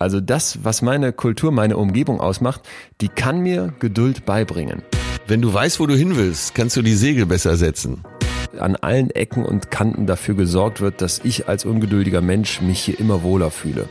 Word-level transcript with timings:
Also 0.00 0.20
das, 0.20 0.60
was 0.62 0.80
meine 0.80 1.12
Kultur, 1.12 1.50
meine 1.50 1.76
Umgebung 1.76 2.20
ausmacht, 2.20 2.60
die 3.00 3.08
kann 3.08 3.40
mir 3.40 3.74
Geduld 3.80 4.24
beibringen. 4.24 4.82
Wenn 5.26 5.42
du 5.42 5.52
weißt, 5.52 5.80
wo 5.80 5.86
du 5.86 5.96
hin 5.96 6.16
willst, 6.16 6.54
kannst 6.54 6.76
du 6.76 6.82
die 6.82 6.94
Segel 6.94 7.26
besser 7.26 7.56
setzen. 7.56 8.04
An 8.60 8.76
allen 8.76 9.10
Ecken 9.10 9.44
und 9.44 9.72
Kanten 9.72 10.06
dafür 10.06 10.36
gesorgt 10.36 10.80
wird, 10.80 11.02
dass 11.02 11.20
ich 11.24 11.48
als 11.48 11.64
ungeduldiger 11.64 12.20
Mensch 12.20 12.60
mich 12.60 12.78
hier 12.78 13.00
immer 13.00 13.24
wohler 13.24 13.50
fühle. 13.50 13.88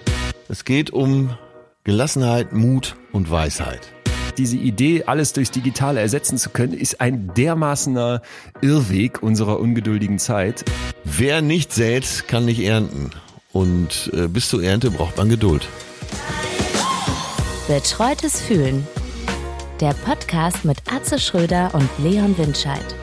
Es 0.48 0.64
geht 0.64 0.92
um 0.92 1.36
Gelassenheit, 1.84 2.54
Mut 2.54 2.96
und 3.12 3.30
Weisheit. 3.30 3.92
Diese 4.38 4.56
Idee, 4.56 5.04
alles 5.08 5.34
durchs 5.34 5.52
Digitale 5.52 6.00
ersetzen 6.00 6.38
zu 6.38 6.52
können, 6.52 6.74
ist 6.74 7.02
ein 7.02 7.34
dermaßener 7.36 8.22
Irrweg 8.62 9.22
unserer 9.22 9.60
ungeduldigen 9.60 10.20
Zeit. 10.20 10.64
Wer 11.04 11.42
nicht 11.42 11.74
sät, 11.74 12.30
kann 12.30 12.46
nicht 12.46 12.62
ernten. 12.62 13.12
Und 13.52 14.10
äh, 14.14 14.28
bis 14.28 14.48
zur 14.48 14.64
Ernte 14.64 14.92
braucht 14.92 15.18
man 15.18 15.28
Geduld. 15.28 15.68
Betreutes 17.68 18.42
Fühlen. 18.42 18.88
Der 19.82 19.94
Podcast 19.94 20.66
mit 20.66 20.78
Atze 20.92 21.20
Schröder 21.20 21.72
und 21.74 21.90
Leon 22.00 22.38
Windscheid. 22.38 22.96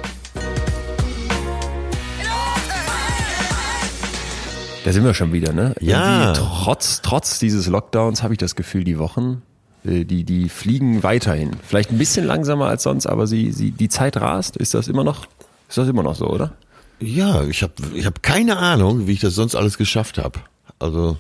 Da 4.85 4.93
sind 4.93 5.05
wir 5.05 5.15
schon 5.15 5.33
wieder, 5.33 5.53
ne? 5.53 5.75
Ja. 5.81 6.33
Irgendwie 6.33 6.41
Trotz, 6.65 7.01
trotz 7.03 7.39
dieses 7.39 7.69
Lockdowns 7.69 8.23
habe 8.23 8.35
ich 8.35 8.39
das 8.39 8.55
Gefühl, 8.55 8.85
die 8.85 8.99
Wochen, 8.99 9.43
äh, 9.85 10.05
die, 10.05 10.25
die 10.25 10.49
fliegen 10.49 11.03
weiterhin. 11.03 11.53
Vielleicht 11.67 11.91
ein 11.91 11.99
bisschen 11.99 12.27
langsamer 12.27 12.67
als 12.67 12.83
sonst, 12.83 13.07
aber 13.07 13.27
sie, 13.27 13.53
sie, 13.53 13.71
die 13.71 13.89
Zeit 13.89 14.19
rast. 14.19 14.57
Ist 14.57 14.75
das 14.75 14.89
immer 14.89 15.05
noch, 15.05 15.27
ist 15.69 15.79
das 15.79 15.89
immer 15.89 16.03
noch 16.03 16.15
so, 16.15 16.29
oder? 16.29 16.53
Ja, 17.01 17.45
ich 17.45 17.63
habe 17.63 17.73
ich 17.95 18.05
hab 18.07 18.23
keine 18.23 18.57
Ahnung, 18.59 19.07
wie 19.07 19.13
ich 19.13 19.21
das 19.21 19.35
sonst 19.35 19.55
alles 19.55 19.79
geschafft 19.79 20.19
habe. 20.19 20.41
Also 20.79 21.17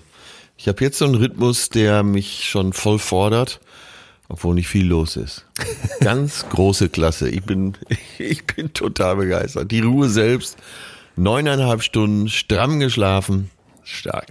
ich 0.56 0.68
habe 0.68 0.82
jetzt 0.84 0.98
so 0.98 1.04
einen 1.04 1.14
Rhythmus, 1.16 1.68
der 1.68 2.02
mich 2.02 2.48
schon 2.48 2.72
voll 2.72 2.98
fordert, 2.98 3.60
obwohl 4.28 4.54
nicht 4.54 4.68
viel 4.68 4.86
los 4.86 5.16
ist. 5.16 5.44
Ganz 6.00 6.46
große 6.48 6.88
Klasse. 6.88 7.28
Ich 7.28 7.42
bin, 7.44 7.74
ich 8.18 8.44
bin 8.46 8.72
total 8.72 9.16
begeistert. 9.16 9.70
Die 9.70 9.80
Ruhe 9.80 10.08
selbst, 10.08 10.56
neuneinhalb 11.16 11.82
Stunden, 11.82 12.28
stramm 12.28 12.80
geschlafen. 12.80 13.50
Stark. 13.82 14.26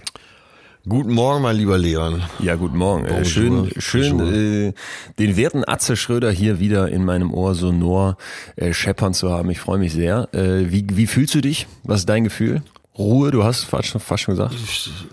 Guten 0.86 1.14
Morgen, 1.14 1.40
mein 1.40 1.56
lieber 1.56 1.78
Leon. 1.78 2.22
Ja, 2.40 2.56
guten 2.56 2.76
Morgen. 2.76 3.06
Äh, 3.06 3.08
Bonjour. 3.08 3.24
schön, 3.24 3.70
schön 3.78 4.18
Bonjour. 4.18 4.34
äh, 4.34 4.72
den 5.18 5.36
werten 5.36 5.66
Atze 5.66 5.96
Schröder 5.96 6.30
hier 6.30 6.60
wieder 6.60 6.88
in 6.90 7.06
meinem 7.06 7.32
Ohr 7.32 7.54
sonor 7.54 8.18
äh, 8.56 8.74
scheppern 8.74 9.14
zu 9.14 9.30
haben. 9.30 9.48
Ich 9.48 9.60
freue 9.60 9.78
mich 9.78 9.94
sehr. 9.94 10.28
Äh, 10.34 10.70
wie, 10.70 10.84
wie 10.90 11.06
fühlst 11.06 11.34
du 11.34 11.40
dich? 11.40 11.66
Was 11.84 12.00
ist 12.00 12.08
dein 12.10 12.24
Gefühl? 12.24 12.62
Ruhe, 12.96 13.30
du 13.30 13.42
hast 13.42 13.64
fast 13.64 13.88
schon, 13.88 14.00
fast 14.00 14.22
schon 14.22 14.34
gesagt. 14.34 14.54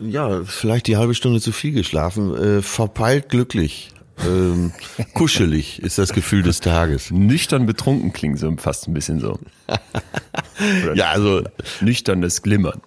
Ja, 0.01 0.43
vielleicht 0.43 0.87
die 0.87 0.97
halbe 0.97 1.15
Stunde 1.15 1.41
zu 1.41 1.51
viel 1.51 1.71
geschlafen. 1.71 2.35
Äh, 2.35 2.61
verpeilt 2.61 3.29
glücklich. 3.29 3.89
Ähm, 4.23 4.71
kuschelig 5.13 5.81
ist 5.81 5.97
das 5.97 6.13
Gefühl 6.13 6.43
des 6.43 6.59
Tages. 6.59 7.09
Nüchtern 7.09 7.65
betrunken 7.65 8.13
klingt 8.13 8.37
so 8.37 8.53
fast 8.57 8.87
ein 8.87 8.93
bisschen 8.93 9.19
so. 9.19 9.39
Ja, 10.93 11.09
also 11.09 11.41
nüchternes 11.79 12.43
Glimmern. 12.43 12.81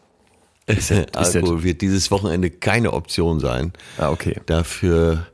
Alkohol 1.12 1.64
wird 1.64 1.80
dieses 1.80 2.12
Wochenende 2.12 2.48
keine 2.48 2.92
Option 2.92 3.40
sein. 3.40 3.72
Ah, 3.98 4.10
okay. 4.10 4.40
Dafür 4.46 5.26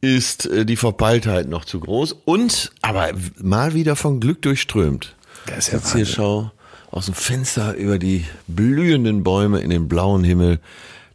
ist 0.00 0.46
äh, 0.46 0.66
die 0.66 0.76
Verpeiltheit 0.76 1.48
noch 1.48 1.64
zu 1.64 1.78
groß 1.78 2.16
und 2.24 2.72
aber 2.82 3.10
mal 3.40 3.74
wieder 3.74 3.94
von 3.94 4.18
Glück 4.18 4.42
durchströmt. 4.42 5.14
Das 5.46 5.58
ist 5.58 5.72
ja 5.72 5.78
Jetzt 5.78 5.94
hier 5.94 6.06
schau 6.06 6.50
aus 6.90 7.06
dem 7.06 7.14
Fenster 7.14 7.74
über 7.74 7.98
die 7.98 8.24
blühenden 8.46 9.22
Bäume 9.22 9.60
in 9.60 9.70
den 9.70 9.88
blauen 9.88 10.24
Himmel. 10.24 10.58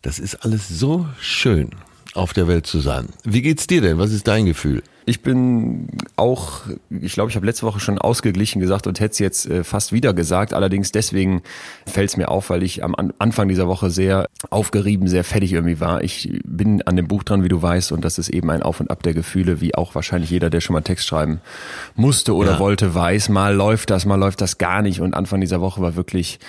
Das 0.01 0.19
ist 0.19 0.35
alles 0.45 0.69
so 0.69 1.07
schön, 1.19 1.71
auf 2.15 2.33
der 2.33 2.47
Welt 2.47 2.65
zu 2.65 2.79
sein. 2.79 3.07
Wie 3.23 3.41
geht's 3.41 3.67
dir 3.67 3.81
denn? 3.81 3.97
Was 3.97 4.11
ist 4.11 4.27
dein 4.27 4.45
Gefühl? 4.45 4.81
Ich 5.07 5.21
bin 5.21 5.87
auch, 6.15 6.61
ich 6.89 7.13
glaube, 7.13 7.29
ich 7.29 7.35
habe 7.35 7.45
letzte 7.45 7.67
Woche 7.67 7.79
schon 7.79 7.99
ausgeglichen 7.99 8.59
gesagt 8.59 8.87
und 8.87 8.99
hätte 8.99 9.11
es 9.11 9.19
jetzt 9.19 9.45
äh, 9.45 9.63
fast 9.63 9.91
wieder 9.91 10.15
gesagt. 10.15 10.51
Allerdings 10.53 10.91
deswegen 10.91 11.43
fällt 11.85 12.09
es 12.09 12.17
mir 12.17 12.29
auf, 12.29 12.49
weil 12.49 12.63
ich 12.63 12.83
am 12.83 12.95
An 12.95 13.13
Anfang 13.19 13.47
dieser 13.47 13.67
Woche 13.67 13.91
sehr 13.91 14.27
aufgerieben, 14.49 15.07
sehr 15.07 15.23
fertig 15.23 15.53
irgendwie 15.53 15.79
war. 15.79 16.03
Ich 16.03 16.31
bin 16.43 16.81
an 16.83 16.95
dem 16.95 17.07
Buch 17.07 17.21
dran, 17.23 17.43
wie 17.43 17.49
du 17.49 17.61
weißt, 17.61 17.91
und 17.91 18.03
das 18.03 18.17
ist 18.17 18.29
eben 18.29 18.49
ein 18.49 18.63
Auf 18.63 18.79
und 18.79 18.89
Ab 18.89 19.03
der 19.03 19.13
Gefühle, 19.13 19.61
wie 19.61 19.75
auch 19.75 19.93
wahrscheinlich 19.93 20.31
jeder, 20.31 20.49
der 20.49 20.61
schon 20.61 20.73
mal 20.73 20.81
Text 20.81 21.05
schreiben 21.05 21.39
musste 21.95 22.33
oder 22.33 22.53
Ja. 22.53 22.59
wollte, 22.59 22.95
weiß. 22.95 23.29
Mal 23.29 23.53
läuft 23.53 23.91
das, 23.91 24.05
mal 24.07 24.15
läuft 24.15 24.41
das 24.41 24.57
gar 24.57 24.81
nicht. 24.81 25.01
Und 25.01 25.13
Anfang 25.13 25.39
dieser 25.39 25.61
Woche 25.61 25.81
war 25.81 25.95
wirklich 25.95 26.39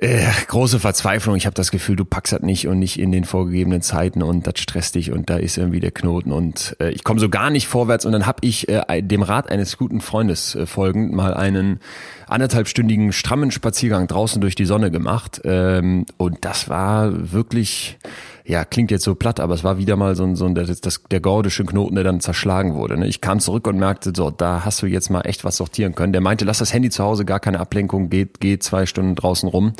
äh, 0.00 0.24
große 0.46 0.78
Verzweiflung. 0.78 1.34
Ich 1.34 1.46
habe 1.46 1.54
das 1.54 1.70
Gefühl, 1.70 1.96
du 1.96 2.04
packst 2.04 2.32
das 2.32 2.42
nicht 2.42 2.68
und 2.68 2.78
nicht 2.78 2.98
in 2.98 3.10
den 3.10 3.24
vorgegebenen 3.24 3.82
Zeiten 3.82 4.22
und 4.22 4.46
das 4.46 4.54
stresst 4.58 4.94
dich 4.94 5.10
und 5.10 5.28
da 5.28 5.36
ist 5.36 5.58
irgendwie 5.58 5.80
der 5.80 5.90
Knoten 5.90 6.30
und 6.30 6.76
äh, 6.80 6.90
ich 6.90 7.02
komme 7.02 7.18
so 7.18 7.28
gar 7.28 7.50
nicht 7.50 7.66
vorwärts 7.66 8.06
und 8.06 8.12
dann 8.12 8.24
habe 8.24 8.38
ich 8.42 8.68
äh, 8.68 9.02
dem 9.02 9.22
Rat 9.22 9.50
eines 9.50 9.76
guten 9.76 10.00
Freundes 10.00 10.54
äh, 10.54 10.66
folgend 10.66 11.12
mal 11.12 11.34
einen 11.34 11.80
anderthalbstündigen 12.28 13.12
strammen 13.12 13.50
Spaziergang 13.50 14.06
draußen 14.06 14.40
durch 14.40 14.54
die 14.54 14.66
Sonne 14.66 14.92
gemacht 14.92 15.40
ähm, 15.44 16.06
und 16.16 16.44
das 16.44 16.68
war 16.68 17.32
wirklich 17.32 17.98
ja, 18.48 18.64
klingt 18.64 18.90
jetzt 18.90 19.04
so 19.04 19.14
platt, 19.14 19.40
aber 19.40 19.52
es 19.52 19.62
war 19.62 19.76
wieder 19.76 19.96
mal 19.96 20.16
so 20.16 20.24
ein, 20.24 20.34
so 20.34 20.46
ein 20.46 20.54
das, 20.54 20.80
das, 20.80 21.02
der 21.10 21.20
gordische 21.20 21.66
Knoten, 21.66 21.96
der 21.96 22.04
dann 22.04 22.20
zerschlagen 22.20 22.74
wurde. 22.74 22.96
Ne? 22.96 23.06
Ich 23.06 23.20
kam 23.20 23.40
zurück 23.40 23.66
und 23.66 23.78
merkte, 23.78 24.10
so, 24.16 24.30
da 24.30 24.64
hast 24.64 24.80
du 24.80 24.86
jetzt 24.86 25.10
mal 25.10 25.20
echt 25.20 25.44
was 25.44 25.58
sortieren 25.58 25.94
können. 25.94 26.14
Der 26.14 26.22
meinte, 26.22 26.46
lass 26.46 26.56
das 26.56 26.72
Handy 26.72 26.88
zu 26.88 27.04
Hause, 27.04 27.26
gar 27.26 27.40
keine 27.40 27.60
Ablenkung, 27.60 28.08
geht, 28.08 28.40
geht 28.40 28.62
zwei 28.62 28.86
Stunden 28.86 29.14
draußen 29.14 29.50
rum. 29.50 29.74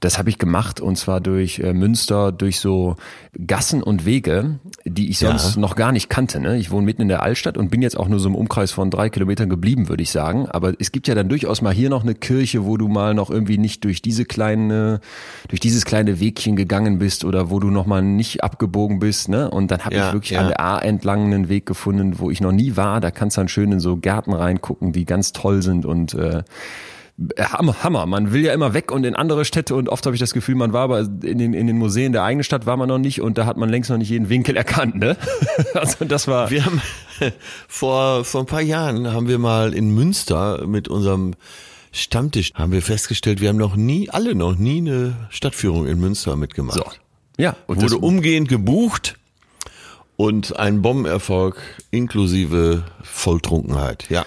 Das 0.00 0.16
habe 0.18 0.30
ich 0.30 0.38
gemacht 0.38 0.80
und 0.80 0.96
zwar 0.96 1.20
durch 1.20 1.58
äh, 1.58 1.72
Münster, 1.72 2.30
durch 2.32 2.60
so 2.60 2.96
Gassen 3.46 3.82
und 3.82 4.04
Wege, 4.04 4.60
die 4.84 5.10
ich 5.10 5.18
sonst 5.18 5.56
Ja. 5.56 5.60
noch 5.60 5.74
gar 5.74 5.90
nicht 5.92 6.08
kannte. 6.08 6.38
Ne? 6.40 6.56
Ich 6.58 6.70
wohne 6.70 6.84
mitten 6.86 7.02
in 7.02 7.08
der 7.08 7.22
Altstadt 7.22 7.58
und 7.58 7.70
bin 7.70 7.82
jetzt 7.82 7.96
auch 7.98 8.08
nur 8.08 8.20
so 8.20 8.28
im 8.28 8.34
Umkreis 8.36 8.70
von 8.70 8.90
drei 8.90 9.10
Kilometern 9.10 9.48
geblieben, 9.48 9.88
würde 9.88 10.02
ich 10.02 10.10
sagen. 10.10 10.46
Aber 10.48 10.72
es 10.78 10.92
gibt 10.92 11.08
ja 11.08 11.14
dann 11.14 11.28
durchaus 11.28 11.62
mal 11.62 11.72
hier 11.74 11.90
noch 11.90 12.02
eine 12.04 12.14
Kirche, 12.14 12.64
wo 12.64 12.76
du 12.76 12.86
mal 12.88 13.12
noch 13.14 13.28
irgendwie 13.30 13.58
nicht 13.58 13.82
durch 13.84 14.00
diese 14.00 14.24
kleine, 14.24 15.00
durch 15.48 15.60
dieses 15.60 15.84
kleine 15.84 16.20
Wegchen 16.20 16.54
gegangen 16.56 16.98
bist 16.98 17.24
oder 17.24 17.50
wo 17.50 17.58
du 17.58 17.68
noch 17.70 17.86
mal 17.86 18.02
nicht 18.02 18.44
abgebogen 18.44 19.00
bist. 19.00 19.28
Ne? 19.28 19.50
Und 19.50 19.70
dann 19.70 19.84
habe 19.84 19.96
Ja, 19.96 20.08
ich 20.08 20.12
wirklich 20.12 20.30
ja. 20.32 20.40
an 20.42 20.48
der 20.48 20.60
A 20.60 20.78
entlang 20.78 21.24
einen 21.24 21.48
Weg 21.48 21.66
gefunden, 21.66 22.18
wo 22.20 22.30
ich 22.30 22.40
noch 22.40 22.52
nie 22.52 22.76
war. 22.76 23.00
Da 23.00 23.10
kannst 23.10 23.36
du 23.36 23.40
dann 23.40 23.48
schön 23.48 23.72
in 23.72 23.80
so 23.80 23.96
Gärten 23.96 24.32
reingucken, 24.32 24.92
die 24.92 25.04
ganz 25.04 25.32
toll 25.32 25.62
sind 25.62 25.84
und 25.86 26.14
äh, 26.14 26.42
Hammer, 27.38 27.82
Hammer. 27.82 28.06
Man 28.06 28.32
will 28.32 28.44
ja 28.44 28.52
immer 28.52 28.74
weg 28.74 28.92
und 28.92 29.04
in 29.04 29.16
andere 29.16 29.44
Städte 29.44 29.74
und 29.74 29.88
oft 29.88 30.06
habe 30.06 30.14
ich 30.14 30.20
das 30.20 30.32
Gefühl, 30.32 30.54
man 30.54 30.72
war 30.72 30.82
aber 30.82 31.00
in 31.00 31.38
den, 31.38 31.52
in 31.52 31.66
den 31.66 31.76
Museen 31.76 32.12
der 32.12 32.22
eigenen 32.22 32.44
Stadt 32.44 32.64
war 32.64 32.76
man 32.76 32.88
noch 32.88 32.98
nicht 32.98 33.20
und 33.20 33.38
da 33.38 33.46
hat 33.46 33.56
man 33.56 33.68
längst 33.68 33.90
noch 33.90 33.98
nicht 33.98 34.10
jeden 34.10 34.28
Winkel 34.28 34.56
erkannt, 34.56 34.96
ne? 34.96 35.16
Also 35.74 36.04
das 36.04 36.28
war 36.28 36.50
Wir 36.50 36.64
haben 36.64 36.80
vor, 37.68 38.24
vor 38.24 38.42
ein 38.42 38.46
paar 38.46 38.60
Jahren 38.60 39.12
haben 39.12 39.26
wir 39.26 39.38
mal 39.38 39.74
in 39.74 39.94
Münster 39.94 40.66
mit 40.66 40.88
unserem 40.88 41.34
Stammtisch 41.90 42.52
haben 42.54 42.70
wir 42.70 42.82
festgestellt, 42.82 43.40
wir 43.40 43.48
haben 43.48 43.56
noch 43.56 43.74
nie, 43.74 44.10
alle 44.10 44.34
noch 44.34 44.56
nie 44.56 44.78
eine 44.78 45.16
Stadtführung 45.30 45.86
in 45.86 45.98
Münster 45.98 46.36
mitgemacht. 46.36 46.76
so. 46.76 46.84
Ja, 47.38 47.56
und 47.66 47.80
Wurde 47.80 47.98
umgehend 47.98 48.48
gebucht 48.48 49.16
und 50.16 50.58
ein 50.58 50.82
Bombenerfolg 50.82 51.56
inklusive 51.90 52.84
Volltrunkenheit. 53.02 54.06
Ja. 54.10 54.26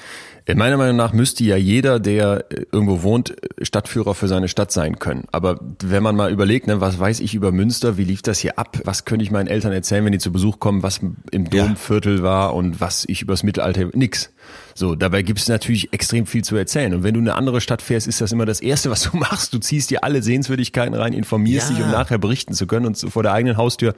In 0.51 0.57
meiner 0.57 0.77
Meinung 0.77 0.97
nach 0.97 1.13
müsste 1.13 1.43
ja 1.43 1.55
jeder, 1.55 1.99
der 1.99 2.45
äh, 2.51 2.65
irgendwo 2.71 3.03
wohnt, 3.03 3.31
äh, 3.31 3.65
Stadtführer 3.65 4.13
für 4.15 4.27
seine 4.27 4.47
Stadt 4.49 4.71
sein 4.71 4.99
können. 4.99 5.23
Aber 5.31 5.59
wenn 5.81 6.03
man 6.03 6.15
mal 6.15 6.31
überlegt, 6.31 6.67
ne, 6.67 6.81
was 6.81 6.99
weiß 6.99 7.21
ich 7.21 7.33
über 7.33 7.51
Münster, 7.51 7.97
wie 7.97 8.03
lief 8.03 8.21
das 8.21 8.39
hier 8.39 8.59
ab, 8.59 8.77
was 8.83 9.05
könnte 9.05 9.23
ich 9.23 9.31
meinen 9.31 9.47
Eltern 9.47 9.71
erzählen, 9.71 10.03
wenn 10.03 10.11
die 10.11 10.19
zu 10.19 10.31
Besuch 10.31 10.59
kommen, 10.59 10.83
was 10.83 10.99
im. 11.31 11.49
Domviertel 11.49 12.21
war 12.21 12.53
und 12.53 12.81
was 12.81 13.05
ich 13.07 13.21
übers 13.21 13.43
Mittelalter, 13.43 13.85
nix. 13.93 14.31
So, 14.75 14.95
dabei 14.95 15.21
gibt 15.21 15.39
es 15.39 15.47
natürlich 15.47 15.93
extrem 15.93 16.25
viel 16.25 16.43
zu 16.43 16.55
erzählen. 16.55 16.93
Und 16.93 17.03
wenn 17.03 17.13
du 17.13 17.19
in 17.19 17.27
eine 17.29 17.37
andere 17.37 17.61
Stadt 17.61 17.81
fährst, 17.81 18.07
ist 18.07 18.19
das 18.21 18.31
immer 18.31 18.45
das 18.45 18.59
Erste, 18.61 18.89
was 18.89 19.03
du 19.03 19.17
machst. 19.17 19.53
Du 19.53 19.59
ziehst 19.59 19.89
dir 19.89 20.03
alle 20.03 20.21
Sehenswürdigkeiten 20.21 20.93
rein, 20.95 21.13
informierst 21.13 21.69
Ja. 21.71 21.75
dich, 21.77 21.85
um 21.85 21.91
nachher 21.91 22.17
berichten 22.17 22.53
zu 22.53 22.67
können. 22.67 22.85
Und 22.85 22.97
vor 22.97 23.23
der 23.23 23.33
eigenen 23.33 23.57
Haustür 23.57 23.95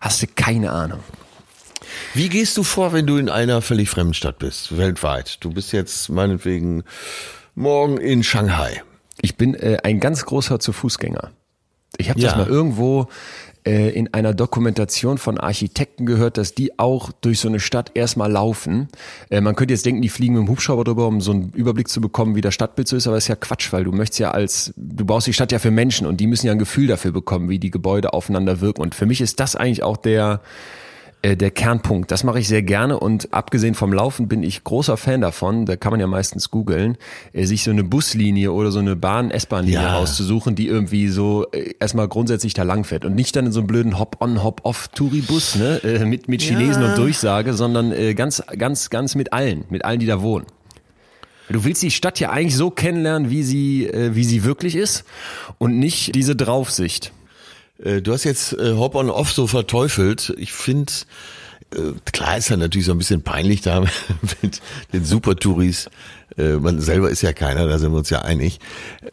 hast 0.00 0.22
du 0.22 0.26
keine 0.34 0.70
Ahnung. 0.70 1.00
Wie 2.14 2.28
gehst 2.28 2.56
du 2.56 2.62
vor, 2.62 2.92
wenn 2.92 3.06
du 3.06 3.16
in 3.16 3.28
einer 3.28 3.62
völlig 3.62 3.90
fremden 3.90 4.14
Stadt 4.14 4.38
bist, 4.38 4.76
weltweit? 4.76 5.38
Du 5.40 5.50
bist 5.50 5.72
jetzt 5.72 6.08
meinetwegen 6.08 6.84
morgen 7.54 7.98
in 7.98 8.22
Shanghai. 8.22 8.82
Ich 9.22 9.36
bin 9.36 9.54
äh, 9.54 9.78
ein 9.82 10.00
ganz 10.00 10.24
großer 10.24 10.58
zu 10.60 10.72
Fußgänger. 10.72 11.30
Ich 11.98 12.10
habe 12.10 12.20
das 12.20 12.32
Ja. 12.32 12.38
mal 12.38 12.46
irgendwo 12.48 13.08
äh, 13.66 13.90
in 13.90 14.12
einer 14.12 14.34
Dokumentation 14.34 15.18
von 15.18 15.38
Architekten 15.38 16.06
gehört, 16.06 16.36
dass 16.36 16.54
die 16.54 16.78
auch 16.78 17.10
durch 17.20 17.40
so 17.40 17.48
eine 17.48 17.58
Stadt 17.58 17.90
erstmal 17.94 18.30
laufen. 18.30 18.88
Äh, 19.30 19.40
man 19.40 19.56
könnte 19.56 19.74
jetzt 19.74 19.86
denken, 19.86 20.02
die 20.02 20.08
fliegen 20.08 20.34
mit 20.34 20.42
dem 20.42 20.48
Hubschrauber 20.50 20.84
drüber, 20.84 21.06
um 21.06 21.20
so 21.20 21.32
einen 21.32 21.50
Überblick 21.50 21.88
zu 21.88 22.00
bekommen, 22.00 22.36
wie 22.36 22.42
das 22.42 22.54
Stadtbild 22.54 22.86
so 22.86 22.96
ist, 22.96 23.06
aber 23.06 23.16
das 23.16 23.24
ist 23.24 23.28
ja 23.28 23.36
Quatsch, 23.36 23.72
weil 23.72 23.84
du 23.84 23.92
möchtest 23.92 24.20
ja 24.20 24.30
als, 24.30 24.72
du 24.76 25.04
baust 25.04 25.26
die 25.26 25.32
Stadt 25.32 25.50
ja 25.50 25.58
für 25.58 25.70
Menschen 25.70 26.06
und 26.06 26.18
die 26.18 26.26
müssen 26.26 26.46
ja 26.46 26.52
ein 26.52 26.58
Gefühl 26.58 26.86
dafür 26.86 27.12
bekommen, 27.12 27.48
wie 27.48 27.58
die 27.58 27.70
Gebäude 27.70 28.12
aufeinander 28.12 28.60
wirken. 28.60 28.82
Und 28.82 28.94
für 28.94 29.06
mich 29.06 29.20
ist 29.20 29.40
das 29.40 29.56
eigentlich 29.56 29.82
auch 29.82 29.96
der, 29.96 30.42
Äh, 31.22 31.34
der 31.36 31.50
Kernpunkt, 31.50 32.10
das 32.10 32.24
mache 32.24 32.38
ich 32.40 32.46
sehr 32.46 32.62
gerne 32.62 33.00
und 33.00 33.32
abgesehen 33.32 33.74
vom 33.74 33.92
Laufen 33.92 34.28
bin 34.28 34.42
ich 34.42 34.62
großer 34.64 34.96
Fan 34.98 35.22
davon, 35.22 35.64
da 35.64 35.74
kann 35.76 35.90
man 35.90 35.98
ja 35.98 36.06
meistens 36.06 36.50
googeln, 36.50 36.98
äh, 37.32 37.46
sich 37.46 37.62
so 37.64 37.70
eine 37.70 37.84
Buslinie 37.84 38.52
oder 38.52 38.70
so 38.70 38.78
eine 38.80 38.96
Bahn, 38.96 39.30
S-Bahn-Linie 39.30 39.80
Ja. 39.80 39.96
rauszusuchen, 39.96 40.54
die 40.54 40.68
irgendwie 40.68 41.08
so 41.08 41.46
äh, 41.52 41.74
erstmal 41.80 42.06
grundsätzlich 42.06 42.52
da 42.52 42.64
lang 42.64 42.84
fährt 42.84 43.04
und 43.06 43.14
nicht 43.14 43.34
dann 43.34 43.46
in 43.46 43.52
so 43.52 43.60
einem 43.60 43.66
blöden 43.66 43.98
Hop-on, 43.98 44.42
Hop-off-Touri-Bus 44.44 45.56
ne, 45.56 45.80
äh, 45.84 46.04
mit, 46.04 46.28
mit 46.28 46.42
Chinesen 46.42 46.82
Ja. 46.82 46.90
und 46.90 46.98
Durchsage, 46.98 47.54
sondern 47.54 47.92
äh, 47.92 48.12
ganz, 48.14 48.42
ganz, 48.58 48.90
ganz 48.90 49.14
mit 49.14 49.32
allen, 49.32 49.64
mit 49.70 49.84
allen, 49.86 49.98
die 50.00 50.06
da 50.06 50.20
wohnen. 50.20 50.44
Du 51.48 51.64
willst 51.64 51.82
die 51.82 51.92
Stadt 51.92 52.18
ja 52.20 52.30
eigentlich 52.30 52.56
so 52.56 52.70
kennenlernen, 52.70 53.30
wie 53.30 53.42
sie, 53.42 53.86
äh, 53.86 54.14
wie 54.14 54.24
sie 54.24 54.44
wirklich 54.44 54.76
ist 54.76 55.04
und 55.58 55.78
nicht 55.78 56.14
diese 56.14 56.36
Draufsicht. 56.36 57.12
Äh, 57.82 58.02
Du 58.02 58.12
hast 58.12 58.24
jetzt 58.24 58.52
äh, 58.54 58.72
Hop 58.74 58.94
on 58.94 59.10
Off 59.10 59.32
so 59.32 59.46
verteufelt. 59.46 60.32
Ich 60.38 60.52
finde, 60.52 60.92
äh, 61.74 61.92
klar 62.12 62.36
ist 62.38 62.48
ja 62.48 62.56
natürlich 62.56 62.86
so 62.86 62.92
ein 62.92 62.98
bisschen 62.98 63.22
peinlich 63.22 63.60
da 63.60 63.80
mit 64.42 64.60
den 64.92 65.04
Super-Touris. 65.04 65.88
Äh, 66.36 66.54
Man 66.54 66.80
selber 66.80 67.10
ist 67.10 67.22
ja 67.22 67.32
keiner, 67.32 67.66
da 67.66 67.78
sind 67.78 67.92
wir 67.92 67.98
uns 67.98 68.10
ja 68.10 68.22
einig, 68.22 68.60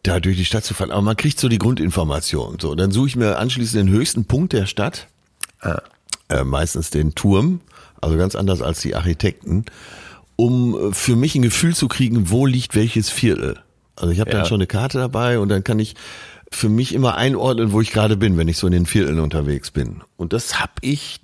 da 0.03 0.19
durch 0.19 0.37
die 0.37 0.45
Stadt 0.45 0.65
zu 0.65 0.73
fahren. 0.73 0.91
Aber 0.91 1.01
man 1.01 1.17
kriegt 1.17 1.39
so 1.39 1.49
die 1.49 1.59
Grundinformation. 1.59 2.57
So, 2.59 2.75
dann 2.75 2.91
suche 2.91 3.07
ich 3.07 3.15
mir 3.15 3.37
anschließend 3.37 3.87
den 3.87 3.93
höchsten 3.93 4.25
Punkt 4.25 4.53
der 4.53 4.65
Stadt, 4.65 5.07
äh, 6.29 6.43
meistens 6.43 6.89
den 6.89 7.15
Turm, 7.15 7.61
also 8.01 8.17
ganz 8.17 8.35
anders 8.35 8.61
als 8.61 8.81
die 8.81 8.95
Architekten, 8.95 9.65
um 10.35 10.89
äh, 10.89 10.93
für 10.93 11.15
mich 11.15 11.35
ein 11.35 11.41
Gefühl 11.41 11.75
zu 11.75 11.87
kriegen, 11.87 12.29
wo 12.29 12.45
liegt 12.45 12.75
welches 12.75 13.09
Viertel. 13.09 13.59
Also 13.95 14.11
ich 14.11 14.19
habe 14.19 14.31
Ja. 14.31 14.37
dann 14.37 14.45
schon 14.47 14.57
eine 14.59 14.67
Karte 14.67 14.97
dabei 14.97 15.37
und 15.39 15.49
dann 15.49 15.63
kann 15.63 15.79
ich 15.79 15.95
für 16.53 16.69
mich 16.69 16.93
immer 16.93 17.15
einordnen, 17.15 17.71
wo 17.71 17.81
ich 17.81 17.91
gerade 17.91 18.17
bin, 18.17 18.37
wenn 18.37 18.47
ich 18.47 18.57
so 18.57 18.67
in 18.67 18.73
den 18.73 18.85
Vierteln 18.85 19.19
unterwegs 19.19 19.71
bin. 19.71 20.01
Und 20.17 20.33
das 20.33 20.59
habe 20.59 20.73
ich 20.81 21.19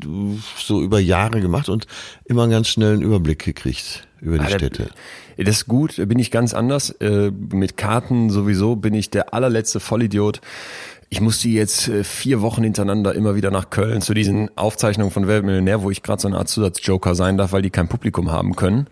so 0.58 0.82
über 0.82 1.00
Jahre 1.00 1.42
gemacht 1.42 1.70
und 1.70 1.88
immer 2.26 2.44
einen 2.44 2.52
ganz 2.52 2.68
schnellen 2.68 3.02
Überblick 3.02 3.44
gekriegt 3.44 4.08
über 4.22 4.38
die 4.38 4.46
Ah, 4.46 4.50
Städte. 4.50 4.90
Das 5.38 5.58
ist 5.58 5.68
gut, 5.68 5.98
da 5.98 6.06
bin 6.06 6.20
ich 6.20 6.32
ganz 6.32 6.54
anders. 6.54 6.90
Äh, 7.00 7.32
mit 7.32 7.78
Karten 7.78 8.30
sowieso 8.30 8.76
bin 8.76 8.94
ich 8.94 9.10
der 9.10 9.34
allerletzte 9.34 9.80
Vollidiot. 9.80 10.42
Ich 11.10 11.22
musste 11.22 11.48
jetzt 11.48 11.88
äh, 11.88 12.04
vier 12.04 12.42
Wochen 12.42 12.64
hintereinander 12.64 13.16
immer 13.16 13.36
wieder 13.36 13.50
nach 13.50 13.70
Köln 13.70 14.02
zu 14.02 14.14
diesen 14.14 14.56
Aufzeichnungen 14.58 15.12
von 15.12 15.28
Wer 15.28 15.36
wird 15.36 15.46
Millionär, 15.46 15.82
wo 15.82 15.90
ich 15.90 16.04
gerade 16.04 16.22
so 16.22 16.28
eine 16.28 16.38
Art 16.38 16.50
Zusatzjoker 16.50 17.16
sein 17.16 17.38
darf, 17.38 17.52
weil 17.52 17.62
die 17.62 17.72
kein 17.72 17.88
Publikum 17.88 18.32
haben 18.32 18.56
können. 18.56 18.88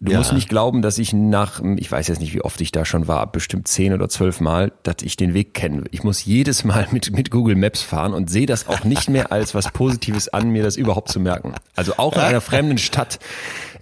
Du 0.00 0.12
Ja. 0.12 0.18
musst 0.18 0.32
nicht 0.32 0.48
glauben, 0.48 0.82
dass 0.82 0.98
ich 0.98 1.12
nach, 1.12 1.62
ich 1.76 1.90
weiß 1.90 2.08
jetzt 2.08 2.20
nicht, 2.20 2.34
wie 2.34 2.42
oft 2.42 2.60
ich 2.60 2.72
da 2.72 2.84
schon 2.84 3.06
war, 3.08 3.30
bestimmt 3.30 3.68
zehn 3.68 3.92
oder 3.92 4.08
zwölf 4.08 4.40
Mal, 4.40 4.72
dass 4.82 4.96
ich 5.02 5.16
den 5.16 5.34
Weg 5.34 5.54
kenne. 5.54 5.84
Ich 5.92 6.02
muss 6.02 6.24
jedes 6.24 6.64
Mal 6.64 6.88
mit, 6.90 7.12
mit 7.16 7.30
Google 7.30 7.54
Maps 7.56 7.80
fahren 7.82 8.12
und 8.12 8.28
sehe 8.30 8.46
das 8.46 8.68
auch 8.68 8.84
nicht 8.84 9.08
mehr 9.08 9.32
als 9.32 9.54
was 9.54 9.70
Positives 9.70 10.28
an, 10.28 10.50
mir 10.50 10.62
das 10.62 10.76
überhaupt 10.76 11.10
zu 11.10 11.20
merken. 11.20 11.54
Also 11.76 11.94
auch 11.96 12.14
in 12.14 12.20
einer 12.20 12.40
fremden 12.40 12.78
Stadt, 12.78 13.18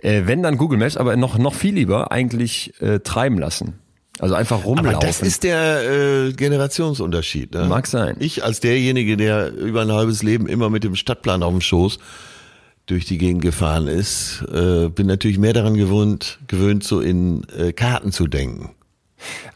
äh, 0.02 0.22
wenn 0.26 0.42
dann 0.42 0.58
Google 0.58 0.78
Maps, 0.78 0.96
aber 0.96 1.16
noch, 1.16 1.38
noch 1.38 1.54
viel 1.54 1.74
lieber 1.74 2.12
eigentlich 2.12 2.74
äh, 2.80 3.00
treiben 3.00 3.38
lassen. 3.38 3.78
Also 4.18 4.34
einfach 4.34 4.64
rumlaufen. 4.64 4.94
Aber 4.94 5.06
das 5.06 5.22
ist 5.22 5.42
der 5.42 5.82
äh, 6.28 6.32
Generationsunterschied. 6.34 7.54
Ne? 7.54 7.64
Mag 7.64 7.86
sein. 7.86 8.16
Ich 8.20 8.44
als 8.44 8.60
derjenige, 8.60 9.16
der 9.16 9.52
über 9.52 9.80
ein 9.82 9.90
halbes 9.90 10.22
Leben 10.22 10.46
immer 10.46 10.70
mit 10.70 10.84
dem 10.84 10.94
Stadtplan 10.94 11.42
auf 11.42 11.50
dem 11.50 11.60
Schoß 11.62 11.98
durch 12.86 13.04
die 13.04 13.18
Gegend 13.18 13.42
gefahren 13.42 13.86
ist, 13.86 14.44
äh, 14.52 14.88
bin 14.88 15.06
natürlich 15.06 15.38
mehr 15.38 15.52
daran 15.52 15.74
gewöhnt, 15.74 16.40
gewöhnt 16.48 16.84
so 16.84 17.00
in 17.00 17.44
äh, 17.56 17.72
Karten 17.72 18.12
zu 18.12 18.26
denken. 18.26 18.70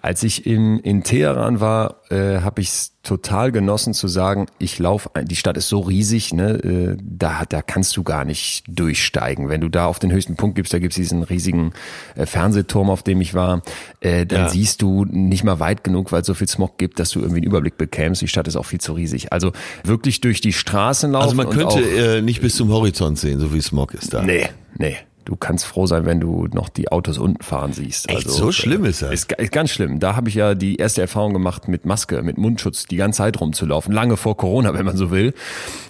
Als 0.02 0.22
ich 0.22 0.46
in, 0.46 0.78
in 0.78 1.02
Teheran 1.02 1.60
war, 1.60 1.96
äh, 2.10 2.40
habe 2.40 2.60
ich 2.60 2.68
es 2.68 2.92
total 3.02 3.52
genossen 3.52 3.94
zu 3.94 4.08
sagen, 4.08 4.46
ich 4.58 4.78
laufe, 4.80 5.10
die 5.22 5.36
Stadt 5.36 5.56
ist 5.56 5.68
so 5.68 5.78
riesig, 5.80 6.32
ne, 6.34 6.50
äh, 6.54 6.96
da, 7.00 7.44
da 7.48 7.62
kannst 7.62 7.96
du 7.96 8.02
gar 8.02 8.24
nicht 8.24 8.64
durchsteigen. 8.68 9.48
Wenn 9.48 9.60
du 9.60 9.68
da 9.68 9.86
auf 9.86 9.98
den 10.00 10.10
höchsten 10.10 10.34
Punkt 10.36 10.56
gibst, 10.56 10.74
da 10.74 10.80
gibt's 10.80 10.96
diesen 10.96 11.22
riesigen 11.22 11.72
äh, 12.16 12.26
Fernsehturm, 12.26 12.90
auf 12.90 13.02
dem 13.04 13.20
ich 13.20 13.34
war, 13.34 13.62
äh, 14.00 14.26
dann 14.26 14.42
Ja. 14.42 14.48
siehst 14.48 14.82
du 14.82 15.04
nicht 15.04 15.44
mal 15.44 15.60
weit 15.60 15.84
genug, 15.84 16.10
weil 16.10 16.22
es 16.22 16.26
so 16.26 16.34
viel 16.34 16.48
Smog 16.48 16.78
gibt, 16.78 16.98
dass 16.98 17.10
du 17.10 17.20
irgendwie 17.20 17.38
einen 17.42 17.46
Überblick 17.46 17.76
bekämst. 17.78 18.22
Die 18.22 18.28
Stadt 18.28 18.48
ist 18.48 18.56
auch 18.56 18.66
viel 18.66 18.80
zu 18.80 18.92
riesig. 18.94 19.32
Also 19.32 19.52
wirklich 19.84 20.20
durch 20.20 20.40
die 20.40 20.52
Straßen 20.52 21.12
laufen. 21.12 21.22
Also 21.24 21.36
man 21.36 21.50
könnte 21.50 21.68
auch, 21.68 21.78
äh, 21.78 22.22
nicht 22.22 22.40
bis 22.40 22.56
zum 22.56 22.70
Horizont 22.70 23.18
sehen, 23.18 23.38
so 23.38 23.54
wie 23.54 23.60
Smog 23.60 23.94
ist 23.94 24.14
da. 24.14 24.22
Nee, 24.22 24.48
nee. 24.78 24.96
Du 25.26 25.34
kannst 25.34 25.66
froh 25.66 25.86
sein, 25.86 26.06
wenn 26.06 26.20
du 26.20 26.46
noch 26.52 26.68
die 26.68 26.92
Autos 26.92 27.18
unten 27.18 27.42
fahren 27.42 27.72
siehst. 27.72 28.08
Echt, 28.08 28.30
so 28.30 28.52
schlimm 28.52 28.84
ist 28.84 29.02
das? 29.02 29.12
Ist, 29.12 29.32
ist 29.32 29.50
ganz 29.50 29.70
schlimm. 29.70 29.98
Da 29.98 30.14
habe 30.14 30.28
ich 30.28 30.36
ja 30.36 30.54
die 30.54 30.76
erste 30.76 31.00
Erfahrung 31.00 31.32
gemacht 31.32 31.66
mit 31.66 31.84
Maske, 31.84 32.22
mit 32.22 32.38
Mundschutz, 32.38 32.84
die 32.86 32.94
ganze 32.94 33.18
Zeit 33.18 33.40
rumzulaufen. 33.40 33.92
Lange 33.92 34.16
vor 34.16 34.36
Corona, 34.36 34.72
wenn 34.78 34.86
man 34.86 34.96
so 34.96 35.10
will. 35.10 35.34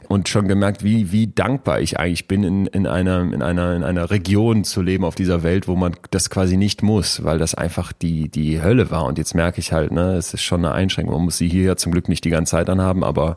Und 0.09 0.31
schon 0.31 0.49
gemerkt, 0.49 0.83
wie, 0.83 1.13
wie 1.13 1.27
dankbar 1.27 1.81
ich 1.81 1.99
eigentlich 1.99 2.27
bin, 2.27 2.45
in, 2.45 2.67
in, 2.67 2.87
einer, 2.87 3.21
in, 3.21 3.43
einer, 3.43 3.77
in 3.77 3.85
einer 3.85 4.11
Region 4.11 4.65
zu 4.65 4.81
leben 4.81 5.05
auf 5.05 5.17
dieser 5.17 5.43
Welt, 5.43 5.69
wo 5.69 5.77
man 5.77 5.95
das 6.11 6.31
quasi 6.31 6.57
nicht 6.57 6.83
muss, 6.83 7.23
weil 7.23 7.39
das 7.39 7.55
einfach 7.55 7.93
die, 7.93 8.31
die 8.31 8.63
Hölle 8.63 8.91
war. 8.91 9.05
Und 9.05 9.19
jetzt 9.19 9.35
merke 9.35 9.61
ich 9.61 9.73
halt, 9.73 9.93
ne, 9.93 10.15
es 10.15 10.33
ist 10.33 10.43
schon 10.43 10.65
eine 10.65 10.73
Einschränkung. 10.73 11.15
Man 11.15 11.25
muss 11.25 11.37
sie 11.37 11.49
hier 11.49 11.65
ja 11.65 11.77
zum 11.77 11.93
Glück 11.93 12.09
nicht 12.09 12.25
die 12.25 12.31
ganze 12.31 12.53
Zeit 12.53 12.71
anhaben, 12.71 13.05
aber 13.05 13.37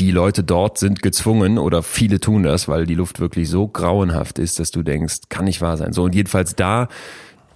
die 0.00 0.10
Leute 0.10 0.42
dort 0.42 0.78
sind 0.78 1.02
gezwungen 1.02 1.58
oder 1.58 1.82
viele 1.82 2.20
tun 2.20 2.42
das, 2.42 2.68
weil 2.68 2.86
die 2.86 2.94
Luft 2.94 3.20
wirklich 3.20 3.50
so 3.50 3.68
grauenhaft 3.68 4.38
ist, 4.38 4.58
dass 4.58 4.70
du 4.70 4.82
denkst, 4.82 5.20
kann 5.28 5.44
nicht 5.44 5.60
wahr 5.60 5.76
sein. 5.76 5.92
So 5.92 6.04
und 6.04 6.14
jedenfalls 6.14 6.56
da 6.56 6.88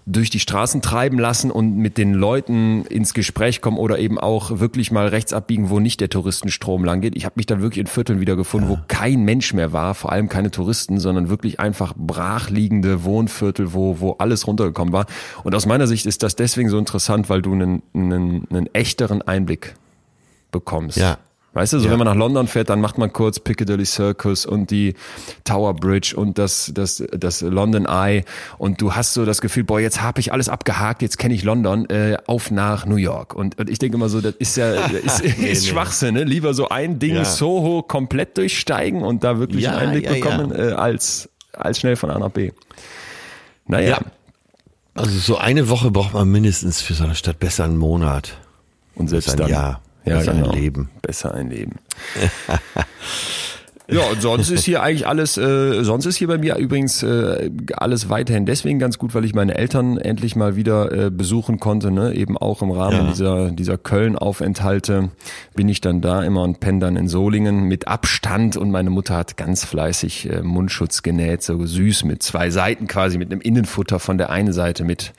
durch 0.07 0.29
die 0.29 0.41
Straßen 0.41 0.83
treiben 0.83 1.19
lassen 1.19 1.51
und 1.51 1.79
mit 1.79 1.97
den 1.97 2.13
Leuten 2.13 2.85
ins 2.85 3.15
Gespräch 3.15 3.63
kommen 3.63 3.79
oder 3.79 3.99
eben 3.99 4.19
auch 4.19 4.61
wirklich 4.61 4.91
mal 4.91 5.09
rechts 5.09 5.33
abbiegen, 5.33 5.71
wo 5.71 5.81
nicht 5.81 6.03
der 6.03 6.11
Touristenstrom 6.11 6.85
lang 6.85 7.01
geht. 7.01 7.17
Ich 7.17 7.25
habe 7.25 7.35
mich 7.37 7.47
dann 7.47 7.63
wirklich 7.63 7.81
in 7.81 7.87
Vierteln 7.87 8.21
wieder 8.21 8.37
gefunden, 8.37 8.69
wo 8.69 8.79
kein 8.89 9.23
Mensch 9.23 9.55
mehr 9.55 9.73
war, 9.73 9.95
vor 9.95 10.13
allem 10.13 10.29
keine 10.29 10.51
Touristen, 10.51 11.01
sondern 11.01 11.31
wirklich 11.31 11.59
einfach 11.59 11.95
brachliegende 11.97 13.05
Wohnviertel, 13.05 13.73
wo, 13.73 14.01
wo 14.01 14.13
alles 14.19 14.47
runtergekommen 14.47 14.93
war. 14.93 15.07
Und 15.43 15.55
aus 15.55 15.65
meiner 15.65 15.87
Sicht 15.87 16.05
ist 16.05 16.23
das 16.23 16.37
deswegen 16.37 16.69
so 16.69 16.77
interessant, 16.77 17.31
weil 17.31 17.41
du 17.41 17.55
einen, 17.55 17.83
einen, 17.95 18.47
einen 18.51 18.67
echteren 18.75 19.23
Einblick 19.23 19.75
bekommst. 20.51 20.99
Ja. 20.99 21.17
Weißt 21.55 21.73
du, 21.73 21.79
so 21.79 21.87
Ja. 21.87 21.93
wenn 21.93 21.99
man 21.99 22.07
nach 22.09 22.17
London 22.17 22.49
fährt, 22.49 22.69
dann 22.69 22.81
macht 22.81 22.99
man 22.99 23.13
kurz 23.13 23.39
Piccadilly 23.39 23.87
Circus 23.87 24.45
und 24.45 24.71
die 24.71 24.95
Tower 25.45 25.73
Bridge 25.75 26.15
und 26.17 26.37
das, 26.37 26.73
das, 26.75 27.03
das 27.17 27.41
London 27.43 27.87
Eye 27.87 28.25
und 28.59 28.81
du 28.81 28.95
hast 28.95 29.15
so 29.15 29.25
das 29.25 29.41
Gefühl, 29.41 29.63
boah, 29.65 29.79
jetzt 29.81 30.03
habe 30.03 30.19
ich 30.21 30.33
alles 30.33 30.49
abgehakt, 30.49 31.01
jetzt 31.01 31.17
kenne 31.17 31.33
ich 31.35 31.45
London, 31.45 31.89
äh, 31.91 32.17
auf 32.27 32.51
nach 32.51 32.87
New 32.87 32.97
York. 32.97 33.35
Und, 33.35 33.59
und 33.59 33.71
ich 33.71 33.79
denke 33.79 33.97
immer 33.97 34.09
so, 34.09 34.21
das 34.21 34.35
ist 34.39 34.57
ja 34.57 34.73
ist, 34.89 35.21
ist 35.21 35.39
nee. 35.39 35.55
Schwachsinn, 35.55 36.15
ne? 36.15 36.25
Lieber 36.25 36.55
so 36.55 36.69
ein 36.69 36.99
Ding 36.99 37.15
Ja. 37.15 37.25
Soho 37.25 37.83
komplett 37.83 38.37
durchsteigen 38.37 39.03
und 39.03 39.23
da 39.25 39.39
wirklich 39.39 39.63
Ja, 39.63 39.77
einen 39.77 39.93
Einblick 39.93 40.09
bekommen, 40.09 40.53
Äh, 40.53 40.73
als, 40.73 41.29
als 41.53 41.79
schnell 41.79 41.95
von 41.97 42.11
A 42.11 42.19
nach 42.19 42.31
B. 42.31 42.51
Naja, 43.67 43.89
Ja. 43.91 43.99
Also 44.97 45.19
so 45.19 45.39
eine 45.39 45.69
Woche 45.69 45.91
braucht 45.91 46.15
man 46.15 46.29
mindestens 46.29 46.81
für 46.81 46.95
so 46.95 47.03
eine 47.05 47.15
Stadt 47.17 47.39
besser 47.41 47.65
einen 47.65 47.77
Monat. 47.79 48.37
und 48.97 49.09
selbst 49.09 49.31
ein 49.31 49.39
dann. 49.39 49.49
Jahr. 49.51 49.81
Ja, 50.05 50.19
Besser 50.19 50.33
ein 50.33 50.43
genau. 50.43 50.53
Leben. 50.53 50.91
Besser 51.03 51.35
ein 51.35 51.51
Leben. 51.51 51.79
Ja, 53.91 54.01
und 54.11 54.23
sonst 54.23 54.49
ist 54.51 54.65
hier 54.65 54.83
eigentlich 54.83 55.07
alles, 55.07 55.37
äh, 55.37 55.85
sonst 55.85 56.07
ist 56.07 56.17
hier 56.17 56.29
bei 56.29 56.39
mir 56.39 56.57
übrigens 56.57 57.03
äh, 57.03 57.51
alles 57.77 58.09
weiterhin 58.09 58.47
deswegen 58.47 58.79
ganz 58.79 58.97
gut, 58.99 59.15
weil 59.15 59.27
ich 59.27 59.35
meine 59.35 59.57
Eltern 59.57 59.99
endlich 59.99 60.37
mal 60.37 60.57
wieder 60.57 60.91
äh, 60.91 61.11
besuchen 61.11 61.61
konnte, 61.61 61.91
ne? 61.91 62.15
eben 62.15 62.39
auch 62.39 62.63
im 62.63 62.71
Rahmen 62.71 62.97
Ja. 62.97 63.11
dieser, 63.11 63.51
dieser 63.51 63.77
Köln-Aufenthalte 63.77 65.11
bin 65.55 65.69
ich 65.69 65.83
dann 65.83 66.01
da 66.01 66.23
immer 66.23 66.43
und 66.45 66.61
penne 66.61 66.79
dann 66.79 66.97
in 66.97 67.09
Solingen 67.09 67.65
mit 67.65 67.87
Abstand 67.87 68.57
und 68.57 68.71
meine 68.71 68.89
Mutter 68.89 69.17
hat 69.17 69.37
ganz 69.37 69.67
fleißig 69.67 70.31
äh, 70.31 70.41
Mundschutz 70.43 71.03
genäht, 71.03 71.43
so 71.43 71.65
süß 71.65 72.05
mit 72.05 72.23
zwei 72.23 72.49
Seiten 72.49 72.87
quasi, 72.87 73.19
mit 73.19 73.31
einem 73.31 73.43
Innenfutter 73.43 73.99
von 73.99 74.17
der 74.17 74.31
einen 74.31 74.55
Seite 74.55 74.85
mit 74.85 75.13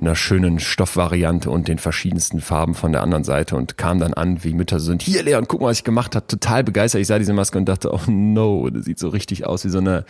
einer 0.00 0.14
schönen 0.14 0.60
Stoffvariante 0.60 1.50
und 1.50 1.66
den 1.66 1.78
verschiedensten 1.78 2.40
Farben 2.40 2.74
von 2.74 2.92
der 2.92 3.02
anderen 3.02 3.24
Seite 3.24 3.56
und 3.56 3.76
kam 3.76 3.98
dann 3.98 4.14
an, 4.14 4.44
wie 4.44 4.52
Mütter 4.52 4.78
sind, 4.78 5.02
hier 5.02 5.24
Leon, 5.24 5.46
guck 5.48 5.60
mal, 5.60 5.68
was 5.70 5.78
ich 5.78 5.84
gemacht 5.84 6.14
habe, 6.14 6.28
total 6.28 6.62
begeistert. 6.62 7.00
Ich 7.00 7.08
sah 7.08 7.18
diese 7.18 7.32
Maske 7.32 7.58
und 7.58 7.64
dachte, 7.68 7.92
oh 7.92 7.98
no, 8.08 8.68
das 8.70 8.84
sieht 8.84 8.98
so 8.98 9.08
richtig 9.08 9.46
aus, 9.46 9.64
wie 9.64 9.68
so 9.68 9.78
eine 9.78 10.04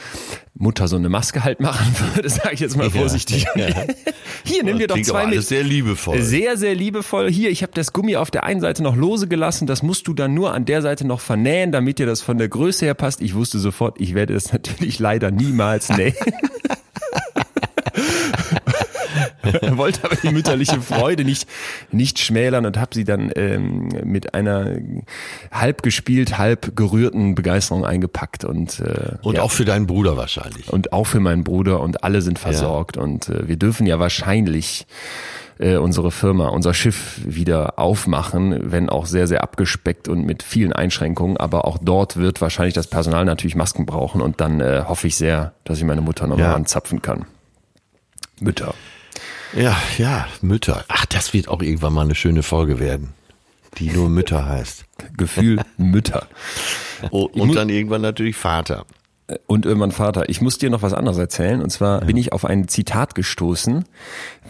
Mutter 0.55 0.89
so 0.89 0.97
eine 0.97 1.09
Maske 1.09 1.45
halt 1.45 1.61
machen 1.61 1.95
würde, 2.15 2.29
sage 2.31 2.55
ich 2.55 2.61
jetzt 2.61 2.77
mal 2.77 2.91
vorsichtig. 2.91 3.47
Hier, 4.45 4.63
nimm 4.63 4.79
dir 4.79 4.87
doch 4.87 5.01
zwei 5.01 5.27
mit. 5.27 5.43
sehr 5.43 5.63
liebevoll. 5.63 6.21
Sehr, 6.21 6.57
sehr 6.57 6.75
liebevoll. 6.75 7.31
Hier, 7.31 7.51
ich 7.51 7.63
habe 7.63 7.73
das 7.75 7.93
Gummi 7.93 8.17
auf 8.17 8.31
der 8.31 8.45
einen 8.45 8.61
Seite 8.61 8.83
noch 8.83 8.97
lose 8.97 9.27
gelassen. 9.27 9.67
Das 9.67 9.83
musst 9.83 10.07
du 10.07 10.15
dann 10.15 10.35
nur 10.35 10.53
an 10.53 10.65
der 10.65 10.83
Seite 10.83 11.07
noch 11.07 11.21
vernähen, 11.21 11.73
damit 11.73 11.99
dir 11.99 12.07
das 12.07 12.21
von 12.21 12.39
der 12.39 12.49
Größe 12.49 12.85
her 12.85 12.95
passt. 12.95 13.23
Ich 13.23 13.35
wusste 13.35 13.59
sofort, 13.59 14.01
ich 14.01 14.15
werde 14.15 14.35
es 14.35 14.53
natürlich 14.53 14.99
leider 14.99 15.31
niemals 15.31 15.89
nähen. 15.89 16.15
wollte 19.77 20.05
aber 20.05 20.17
die 20.17 20.31
mütterliche 20.31 20.81
Freude 20.81 21.25
nicht, 21.25 21.49
nicht 21.91 22.19
schmälern 22.19 22.67
und 22.67 22.79
habe 22.79 22.95
sie 22.95 23.05
dann 23.05 23.31
ähm, 23.37 23.89
mit 24.05 24.35
einer 24.35 24.77
halb 25.51 25.83
gespielt, 25.83 26.39
halb 26.39 26.77
gerührten 26.77 27.35
Begeisterung 27.35 27.85
eingepackt. 27.85 28.45
Und, 28.45 28.81
äh, 28.81 29.17
und 29.23 29.37
ja. 29.37 29.43
auch 29.43 29.51
für 29.51 29.65
deinen 29.65 29.87
Bruder 29.87 30.17
wahrscheinlich. 30.17 30.73
Und 30.73 30.93
auch 30.93 31.05
für 31.05 31.21
meinen 31.21 31.45
Bruder 31.45 31.81
und 31.81 32.05
alle 32.05 32.23
sind 32.23 32.39
versorgt. 32.39 32.97
Ja. 32.97 33.03
Und 33.03 33.29
äh, 33.29 33.49
wir 33.49 33.57
dürfen 33.57 33.87
ja 33.87 33.99
wahrscheinlich 33.99 34.87
äh, 35.59 35.77
unsere 35.77 36.11
Firma, 36.11 36.49
unser 36.49 36.75
Schiff 36.75 37.21
wieder 37.25 37.79
aufmachen, 37.79 38.73
wenn 38.73 38.89
auch 38.89 39.07
sehr, 39.07 39.27
sehr 39.27 39.43
abgespeckt 39.43 40.09
und 40.09 40.25
mit 40.27 40.43
vielen 40.43 40.73
Einschränkungen. 40.73 41.37
Aber 41.37 41.67
auch 41.67 41.79
dort 41.81 42.17
wird 42.17 42.41
wahrscheinlich 42.41 42.75
das 42.75 42.87
Personal 42.87 43.25
natürlich 43.25 43.57
Masken 43.57 43.87
brauchen 43.87 44.21
und 44.21 44.41
dann 44.41 44.61
äh, 44.61 44.85
hoffe 44.87 45.07
ich 45.07 45.17
sehr, 45.17 45.55
dass 45.65 45.79
ich 45.79 45.85
meine 45.85 46.01
Mutter 46.01 46.27
nochmal 46.27 46.49
ja. 46.49 46.55
anzapfen 46.55 47.03
kann. 47.03 47.27
Mütter. 48.41 48.75
Ja, 49.57 49.77
ja, 49.99 50.27
Mütter. 50.43 50.85
Ach, 50.89 51.07
das 51.07 51.33
wird 51.33 51.49
auch 51.49 51.63
irgendwann 51.63 51.93
mal 51.93 52.03
eine 52.03 52.15
schöne 52.15 52.43
Folge 52.43 52.81
werden, 52.81 53.15
die 53.79 53.91
nur 53.91 54.09
Mütter 54.09 54.47
heißt. 54.47 54.85
Gefühl 55.17 55.61
Mütter. 55.77 56.27
Oh, 57.11 57.29
und 57.33 57.55
dann 57.55 57.69
irgendwann 57.69 58.03
natürlich 58.03 58.37
Vater 58.37 58.87
und 59.47 59.65
irgendwann 59.65 59.93
Vater. 59.93 60.29
Ich 60.29 60.41
muss 60.41 60.59
dir 60.59 60.71
noch 60.71 60.83
was 60.83 60.93
anderes 60.93 61.19
erzählen. 61.19 61.63
Und 61.63 61.71
zwar 61.71 62.01
ja. 62.01 62.07
bin 62.07 62.17
ich 62.17 62.33
auf 62.33 62.45
ein 62.45 62.69
Zitat 62.69 63.15
gestoßen, 63.15 63.85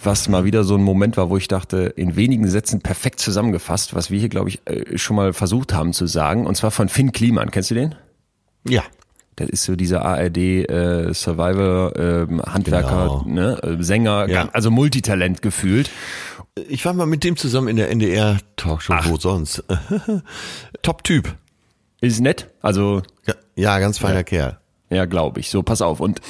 was 0.02 0.28
mal 0.28 0.44
wieder 0.44 0.64
so 0.64 0.74
ein 0.74 0.82
Moment 0.82 1.16
war, 1.16 1.30
wo 1.30 1.36
ich 1.36 1.48
dachte, 1.48 1.92
in 1.96 2.16
wenigen 2.16 2.48
Sätzen 2.48 2.80
perfekt 2.80 3.20
zusammengefasst, 3.20 3.94
was 3.94 4.10
wir 4.10 4.18
hier, 4.18 4.28
glaube 4.28 4.48
ich, 4.48 4.66
äh, 4.66 4.98
schon 4.98 5.16
mal 5.16 5.32
versucht 5.32 5.72
haben 5.72 5.92
zu 5.92 6.06
sagen. 6.06 6.46
Und 6.46 6.56
zwar 6.56 6.70
von 6.70 6.88
Finn 6.88 7.12
Kliman. 7.12 7.50
Kennst 7.50 7.70
du 7.70 7.74
den? 7.74 7.94
Ja. 8.68 8.82
Das 9.36 9.48
ist 9.48 9.64
so 9.64 9.76
dieser 9.76 10.04
ARD 10.04 10.36
äh, 10.36 11.12
Survivor 11.12 11.96
äh, 11.96 12.26
Handwerker, 12.46 13.22
genau. 13.24 13.24
ne, 13.26 13.62
äh, 13.62 13.82
Sänger, 13.82 14.28
ja. 14.28 14.48
also 14.52 14.70
Multitalent 14.70 15.42
gefühlt. 15.42 15.90
Ich 16.68 16.84
war 16.84 16.92
mal 16.92 17.06
mit 17.06 17.24
dem 17.24 17.36
zusammen 17.36 17.68
in 17.68 17.76
der 17.76 17.90
NDR 17.90 18.38
Talkshow, 18.56 18.94
Ach. 18.96 19.08
wo 19.08 19.16
sonst. 19.16 19.64
Top 20.82 21.02
Typ. 21.02 21.34
Ist 22.00 22.20
nett, 22.20 22.50
also 22.60 23.02
ja, 23.26 23.34
ja 23.56 23.78
ganz 23.78 23.98
feiner 23.98 24.16
ja. 24.16 24.22
Kerl. 24.22 24.58
Ja, 24.90 25.06
glaube 25.06 25.40
ich. 25.40 25.50
So, 25.50 25.62
pass 25.62 25.82
auf. 25.82 26.00
Und 26.00 26.20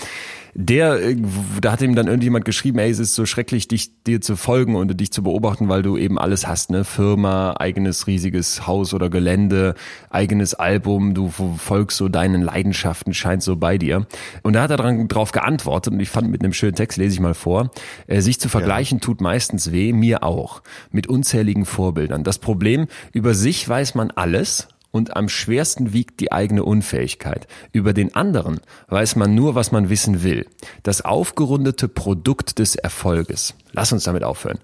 der, 0.55 1.03
äh, 1.03 1.17
da 1.61 1.73
hat 1.73 1.83
ihm 1.83 1.95
dann 1.95 2.07
irgendjemand 2.07 2.45
geschrieben, 2.45 2.79
ey, 2.79 2.91
es 2.91 3.01
ist 3.01 3.15
so 3.15 3.27
schrecklich, 3.27 3.67
dich 3.69 4.03
dir 4.05 4.21
zu 4.21 4.37
folgen 4.37 4.77
und 4.77 4.99
dich 5.01 5.11
zu 5.13 5.23
beobachten, 5.23 5.69
weil 5.69 5.83
du 5.83 5.97
eben 5.97 6.19
alles 6.19 6.47
hast, 6.47 6.71
ne? 6.71 6.85
Firma, 6.85 7.55
eigenes 7.59 8.07
riesiges 8.07 8.67
Haus 8.67 8.95
oder 8.95 9.11
Gelände, 9.11 9.75
eigenes 10.11 10.55
Album, 10.55 11.15
du 11.15 11.31
folgst 11.59 11.99
so 11.99 12.09
deinen 12.09 12.43
Leidenschaften, 12.43 13.15
scheint 13.15 13.43
so 13.43 13.57
bei 13.57 13.79
dir. 13.79 14.07
Und 14.43 14.55
da 14.55 14.63
hat 14.63 14.71
er 14.71 14.77
dran, 14.77 15.09
drauf 15.09 15.33
geantwortet 15.33 15.93
und 15.93 16.01
ich 16.01 16.11
fand 16.11 16.31
mit 16.31 16.43
einem 16.43 16.53
schönen 16.53 16.77
Text, 16.77 16.99
lese 16.99 17.15
ich 17.15 17.21
mal 17.21 17.35
vor, 17.35 17.71
äh, 18.07 18.21
sich 18.21 18.39
zu 18.39 18.49
vergleichen 18.49 18.99
ja. 18.99 19.03
tut 19.03 19.21
meistens 19.21 19.73
weh, 19.73 19.93
mir 19.93 20.23
auch, 20.23 20.63
mit 20.93 21.09
unzähligen 21.09 21.65
Vorbildern. 21.65 22.23
Das 22.23 22.39
Problem, 22.39 22.87
über 23.13 23.35
sich 23.35 23.69
weiß 23.69 23.97
man 23.97 24.13
alles, 24.13 24.69
und 24.95 25.17
am 25.17 25.29
schwersten 25.29 25.93
wiegt 25.93 26.21
die 26.21 26.31
eigene 26.31 26.63
Unfähigkeit. 26.63 27.49
Über 27.73 27.93
den 27.93 28.15
anderen 28.15 28.61
weiß 28.87 29.17
man 29.17 29.35
nur, 29.35 29.57
was 29.57 29.73
man 29.73 29.91
wissen 29.91 30.23
will. 30.23 30.47
Das 30.85 31.01
aufgerundete 31.01 31.89
Produkt 31.89 32.61
des 32.61 32.77
Erfolges. 32.77 33.55
Lass 33.73 33.93
uns 33.93 34.05
damit 34.05 34.23
aufhören 34.23 34.61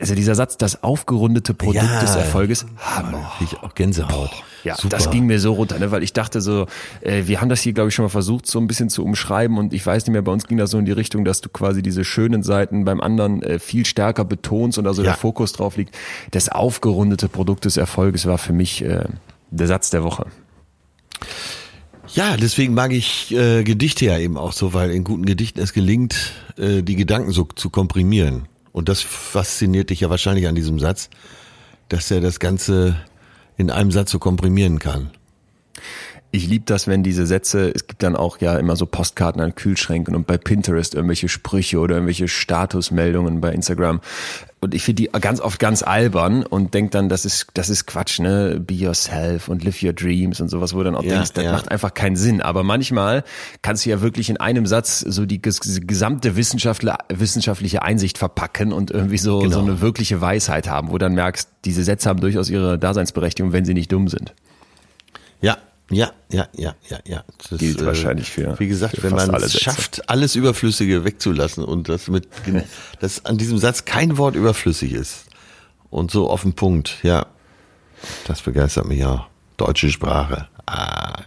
also 0.00 0.14
dieser 0.14 0.34
Satz, 0.34 0.56
das 0.56 0.82
aufgerundete 0.82 1.54
Produkt 1.54 1.76
ja, 1.84 2.00
des 2.00 2.16
Erfolges, 2.16 2.66
Hammer. 2.78 3.32
Ich 3.40 3.56
auch 3.58 3.74
Gänsehaut. 3.74 4.30
Boah, 4.30 4.44
ja, 4.64 4.74
Super. 4.74 4.96
das 4.96 5.10
ging 5.10 5.26
mir 5.26 5.38
so 5.38 5.52
runter, 5.52 5.78
ne, 5.78 5.90
weil 5.92 6.02
ich 6.02 6.12
dachte 6.12 6.40
so, 6.40 6.66
äh, 7.00 7.22
wir 7.26 7.40
haben 7.40 7.48
das 7.48 7.60
hier, 7.60 7.72
glaube 7.72 7.88
ich, 7.88 7.94
schon 7.94 8.04
mal 8.04 8.10
versucht, 8.10 8.46
so 8.46 8.58
ein 8.58 8.66
bisschen 8.66 8.90
zu 8.90 9.04
umschreiben 9.04 9.56
und 9.56 9.72
ich 9.72 9.86
weiß 9.86 10.04
nicht 10.04 10.12
mehr, 10.12 10.22
bei 10.22 10.32
uns 10.32 10.46
ging 10.46 10.58
das 10.58 10.72
so 10.72 10.78
in 10.78 10.84
die 10.84 10.92
Richtung, 10.92 11.24
dass 11.24 11.40
du 11.40 11.48
quasi 11.48 11.80
diese 11.80 12.04
schönen 12.04 12.42
Seiten 12.42 12.84
beim 12.84 13.00
anderen 13.00 13.42
äh, 13.42 13.58
viel 13.60 13.86
stärker 13.86 14.24
betonst 14.24 14.78
und 14.78 14.86
also 14.86 15.02
ja. 15.02 15.10
der 15.10 15.16
Fokus 15.16 15.52
drauf 15.52 15.76
liegt. 15.76 15.96
Das 16.32 16.48
aufgerundete 16.48 17.28
Produkt 17.28 17.64
des 17.64 17.76
Erfolges 17.76 18.26
war 18.26 18.38
für 18.38 18.52
mich 18.52 18.82
äh, 18.82 19.04
der 19.50 19.66
Satz 19.68 19.90
der 19.90 20.02
Woche. 20.02 20.26
Ja, 22.14 22.36
deswegen 22.36 22.74
mag 22.74 22.92
ich 22.92 23.34
äh, 23.34 23.62
Gedichte 23.62 24.06
ja 24.06 24.18
eben 24.18 24.38
auch 24.38 24.52
so, 24.52 24.74
weil 24.74 24.90
in 24.90 25.04
guten 25.04 25.26
Gedichten 25.26 25.60
es 25.60 25.72
gelingt, 25.72 26.32
äh, 26.56 26.82
die 26.82 26.96
Gedanken 26.96 27.30
so 27.30 27.44
zu 27.54 27.70
komprimieren. 27.70 28.48
Und 28.78 28.88
das 28.88 29.02
fasziniert 29.02 29.90
dich 29.90 29.98
ja 29.98 30.08
wahrscheinlich 30.08 30.46
an 30.46 30.54
diesem 30.54 30.78
Satz, 30.78 31.10
dass 31.88 32.12
er 32.12 32.20
das 32.20 32.38
Ganze 32.38 32.94
in 33.56 33.72
einem 33.72 33.90
Satz 33.90 34.12
so 34.12 34.20
komprimieren 34.20 34.78
kann. 34.78 35.10
Ich 36.30 36.46
liebe 36.46 36.64
das, 36.64 36.86
wenn 36.86 37.02
diese 37.02 37.26
Sätze, 37.26 37.72
es 37.74 37.88
gibt 37.88 38.04
dann 38.04 38.14
auch 38.14 38.38
ja 38.38 38.56
immer 38.56 38.76
so 38.76 38.86
Postkarten 38.86 39.42
an 39.42 39.56
Kühlschränken 39.56 40.14
und 40.14 40.28
bei 40.28 40.38
Pinterest 40.38 40.94
irgendwelche 40.94 41.28
Sprüche 41.28 41.80
oder 41.80 41.96
irgendwelche 41.96 42.28
Statusmeldungen 42.28 43.40
bei 43.40 43.52
Instagram. 43.52 44.00
Und 44.60 44.74
ich 44.74 44.82
finde 44.82 45.02
die 45.04 45.08
ganz 45.20 45.40
oft 45.40 45.60
ganz 45.60 45.84
albern 45.84 46.42
und 46.42 46.74
denk 46.74 46.90
dann, 46.90 47.08
das 47.08 47.24
ist, 47.24 47.46
das 47.54 47.68
ist 47.68 47.86
Quatsch, 47.86 48.18
ne? 48.18 48.60
Be 48.60 48.74
yourself 48.74 49.48
und 49.48 49.62
live 49.62 49.80
your 49.82 49.92
dreams 49.92 50.40
und 50.40 50.48
sowas, 50.48 50.74
wo 50.74 50.78
du 50.78 50.84
dann 50.84 50.96
auch 50.96 51.04
ja, 51.04 51.14
denkst, 51.14 51.32
das 51.34 51.44
ja. 51.44 51.52
macht 51.52 51.70
einfach 51.70 51.94
keinen 51.94 52.16
Sinn. 52.16 52.42
Aber 52.42 52.64
manchmal 52.64 53.22
kannst 53.62 53.86
du 53.86 53.90
ja 53.90 54.00
wirklich 54.00 54.30
in 54.30 54.36
einem 54.36 54.66
Satz 54.66 54.98
so 55.00 55.26
die 55.26 55.40
gesamte 55.40 56.36
wissenschaftliche 56.36 57.82
Einsicht 57.82 58.18
verpacken 58.18 58.72
und 58.72 58.90
irgendwie 58.90 59.18
so, 59.18 59.38
genau. 59.38 59.54
so 59.54 59.60
eine 59.60 59.80
wirkliche 59.80 60.20
Weisheit 60.20 60.68
haben, 60.68 60.90
wo 60.90 60.98
dann 60.98 61.14
merkst, 61.14 61.48
diese 61.64 61.84
Sätze 61.84 62.08
haben 62.08 62.20
durchaus 62.20 62.50
ihre 62.50 62.78
Daseinsberechtigung, 62.78 63.52
wenn 63.52 63.64
sie 63.64 63.74
nicht 63.74 63.92
dumm 63.92 64.08
sind. 64.08 64.34
Ja, 65.40 65.58
ja, 65.90 66.12
ja, 66.30 66.48
ja, 66.54 66.74
ja, 66.88 66.98
ja. 67.06 67.24
Das 67.48 67.58
gilt 67.58 67.80
äh, 67.80 67.86
wahrscheinlich 67.86 68.30
für. 68.30 68.58
Wie 68.58 68.68
gesagt, 68.68 68.96
für 68.96 69.04
wenn 69.04 69.14
man 69.14 69.34
es 69.34 69.58
schafft, 69.58 70.08
alles 70.08 70.34
Überflüssige 70.34 71.04
wegzulassen 71.04 71.64
und 71.64 71.88
das 71.88 72.08
mit, 72.08 72.28
dass 73.00 73.24
an 73.24 73.38
diesem 73.38 73.58
Satz 73.58 73.84
kein 73.84 74.18
Wort 74.18 74.36
überflüssig 74.36 74.92
ist 74.92 75.24
und 75.90 76.10
so 76.10 76.30
auf 76.30 76.42
den 76.42 76.54
Punkt, 76.54 76.98
ja, 77.02 77.26
das 78.26 78.42
begeistert 78.42 78.86
mich 78.86 79.04
auch. 79.04 79.26
Deutsche 79.56 79.90
Sprache. 79.90 80.46
Ah. 80.66 81.24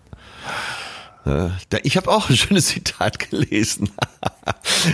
Ich 1.83 1.97
habe 1.97 2.09
auch 2.09 2.29
ein 2.29 2.35
schönes 2.35 2.67
Zitat 2.67 3.19
gelesen. 3.19 3.91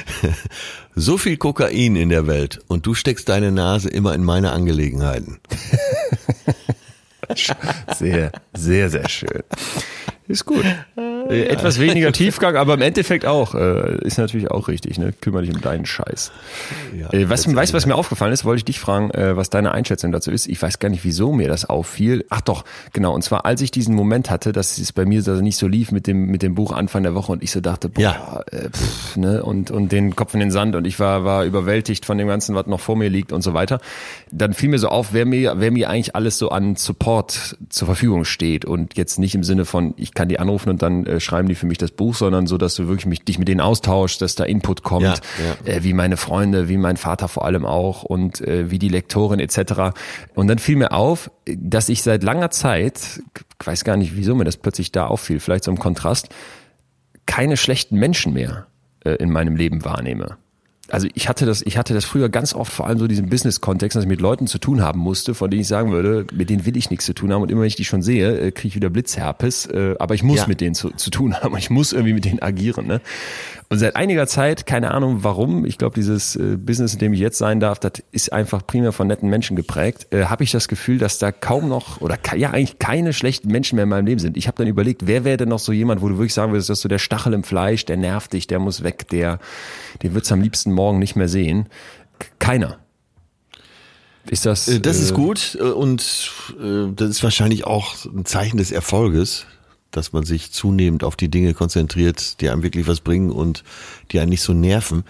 so 0.96 1.18
viel 1.18 1.38
Kokain 1.38 1.96
in 1.96 2.10
der 2.10 2.28
Welt 2.28 2.60
und 2.68 2.86
du 2.86 2.94
steckst 2.94 3.30
deine 3.30 3.52
Nase 3.52 3.90
immer 3.90 4.14
in 4.14 4.24
meine 4.24 4.52
Angelegenheiten. 4.52 5.40
Sehr, 7.96 8.32
sehr, 8.54 8.90
sehr 8.90 9.10
schön. 9.10 9.44
Ist 10.28 10.46
gut. 10.46 10.66
Äh, 11.30 11.48
etwas 11.48 11.80
weniger 11.80 12.12
Tiefgang, 12.14 12.56
aber 12.56 12.76
im 12.76 12.82
Endeffekt 12.82 13.26
auch. 13.26 13.54
Äh, 13.54 13.98
ist 14.06 14.18
natürlich 14.18 14.50
auch 14.50 14.68
richtig, 14.68 14.98
ne? 14.98 15.14
Kümmere 15.20 15.44
dich 15.44 15.54
um 15.54 15.62
deinen 15.62 15.86
Scheiß. 15.86 16.32
Ja, 16.98 17.12
äh, 17.14 17.30
was, 17.30 17.54
weißt 17.54 17.74
du, 17.74 17.78
was 17.78 17.86
mir 17.86 17.96
aufgefallen 17.96 18.34
ist? 18.34 18.46
Wollte 18.46 18.60
ich 18.60 18.66
dich 18.66 18.80
fragen, 18.80 19.12
äh, 19.12 19.36
was 19.36 19.50
deine 19.50 19.72
Einschätzung 19.72 20.12
dazu 20.12 20.32
ist. 20.32 20.48
Ich 20.48 20.62
weiß 20.62 20.80
gar 20.80 20.90
nicht, 20.90 21.04
wieso 21.04 21.34
mir 21.34 21.48
das 21.48 21.66
auffiel. 21.66 22.26
Ach 22.30 22.42
doch, 22.42 22.64
genau. 22.94 23.14
Und 23.14 23.24
zwar, 23.24 23.46
als 23.46 23.62
ich 23.62 23.72
diesen 23.72 23.96
Moment 23.96 24.30
hatte, 24.30 24.52
dass 24.52 24.78
es 24.78 24.94
bei 24.94 25.06
mir 25.06 25.22
so 25.22 25.34
nicht 25.34 25.58
so 25.58 25.68
lief 25.68 25.92
mit 25.92 26.08
dem, 26.08 26.28
mit 26.28 26.44
dem 26.44 26.56
Buch 26.56 26.72
Anfang 26.72 27.04
der 27.04 27.16
Woche 27.16 27.32
und 27.32 27.44
ich 27.44 27.52
so 27.52 27.60
dachte, 27.60 27.90
boah, 27.90 28.02
ja. 28.02 28.44
äh, 28.52 28.70
pff, 28.70 29.18
ne? 29.18 29.44
Und, 29.44 29.72
und 29.72 29.92
den 29.92 30.16
Kopf 30.16 30.34
in 30.34 30.40
den 30.40 30.52
Sand 30.52 30.76
und 30.76 30.88
ich 30.88 31.00
war, 31.00 31.26
war 31.26 31.44
überwältigt 31.46 32.06
von 32.06 32.18
dem 32.18 32.28
Ganzen, 32.28 32.56
was 32.56 32.68
noch 32.68 32.80
vor 32.80 32.96
mir 32.96 33.10
liegt 33.10 33.32
und 33.32 33.42
so 33.42 33.54
weiter. 33.54 33.80
Dann 34.32 34.54
fiel 34.54 34.70
mir 34.70 34.80
so 34.80 34.90
auf, 34.90 35.14
wer 35.14 35.26
mir, 35.26 35.56
wer 35.58 35.72
mir 35.72 35.90
eigentlich 35.90 36.16
alles 36.16 36.38
so 36.38 36.50
an 36.50 36.76
Support 36.76 37.58
zur 37.70 37.86
Verfügung 37.86 38.24
steht 38.24 38.66
und 38.66 38.98
jetzt 38.98 39.20
nicht 39.20 39.36
im 39.36 39.44
Sinne 39.44 39.66
von, 39.66 39.94
ich 39.98 40.14
kann 40.14 40.30
die 40.30 40.40
anrufen 40.40 40.70
und 40.70 40.82
dann 40.82 41.06
äh, 41.06 41.20
schreiben 41.20 41.48
die 41.48 41.56
für 41.56 41.66
mich 41.66 41.78
das 41.78 41.92
Buch, 41.92 42.16
sondern 42.16 42.48
so, 42.48 42.58
dass 42.58 42.76
du 42.76 42.88
wirklich 42.88 43.06
mich, 43.06 43.24
dich 43.24 43.40
mit 43.40 43.48
denen 43.48 43.62
austauschst, 43.62 44.22
dass 44.22 44.36
da 44.36 44.44
Input 44.44 44.84
kommt, 44.84 45.04
ja, 45.04 45.14
ja. 45.66 45.74
Äh, 45.74 45.84
wie 45.84 45.94
meine 45.94 46.18
Freunde, 46.18 46.70
wie 46.70 46.78
mein 46.78 46.98
Vater 46.98 47.28
vor 47.28 47.46
allem 47.46 47.66
auch 47.66 48.04
und 48.04 48.42
äh, 48.42 48.72
wie 48.72 48.80
die 48.80 48.90
Lektorin 48.90 49.40
etc. 49.40 49.98
Und 50.36 50.48
dann 50.48 50.60
fiel 50.60 50.76
mir 50.76 50.92
auf, 50.92 51.32
dass 51.46 51.90
ich 51.90 52.04
seit 52.04 52.24
langer 52.24 52.52
Zeit, 52.52 53.22
ich 53.60 53.68
weiß 53.68 53.84
gar 53.84 53.98
nicht, 53.98 54.16
wieso 54.16 54.36
mir 54.36 54.46
das 54.46 54.58
plötzlich 54.58 54.92
da 54.92 55.08
auffiel, 55.08 55.40
vielleicht 55.40 55.64
so 55.64 55.72
im 55.72 55.80
Kontrast, 55.80 56.30
keine 57.26 57.58
schlechten 57.58 57.98
Menschen 57.98 58.34
mehr 58.34 58.68
äh, 59.04 59.12
in 59.16 59.32
meinem 59.32 59.56
Leben 59.56 59.84
wahrnehme 59.84 60.38
also 60.90 61.08
ich 61.14 61.28
hatte 61.28 61.46
das, 61.46 61.62
ich 61.62 61.78
hatte 61.78 61.94
das 61.94 62.06
früher 62.06 62.30
ganz 62.30 62.54
oft, 62.54 62.72
vor 62.72 62.88
allem 62.88 63.00
so 63.00 63.08
diesen 63.08 63.30
Business-Kontext, 63.30 63.96
dass 63.96 64.04
ich 64.04 64.10
mit 64.10 64.22
Leuten 64.22 64.48
zu 64.48 64.58
tun 64.58 64.82
haben 64.82 65.00
musste, 65.00 65.34
von 65.34 65.50
denen 65.50 65.62
ich 65.62 65.68
sagen 65.68 65.92
würde, 65.92 66.26
mit 66.34 66.50
denen 66.50 66.66
will 66.66 66.78
ich 66.78 66.90
nichts 66.90 67.06
zu 67.06 67.14
tun 67.14 67.34
haben 67.34 67.42
und 67.42 67.52
immer 67.52 67.62
wenn 67.62 67.68
ich 67.68 67.76
die 67.76 67.86
schon 67.86 68.02
sehe, 68.02 68.40
äh, 68.40 68.52
kriege 68.52 68.70
ich 68.70 68.76
wieder 68.76 68.90
Blitzherpes, 68.90 69.66
äh, 69.68 69.96
aber 70.00 70.16
ich 70.16 70.24
muss 70.24 70.40
ja. 70.40 70.48
mit 70.48 70.62
denen 70.62 70.76
zu, 70.76 70.92
zu 70.92 71.10
tun 71.10 71.36
haben 71.36 71.54
und 71.54 71.60
ich 71.60 71.70
muss 71.70 71.94
irgendwie 71.94 72.14
mit 72.14 72.26
denen 72.26 72.42
agieren. 72.42 72.88
Ne? 72.88 73.02
Und 73.70 73.80
seit 73.80 73.98
einiger 73.98 74.28
Zeit, 74.28 74.66
keine 74.66 74.92
Ahnung 74.92 75.24
warum, 75.24 75.66
ich 75.66 75.78
glaube, 75.78 75.96
dieses 75.96 76.38
äh, 76.38 76.56
Business, 76.56 76.94
in 76.94 77.00
dem 77.00 77.12
ich 77.12 77.20
jetzt 77.20 77.38
sein 77.38 77.60
darf, 77.60 77.80
das 77.80 77.94
ist 78.12 78.32
einfach 78.32 78.66
primär 78.66 78.94
von 78.94 79.08
netten 79.08 79.30
Menschen 79.30 79.58
geprägt, 79.58 80.08
äh, 80.12 80.26
habe 80.26 80.46
ich 80.46 80.52
das 80.52 80.70
Gefühl, 80.70 81.00
dass 81.00 81.20
da 81.20 81.34
kaum 81.34 81.68
noch 81.68 82.00
oder 82.00 82.18
ja 82.38 82.52
eigentlich 82.52 82.80
keine 82.80 83.12
schlechten 83.12 83.50
Menschen 83.50 83.76
mehr 83.76 83.84
in 83.84 83.90
meinem 83.90 84.06
Leben 84.06 84.20
sind. 84.20 84.38
Ich 84.38 84.48
habe 84.48 84.58
dann 84.58 84.68
überlegt, 84.68 85.06
wer 85.06 85.26
wäre 85.26 85.36
denn 85.36 85.50
noch 85.50 85.60
so 85.60 85.74
jemand, 85.74 86.02
wo 86.02 86.08
du 86.08 86.18
wirklich 86.18 86.34
sagen 86.34 86.54
würdest, 86.54 86.70
dass 86.70 86.80
so 86.80 86.88
der 86.88 86.98
Stachel 86.98 87.34
im 87.34 87.44
Fleisch, 87.44 87.84
der 87.84 87.98
nervt 87.98 88.32
dich, 88.32 88.48
der 88.48 88.60
muss 88.60 88.84
weg, 88.84 89.10
der, 89.10 89.40
den 90.02 90.14
wird's 90.14 90.32
am 90.32 90.40
liebsten 90.40 90.72
morgen 90.78 91.00
nicht 91.00 91.16
mehr 91.16 91.28
sehen. 91.28 91.68
Keiner. 92.40 92.80
Ist 94.30 94.46
das? 94.46 94.68
Äh, 94.68 94.80
das 94.80 95.00
ist 95.00 95.12
äh, 95.12 95.16
gut 95.16 95.58
äh, 95.60 95.64
und 95.64 96.32
das 96.60 97.10
ist 97.10 97.24
wahrscheinlich 97.24 97.66
auch 97.66 98.06
ein 98.06 98.26
Zeichen 98.26 98.58
des 98.58 98.72
Erfolges, 98.72 99.46
dass 99.92 100.14
man 100.14 100.24
sich 100.24 100.52
zunehmend 100.52 101.04
auf 101.04 101.16
die 101.16 101.30
Dinge 101.30 101.54
konzentriert, 101.54 102.42
die 102.42 102.50
einem 102.50 102.64
wirklich 102.64 102.88
was 102.88 103.02
bringen 103.02 103.32
und 103.32 103.64
die 104.12 104.20
einen 104.20 104.30
nicht 104.30 104.42
so 104.42 104.54
nerven. 104.54 105.04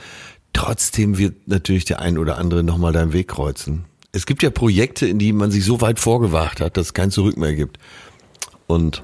Trotzdem 0.53 1.17
wird 1.17 1.47
natürlich 1.47 1.85
der 1.85 1.99
ein 1.99 2.17
oder 2.17 2.37
andere 2.37 2.63
nochmal 2.63 2.93
deinen 2.93 3.13
Weg 3.13 3.27
kreuzen. 3.27 3.85
Es 4.11 4.25
gibt 4.25 4.41
ja 4.43 4.49
Projekte, 4.49 5.05
in 5.05 5.19
die 5.19 5.33
man 5.33 5.51
sich 5.51 5.65
so 5.65 5.81
weit 5.81 5.99
vorgewagt 5.99 6.61
hat, 6.61 6.77
dass 6.77 6.87
es 6.87 6.93
kein 6.93 7.11
Zurück 7.11 7.37
mehr 7.37 7.53
gibt. 7.53 7.77
Und 8.65 9.03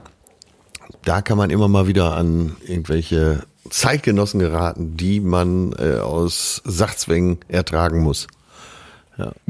da 1.03 1.21
kann 1.21 1.37
man 1.37 1.49
immer 1.49 1.67
mal 1.67 1.87
wieder 1.87 2.15
an 2.15 2.55
irgendwelche 2.65 3.43
Zeitgenossen 3.69 4.39
geraten, 4.39 4.97
die 4.97 5.19
man 5.19 5.73
äh, 5.73 5.99
aus 5.99 6.61
Sachzwängen 6.65 7.39
ertragen 7.47 8.01
muss. 8.01 8.27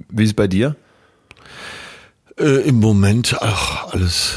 Wie 0.10 0.24
ist 0.24 0.30
es 0.30 0.36
bei 0.36 0.48
dir? 0.48 0.76
Äh, 2.38 2.68
Im 2.68 2.80
Moment 2.80 3.38
ach, 3.42 3.92
alles 3.92 4.36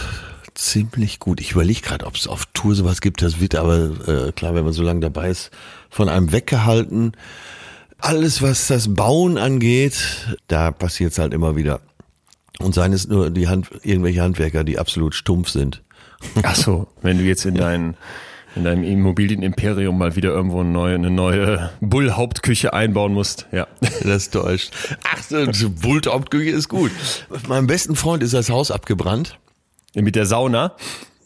ziemlich 0.55 1.21
gut. 1.21 1.41
Ich 1.41 1.53
überlege 1.53 1.81
gerade, 1.81 2.07
ob 2.07 2.17
es 2.17 2.27
auf 2.27 2.47
Tour 2.55 2.75
sowas 2.75 3.01
gibt. 3.01 3.23
Das 3.23 3.41
wird 3.41 3.55
aber 3.55 3.91
äh, 4.07 4.33
klar, 4.33 4.55
wenn 4.55 4.65
man 4.65 4.73
so 4.73 4.83
lange 4.83 5.01
dabei 5.01 5.31
ist, 5.31 5.51
von 5.91 6.09
einem 6.09 6.33
weggehalten. 6.33 7.13
Alles, 7.99 8.43
was 8.43 8.67
das 8.67 8.95
Bauen 8.95 9.39
angeht, 9.39 10.37
da 10.49 10.71
passiert 10.71 11.13
es 11.13 11.19
halt 11.19 11.33
immer 11.33 11.57
wieder. 11.57 11.81
Und 12.59 12.75
seien 12.75 12.93
es 12.93 13.07
nur 13.07 13.31
die 13.31 13.49
Hand, 13.49 13.69
irgendwelche 13.83 14.23
Handwerker, 14.23 14.65
die 14.65 14.79
absolut 14.79 15.15
stumpf 15.15 15.51
sind. 15.51 15.83
Ach 16.43 16.57
so, 16.57 16.89
wenn 17.03 17.19
du 17.19 17.25
jetzt 17.25 17.45
in 17.45 17.55
dein 17.55 17.97
in 18.57 18.65
deinem 18.65 18.83
Immobilienimperium 18.83 19.97
mal 19.97 20.17
wieder 20.17 20.31
irgendwo 20.31 20.61
eine 20.61 20.71
neue, 20.71 20.95
eine 20.95 21.11
neue 21.11 21.71
Bull-Hauptküche 21.81 22.73
einbauen 22.73 23.13
musst. 23.13 23.47
Ja. 23.53 23.67
Das 24.03 24.31
täuscht. 24.31 24.73
Ach, 25.05 25.23
so, 25.23 25.71
Bullthauptküche 25.71 26.51
ist 26.51 26.69
gut. 26.69 26.91
Meinem 27.49 27.67
besten 27.67 27.97
Freund 27.97 28.23
ist 28.23 28.35
das 28.35 28.51
Haus 28.51 28.71
abgebrannt. 28.71 29.39
Mit 29.95 30.17
der 30.17 30.27
Sauna. 30.27 30.73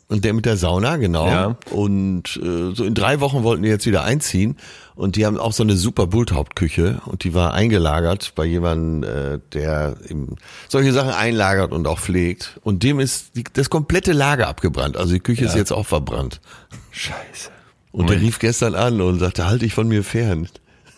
Und 0.08 0.24
der 0.24 0.32
mit 0.32 0.44
der 0.44 0.56
Sauna, 0.56 0.96
genau. 0.96 1.28
Ja. 1.28 1.56
Und 1.70 2.36
äh, 2.42 2.74
so 2.74 2.84
in 2.84 2.94
drei 2.94 3.20
Wochen 3.20 3.44
wollten 3.44 3.62
die 3.62 3.68
jetzt 3.68 3.86
wieder 3.86 4.02
einziehen. 4.02 4.56
Und 5.00 5.16
die 5.16 5.24
haben 5.24 5.38
auch 5.38 5.54
so 5.54 5.62
eine 5.62 5.78
super 5.78 6.06
Bulthauptküche. 6.08 7.00
Und 7.06 7.24
die 7.24 7.32
war 7.32 7.54
eingelagert 7.54 8.32
bei 8.34 8.44
jemandem, 8.44 9.02
äh, 9.02 9.38
der 9.54 9.96
eben 10.06 10.36
solche 10.68 10.92
Sachen 10.92 11.12
einlagert 11.12 11.72
und 11.72 11.86
auch 11.86 11.98
pflegt. 11.98 12.60
Und 12.64 12.82
dem 12.82 13.00
ist 13.00 13.34
die, 13.34 13.44
das 13.50 13.70
komplette 13.70 14.12
Lager 14.12 14.46
abgebrannt. 14.46 14.98
Also 14.98 15.14
die 15.14 15.20
Küche 15.20 15.46
ist 15.46 15.56
jetzt 15.56 15.72
auch 15.72 15.86
verbrannt. 15.86 16.42
Scheiße. 16.90 17.48
Und 17.92 18.10
der 18.10 18.20
rief 18.20 18.40
gestern 18.40 18.74
an 18.74 19.00
und 19.00 19.20
sagte, 19.20 19.46
halt 19.46 19.62
dich 19.62 19.72
von 19.72 19.88
mir 19.88 20.04
fern. 20.04 20.48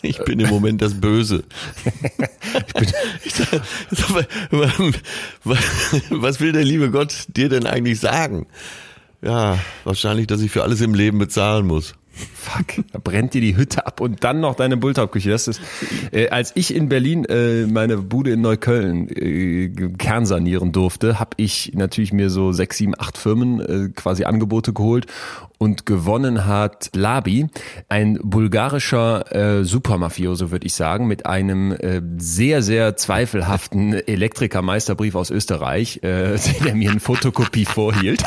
Ich 0.01 0.21
bin 0.25 0.37
im 0.41 0.49
Moment 0.49 0.81
das 0.81 0.99
Böse. 0.99 1.45
ich 2.67 2.73
bin, 2.73 2.89
ich 3.23 3.33
sag, 3.33 3.61
was 6.09 6.41
will 6.41 6.51
der 6.51 6.65
liebe 6.65 6.91
Gott 6.91 7.27
dir 7.29 7.47
denn 7.47 7.65
eigentlich 7.65 8.01
sagen? 8.01 8.47
Ja, 9.21 9.59
wahrscheinlich, 9.85 10.27
dass 10.27 10.41
ich 10.41 10.51
für 10.51 10.63
alles 10.63 10.81
im 10.81 10.93
Leben 10.93 11.19
bezahlen 11.19 11.65
muss. 11.65 11.95
Fuck, 12.15 12.85
da 12.91 12.99
brennt 13.03 13.33
dir 13.33 13.41
die 13.41 13.57
Hütte 13.57 13.87
ab 13.87 13.99
und 13.99 14.23
dann 14.23 14.39
noch 14.39 14.55
deine 14.55 14.77
Bulltaubküche. 14.77 15.31
Das 15.31 15.47
ist, 15.47 15.59
äh, 16.11 16.29
als 16.29 16.51
ich 16.55 16.75
in 16.75 16.87
Berlin 16.87 17.25
äh, 17.25 17.65
meine 17.65 17.97
Bude 17.97 18.31
in 18.31 18.41
Neukölln 18.41 19.09
äh, 19.09 19.69
kernsanieren 19.97 20.71
durfte, 20.71 21.19
habe 21.19 21.31
ich 21.37 21.71
natürlich 21.73 22.13
mir 22.13 22.29
so 22.29 22.51
sechs, 22.51 22.77
sieben, 22.77 22.93
acht 22.97 23.17
Firmen 23.17 23.59
äh, 23.61 23.89
quasi 23.95 24.25
Angebote 24.25 24.73
geholt 24.73 25.07
und 25.57 25.85
gewonnen 25.85 26.45
hat 26.45 26.89
Labi, 26.93 27.47
ein 27.89 28.19
bulgarischer 28.21 29.59
äh, 29.59 29.63
Supermafioso, 29.63 30.51
würde 30.51 30.67
ich 30.67 30.73
sagen, 30.73 31.07
mit 31.07 31.25
einem 31.25 31.71
äh, 31.71 32.01
sehr, 32.17 32.61
sehr 32.61 32.95
zweifelhaften 32.97 33.93
Elektrikermeisterbrief 33.93 35.15
aus 35.15 35.31
Österreich, 35.31 36.01
äh, 36.03 36.37
der 36.65 36.75
mir 36.75 36.91
eine 36.91 36.99
Fotokopie 36.99 37.65
vorhielt. 37.65 38.23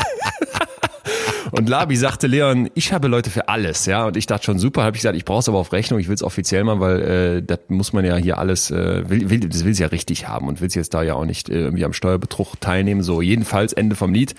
Und 1.51 1.69
Labi 1.69 1.97
sagte 1.97 2.27
Leon, 2.27 2.71
ich 2.75 2.93
habe 2.93 3.09
Leute 3.09 3.31
für 3.31 3.49
alles, 3.49 3.87
ja. 3.87 4.07
Und 4.07 4.17
ich 4.17 4.27
dachte 4.27 4.45
schon 4.45 4.59
super, 4.59 4.83
habe 4.83 4.97
ich 4.97 5.03
gesagt, 5.03 5.17
ich 5.17 5.25
brauche 5.25 5.41
es 5.41 5.49
aber 5.49 5.59
auf 5.59 5.73
Rechnung, 5.73 6.01
ich 6.01 6.09
will 6.09 6.15
es 6.15 6.23
offiziell 6.23 6.65
machen, 6.65 6.81
weil 6.81 7.01
äh, 7.01 7.43
das 7.43 7.61
muss 7.69 7.93
man 7.93 8.05
ja 8.05 8.17
hier 8.17 8.39
alles, 8.39 8.71
äh, 8.71 9.09
will, 9.09 9.31
will, 9.31 9.41
das 9.41 9.65
will 9.65 9.75
sie 9.75 9.83
ja 9.83 9.89
richtig 9.89 10.29
haben 10.29 10.49
und 10.49 10.61
will 10.61 10.71
sie 10.71 10.79
jetzt 10.79 10.95
da 10.95 11.03
ja 11.03 11.15
auch 11.15 11.25
nicht 11.25 11.49
äh, 11.49 11.61
irgendwie 11.61 11.85
am 11.85 11.93
Steuerbetrug 11.93 12.61
teilnehmen. 12.61 13.03
So, 13.03 13.21
jedenfalls 13.21 13.73
Ende 13.73 13.97
vom 13.97 14.13
Lied. 14.13 14.35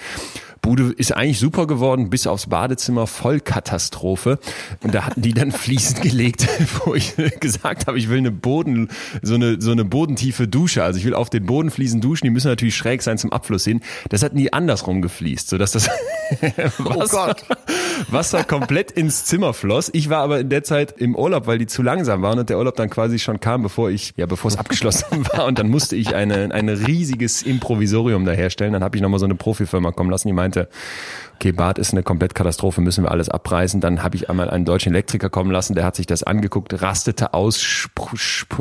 Bude 0.61 0.93
ist 0.95 1.11
eigentlich 1.11 1.39
super 1.39 1.67
geworden, 1.67 2.09
bis 2.09 2.27
aufs 2.27 2.47
Badezimmer 2.47 3.07
Vollkatastrophe. 3.07 4.39
Und 4.83 4.93
da 4.93 5.05
hatten 5.05 5.21
die 5.21 5.33
dann 5.33 5.51
Fliesen 5.51 6.01
gelegt, 6.01 6.47
wo 6.85 6.95
ich 6.95 7.15
gesagt 7.39 7.87
habe, 7.87 7.97
ich 7.97 8.09
will 8.09 8.17
eine 8.17 8.31
Boden, 8.31 8.89
so 9.21 9.35
eine, 9.35 9.61
so 9.61 9.71
eine 9.71 9.85
bodentiefe 9.85 10.47
Dusche. 10.47 10.83
Also 10.83 10.99
ich 10.99 11.05
will 11.05 11.13
auf 11.13 11.29
den 11.29 11.45
Bodenfliesen 11.45 12.01
duschen, 12.01 12.25
die 12.25 12.31
müssen 12.31 12.47
natürlich 12.47 12.75
schräg 12.75 13.01
sein 13.01 13.17
zum 13.17 13.31
Abfluss 13.31 13.63
hin. 13.63 13.81
Das 14.09 14.23
hat 14.23 14.33
nie 14.33 14.51
andersrum 14.51 15.01
gefliest, 15.01 15.49
sodass 15.49 15.71
das 15.71 15.89
Wasser, 16.77 17.35
Wasser 18.09 18.43
komplett 18.43 18.91
ins 18.91 19.25
Zimmer 19.25 19.53
floss. 19.53 19.89
Ich 19.93 20.09
war 20.09 20.19
aber 20.19 20.39
in 20.39 20.49
der 20.49 20.63
Zeit 20.63 20.95
im 20.97 21.15
Urlaub, 21.15 21.47
weil 21.47 21.57
die 21.57 21.67
zu 21.67 21.83
langsam 21.83 22.21
waren 22.21 22.39
und 22.39 22.49
der 22.49 22.57
Urlaub 22.57 22.75
dann 22.75 22.89
quasi 22.89 23.19
schon 23.19 23.39
kam, 23.39 23.63
bevor 23.63 23.89
ich, 23.89 24.13
ja, 24.17 24.25
bevor 24.25 24.49
es 24.49 24.57
abgeschlossen 24.57 25.27
war. 25.33 25.45
Und 25.45 25.59
dann 25.59 25.69
musste 25.69 25.95
ich 25.95 26.15
eine, 26.15 26.53
ein 26.53 26.69
riesiges 26.69 27.41
Improvisorium 27.43 28.25
da 28.25 28.31
herstellen. 28.31 28.73
Dann 28.73 28.83
habe 28.83 28.95
ich 28.95 29.01
nochmal 29.01 29.19
so 29.19 29.25
eine 29.25 29.35
Profifirma 29.35 29.91
kommen 29.91 30.09
lassen, 30.09 30.27
die 30.27 30.33
meinte, 30.33 30.46
okay, 31.37 31.51
Bad 31.51 31.77
ist 31.77 31.91
eine 31.91 32.01
Komplettkatastrophe, 32.01 32.81
müssen 32.81 33.03
wir 33.03 33.11
alles 33.11 33.29
abreißen. 33.29 33.79
Dann 33.79 34.01
habe 34.01 34.15
ich 34.15 34.27
einmal 34.27 34.49
einen 34.49 34.65
deutschen 34.65 34.91
Elektriker 34.93 35.29
kommen 35.29 35.51
lassen, 35.51 35.75
der 35.75 35.85
hat 35.85 35.95
sich 35.95 36.07
das 36.07 36.23
angeguckt, 36.23 36.81
rastete 36.81 37.35
aus, 37.35 37.87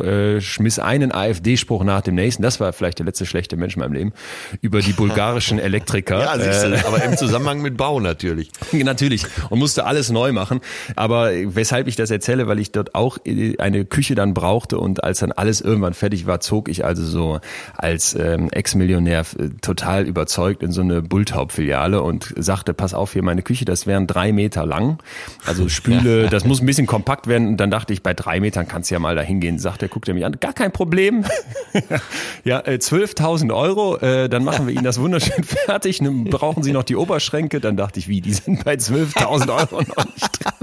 äh, 0.02 0.40
schmiss 0.42 0.78
einen 0.78 1.10
AfD-Spruch 1.10 1.84
nach 1.84 2.02
dem 2.02 2.16
nächsten. 2.16 2.42
Das 2.42 2.60
war 2.60 2.74
vielleicht 2.74 2.98
der 2.98 3.06
letzte 3.06 3.24
schlechte 3.24 3.56
Mensch 3.56 3.76
in 3.76 3.80
meinem 3.80 3.94
Leben. 3.94 4.12
Über 4.60 4.80
die 4.80 4.92
bulgarischen 4.92 5.58
Elektriker. 5.58 6.16
Ja, 6.26 6.38
siehst 6.38 6.64
du, 6.64 6.86
aber 6.86 7.02
im 7.04 7.16
Zusammenhang 7.16 7.60
mit 7.62 7.76
Bau 7.76 8.00
natürlich. 8.00 8.50
Natürlich. 8.72 9.24
Und 9.48 9.60
musste 9.60 9.84
alles 9.84 10.10
neu 10.10 10.32
machen. 10.32 10.60
Aber 10.96 11.30
weshalb 11.30 11.86
ich 11.86 11.94
das 11.94 12.10
erzähle, 12.10 12.48
weil 12.48 12.58
ich 12.58 12.72
dort 12.72 12.94
auch 12.94 13.18
eine 13.58 13.84
Küche 13.84 14.14
dann 14.14 14.34
brauchte 14.34 14.78
und 14.78 15.04
als 15.04 15.20
dann 15.20 15.30
alles 15.30 15.60
irgendwann 15.60 15.94
fertig 15.94 16.26
war, 16.26 16.40
zog 16.40 16.68
ich 16.68 16.84
also 16.84 17.04
so 17.04 17.38
als 17.76 18.14
ähm, 18.14 18.48
Ex-Millionär 18.50 19.20
äh, 19.20 19.50
total 19.60 20.04
überzeugt 20.06 20.62
in 20.62 20.72
so 20.72 20.80
eine 20.80 21.02
Bulltaub-Filiale 21.02 21.75
und 21.84 22.32
sagte, 22.36 22.74
pass 22.74 22.94
auf 22.94 23.12
hier 23.12 23.22
meine 23.22 23.42
Küche, 23.42 23.64
das 23.64 23.86
wären 23.86 24.06
drei 24.06 24.32
Meter 24.32 24.64
lang. 24.66 24.98
Also 25.46 25.68
Spüle, 25.68 26.28
das 26.28 26.44
muss 26.44 26.60
ein 26.60 26.66
bisschen 26.66 26.86
kompakt 26.86 27.26
werden. 27.26 27.48
Und 27.48 27.56
dann 27.58 27.70
dachte 27.70 27.92
ich, 27.92 28.02
bei 28.02 28.14
drei 28.14 28.40
Metern 28.40 28.66
kannst 28.66 28.90
du 28.90 28.94
ja 28.94 28.98
mal 28.98 29.14
da 29.14 29.22
hingehen. 29.22 29.58
Sagt 29.58 29.82
er, 29.82 29.88
guckt 29.88 30.08
er 30.08 30.14
mich 30.14 30.24
an, 30.24 30.36
gar 30.40 30.52
kein 30.52 30.72
Problem. 30.72 31.24
ja, 32.44 32.60
äh, 32.60 32.78
12.000 32.80 33.54
Euro, 33.54 33.96
äh, 33.98 34.28
dann 34.28 34.44
machen 34.44 34.66
wir 34.66 34.74
Ihnen 34.74 34.84
das 34.84 35.00
wunderschön 35.00 35.44
fertig. 35.44 36.00
Nun 36.02 36.24
brauchen 36.24 36.62
Sie 36.62 36.72
noch 36.72 36.84
die 36.84 36.96
Oberschränke? 36.96 37.60
Dann 37.60 37.76
dachte 37.76 38.00
ich, 38.00 38.08
wie, 38.08 38.20
die 38.20 38.32
sind 38.32 38.64
bei 38.64 38.74
12.000 38.74 39.48
Euro 39.50 39.82
noch 39.82 40.04
nicht 40.04 40.44
dran. 40.44 40.54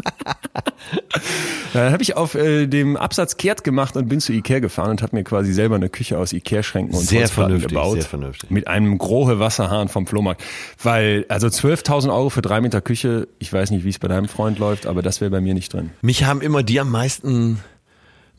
Dann 1.73 1.91
habe 1.91 2.03
ich 2.03 2.15
auf 2.15 2.35
äh, 2.35 2.67
dem 2.67 2.97
Absatz 2.97 3.37
kehrt 3.37 3.63
gemacht 3.63 3.97
und 3.97 4.07
bin 4.07 4.19
zu 4.19 4.31
Ikea 4.31 4.59
gefahren 4.59 4.91
und 4.91 5.01
habe 5.01 5.15
mir 5.15 5.23
quasi 5.23 5.51
selber 5.53 5.75
eine 5.75 5.89
Küche 5.89 6.19
aus 6.19 6.31
Ikea-Schränken 6.31 6.95
und 6.95 7.01
Sehr 7.01 7.21
Holzplatten 7.21 7.49
vernünftig, 7.59 7.69
gebaut. 7.69 7.93
sehr 7.93 8.03
vernünftig. 8.03 8.51
Mit 8.51 8.67
einem 8.67 8.97
grohe 8.97 9.39
Wasserhahn 9.39 9.87
vom 9.87 10.05
Flohmarkt. 10.05 10.43
Weil, 10.81 11.02
also 11.29 11.47
12.000 11.47 12.13
Euro 12.13 12.29
für 12.29 12.41
drei 12.41 12.61
Meter 12.61 12.81
Küche, 12.81 13.27
ich 13.39 13.51
weiß 13.51 13.71
nicht, 13.71 13.83
wie 13.85 13.89
es 13.89 13.99
bei 13.99 14.07
deinem 14.07 14.27
Freund 14.27 14.59
läuft, 14.59 14.85
aber 14.85 15.01
das 15.01 15.21
wäre 15.21 15.31
bei 15.31 15.41
mir 15.41 15.53
nicht 15.53 15.73
drin. 15.73 15.91
Mich 16.01 16.23
haben 16.23 16.41
immer 16.41 16.63
die 16.63 16.79
am 16.79 16.91
meisten 16.91 17.59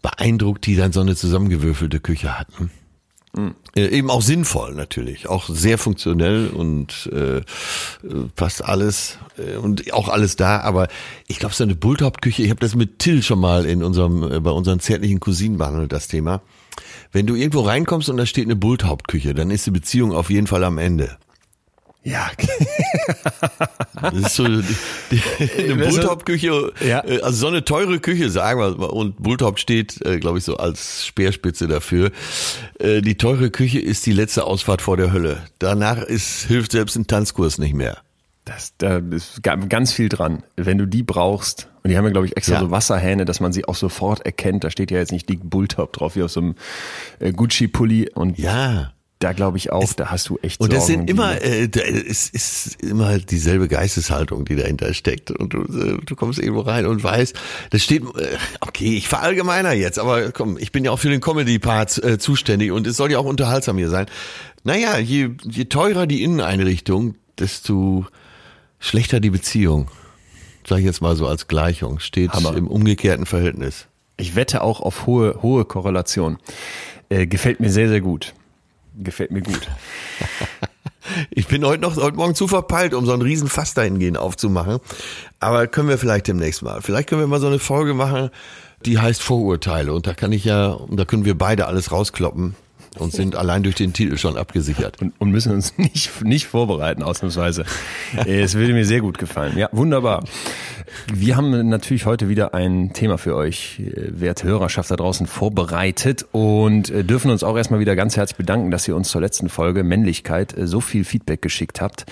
beeindruckt, 0.02 0.66
die 0.66 0.76
dann 0.76 0.92
so 0.92 1.00
eine 1.00 1.16
zusammengewürfelte 1.16 2.00
Küche 2.00 2.38
hatten. 2.38 2.70
Äh, 3.74 3.88
eben 3.88 4.10
auch 4.10 4.22
sinnvoll 4.22 4.74
natürlich, 4.74 5.28
auch 5.28 5.48
sehr 5.48 5.76
funktionell 5.78 6.48
und 6.48 7.10
äh, 7.12 7.38
äh, 7.38 7.42
passt 8.36 8.64
alles 8.64 9.18
äh, 9.36 9.56
und 9.56 9.92
auch 9.92 10.08
alles 10.08 10.36
da. 10.36 10.60
Aber 10.60 10.86
ich 11.26 11.40
glaube, 11.40 11.54
so 11.54 11.64
eine 11.64 11.74
Bulltop-Küche, 11.74 12.44
ich 12.44 12.50
habe 12.50 12.60
das 12.60 12.76
mit 12.76 13.00
Till 13.00 13.22
schon 13.24 13.40
mal 13.40 13.64
in 13.64 13.82
unserem 13.82 14.22
äh, 14.30 14.38
bei 14.38 14.50
unseren 14.50 14.78
zärtlichen 14.78 15.18
Cousinen 15.18 15.58
behandelt, 15.58 15.90
das 15.90 16.06
Thema. 16.06 16.42
Wenn 17.10 17.26
du 17.26 17.34
irgendwo 17.34 17.62
reinkommst 17.62 18.08
und 18.08 18.18
da 18.18 18.26
steht 18.26 18.44
eine 18.44 18.56
Bulltop-Küche, 18.56 19.34
dann 19.34 19.50
ist 19.50 19.66
die 19.66 19.72
Beziehung 19.72 20.12
auf 20.12 20.30
jeden 20.30 20.46
Fall 20.46 20.62
am 20.62 20.78
Ende. 20.78 21.16
Ja, 22.04 22.30
Das 24.02 24.14
ist 24.14 24.34
so 24.36 24.44
die, 24.46 24.62
die, 25.10 25.22
eine 25.72 25.76
Bulltop-Küche, 25.88 26.72
ja. 26.86 27.02
äh, 27.04 27.20
also 27.22 27.38
so 27.38 27.46
eine 27.48 27.64
teure 27.64 27.98
Küche, 27.98 28.28
sagen 28.30 28.60
wir 28.60 28.70
mal, 28.76 28.86
und 28.86 29.22
Bulltop 29.22 29.58
steht, 29.58 30.04
äh, 30.04 30.18
glaube 30.18 30.38
ich, 30.38 30.44
so 30.44 30.56
als 30.58 31.06
Speerspitze 31.06 31.66
dafür. 31.66 32.10
Äh, 32.78 33.00
die 33.00 33.16
teure 33.16 33.50
Küche 33.50 33.80
ist 33.80 34.04
die 34.06 34.12
letzte 34.12 34.44
Ausfahrt 34.44 34.82
vor 34.82 34.96
der 34.98 35.12
Hölle. 35.12 35.42
Danach 35.58 36.02
ist, 36.02 36.44
hilft 36.46 36.72
selbst 36.72 36.96
ein 36.96 37.06
Tanzkurs 37.06 37.56
nicht 37.58 37.74
mehr. 37.74 37.98
das, 38.44 38.74
da 38.76 38.98
ist 38.98 39.42
ga- 39.42 39.56
ganz 39.56 39.92
viel 39.94 40.10
dran. 40.10 40.42
Wenn 40.56 40.76
du 40.78 40.86
die 40.86 41.02
brauchst, 41.02 41.68
und 41.82 41.90
die 41.90 41.96
haben 41.96 42.04
ja, 42.04 42.10
glaube 42.10 42.26
ich, 42.26 42.36
extra 42.36 42.56
Ja. 42.56 42.60
so 42.60 42.70
Wasserhähne, 42.70 43.24
dass 43.24 43.40
man 43.40 43.52
sie 43.54 43.64
auch 43.66 43.74
sofort 43.76 44.20
erkennt. 44.26 44.64
Da 44.64 44.70
steht 44.70 44.90
ja 44.90 44.98
jetzt 44.98 45.12
nicht 45.12 45.28
die 45.28 45.36
Bulltop 45.36 45.92
drauf, 45.94 46.16
wie 46.16 46.22
auf 46.22 46.30
so 46.30 46.40
einem 46.40 46.54
Gucci-Pulli. 47.34 48.10
Und 48.14 48.38
Ja. 48.38 48.92
Da 49.20 49.32
glaube 49.32 49.56
ich 49.56 49.72
auch, 49.72 49.92
da 49.94 50.10
hast 50.10 50.28
du 50.28 50.38
echt 50.42 50.60
Und 50.60 50.72
das 50.72 50.86
sind 50.86 51.08
immer, 51.08 51.40
äh, 51.40 51.68
da- 51.68 51.80
es 51.80 52.28
ist 52.28 52.82
immer 52.82 53.18
dieselbe 53.18 53.68
Geisteshaltung, 53.68 54.44
die 54.44 54.56
dahinter 54.56 54.92
steckt. 54.92 55.30
Und 55.30 55.54
du, 55.54 55.62
äh, 55.62 55.98
du 56.04 56.16
kommst 56.16 56.38
irgendwo 56.38 56.60
rein 56.60 56.84
und 56.84 57.02
weißt, 57.02 57.34
das 57.70 57.82
steht, 57.82 58.02
äh, 58.02 58.36
okay, 58.60 58.96
ich 58.96 59.08
verallgemeiner 59.08 59.72
jetzt, 59.72 59.98
aber 59.98 60.30
komm, 60.32 60.58
ich 60.58 60.72
bin 60.72 60.84
ja 60.84 60.90
auch 60.90 60.98
für 60.98 61.08
den 61.08 61.20
Comedy-Part 61.20 62.02
äh, 62.04 62.18
zuständig 62.18 62.70
und 62.72 62.86
es 62.86 62.96
soll 62.96 63.10
ja 63.12 63.18
auch 63.18 63.24
unterhaltsam 63.24 63.78
hier 63.78 63.88
sein. 63.88 64.06
Naja, 64.64 64.98
je, 64.98 65.30
je 65.44 65.64
teurer 65.66 66.06
die 66.06 66.22
Inneneinrichtung, 66.22 67.14
desto 67.38 68.06
schlechter 68.78 69.20
die 69.20 69.30
Beziehung. 69.30 69.88
Sag 70.66 70.78
ich 70.78 70.84
jetzt 70.84 71.00
mal 71.02 71.14
so 71.16 71.26
als 71.26 71.46
Gleichung, 71.48 71.98
steht 71.98 72.32
Hammer. 72.32 72.56
im 72.56 72.66
umgekehrten 72.66 73.26
Verhältnis. 73.26 73.86
Ich 74.16 74.34
wette 74.36 74.62
auch 74.62 74.80
auf 74.80 75.06
hohe, 75.06 75.40
hohe 75.42 75.64
Korrelation. 75.64 76.38
Äh, 77.10 77.26
gefällt 77.26 77.60
mir 77.60 77.70
sehr, 77.70 77.88
sehr 77.88 78.00
gut. 78.00 78.34
Gefällt 78.96 79.30
mir 79.30 79.42
gut. 79.42 79.68
Ich 81.30 81.48
bin 81.48 81.64
heute 81.66 81.82
noch, 81.82 81.96
heute 81.96 82.16
Morgen 82.16 82.34
zu 82.34 82.48
verpeilt, 82.48 82.94
um 82.94 83.04
so 83.04 83.12
einen 83.12 83.20
riesen 83.20 83.46
Fass 83.46 83.74
dahingehen 83.74 84.16
aufzumachen. 84.16 84.78
Aber 85.38 85.66
können 85.66 85.90
wir 85.90 85.98
vielleicht 85.98 86.28
demnächst 86.28 86.62
mal. 86.62 86.80
Vielleicht 86.80 87.10
können 87.10 87.20
wir 87.20 87.26
mal 87.26 87.40
so 87.40 87.46
eine 87.46 87.58
Folge 87.58 87.92
machen, 87.92 88.30
die 88.86 88.98
heißt 88.98 89.22
Vorurteile. 89.22 89.92
Und 89.92 90.06
da 90.06 90.14
kann 90.14 90.32
ich 90.32 90.46
ja, 90.46 90.68
und 90.68 90.96
da 90.98 91.04
können 91.04 91.26
wir 91.26 91.36
beide 91.36 91.66
alles 91.66 91.92
rauskloppen 91.92 92.56
und 92.98 93.12
sind 93.12 93.36
allein 93.36 93.62
durch 93.62 93.74
den 93.74 93.92
Titel 93.92 94.16
schon 94.16 94.36
abgesichert. 94.36 95.00
Und, 95.00 95.12
und 95.18 95.30
müssen 95.30 95.52
uns 95.52 95.76
nicht, 95.78 96.24
nicht 96.24 96.46
vorbereiten, 96.46 97.02
ausnahmsweise. 97.02 97.64
Äh, 98.16 98.42
es 98.42 98.54
würde 98.54 98.72
mir 98.72 98.84
sehr 98.84 99.00
gut 99.00 99.18
gefallen. 99.18 99.56
Ja, 99.56 99.68
wunderbar. 99.72 100.24
Wir 101.12 101.36
haben 101.36 101.68
natürlich 101.68 102.06
heute 102.06 102.28
wieder 102.28 102.54
ein 102.54 102.92
Thema 102.92 103.18
für 103.18 103.34
euch, 103.34 103.80
äh, 103.80 104.20
werte 104.20 104.46
Hörerschaft 104.46 104.90
da 104.90 104.96
draußen, 104.96 105.26
vorbereitet 105.26 106.26
und 106.32 106.90
äh, 106.90 107.04
dürfen 107.04 107.30
uns 107.30 107.42
auch 107.42 107.56
erstmal 107.56 107.80
wieder 107.80 107.96
ganz 107.96 108.16
herzlich 108.16 108.36
bedanken, 108.36 108.70
dass 108.70 108.86
ihr 108.86 108.94
uns 108.94 109.08
zur 109.08 109.20
letzten 109.20 109.48
Folge 109.48 109.82
Männlichkeit 109.82 110.54
so 110.56 110.80
viel 110.80 111.04
Feedback 111.04 111.42
geschickt 111.42 111.80
habt 111.80 112.06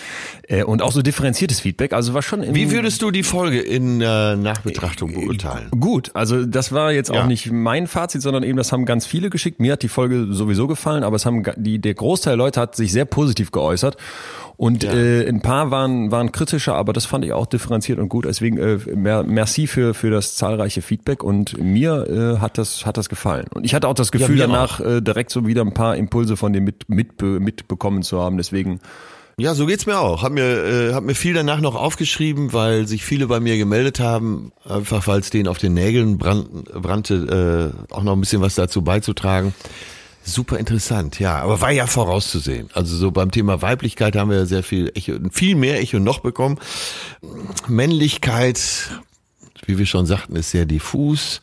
und 0.67 0.83
auch 0.83 0.93
so 0.93 1.03
differenziertes 1.03 1.61
Feedback. 1.61 1.93
Also 1.93 2.15
war 2.15 2.23
schon. 2.23 2.55
Wie 2.55 2.71
würdest 2.71 3.01
du 3.03 3.11
die 3.11 3.23
Folge 3.23 3.61
in 3.61 4.01
äh, 4.01 4.37
Nachbetrachtung 4.37 5.13
beurteilen? 5.13 5.69
Gut, 5.71 6.11
also 6.15 6.45
das 6.45 6.73
war 6.73 6.93
jetzt 6.93 7.11
auch 7.11 7.17
ja. 7.17 7.27
nicht 7.27 7.51
mein 7.51 7.87
Fazit, 7.87 8.23
sondern 8.23 8.43
eben 8.43 8.57
das 8.57 8.73
haben 8.73 8.85
ganz 8.85 9.07
viele 9.07 9.31
geschickt. 9.31 9.61
Mir 9.61 9.73
hat 9.73 9.83
die 9.83 9.89
Folge 9.89 10.27
sowieso 10.31 10.67
gefallen, 10.73 11.05
aber 11.05 11.17
es 11.17 11.27
haben 11.27 11.45
die, 11.57 11.79
der 11.79 11.95
Großteil 11.95 12.33
der 12.33 12.37
Leute 12.37 12.61
hat 12.61 12.77
sich 12.77 12.93
sehr 12.93 13.05
positiv 13.05 13.53
geäußert. 13.53 13.97
Und 14.57 14.85
ja. 14.85 14.93
äh, 14.93 15.29
ein 15.29 15.41
paar 15.41 15.71
waren, 15.71 16.13
waren 16.13 16.31
kritischer, 16.31 16.75
aber 16.75 16.93
das 16.93 17.05
fand 17.05 17.25
ich 17.25 17.33
auch 17.33 17.47
differenziert 17.47 17.99
und 17.99 18.09
gut. 18.09 18.27
Deswegen 18.27 18.59
äh, 18.59 18.79
merci 19.25 19.67
für, 19.67 19.93
für 19.93 20.11
das 20.11 20.37
zahlreiche 20.37 20.83
Feedback 20.83 21.25
und 21.25 21.59
mir 21.59 22.37
äh, 22.37 22.41
hat, 22.41 22.59
das, 22.59 22.87
hat 22.87 22.97
das 22.97 23.09
gefallen. 23.09 23.47
Und 23.55 23.65
ich 23.65 23.75
hatte 23.75 23.89
auch 23.89 23.95
das 23.95 24.13
Gefühl, 24.13 24.39
ja, 24.39 24.47
danach 24.47 24.81
äh, 24.81 25.01
direkt 25.01 25.31
so 25.31 25.47
wieder 25.47 25.63
ein 25.63 25.75
paar 25.75 25.97
Impulse 25.97 26.37
von 26.37 26.53
dem 26.53 26.65
mit, 26.65 26.89
mit, 26.89 27.21
mitbekommen 27.21 28.03
zu 28.03 28.21
haben. 28.21 28.37
Deswegen 28.37 28.81
ja, 29.39 29.55
so 29.55 29.67
geht's 29.67 29.87
mir 29.87 29.99
auch. 29.99 30.23
Hab 30.23 30.33
mir, 30.33 30.45
äh, 30.45 30.93
hab 30.93 31.05
mir 31.05 31.15
viel 31.15 31.35
danach 31.35 31.61
noch 31.61 31.75
aufgeschrieben, 31.75 32.53
weil 32.53 32.87
sich 32.87 33.05
viele 33.05 33.27
bei 33.27 33.41
mir 33.41 33.57
gemeldet 33.57 33.99
haben, 33.99 34.53
einfach 34.69 35.07
weil 35.07 35.21
es 35.21 35.31
denen 35.31 35.49
auf 35.49 35.59
den 35.59 35.75
Nägeln 35.75 36.19
brannte, 36.19 37.73
äh, 37.91 37.93
auch 37.93 38.03
noch 38.03 38.13
ein 38.13 38.21
bisschen 38.21 38.43
was 38.43 38.55
dazu 38.55 38.83
beizutragen. 38.83 39.55
Super 40.25 40.59
interessant, 40.59 41.19
ja, 41.19 41.39
aber 41.39 41.61
war 41.61 41.73
ja 41.73 41.87
vorauszusehen. 41.87 42.71
Also 42.75 42.97
so 42.97 43.11
beim 43.11 43.31
Thema 43.31 43.61
Weiblichkeit 43.61 44.15
haben 44.15 44.31
wir 44.31 44.39
ja 44.39 44.47
sehr 44.47 44.63
viel 44.63 44.93
Echo, 44.95 45.15
viel 45.33 45.57
mehr 45.57 45.81
Echo 45.81 45.99
noch 45.99 46.21
bekommen. 46.21 46.59
Männlichkeit, 47.67 48.91
wie 49.67 49.79
wir 49.79 49.87
schon 49.87 50.07
sagten, 50.07 50.37
ist 50.37 50.51
sehr 50.53 50.65
diffus 50.65 51.43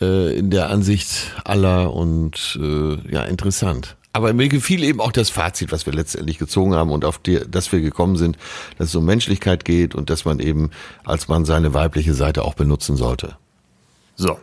äh, 0.00 0.36
in 0.36 0.50
der 0.50 0.68
Ansicht 0.68 1.32
aller 1.44 1.94
und 1.94 2.58
äh, 2.60 2.96
ja 3.10 3.22
interessant. 3.22 3.96
Aber 4.12 4.34
mir 4.34 4.48
gefiel 4.48 4.84
eben 4.84 5.00
auch 5.00 5.12
das 5.12 5.30
Fazit, 5.30 5.72
was 5.72 5.86
wir 5.86 5.94
letztendlich 5.94 6.38
gezogen 6.38 6.74
haben 6.74 6.90
und 6.90 7.06
auf 7.06 7.18
die, 7.18 7.40
dass 7.48 7.72
wir 7.72 7.80
gekommen 7.80 8.16
sind, 8.16 8.36
dass 8.76 8.88
es 8.88 8.94
um 8.94 9.06
Menschlichkeit 9.06 9.64
geht 9.64 9.94
und 9.94 10.10
dass 10.10 10.26
man 10.26 10.38
eben 10.38 10.70
als 11.04 11.28
Mann 11.28 11.46
seine 11.46 11.72
weibliche 11.72 12.12
Seite 12.12 12.44
auch 12.44 12.54
benutzen 12.54 12.96
sollte. 12.96 13.36
So. 14.16 14.38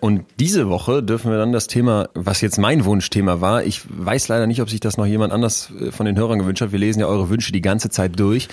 Und 0.00 0.24
diese 0.38 0.68
Woche 0.68 1.02
dürfen 1.02 1.30
wir 1.30 1.38
dann 1.38 1.52
das 1.52 1.66
Thema, 1.66 2.08
was 2.14 2.40
jetzt 2.40 2.58
mein 2.58 2.84
Wunschthema 2.84 3.40
war, 3.40 3.64
ich 3.64 3.82
weiß 3.88 4.28
leider 4.28 4.46
nicht, 4.46 4.62
ob 4.62 4.70
sich 4.70 4.80
das 4.80 4.96
noch 4.96 5.06
jemand 5.06 5.32
anders 5.32 5.70
äh, 5.78 5.92
von 5.92 6.06
den 6.06 6.16
Hörern 6.16 6.38
gewünscht 6.38 6.62
hat. 6.62 6.72
Wir 6.72 6.78
lesen 6.78 7.00
ja 7.00 7.06
eure 7.06 7.28
Wünsche 7.28 7.52
die 7.52 7.60
ganze 7.60 7.90
Zeit 7.90 8.18
durch. 8.18 8.48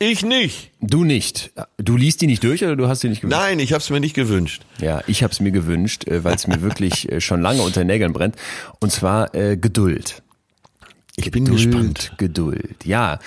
Ich 0.00 0.24
nicht. 0.24 0.70
Du 0.80 1.04
nicht. 1.04 1.50
Du 1.76 1.96
liest 1.96 2.20
die 2.20 2.28
nicht 2.28 2.44
durch 2.44 2.62
oder 2.62 2.76
du 2.76 2.88
hast 2.88 3.02
die 3.02 3.08
nicht 3.08 3.20
gewünscht? 3.20 3.40
Nein, 3.40 3.58
ich 3.58 3.72
habe 3.72 3.82
es 3.82 3.90
mir 3.90 4.00
nicht 4.00 4.14
gewünscht. 4.14 4.62
Ja, 4.80 5.02
ich 5.08 5.22
habe 5.22 5.32
es 5.32 5.40
mir 5.40 5.50
gewünscht, 5.50 6.06
äh, 6.06 6.24
weil 6.24 6.36
es 6.36 6.46
mir 6.46 6.62
wirklich 6.62 7.10
äh, 7.10 7.20
schon 7.20 7.42
lange 7.42 7.62
unter 7.62 7.80
den 7.82 7.88
Nägeln 7.88 8.12
brennt. 8.12 8.36
Und 8.80 8.92
zwar 8.92 9.34
äh, 9.34 9.56
Geduld. 9.56 10.22
Ich 11.16 11.24
Geduld, 11.24 11.44
bin 11.46 11.54
gespannt. 11.54 12.12
Geduld. 12.16 12.84
Ja, 12.84 13.18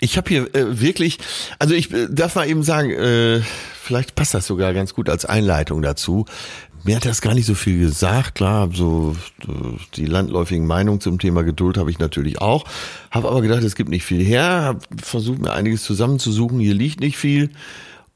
ich 0.00 0.16
habe 0.16 0.28
hier 0.28 0.54
äh, 0.54 0.80
wirklich, 0.80 1.18
also 1.58 1.74
ich 1.74 1.92
äh, 1.92 2.06
darf 2.10 2.34
mal 2.34 2.48
eben 2.48 2.62
sagen, 2.62 2.90
äh, 2.90 3.40
vielleicht 3.80 4.14
passt 4.14 4.34
das 4.34 4.46
sogar 4.46 4.72
ganz 4.72 4.94
gut 4.94 5.08
als 5.08 5.24
Einleitung 5.24 5.82
dazu. 5.82 6.26
Mir 6.84 6.96
hat 6.96 7.04
das 7.04 7.20
gar 7.20 7.34
nicht 7.34 7.46
so 7.46 7.54
viel 7.54 7.80
gesagt, 7.80 8.36
klar, 8.36 8.70
so 8.72 9.16
die 9.94 10.06
landläufigen 10.06 10.66
Meinungen 10.66 11.00
zum 11.00 11.18
Thema 11.18 11.42
Geduld 11.42 11.76
habe 11.76 11.90
ich 11.90 11.98
natürlich 11.98 12.40
auch, 12.40 12.64
habe 13.10 13.28
aber 13.28 13.42
gedacht, 13.42 13.62
es 13.62 13.74
gibt 13.74 13.90
nicht 13.90 14.04
viel 14.04 14.24
her, 14.24 14.62
habe 14.62 14.80
versucht 15.02 15.40
mir 15.40 15.52
einiges 15.52 15.82
zusammenzusuchen, 15.82 16.60
hier 16.60 16.74
liegt 16.74 17.00
nicht 17.00 17.16
viel. 17.16 17.50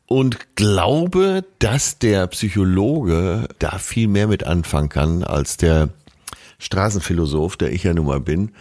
Und 0.06 0.56
glaube, 0.56 1.44
dass 1.58 1.98
der 1.98 2.26
Psychologe 2.26 3.48
da 3.58 3.78
viel 3.78 4.08
mehr 4.08 4.26
mit 4.26 4.44
anfangen 4.44 4.90
kann 4.90 5.24
als 5.24 5.56
der 5.56 5.88
Straßenphilosoph, 6.58 7.56
der 7.56 7.72
ich 7.72 7.84
ja 7.84 7.94
nun 7.94 8.06
mal 8.06 8.20
bin, 8.20 8.52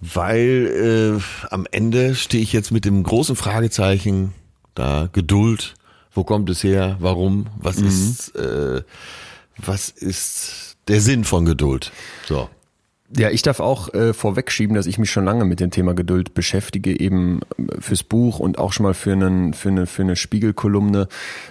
weil 0.00 1.18
äh, 1.20 1.48
am 1.50 1.66
Ende 1.70 2.14
stehe 2.14 2.42
ich 2.42 2.52
jetzt 2.52 2.70
mit 2.70 2.84
dem 2.84 3.02
großen 3.02 3.36
Fragezeichen 3.36 4.32
da. 4.74 5.08
Geduld, 5.12 5.74
wo 6.12 6.24
kommt 6.24 6.48
es 6.50 6.62
her, 6.62 6.96
warum, 7.00 7.46
was 7.58 7.78
mhm. 7.78 7.86
ist 7.88 8.36
äh, 8.36 8.82
was 9.58 9.88
ist 9.88 10.76
der 10.88 11.00
Sinn 11.00 11.24
von 11.24 11.44
Geduld? 11.44 11.92
So. 12.26 12.48
Ja, 13.16 13.30
ich 13.30 13.42
darf 13.42 13.60
auch 13.60 13.94
äh, 13.94 14.12
vorwegschieben, 14.12 14.74
dass 14.74 14.86
ich 14.86 14.98
mich 14.98 15.12
schon 15.12 15.24
lange 15.24 15.44
mit 15.44 15.60
dem 15.60 15.70
Thema 15.70 15.94
Geduld 15.94 16.34
beschäftige, 16.34 16.98
eben 16.98 17.40
äh, 17.56 17.80
fürs 17.80 18.02
Buch 18.02 18.40
und 18.40 18.58
auch 18.58 18.72
schon 18.72 18.82
mal 18.82 18.94
für, 18.94 19.12
einen, 19.12 19.54
für 19.54 19.68
eine, 19.68 19.86
für 19.86 20.02
eine 20.02 20.16
Spiegelkolumne, 20.16 21.06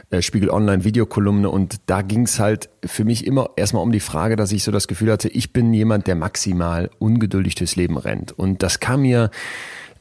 äh, 0.10 0.22
Spiegel 0.22 0.50
Online 0.50 0.84
Videokolumne. 0.84 1.50
Und 1.50 1.78
da 1.86 2.02
ging's 2.02 2.39
halt 2.39 2.70
für 2.84 3.06
mich 3.06 3.26
immer 3.26 3.52
erstmal 3.56 3.84
um 3.84 3.94
die 3.94 4.02
Frage, 4.02 4.36
dass 4.36 4.52
ich 4.52 4.63
so 4.63 4.72
das 4.72 4.89
Gefühl 4.89 5.12
hatte, 5.12 5.30
ich 5.30 5.54
bin 5.54 5.74
jemand, 5.74 6.08
der 6.08 6.15
maximal 6.15 6.89
ungeduldig 7.00 7.56
durchs 7.56 7.78
Leben 7.78 7.98
rennt. 7.98 8.38
Und 8.38 8.62
das 8.62 8.82
kam 8.82 9.04
mir 9.04 9.32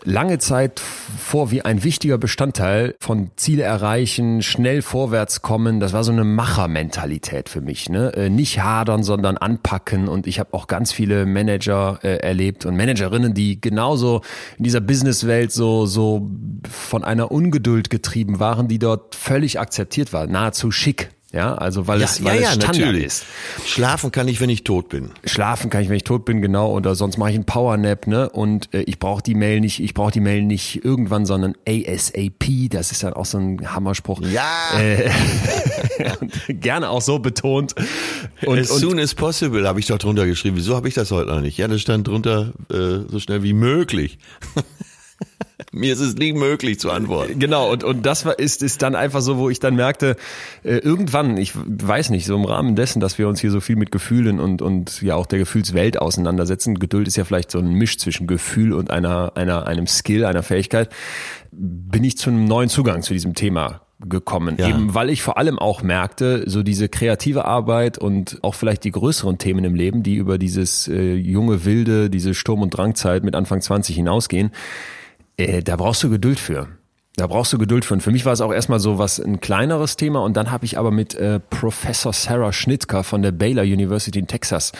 lange 0.05 0.39
Zeit 0.39 0.81
vor 0.81 1.51
wie 1.51 1.63
ein 1.63 1.83
wichtiger 1.83 2.19
Bestandteil 2.19 2.95
von 3.01 3.31
Ziele 3.37 3.63
erreichen, 3.63 4.43
schnell 4.43 4.83
vorwärts 4.83 5.43
kommen. 5.43 5.81
Das 5.81 5.93
war 5.93 6.05
so 6.05 6.13
eine 6.13 6.25
Machermentalität 6.25 7.49
für 7.49 7.61
mich. 7.61 7.89
Ne? 7.89 8.13
Äh, 8.15 8.29
nicht 8.29 8.63
hadern, 8.63 9.03
sondern 9.03 9.37
anpacken. 9.37 10.09
Und 10.09 10.27
ich 10.27 10.39
habe 10.39 10.55
auch 10.55 10.67
ganz 10.67 10.93
viele 10.93 11.27
Manager 11.27 11.99
äh, 12.03 12.19
erlebt 12.19 12.67
und 12.67 12.77
Managerinnen, 12.77 13.35
die 13.35 13.61
genauso 13.61 14.21
in 14.59 14.65
dieser 14.65 14.81
Businesswelt 14.81 15.53
so, 15.53 15.87
so 15.87 16.31
von 16.71 17.05
einer 17.05 17.31
Ungeduld 17.31 17.91
getrieben 17.91 18.39
waren, 18.39 18.69
die 18.69 18.79
dort 18.79 19.15
völlig 19.15 19.59
akzeptiert 19.59 20.13
war, 20.13 20.27
nahezu 20.27 20.71
schick. 20.71 21.11
Ja, 21.35 21.57
also 21.57 21.89
weil 21.89 21.99
ja, 21.99 22.05
es, 22.05 22.23
weil 22.23 22.41
ja, 22.41 22.51
es 22.51 22.55
Standard 22.55 22.79
natürlich. 22.79 23.05
ist. 23.07 23.25
Schlafen 23.67 24.13
kann 24.13 24.29
ich, 24.29 24.41
wenn 24.41 24.51
ich 24.51 24.63
tot 24.63 24.89
bin. 24.89 25.11
Schlafen 25.25 25.69
kann 25.69 25.83
ich, 25.83 25.89
wenn 25.89 25.97
ich 25.97 26.05
tot 26.05 26.25
bin, 26.25 26.41
genau. 26.41 26.71
Oder 26.71 26.95
sonst 26.95 27.19
mache 27.19 27.31
ich 27.31 27.35
einen 27.35 27.45
Powernap, 27.45 28.07
ne? 28.07 28.31
Und 28.31 28.73
äh, 28.73 28.83
ich 28.83 29.01
brauche 29.01 29.21
die 29.21 29.35
Mail 29.35 29.61
nicht, 29.61 29.81
ich 29.81 29.95
brauche 29.95 30.13
die 30.13 30.21
Mail 30.21 30.43
nicht 30.43 30.85
irgendwann, 30.85 31.27
sondern 31.27 31.55
ASAP. 31.67 32.71
Das 32.71 32.93
ist 32.93 33.03
dann 33.03 33.15
auch 33.15 33.25
so 33.25 33.39
ein 33.39 33.75
Hammerspruch. 33.75 34.21
Ja. 34.23 34.79
Äh, 34.79 35.11
gerne 36.55 36.89
auch 36.89 37.03
so 37.03 37.19
betont. 37.19 37.75
Und, 38.47 38.61
as 38.61 38.69
soon 38.69 39.01
as 39.01 39.13
possible 39.17 39.67
habe 39.67 39.81
ich 39.81 39.87
doch 39.87 39.99
drunter 39.99 40.27
geschrieben. 40.27 40.57
Wieso 40.57 40.77
habe 40.77 40.87
ich 40.87 40.95
das 40.95 41.11
heute 41.11 41.31
noch 41.31 41.41
nicht? 41.41 41.59
Ja, 41.59 41.67
das 41.67 41.81
stand 41.81 42.07
drunter 42.07 42.53
äh, 42.71 43.11
so 43.11 43.19
schnell 43.19 43.43
wie 43.43 43.55
möglich. 43.55 44.19
Mir 45.75 45.93
ist 45.93 46.01
es 46.01 46.15
nie 46.15 46.33
möglich 46.33 46.79
zu 46.79 46.91
antworten. 46.91 47.39
Genau, 47.39 47.73
und, 47.73 47.83
und 47.83 48.07
das 48.07 48.25
war, 48.25 48.39
ist, 48.39 48.63
ist 48.63 48.83
dann 48.83 48.95
einfach 48.95 49.21
so, 49.21 49.39
wo 49.39 49.51
ich 49.51 49.59
dann 49.59 49.75
merkte, 49.75 50.17
äh, 50.63 50.77
irgendwann, 50.77 51.37
ich 51.37 51.53
weiß 51.55 52.11
nicht, 52.11 52.27
so 52.27 52.37
im 52.37 52.45
Rahmen 52.45 52.77
dessen, 52.77 53.01
dass 53.01 53.19
wir 53.19 53.29
uns 53.29 53.41
hier 53.41 53.51
so 53.51 53.61
viel 53.61 53.77
mit 53.77 53.91
Gefühlen 53.91 54.39
und, 54.39 54.63
und 54.63 55.03
ja 55.03 55.17
auch 55.17 55.27
der 55.27 55.41
Gefühlswelt 55.41 56.01
auseinandersetzen, 56.01 56.79
Geduld 56.79 57.09
ist 57.09 57.17
ja 57.17 57.25
vielleicht 57.25 57.51
so 57.51 57.59
ein 57.59 57.73
Misch 57.73 57.99
zwischen 57.99 58.27
Gefühl 58.27 58.73
und 58.73 58.91
einer, 58.91 59.33
einer, 59.35 59.67
einem 59.67 59.89
Skill, 59.89 60.25
einer 60.25 60.45
Fähigkeit, 60.45 60.91
bin 61.51 62.05
ich 62.05 62.17
zu 62.19 62.31
einem 62.31 62.45
neuen 62.45 62.69
Zugang 62.69 63.03
zu 63.03 63.13
diesem 63.13 63.35
Thema 63.35 63.81
gekommen. 64.09 64.57
Ja. 64.59 64.69
Eben 64.69 64.95
weil 64.95 65.11
ich 65.11 65.23
vor 65.23 65.39
allem 65.39 65.59
auch 65.59 65.83
merkte, 65.83 66.45
so 66.47 66.63
diese 66.63 66.89
kreative 66.89 67.45
Arbeit 67.45 67.99
und 67.99 68.39
auch 68.43 68.55
vielleicht 68.55 68.85
die 68.85 68.91
größeren 68.91 69.39
Themen 69.39 69.65
im 69.65 69.75
Leben, 69.75 70.03
die 70.03 70.15
über 70.15 70.39
dieses 70.39 70.89
äh, 70.89 71.15
junge 71.15 71.65
Wilde, 71.65 72.11
diese 72.11 72.35
Sturm- 72.35 72.63
und 72.63 72.71
Drangzeit 72.71 73.25
mit 73.25 73.35
Anfang 73.35 73.61
20 73.61 73.97
hinausgehen, 73.97 74.51
äh, 75.37 75.63
da 75.63 75.77
brauchst 75.77 76.03
du 76.03 76.11
Geduld 76.11 76.39
für. 76.39 76.69
Da 77.17 77.29
brauchst 77.29 77.53
du 77.53 77.59
Geduld 77.59 77.85
für. 77.85 77.95
Und 77.95 78.01
für 78.01 78.11
mich 78.11 78.25
war 78.25 78.33
es 78.33 78.41
auch 78.41 78.53
erstmal 78.53 78.81
so 78.81 78.99
was 78.99 79.21
ein 79.21 79.41
kleineres 79.41 79.95
Thema. 79.95 80.25
Und 80.25 80.37
dann 80.37 80.51
habe 80.51 80.65
ich 80.65 80.79
aber 80.79 80.91
mit 80.91 81.15
äh, 81.15 81.39
Professor 81.39 82.13
Sarah 82.13 82.53
Schnittker 82.53 83.05
von 83.05 83.23
der 83.23 83.31
Baylor 83.31 83.63
University 83.63 84.19
in 84.19 84.27
Texas 84.27 84.73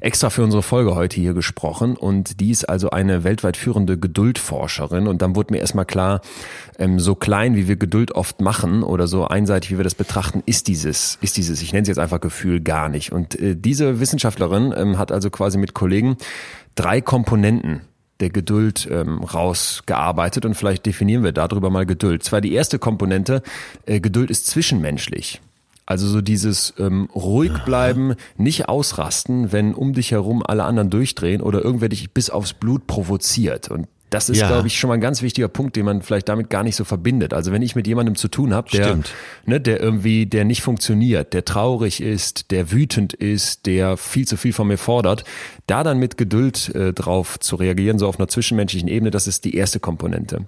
extra 0.00 0.28
für 0.28 0.44
unsere 0.44 0.62
Folge 0.62 0.94
heute 0.94 1.18
hier 1.18 1.32
gesprochen. 1.32 1.96
Und 1.96 2.40
die 2.40 2.50
ist 2.50 2.68
also 2.68 2.90
eine 2.90 3.24
weltweit 3.24 3.56
führende 3.56 3.98
Geduldforscherin. 3.98 5.06
Und 5.06 5.22
dann 5.22 5.34
wurde 5.34 5.54
mir 5.54 5.60
erstmal 5.60 5.86
klar, 5.86 6.20
ähm, 6.78 7.00
so 7.00 7.14
klein 7.14 7.56
wie 7.56 7.68
wir 7.68 7.76
Geduld 7.76 8.12
oft 8.12 8.42
machen 8.42 8.82
oder 8.82 9.06
so 9.06 9.26
einseitig 9.26 9.70
wie 9.70 9.78
wir 9.78 9.84
das 9.84 9.94
betrachten, 9.94 10.42
ist 10.44 10.68
dieses, 10.68 11.16
ist 11.22 11.38
dieses, 11.38 11.62
ich 11.62 11.72
nenne 11.72 11.82
es 11.82 11.88
jetzt 11.88 11.98
einfach 11.98 12.20
Gefühl, 12.20 12.60
gar 12.60 12.90
nicht. 12.90 13.12
Und 13.12 13.40
äh, 13.40 13.56
diese 13.56 13.98
Wissenschaftlerin 13.98 14.74
ähm, 14.76 14.98
hat 14.98 15.10
also 15.10 15.30
quasi 15.30 15.56
mit 15.56 15.72
Kollegen 15.72 16.18
drei 16.74 17.00
Komponenten 17.00 17.80
der 18.20 18.30
Geduld 18.30 18.88
ähm, 18.90 19.22
rausgearbeitet 19.22 20.44
und 20.44 20.54
vielleicht 20.54 20.86
definieren 20.86 21.22
wir 21.22 21.32
darüber 21.32 21.70
mal 21.70 21.86
Geduld. 21.86 22.22
Zwar 22.22 22.40
die 22.40 22.52
erste 22.52 22.78
Komponente, 22.78 23.42
äh, 23.86 24.00
Geduld 24.00 24.30
ist 24.30 24.46
zwischenmenschlich. 24.46 25.40
Also 25.86 26.06
so 26.06 26.20
dieses 26.20 26.74
ähm, 26.78 27.08
ruhig 27.14 27.52
bleiben, 27.64 28.14
nicht 28.36 28.68
ausrasten, 28.68 29.52
wenn 29.52 29.72
um 29.72 29.94
dich 29.94 30.10
herum 30.10 30.42
alle 30.44 30.64
anderen 30.64 30.90
durchdrehen 30.90 31.40
oder 31.40 31.62
irgendwer 31.64 31.88
dich 31.88 32.10
bis 32.12 32.28
aufs 32.28 32.52
Blut 32.52 32.86
provoziert. 32.86 33.70
Und 33.70 33.86
das 34.10 34.28
ist, 34.28 34.38
Ja. 34.38 34.48
glaube 34.48 34.66
ich, 34.66 34.78
schon 34.78 34.88
mal 34.88 34.94
ein 34.94 35.00
ganz 35.00 35.22
wichtiger 35.22 35.48
Punkt, 35.48 35.76
den 35.76 35.84
man 35.84 36.02
vielleicht 36.02 36.28
damit 36.28 36.50
gar 36.50 36.62
nicht 36.62 36.76
so 36.76 36.84
verbindet. 36.84 37.34
Also 37.34 37.52
wenn 37.52 37.62
ich 37.62 37.74
mit 37.76 37.86
jemandem 37.86 38.14
zu 38.14 38.28
tun 38.28 38.54
habe, 38.54 38.70
der, 38.70 38.84
Stimmt. 38.84 39.12
ne, 39.46 39.60
der 39.60 39.80
irgendwie, 39.80 40.26
der 40.26 40.44
nicht 40.44 40.62
funktioniert, 40.62 41.32
der 41.34 41.44
traurig 41.44 42.00
ist, 42.00 42.50
der 42.50 42.72
wütend 42.72 43.12
ist, 43.12 43.66
der 43.66 43.96
viel 43.96 44.26
zu 44.26 44.36
viel 44.36 44.52
von 44.52 44.68
mir 44.68 44.78
fordert, 44.78 45.24
da 45.66 45.82
dann 45.84 45.98
mit 45.98 46.16
Geduld 46.16 46.74
äh, 46.74 46.92
drauf 46.92 47.38
zu 47.38 47.56
reagieren, 47.56 47.98
so 47.98 48.06
auf 48.08 48.18
einer 48.18 48.28
zwischenmenschlichen 48.28 48.88
Ebene, 48.88 49.10
das 49.10 49.26
ist 49.26 49.44
die 49.44 49.54
erste 49.56 49.80
Komponente. 49.80 50.46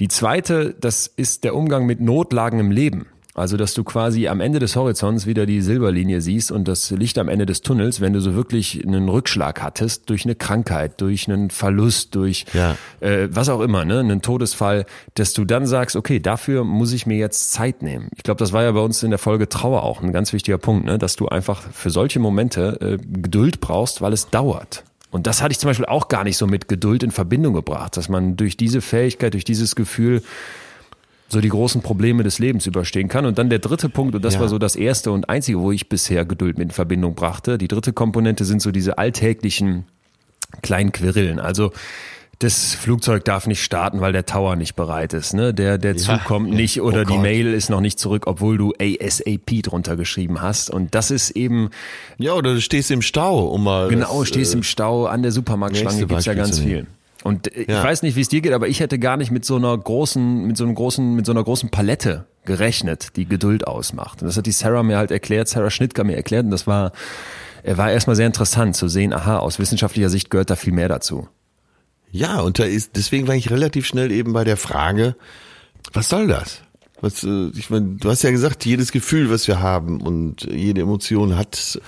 Die 0.00 0.08
zweite, 0.08 0.74
das 0.80 1.06
ist 1.06 1.44
der 1.44 1.54
Umgang 1.54 1.86
mit 1.86 2.00
Notlagen 2.00 2.58
im 2.58 2.70
Leben. 2.70 3.06
Also, 3.36 3.58
dass 3.58 3.74
du 3.74 3.84
quasi 3.84 4.28
am 4.28 4.40
Ende 4.40 4.58
des 4.58 4.76
Horizonts 4.76 5.26
wieder 5.26 5.44
die 5.44 5.60
Silberlinie 5.60 6.22
siehst 6.22 6.50
und 6.50 6.66
das 6.66 6.90
Licht 6.90 7.18
am 7.18 7.28
Ende 7.28 7.44
des 7.44 7.60
Tunnels, 7.60 8.00
wenn 8.00 8.14
du 8.14 8.20
so 8.20 8.34
wirklich 8.34 8.82
einen 8.82 9.08
Rückschlag 9.10 9.62
hattest 9.62 10.08
durch 10.08 10.24
eine 10.24 10.34
Krankheit, 10.34 11.00
durch 11.02 11.28
einen 11.28 11.50
Verlust, 11.50 12.14
durch 12.14 12.46
Ja. 12.54 12.76
äh, 13.00 13.28
was 13.30 13.50
auch 13.50 13.60
immer, 13.60 13.84
ne, 13.84 14.00
einen 14.00 14.22
Todesfall, 14.22 14.86
dass 15.14 15.34
du 15.34 15.44
dann 15.44 15.66
sagst, 15.66 15.96
okay, 15.96 16.18
dafür 16.18 16.64
muss 16.64 16.92
ich 16.94 17.04
mir 17.06 17.18
jetzt 17.18 17.52
Zeit 17.52 17.82
nehmen. 17.82 18.08
Ich 18.16 18.22
glaube, 18.22 18.38
das 18.38 18.54
war 18.54 18.62
ja 18.62 18.72
bei 18.72 18.80
uns 18.80 19.02
in 19.02 19.10
der 19.10 19.18
Folge 19.18 19.48
Trauer 19.50 19.82
auch 19.82 20.00
ein 20.02 20.12
ganz 20.12 20.32
wichtiger 20.32 20.56
Punkt, 20.58 20.86
ne, 20.86 20.96
dass 20.96 21.16
du 21.16 21.28
einfach 21.28 21.62
für 21.72 21.90
solche 21.90 22.18
Momente 22.18 22.78
äh, 22.80 22.96
Geduld 23.20 23.60
brauchst, 23.60 24.00
weil 24.00 24.14
es 24.14 24.30
dauert. 24.30 24.84
Und 25.10 25.26
das 25.26 25.42
hatte 25.42 25.52
ich 25.52 25.58
zum 25.58 25.68
Beispiel 25.68 25.86
auch 25.86 26.08
gar 26.08 26.24
nicht 26.24 26.36
so 26.36 26.46
mit 26.46 26.68
Geduld 26.68 27.02
in 27.02 27.10
Verbindung 27.10 27.54
gebracht, 27.54 27.96
dass 27.96 28.08
man 28.08 28.36
durch 28.36 28.56
diese 28.56 28.80
Fähigkeit, 28.80 29.34
durch 29.34 29.44
dieses 29.44 29.76
Gefühl 29.76 30.22
so 31.28 31.40
die 31.40 31.48
großen 31.48 31.82
Probleme 31.82 32.22
des 32.22 32.38
Lebens 32.38 32.66
überstehen 32.66 33.08
kann. 33.08 33.26
Und 33.26 33.38
dann 33.38 33.50
der 33.50 33.58
dritte 33.58 33.88
Punkt, 33.88 34.14
und 34.14 34.24
das 34.24 34.34
Ja. 34.34 34.40
war 34.40 34.48
so 34.48 34.58
das 34.58 34.76
erste 34.76 35.10
und 35.12 35.28
einzige, 35.28 35.60
wo 35.60 35.72
ich 35.72 35.88
bisher 35.88 36.24
Geduld 36.24 36.56
mit 36.58 36.66
in 36.68 36.70
Verbindung 36.70 37.14
brachte. 37.14 37.58
Die 37.58 37.68
dritte 37.68 37.92
Komponente 37.92 38.44
sind 38.44 38.62
so 38.62 38.70
diese 38.70 38.98
alltäglichen 38.98 39.84
kleinen 40.62 40.92
Quirlen. 40.92 41.40
Also 41.40 41.72
das 42.38 42.74
Flugzeug 42.74 43.24
darf 43.24 43.46
nicht 43.46 43.64
starten, 43.64 44.00
weil 44.02 44.12
der 44.12 44.26
Tower 44.26 44.56
nicht 44.56 44.76
bereit 44.76 45.14
ist. 45.14 45.32
Ne? 45.32 45.54
Der, 45.54 45.78
der 45.78 45.96
Zug 45.96 46.22
kommt 46.24 46.50
nicht 46.50 46.82
oder 46.82 47.00
Oh 47.02 47.04
die. 47.12 47.16
Mail 47.18 47.54
ist 47.54 47.70
noch 47.70 47.80
nicht 47.80 47.98
zurück, 47.98 48.24
obwohl 48.26 48.58
du 48.58 48.74
ASAP 48.78 49.62
drunter 49.62 49.96
geschrieben 49.96 50.42
hast. 50.42 50.68
Und 50.70 50.94
das 50.94 51.10
ist 51.10 51.30
eben, 51.30 51.70
Ja, 52.18 52.34
oder 52.34 52.52
du 52.54 52.60
stehst 52.60 52.90
im 52.90 53.00
Stau, 53.00 53.46
um 53.46 53.64
mal. 53.64 53.88
genau, 53.88 54.20
das, 54.20 54.28
stehst 54.28 54.52
äh, 54.52 54.58
im 54.58 54.62
Stau 54.62 55.06
an 55.06 55.22
der 55.22 55.32
Supermarktschlange, 55.32 56.00
gibt's 56.06 56.26
ja 56.26 56.32
Beispiel 56.32 56.34
ganz 56.34 56.56
zu 56.56 56.62
viel. 56.62 56.86
Und 57.24 57.54
äh, 57.54 57.62
ich 57.62 57.68
Ja. 57.68 57.82
weiß 57.82 58.02
nicht, 58.02 58.16
wie 58.16 58.20
es 58.20 58.28
dir 58.28 58.40
geht, 58.40 58.52
aber 58.52 58.68
ich 58.68 58.80
hätte 58.80 58.98
gar 58.98 59.16
nicht 59.16 59.30
mit 59.30 59.44
so 59.44 59.56
einer 59.56 59.76
großen, 59.76 60.46
mit 60.46 60.56
so 60.56 60.64
einem 60.64 60.74
großen, 60.74 61.14
mit 61.14 61.26
so 61.26 61.32
einer 61.32 61.42
großen 61.44 61.70
Palette 61.70 62.26
gerechnet, 62.44 63.16
die 63.16 63.26
Geduld 63.26 63.66
ausmacht. 63.66 64.22
Und 64.22 64.28
das 64.28 64.36
hat 64.36 64.46
die 64.46 64.52
Sarah 64.52 64.82
mir 64.82 64.98
halt 64.98 65.10
erklärt, 65.10 65.48
Sarah 65.48 65.70
Schnittger 65.70 66.04
mir 66.04 66.16
erklärt, 66.16 66.44
und 66.44 66.50
das 66.52 66.66
war, 66.66 66.92
äh, 67.64 67.76
war 67.76 67.90
erstmal 67.90 68.16
sehr 68.16 68.26
interessant 68.26 68.76
zu 68.76 68.88
sehen, 68.88 69.12
aha, 69.12 69.38
aus 69.38 69.58
wissenschaftlicher 69.58 70.10
Sicht 70.10 70.30
gehört 70.30 70.50
da 70.50 70.56
viel 70.56 70.72
mehr 70.72 70.88
dazu. 70.88 71.28
Ja, 72.12 72.40
und 72.40 72.58
da 72.60 72.64
ist, 72.64 72.92
deswegen 72.96 73.26
war 73.26 73.34
ich 73.34 73.50
relativ 73.50 73.86
schnell 73.86 74.12
eben 74.12 74.32
bei 74.32 74.44
der 74.44 74.56
Frage, 74.56 75.16
was 75.92 76.08
soll 76.08 76.28
das? 76.28 76.62
Was, 77.00 77.24
äh, 77.24 77.48
ich 77.56 77.68
meine, 77.68 77.96
du 77.98 78.08
hast 78.08 78.22
ja 78.22 78.30
gesagt, 78.30 78.64
jedes 78.64 78.92
Gefühl, 78.92 79.28
was 79.30 79.48
wir 79.48 79.60
haben 79.60 80.00
und 80.00 80.44
jede 80.44 80.80
Emotion 80.82 81.36
hat 81.36 81.80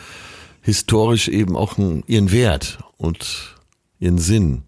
historisch 0.60 1.28
eben 1.28 1.56
auch 1.56 1.78
einen, 1.78 2.02
ihren 2.08 2.32
Wert 2.32 2.78
und 2.96 3.54
ihren 4.00 4.18
Sinn. 4.18 4.64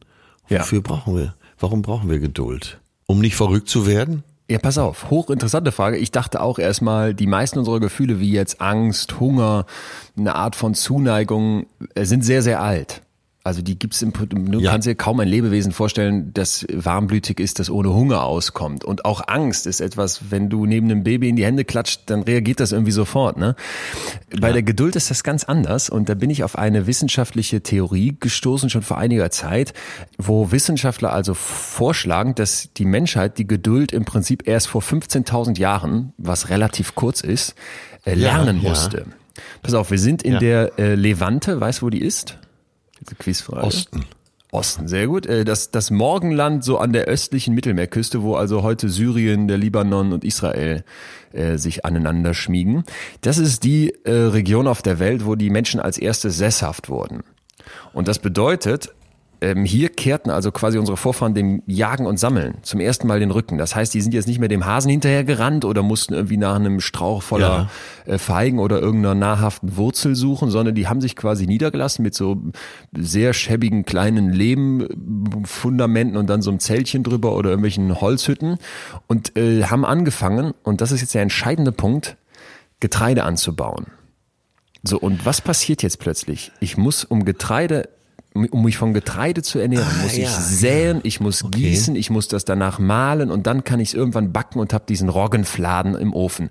Ja. 0.51 0.61
Wofür 0.61 0.83
brauchen 0.83 1.17
wir? 1.17 1.35
Warum 1.59 1.81
brauchen 1.81 2.11
wir 2.11 2.19
Geduld? 2.19 2.81
Um 3.07 3.21
nicht 3.21 3.37
verrückt 3.37 3.69
zu 3.69 3.87
werden? 3.87 4.25
Ja, 4.51 4.59
pass 4.59 4.79
auf, 4.79 5.11
hochinteressante 5.11 5.71
Frage. 5.71 5.97
Ich 5.97 6.11
dachte 6.11 6.43
auch 6.43 6.59
erstmal, 6.59 7.15
die 7.15 7.29
meisten 7.29 7.61
unserer 7.61 7.79
Gefühle, 7.79 8.19
wie 8.19 8.33
jetzt 8.33 8.61
Angst, 8.61 9.21
Hunger, 9.21 9.65
eine 10.19 10.35
Art 10.35 10.57
von 10.57 10.75
Zuneigung, 10.75 11.67
äh, 11.95 12.05
sind 12.05 12.25
sehr, 12.25 12.43
sehr 12.43 12.61
alt. 12.61 13.03
Also 13.43 13.63
die 13.63 13.79
gibt's 13.79 14.03
im, 14.03 14.13
du 14.13 14.61
Ja. 14.61 14.73
kannst 14.73 14.87
dir 14.87 14.95
kaum 14.95 15.19
ein 15.21 15.27
Lebewesen 15.29 15.73
vorstellen, 15.73 16.31
das 16.35 16.67
warmblütig 16.71 17.41
ist, 17.41 17.59
das 17.59 17.71
ohne 17.71 17.95
Hunger 17.95 18.25
auskommt. 18.25 18.85
Und 18.85 19.07
auch 19.07 19.23
Angst 19.29 19.67
ist 19.67 19.81
etwas, 19.81 20.31
wenn 20.31 20.51
du 20.51 20.67
neben 20.67 20.91
einem 20.91 21.05
Baby 21.05 21.31
in 21.31 21.37
die 21.37 21.45
Hände 21.47 21.65
klatscht, 21.65 22.03
dann 22.07 22.23
reagiert 22.23 22.61
das 22.61 22.73
irgendwie 22.73 22.93
sofort. 22.93 23.39
Ne? 23.39 23.57
Bei 24.41 24.53
der 24.53 24.63
Geduld 24.63 24.95
ist 24.95 25.11
das 25.11 25.25
ganz 25.25 25.45
anders. 25.45 25.89
Und 25.89 26.11
da 26.11 26.15
bin 26.15 26.29
ich 26.29 26.45
auf 26.45 26.59
eine 26.59 26.87
wissenschaftliche 26.87 27.63
Theorie 27.63 28.15
gestoßen, 28.21 28.69
schon 28.69 28.83
vor 28.83 28.99
einiger 28.99 29.31
Zeit, 29.31 29.73
wo 30.19 30.53
Wissenschaftler 30.53 31.11
also 31.13 31.33
vorschlagen, 31.33 32.35
dass 32.35 32.69
die 32.77 32.85
Menschheit 32.85 33.39
die 33.39 33.47
Geduld 33.47 33.93
im 33.93 34.05
Prinzip 34.05 34.47
erst 34.47 34.67
vor 34.69 34.83
15.000 34.83 35.59
Jahren, 35.59 36.13
was 36.19 36.51
relativ 36.51 36.95
kurz 36.95 37.23
ist, 37.23 37.55
äh, 38.05 38.11
Ja, 38.11 38.17
lernen 38.37 38.61
ja. 38.61 38.69
musste. 38.69 39.07
Pass 39.63 39.73
auf, 39.73 39.91
wir 39.91 39.99
sind 39.99 40.23
in 40.23 40.35
Ja. 40.35 40.39
der 40.41 40.79
äh, 40.79 40.95
Levante, 40.95 41.59
weißt 41.59 41.81
du, 41.81 41.87
wo 41.87 41.91
die 41.91 42.03
ist? 42.03 42.37
Diese 43.01 43.15
Quizfrage. 43.15 43.67
Osten. 43.67 44.05
Osten, 44.53 44.89
sehr 44.89 45.07
gut. 45.07 45.27
Äh, 45.27 45.45
Das, 45.45 45.71
das 45.71 45.91
Morgenland 45.91 46.65
so 46.65 46.79
an 46.79 46.93
der 46.93 47.05
östlichen 47.05 47.55
Mittelmeerküste, 47.55 48.23
wo 48.23 48.35
also 48.35 48.63
heute 48.63 48.89
Syrien, 48.89 49.47
der 49.47 49.59
Libanon 49.59 50.13
und 50.13 50.25
Israel 50.25 50.85
äh, 51.33 51.57
sich 51.57 51.85
aneinander 51.85 52.35
schmiegen. 52.35 52.85
Das 53.21 53.39
ist 53.39 53.63
die 53.63 53.95
äh, 54.05 54.11
Region 54.11 54.67
auf 54.67 54.83
der 54.83 54.99
Welt, 54.99 55.25
wo 55.25 55.37
die 55.37 55.51
Menschen 55.51 55.81
als 55.81 55.99
erstes 55.99 56.37
sesshaft 56.37 56.89
wurden. 56.89 57.23
Und 57.93 58.09
das 58.09 58.19
bedeutet, 58.19 58.93
ähm, 59.41 59.65
hier 59.65 59.89
kehrten 59.89 60.31
also 60.31 60.53
quasi 60.53 60.79
unsere 60.79 60.97
Vorfahren 60.97 61.35
dem 61.35 61.63
Jagen 61.67 62.07
und 62.07 62.19
Sammeln 62.19 62.59
zum 62.63 62.81
ersten 62.81 63.07
Mal 63.07 63.21
den 63.21 63.31
Rücken. 63.31 63.59
Das 63.59 63.75
heißt, 63.75 63.93
die 63.95 64.01
sind 64.01 64.13
jetzt 64.13 64.29
nicht 64.29 64.39
mehr 64.39 64.49
dem 64.49 64.67
Hasen 64.67 64.91
hinterher 64.91 65.25
gerannt 65.25 65.65
oder 65.65 65.83
mussten 65.83 66.15
irgendwie 66.15 66.37
nach 66.37 66.57
einem 66.57 66.81
Strauch 66.81 67.23
voller 67.23 67.71
äh, 68.07 68.19
Feigen 68.19 68.59
oder 68.59 68.81
irgendeiner 68.81 69.15
nahrhaften 69.15 69.77
Wurzel 69.77 70.15
suchen, 70.15 70.51
sondern 70.51 70.75
die 70.75 70.89
haben 70.89 71.01
sich 71.01 71.17
quasi 71.17 71.47
niedergelassen 71.47 72.03
mit 72.03 72.15
so 72.15 72.37
sehr 72.97 73.33
schäbigen 73.33 73.85
kleinen 73.85 74.33
Lehmfundamenten 74.33 76.17
und 76.17 76.29
dann 76.29 76.43
so 76.43 76.51
einem 76.51 76.61
Zeltchen 76.61 77.03
drüber 77.03 77.35
oder 77.37 77.51
irgendwelchen 77.51 78.01
Holzhütten 78.01 78.59
und 79.07 79.37
äh, 79.37 79.65
haben 79.65 79.85
angefangen, 79.85 80.53
und 80.63 80.81
das 80.81 80.93
ist 80.93 81.01
jetzt 81.01 81.15
der 81.15 81.23
entscheidende 81.23 81.73
Punkt, 81.73 82.17
Getreide 82.81 83.25
anzubauen. 83.25 83.87
So, 84.83 84.99
und 84.99 85.27
was 85.27 85.41
passiert 85.41 85.83
jetzt 85.83 85.99
plötzlich? 85.99 86.53
Ich 86.61 86.79
muss 86.79 87.05
um 87.05 87.25
Getreide, 87.25 87.89
um 88.33 88.63
mich 88.65 88.77
von 88.77 88.95
Getreide 88.95 89.43
zu 89.43 89.59
ernähren, 89.59 89.87
muss 90.03 90.13
ich 90.13 90.23
ja, 90.25 90.31
säen, 90.31 91.01
ich 91.03 91.21
muss 91.21 91.45
gießen, 91.51 91.97
ich 91.97 92.11
muss 92.11 92.29
das 92.29 92.45
danach 92.45 92.79
mahlen 92.79 93.31
und 93.31 93.49
dann 93.49 93.65
kann 93.65 93.81
ich 93.81 93.89
es 93.89 93.95
irgendwann 93.95 94.33
backen 94.33 94.61
und 94.61 94.73
habe 94.73 94.85
diesen 94.89 95.09
Roggenfladen 95.09 95.97
im 95.97 96.13
Ofen. 96.15 96.51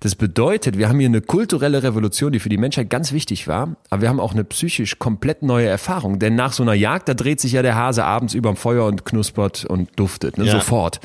Das 0.00 0.14
bedeutet, 0.14 0.78
wir 0.78 0.88
haben 0.88 1.00
hier 1.00 1.08
eine 1.08 1.20
kulturelle 1.20 1.82
Revolution, 1.82 2.32
die 2.32 2.38
für 2.38 2.48
die 2.48 2.58
Menschheit 2.58 2.90
ganz 2.90 3.10
wichtig 3.10 3.48
war, 3.48 3.74
aber 3.90 4.02
wir 4.02 4.08
haben 4.08 4.20
auch 4.20 4.34
eine 4.34 4.44
psychisch 4.44 5.00
komplett 5.00 5.42
neue 5.42 5.66
Erfahrung, 5.66 6.20
denn 6.20 6.36
nach 6.36 6.52
so 6.52 6.62
einer 6.62 6.74
Jagd, 6.74 7.08
da 7.08 7.14
dreht 7.14 7.40
sich 7.40 7.52
ja 7.52 7.62
der 7.62 7.74
Hase 7.74 8.04
abends 8.04 8.32
überm 8.34 8.56
Feuer 8.56 8.86
und 8.86 9.04
knuspert 9.04 9.64
und 9.64 9.90
duftet, 9.98 10.38
ne, 10.38 10.44
Ja. 10.44 10.52
sofort. 10.52 11.00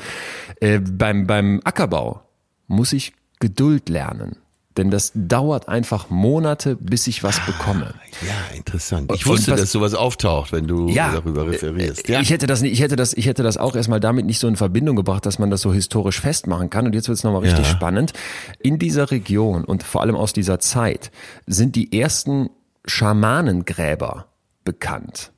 Äh, 0.60 0.78
beim, 0.78 1.26
beim 1.26 1.60
Ackerbau 1.64 2.22
muss 2.68 2.92
ich 2.92 3.12
Geduld 3.40 3.88
lernen. 3.88 4.36
Denn 4.76 4.90
das 4.90 5.12
dauert 5.14 5.68
einfach 5.68 6.08
Monate, 6.08 6.76
bis 6.76 7.06
ich 7.06 7.22
was 7.22 7.38
bekomme. 7.44 7.94
Ja, 8.26 8.56
interessant. 8.56 9.12
Ich 9.14 9.26
wusste, 9.26 9.52
was- 9.52 9.60
dass 9.60 9.72
sowas 9.72 9.94
auftaucht, 9.94 10.52
wenn 10.52 10.66
du 10.66 10.92
darüber 10.94 11.46
referierst. 11.46 12.08
Ja. 12.08 12.20
Ich 12.20 12.30
hätte 12.30 12.46
das 12.46 12.62
nicht, 12.62 12.72
ich 12.72 12.80
hätte 12.80 12.96
das, 12.96 13.12
ich 13.12 13.26
hätte 13.26 13.42
das 13.42 13.58
auch 13.58 13.76
erstmal 13.76 14.00
damit 14.00 14.24
nicht 14.24 14.38
so 14.38 14.48
in 14.48 14.56
Verbindung 14.56 14.96
gebracht, 14.96 15.26
dass 15.26 15.38
man 15.38 15.50
das 15.50 15.60
so 15.60 15.72
historisch 15.74 16.20
festmachen 16.20 16.70
kann. 16.70 16.86
Und 16.86 16.94
jetzt 16.94 17.08
wird 17.08 17.18
es 17.18 17.24
nochmal 17.24 17.42
richtig 17.42 17.66
Ja. 17.66 17.70
spannend. 17.70 18.12
In 18.60 18.78
dieser 18.78 19.10
Region 19.10 19.64
und 19.64 19.82
vor 19.82 20.00
allem 20.00 20.16
aus 20.16 20.32
dieser 20.32 20.58
Zeit 20.58 21.10
sind 21.46 21.76
die 21.76 21.98
ersten 22.00 22.48
Schamanengräber 22.86 24.26
bekannt. 24.64 25.32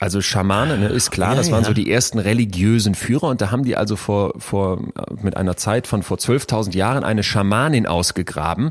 Also 0.00 0.22
Schamane, 0.22 0.78
ne, 0.78 0.88
ist 0.88 1.10
klar, 1.10 1.32
Ja, 1.32 1.36
das 1.36 1.50
waren 1.52 1.60
ja. 1.62 1.68
so 1.68 1.74
die 1.74 1.90
ersten 1.92 2.18
religiösen 2.18 2.94
Führer 2.94 3.28
und 3.28 3.42
da 3.42 3.50
haben 3.50 3.64
die 3.64 3.76
also 3.76 3.96
vor, 3.96 4.32
vor, 4.38 4.80
mit 5.22 5.36
einer 5.36 5.58
Zeit 5.58 5.86
von 5.86 6.02
vor 6.02 6.16
12.000 6.16 6.74
Jahren 6.74 7.04
eine 7.04 7.22
Schamanin 7.22 7.86
ausgegraben, 7.86 8.70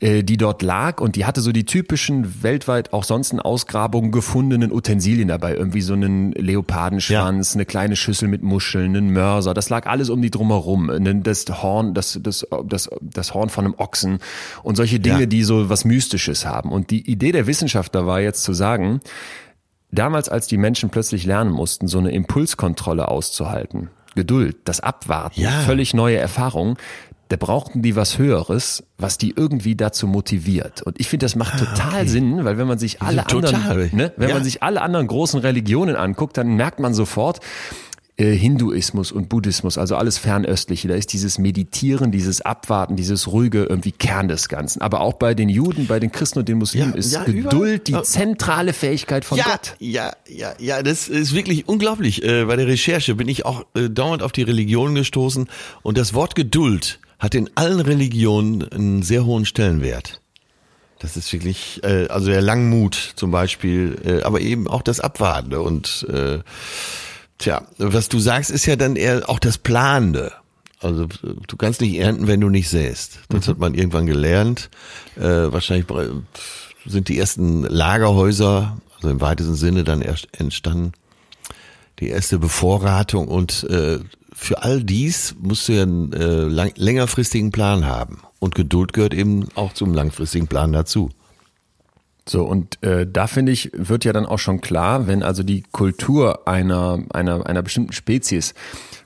äh, 0.00 0.22
die 0.22 0.38
dort 0.38 0.62
lag 0.62 1.02
und 1.02 1.16
die 1.16 1.26
hatte 1.26 1.42
so 1.42 1.52
die 1.52 1.66
typischen 1.66 2.42
weltweit 2.42 2.94
auch 2.94 3.04
sonst 3.04 3.32
in 3.34 3.40
Ausgrabungen 3.40 4.10
gefundenen 4.10 4.72
Utensilien 4.72 5.28
dabei, 5.28 5.54
irgendwie 5.54 5.82
so 5.82 5.92
einen 5.92 6.32
Leopardenschwanz, 6.32 7.54
eine 7.54 7.66
kleine 7.66 7.94
Schüssel 7.94 8.28
mit 8.28 8.42
Muscheln, 8.42 8.96
einen 8.96 9.12
Mörser, 9.12 9.52
das 9.52 9.68
lag 9.68 9.86
alles 9.86 10.08
um 10.08 10.22
die 10.22 10.30
drumherum, 10.30 10.86
ne, 10.86 11.14
das 11.22 11.44
Horn, 11.62 11.92
das, 11.92 12.18
das, 12.22 12.46
das, 12.66 12.88
das 13.02 13.34
Horn 13.34 13.50
von 13.50 13.66
einem 13.66 13.74
Ochsen 13.76 14.18
und 14.62 14.76
solche 14.76 14.98
Dinge, 14.98 15.20
Ja. 15.20 15.26
die 15.26 15.44
so 15.44 15.68
was 15.68 15.84
Mystisches 15.84 16.46
haben. 16.46 16.72
Und 16.72 16.90
die 16.90 17.08
Idee 17.10 17.32
der 17.32 17.46
Wissenschaftler 17.46 18.06
war 18.06 18.20
jetzt 18.20 18.42
zu 18.44 18.54
sagen, 18.54 19.00
Damals, 19.94 20.28
als 20.28 20.46
die 20.46 20.56
Menschen 20.58 20.90
plötzlich 20.90 21.24
lernen 21.24 21.50
mussten, 21.52 21.86
so 21.88 21.98
eine 21.98 22.10
Impulskontrolle 22.12 23.08
auszuhalten, 23.08 23.90
Geduld, 24.14 24.56
das 24.64 24.80
Abwarten, 24.80 25.40
Ja. 25.40 25.50
völlig 25.50 25.92
neue 25.94 26.16
Erfahrungen, 26.18 26.76
da 27.28 27.36
brauchten 27.36 27.80
die 27.82 27.96
was 27.96 28.18
Höheres, 28.18 28.84
was 28.98 29.18
die 29.18 29.32
irgendwie 29.34 29.74
dazu 29.76 30.06
motiviert. 30.06 30.82
Und 30.82 31.00
ich 31.00 31.08
finde, 31.08 31.24
das 31.24 31.34
macht 31.36 31.58
total 31.58 32.06
Sinn, 32.06 32.44
weil 32.44 32.58
wenn 32.58 32.66
man 32.68 32.78
sich 32.78 33.00
alle 33.02 33.26
anderen, 33.26 33.90
ne, 33.96 34.12
wenn 34.16 34.28
Ja. 34.28 34.34
man 34.34 34.44
sich 34.44 34.62
alle 34.62 34.82
anderen 34.82 35.06
großen 35.06 35.40
Religionen 35.40 35.96
anguckt, 35.96 36.36
dann 36.36 36.54
merkt 36.54 36.80
man 36.80 36.92
sofort, 36.94 37.40
Hinduismus 38.22 39.10
und 39.10 39.28
Buddhismus, 39.28 39.76
also 39.76 39.96
alles 39.96 40.18
Fernöstliche. 40.18 40.86
Da 40.86 40.94
ist 40.94 41.12
dieses 41.12 41.38
Meditieren, 41.38 42.12
dieses 42.12 42.40
Abwarten, 42.40 42.94
dieses 42.94 43.26
ruhige 43.26 43.64
irgendwie 43.64 43.90
Kern 43.90 44.28
des 44.28 44.48
Ganzen. 44.48 44.82
Aber 44.82 45.00
auch 45.00 45.14
bei 45.14 45.34
den 45.34 45.48
Juden, 45.48 45.86
bei 45.88 45.98
den 45.98 46.12
Christen 46.12 46.38
und 46.38 46.48
den 46.48 46.58
Muslimen 46.58 46.92
Ja, 46.92 46.96
ist 46.98 47.12
ja, 47.12 47.24
Geduld 47.24 47.88
überall. 47.88 48.02
die 48.04 48.08
zentrale 48.08 48.72
Fähigkeit 48.72 49.24
von 49.24 49.38
ja, 49.38 49.44
Gott. 49.44 49.74
ja, 49.80 50.12
ja, 50.28 50.54
ja, 50.60 50.82
das 50.82 51.08
ist 51.08 51.34
wirklich 51.34 51.66
unglaublich. 51.66 52.22
Äh, 52.22 52.44
bei 52.44 52.54
der 52.54 52.68
Recherche 52.68 53.16
bin 53.16 53.26
ich 53.26 53.44
auch 53.44 53.66
äh, 53.74 53.90
dauernd 53.90 54.22
auf 54.22 54.30
die 54.30 54.42
Religion 54.42 54.94
gestoßen 54.94 55.48
und 55.82 55.98
das 55.98 56.14
Wort 56.14 56.36
Geduld 56.36 57.00
hat 57.18 57.34
in 57.34 57.50
allen 57.56 57.80
Religionen 57.80 58.62
einen 58.70 59.02
sehr 59.02 59.24
hohen 59.24 59.44
Stellenwert. 59.44 60.20
Das 61.00 61.16
ist 61.16 61.32
wirklich, 61.32 61.82
äh, 61.82 62.06
also 62.06 62.28
der 62.30 62.42
Langmut 62.42 63.14
zum 63.16 63.30
Beispiel, 63.32 63.98
äh, 64.04 64.22
aber 64.22 64.40
eben 64.40 64.68
auch 64.68 64.82
das 64.82 65.00
Abwartende 65.00 65.60
und 65.60 66.06
äh, 66.08 66.38
tja, 67.38 67.62
was 67.78 68.08
du 68.08 68.18
sagst, 68.18 68.50
ist 68.50 68.66
ja 68.66 68.76
dann 68.76 68.96
eher 68.96 69.28
auch 69.28 69.38
das 69.38 69.58
Planende. 69.58 70.32
Also 70.80 71.06
du 71.06 71.56
kannst 71.56 71.80
nicht 71.80 71.96
ernten, 71.96 72.26
wenn 72.26 72.40
du 72.40 72.50
nicht 72.50 72.68
säst. 72.68 73.20
Das 73.30 73.48
hat 73.48 73.58
man 73.58 73.74
irgendwann 73.74 74.06
gelernt. 74.06 74.70
Äh, 75.16 75.22
wahrscheinlich 75.22 75.86
sind 76.84 77.08
die 77.08 77.18
ersten 77.18 77.62
Lagerhäuser, 77.62 78.76
also 78.96 79.08
im 79.08 79.20
weitesten 79.20 79.54
Sinne 79.54 79.84
dann 79.84 80.02
erst 80.02 80.28
entstanden, 80.38 80.92
die 82.00 82.08
erste 82.08 82.38
Bevorratung 82.38 83.28
und 83.28 83.64
äh, 83.70 84.00
für 84.34 84.62
all 84.62 84.82
dies 84.82 85.34
musst 85.40 85.68
du 85.68 85.72
ja 85.74 85.82
einen 85.82 86.12
äh, 86.12 86.42
lang, 86.42 86.72
längerfristigen 86.76 87.52
Plan 87.52 87.86
haben. 87.86 88.22
Und 88.40 88.54
Geduld 88.54 88.92
gehört 88.92 89.14
eben 89.14 89.48
auch 89.54 89.72
zum 89.72 89.94
langfristigen 89.94 90.48
Plan 90.48 90.72
dazu. 90.72 91.10
So, 92.26 92.44
und 92.44 92.82
äh, 92.82 93.06
da 93.06 93.26
finde 93.26 93.52
ich, 93.52 93.70
wird 93.74 94.04
ja 94.06 94.12
dann 94.14 94.24
auch 94.24 94.38
schon 94.38 94.62
klar, 94.62 95.06
wenn 95.06 95.22
also 95.22 95.42
die 95.42 95.62
Kultur 95.72 96.48
einer, 96.48 97.02
einer, 97.12 97.46
einer 97.46 97.62
bestimmten 97.62 97.92
Spezies 97.92 98.54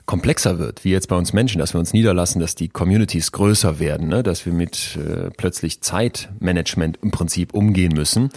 komplexer 0.05 0.57
wird, 0.57 0.85
wie 0.85 0.91
jetzt 0.91 1.09
bei 1.09 1.17
uns 1.17 1.33
Menschen, 1.33 1.59
dass 1.59 1.73
wir 1.73 1.79
uns 1.79 1.91
niederlassen, 1.93 2.39
dass 2.39 2.55
die 2.55 2.69
Communities 2.69 3.31
größer 3.33 3.77
werden, 3.79 4.07
ne? 4.07 4.23
dass 4.23 4.45
wir 4.45 4.53
mit 4.53 4.97
äh, 4.97 5.29
plötzlich 5.35 5.81
Zeitmanagement 5.81 6.97
im 7.01 7.11
Prinzip 7.11 7.53
umgehen 7.53 7.91
müssen, 7.93 8.29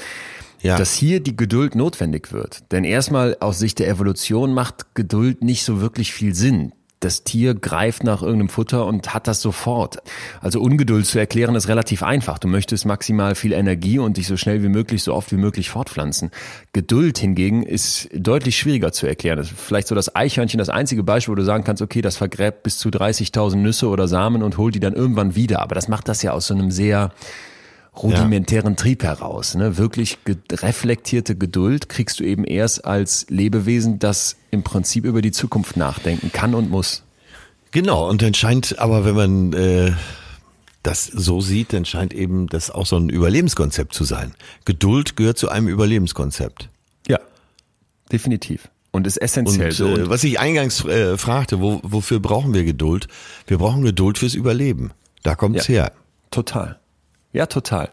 Ja. 0.62 0.76
dass 0.76 0.92
hier 0.92 1.20
die 1.20 1.36
Geduld 1.36 1.74
notwendig 1.76 2.32
wird. 2.32 2.70
Denn 2.72 2.84
erstmal 2.84 3.36
aus 3.40 3.58
Sicht 3.60 3.78
der 3.78 3.88
Evolution 3.88 4.52
macht 4.52 4.94
Geduld 4.94 5.42
nicht 5.42 5.64
so 5.64 5.80
wirklich 5.80 6.12
viel 6.12 6.34
Sinn. 6.34 6.72
Das 7.02 7.24
Tier 7.24 7.56
greift 7.56 8.04
nach 8.04 8.22
irgendeinem 8.22 8.48
Futter 8.48 8.86
und 8.86 9.12
hat 9.12 9.26
das 9.26 9.42
sofort. 9.42 9.98
Also 10.40 10.60
Ungeduld 10.60 11.04
zu 11.04 11.18
erklären 11.18 11.56
ist 11.56 11.66
relativ 11.66 12.04
einfach. 12.04 12.38
Du 12.38 12.46
möchtest 12.46 12.86
maximal 12.86 13.34
viel 13.34 13.52
Energie 13.52 13.98
und 13.98 14.18
dich 14.18 14.28
so 14.28 14.36
schnell 14.36 14.62
wie 14.62 14.68
möglich, 14.68 15.02
so 15.02 15.12
oft 15.12 15.32
wie 15.32 15.36
möglich 15.36 15.68
fortpflanzen. 15.68 16.30
Geduld 16.72 17.18
hingegen 17.18 17.64
ist 17.64 18.08
deutlich 18.14 18.56
schwieriger 18.56 18.92
zu 18.92 19.08
erklären. 19.08 19.36
Das 19.36 19.50
ist 19.50 19.60
vielleicht 19.60 19.88
so 19.88 19.96
das 19.96 20.14
Eichhörnchen 20.14 20.58
das 20.58 20.68
einzige 20.68 21.02
Beispiel, 21.02 21.32
wo 21.32 21.36
du 21.36 21.44
sagen 21.44 21.64
kannst, 21.64 21.82
okay, 21.82 22.02
das 22.02 22.16
vergräbt 22.16 22.62
bis 22.62 22.78
zu 22.78 22.88
30.000 22.88 23.56
Nüsse 23.56 23.88
oder 23.88 24.06
Samen 24.06 24.44
und 24.44 24.56
holt 24.56 24.76
die 24.76 24.80
dann 24.80 24.94
irgendwann 24.94 25.34
wieder. 25.34 25.60
Aber 25.60 25.74
das 25.74 25.88
macht 25.88 26.06
das 26.06 26.22
ja 26.22 26.30
aus 26.30 26.46
so 26.46 26.54
einem 26.54 26.70
sehr 26.70 27.10
rudimentären 27.96 28.76
Trieb 28.76 29.02
heraus. 29.02 29.54
Ne? 29.54 29.76
Wirklich 29.76 30.24
ge 30.24 30.36
reflektierte 30.50 31.36
Geduld 31.36 31.88
kriegst 31.88 32.20
du 32.20 32.24
eben 32.24 32.44
erst 32.44 32.84
als 32.84 33.26
Lebewesen, 33.28 33.98
das 33.98 34.36
im 34.50 34.62
Prinzip 34.62 35.04
über 35.04 35.20
die 35.22 35.32
Zukunft 35.32 35.76
nachdenken 35.76 36.32
kann 36.32 36.54
und 36.54 36.70
muss. 36.70 37.02
Genau, 37.70 38.08
und 38.08 38.22
dann 38.22 38.34
scheint 38.34 38.78
aber, 38.78 39.04
wenn 39.04 39.14
man 39.14 39.52
äh, 39.52 39.92
das 40.82 41.06
so 41.06 41.40
sieht, 41.40 41.72
dann 41.72 41.84
scheint 41.84 42.12
eben 42.12 42.46
das 42.48 42.70
auch 42.70 42.86
so 42.86 42.96
ein 42.96 43.08
Überlebenskonzept 43.08 43.94
zu 43.94 44.04
sein. 44.04 44.34
Geduld 44.64 45.16
gehört 45.16 45.38
zu 45.38 45.48
einem 45.48 45.68
Überlebenskonzept. 45.68 46.68
Ja, 47.08 47.18
definitiv. 48.10 48.68
Und 48.90 49.06
ist 49.06 49.16
essentiell 49.16 49.68
Und 49.68 49.72
so. 49.74 49.86
äh, 49.88 49.94
Und 50.02 50.10
was 50.10 50.22
ich 50.24 50.38
eingangs 50.38 50.84
äh, 50.84 51.16
fragte, 51.16 51.60
wo, 51.60 51.80
wofür 51.82 52.20
brauchen 52.20 52.52
wir 52.52 52.64
Geduld? 52.64 53.08
Wir 53.46 53.56
brauchen 53.58 53.82
Geduld 53.82 54.18
fürs 54.18 54.34
Überleben. 54.34 54.90
Da 55.22 55.34
kommt's 55.34 55.66
Ja. 55.68 55.74
her. 55.84 55.92
Total. 56.30 56.78
Ja, 57.32 57.46
total. 57.46 57.90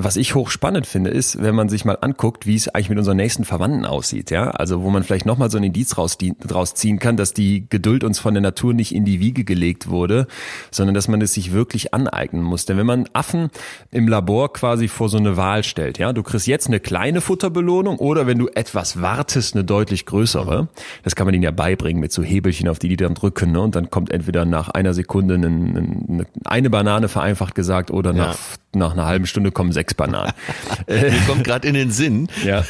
Was 0.00 0.14
ich 0.14 0.36
hochspannend 0.36 0.86
finde, 0.86 1.10
ist, 1.10 1.42
wenn 1.42 1.56
man 1.56 1.68
sich 1.68 1.84
mal 1.84 1.98
anguckt, 2.00 2.46
wie 2.46 2.54
es 2.54 2.68
eigentlich 2.68 2.88
mit 2.88 2.98
unseren 2.98 3.16
nächsten 3.16 3.44
Verwandten 3.44 3.84
aussieht, 3.84 4.30
ja. 4.30 4.52
Also, 4.52 4.84
wo 4.84 4.90
man 4.90 5.02
vielleicht 5.02 5.26
nochmal 5.26 5.50
so 5.50 5.58
ein 5.58 5.64
Indiz 5.64 5.98
raus, 5.98 6.16
rausziehen 6.48 7.00
kann, 7.00 7.16
dass 7.16 7.34
die 7.34 7.68
Geduld 7.68 8.04
uns 8.04 8.20
von 8.20 8.32
der 8.32 8.40
Natur 8.40 8.74
nicht 8.74 8.94
in 8.94 9.04
die 9.04 9.18
Wiege 9.18 9.42
gelegt 9.42 9.88
wurde, 9.88 10.28
sondern 10.70 10.94
dass 10.94 11.08
man 11.08 11.20
es 11.20 11.34
sich 11.34 11.52
wirklich 11.52 11.94
aneignen 11.94 12.44
muss. 12.44 12.64
Denn 12.64 12.76
wenn 12.76 12.86
man 12.86 13.08
Affen 13.12 13.50
im 13.90 14.06
Labor 14.06 14.52
quasi 14.52 14.86
vor 14.86 15.08
so 15.08 15.18
eine 15.18 15.36
Wahl 15.36 15.64
stellt, 15.64 15.98
ja, 15.98 16.12
du 16.12 16.22
kriegst 16.22 16.46
jetzt 16.46 16.68
eine 16.68 16.78
kleine 16.78 17.20
Futterbelohnung 17.20 17.98
oder 17.98 18.28
wenn 18.28 18.38
du 18.38 18.46
etwas 18.54 19.02
wartest, 19.02 19.56
eine 19.56 19.64
deutlich 19.64 20.06
größere. 20.06 20.68
Das 21.02 21.16
kann 21.16 21.26
man 21.26 21.34
ihnen 21.34 21.42
ja 21.42 21.50
beibringen 21.50 22.00
mit 22.00 22.12
so 22.12 22.22
Hebelchen, 22.22 22.68
auf 22.68 22.78
die 22.78 22.88
die 22.88 22.96
dann 22.96 23.14
drücken, 23.14 23.50
ne? 23.50 23.62
Und 23.62 23.74
dann 23.74 23.90
kommt 23.90 24.12
entweder 24.12 24.44
nach 24.44 24.68
einer 24.68 24.94
Sekunde 24.94 25.34
eine, 25.34 25.48
eine, 25.48 26.26
eine 26.44 26.70
Banane 26.70 27.08
vereinfacht 27.08 27.56
gesagt 27.56 27.90
oder 27.90 28.12
nach, 28.12 28.38
nach 28.72 28.92
einer 28.92 29.06
halben 29.06 29.26
Stunde 29.26 29.50
kommen 29.50 29.72
sechs 29.72 29.87
Bananen. 29.96 30.32
Mir 30.88 31.12
kommt 31.26 31.44
gerade 31.44 31.66
in 31.68 31.74
den 31.74 31.90
Sinn, 31.90 32.28
Ja. 32.44 32.64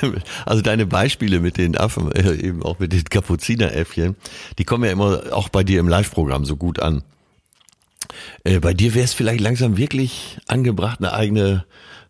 also 0.47 0.63
deine 0.63 0.87
Beispiele 0.87 1.41
mit 1.41 1.57
den 1.57 1.77
Affen, 1.77 2.13
äh, 2.13 2.35
eben 2.35 2.63
auch 2.63 2.79
mit 2.79 2.93
den 2.93 3.05
Kapuzineräffchen, 3.05 4.17
die 4.59 4.65
kommen 4.65 4.85
ja 4.85 4.91
immer 4.93 5.23
auch 5.33 5.49
bei 5.49 5.65
dir 5.65 5.81
im 5.81 5.89
Live-Programm 5.89 6.45
so 6.45 6.57
gut 6.57 6.81
an. 6.81 7.03
Äh, 8.45 8.61
bei 8.61 8.75
dir 8.75 8.95
wäre 8.95 9.05
es 9.05 9.13
vielleicht 9.13 9.41
langsam 9.41 9.77
wirklich 9.77 10.39
angebracht, 10.47 10.99
eine 11.01 11.13
eigene, 11.13 11.65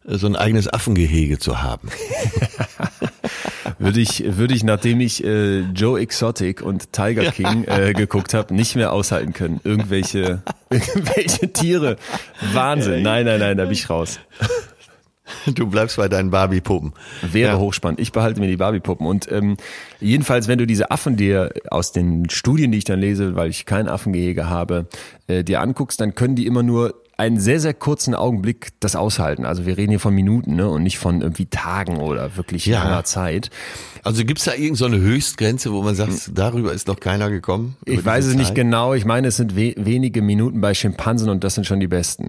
äh, 0.06 0.16
so 0.16 0.26
ein 0.26 0.36
eigenes 0.36 0.72
Affengehege 0.72 1.38
zu 1.38 1.62
haben. 1.62 1.88
würde 3.78 4.00
ich, 4.00 4.24
würde 4.36 4.54
ich, 4.54 4.64
nachdem 4.64 5.00
ich 5.00 5.22
äh, 5.24 5.60
Joe 5.60 6.00
Exotic 6.00 6.62
und 6.62 6.92
Tiger 6.92 7.30
King 7.30 7.64
äh, 7.64 7.92
geguckt 7.92 8.34
habe, 8.34 8.54
nicht 8.54 8.76
mehr 8.76 8.92
aushalten 8.92 9.32
können. 9.32 9.60
Irgendwelche, 9.64 10.42
irgendwelche 10.70 11.52
Tiere. 11.52 11.96
Wahnsinn. 12.52 13.02
Nein, 13.02 13.24
nein, 13.26 13.40
nein, 13.40 13.56
da 13.56 13.64
bin 13.64 13.72
ich 13.72 13.88
raus. 13.90 14.20
Du 15.54 15.66
bleibst 15.66 15.96
bei 15.96 16.08
deinen 16.08 16.30
Barbie-Puppen. 16.30 16.92
Wäre 17.22 17.52
Ja. 17.52 17.58
hochspannend. 17.58 18.00
Ich 18.00 18.12
behalte 18.12 18.40
mir 18.40 18.46
die 18.48 18.56
Barbie-Puppen. 18.56 19.06
Und 19.06 19.30
ähm, 19.30 19.56
jedenfalls, 20.00 20.48
wenn 20.48 20.58
du 20.58 20.66
diese 20.66 20.90
Affen 20.90 21.16
dir 21.16 21.52
aus 21.70 21.92
den 21.92 22.28
Studien, 22.30 22.72
die 22.72 22.78
ich 22.78 22.84
dann 22.84 23.00
lese, 23.00 23.34
weil 23.36 23.50
ich 23.50 23.66
kein 23.66 23.88
Affengehege 23.88 24.48
habe, 24.48 24.86
äh, 25.26 25.44
dir 25.44 25.60
anguckst, 25.60 26.00
dann 26.00 26.14
können 26.14 26.34
die 26.34 26.46
immer 26.46 26.62
nur 26.62 26.94
einen 27.16 27.40
sehr, 27.40 27.58
sehr 27.58 27.74
kurzen 27.74 28.14
Augenblick 28.14 28.68
das 28.78 28.94
aushalten. 28.94 29.44
Also 29.44 29.66
wir 29.66 29.76
reden 29.76 29.90
hier 29.90 29.98
von 29.98 30.14
Minuten 30.14 30.54
ne? 30.54 30.68
und 30.68 30.84
nicht 30.84 30.98
von 30.98 31.20
irgendwie 31.20 31.46
Tagen 31.46 31.96
oder 31.98 32.36
wirklich 32.36 32.64
Ja. 32.66 32.84
langer 32.84 33.02
Zeit. 33.02 33.50
Also 34.04 34.24
gibt's 34.24 34.44
da 34.44 34.52
irgendeine 34.52 34.76
so 34.76 34.84
eine 34.86 34.98
Höchstgrenze, 35.00 35.72
wo 35.72 35.82
man 35.82 35.96
sagt, 35.96 36.30
darüber 36.32 36.72
ist 36.72 36.86
noch 36.86 37.00
keiner 37.00 37.28
gekommen? 37.28 37.76
Ich 37.84 38.04
weiß 38.04 38.24
es 38.24 38.34
nicht 38.36 38.48
Zeit? 38.48 38.54
genau. 38.54 38.94
Ich 38.94 39.04
meine, 39.04 39.26
es 39.28 39.36
sind 39.36 39.56
we 39.56 39.74
wenige 39.76 40.22
Minuten 40.22 40.60
bei 40.60 40.74
Schimpansen 40.74 41.28
und 41.28 41.42
das 41.42 41.56
sind 41.56 41.66
schon 41.66 41.80
die 41.80 41.88
besten. 41.88 42.28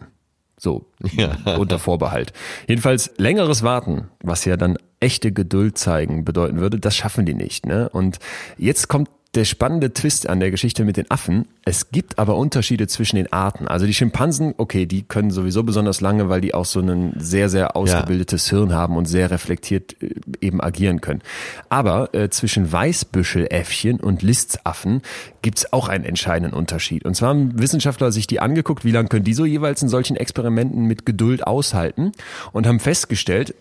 So, 0.60 0.86
unter 1.58 1.80
Vorbehalt. 1.80 2.34
Jedenfalls 2.68 3.12
längeres 3.18 3.64
Warten, 3.64 4.10
was 4.22 4.46
ja 4.46 4.58
dann 4.58 4.78
echte 5.00 5.32
Geduld 5.32 5.78
zeigen 5.78 6.26
bedeuten 6.26 6.60
würde, 6.60 6.80
das 6.80 6.96
schaffen 6.96 7.26
die 7.26 7.34
nicht. 7.34 7.66
Ne? 7.66 7.90
Und 7.90 8.20
jetzt 8.58 8.90
kommt 8.90 9.10
der 9.36 9.46
spannende 9.46 9.94
Twist 9.94 10.28
an 10.28 10.40
der 10.40 10.50
Geschichte 10.50 10.84
mit 10.84 10.98
den 10.98 11.12
Affen. 11.12 11.46
Es 11.64 11.92
gibt 11.92 12.18
aber 12.18 12.36
Unterschiede 12.36 12.88
zwischen 12.88 13.16
den 13.16 13.32
Arten. 13.32 13.68
Also 13.68 13.86
die 13.86 13.94
Schimpansen, 13.94 14.56
okay, 14.58 14.88
die 14.88 15.04
können 15.04 15.30
sowieso 15.30 15.62
besonders 15.62 16.02
lange, 16.02 16.30
weil 16.30 16.42
die 16.42 16.56
auch 16.56 16.66
so 16.66 16.80
ein 16.80 17.14
sehr, 17.20 17.48
sehr 17.48 17.76
ausgebildetes 17.76 18.50
Hirn 18.50 18.74
haben 18.74 18.98
und 18.98 19.06
sehr 19.06 19.30
reflektiert 19.30 20.02
äh, 20.02 20.16
eben 20.42 20.62
agieren 20.62 21.00
können. 21.00 21.22
Aber 21.70 22.14
äh, 22.16 22.30
zwischen 22.32 22.72
Weißbüscheläffchen 22.72 24.00
und 24.00 24.24
Listaffen 24.24 25.04
gibt's 25.44 25.72
auch 25.74 25.90
einen 25.90 26.06
entscheidenden 26.06 26.58
Unterschied. 26.58 27.06
Und 27.06 27.14
zwar 27.14 27.30
haben 27.30 27.60
Wissenschaftler 27.60 28.12
sich 28.12 28.26
die 28.26 28.40
angeguckt, 28.40 28.84
wie 28.84 28.92
lange 28.92 29.10
können 29.10 29.26
die 29.26 29.36
so 29.36 29.46
jeweils 29.46 29.84
in 29.84 29.90
solchen 29.90 30.16
Experimenten 30.16 30.86
mit 30.86 31.06
Geduld 31.06 31.46
aushalten 31.46 32.14
und 32.52 32.66
haben 32.66 32.80
festgestellt, 32.80 33.54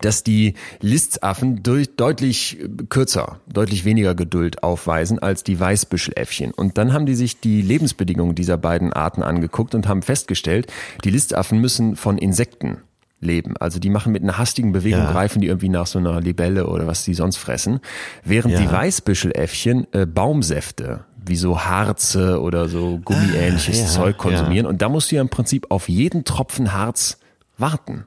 dass 0.00 0.22
die 0.22 0.54
Listaffen 0.80 1.62
durch, 1.62 1.96
deutlich 1.96 2.58
kürzer, 2.88 3.40
deutlich 3.46 3.84
weniger 3.84 4.14
Geduld 4.14 4.62
aufweisen 4.62 5.18
als 5.18 5.44
die 5.44 5.58
Weißbüscheläffchen. 5.58 6.52
Und 6.52 6.78
dann 6.78 6.92
haben 6.92 7.06
die 7.06 7.14
sich 7.14 7.40
die 7.40 7.62
Lebensbedingungen 7.62 8.34
dieser 8.34 8.56
beiden 8.58 8.92
Arten 8.92 9.22
angeguckt 9.22 9.74
und 9.74 9.88
haben 9.88 10.02
festgestellt, 10.02 10.72
die 11.04 11.10
Listaffen 11.10 11.60
müssen 11.60 11.96
von 11.96 12.18
Insekten 12.18 12.78
leben. 13.20 13.56
Also 13.56 13.78
die 13.78 13.88
machen 13.90 14.12
mit 14.12 14.22
einer 14.22 14.36
hastigen 14.36 14.72
Bewegung, 14.72 15.00
Ja. 15.00 15.10
greifen 15.12 15.40
die 15.40 15.46
irgendwie 15.46 15.70
nach 15.70 15.86
so 15.86 15.98
einer 15.98 16.20
Libelle 16.20 16.66
oder 16.66 16.86
was 16.86 17.04
die 17.04 17.14
sonst 17.14 17.36
fressen. 17.38 17.80
Während 18.24 18.52
Ja. 18.52 18.60
die 18.60 18.70
Weißbüscheläffchen 18.70 19.86
äh, 19.92 20.06
Baumsäfte 20.06 21.04
wie 21.28 21.36
so 21.36 21.64
Harze 21.64 22.40
oder 22.40 22.68
so 22.68 22.98
gummiähnliches 22.98 23.80
Ah, 23.80 23.82
ja, 23.84 23.88
Zeug 23.88 24.16
konsumieren. 24.18 24.66
Und 24.66 24.80
da 24.82 24.88
musst 24.88 25.10
du 25.10 25.16
ja 25.16 25.22
im 25.22 25.28
Prinzip 25.28 25.70
auf 25.70 25.88
jeden 25.88 26.24
Tropfen 26.24 26.72
Harz 26.72 27.18
warten. 27.58 28.04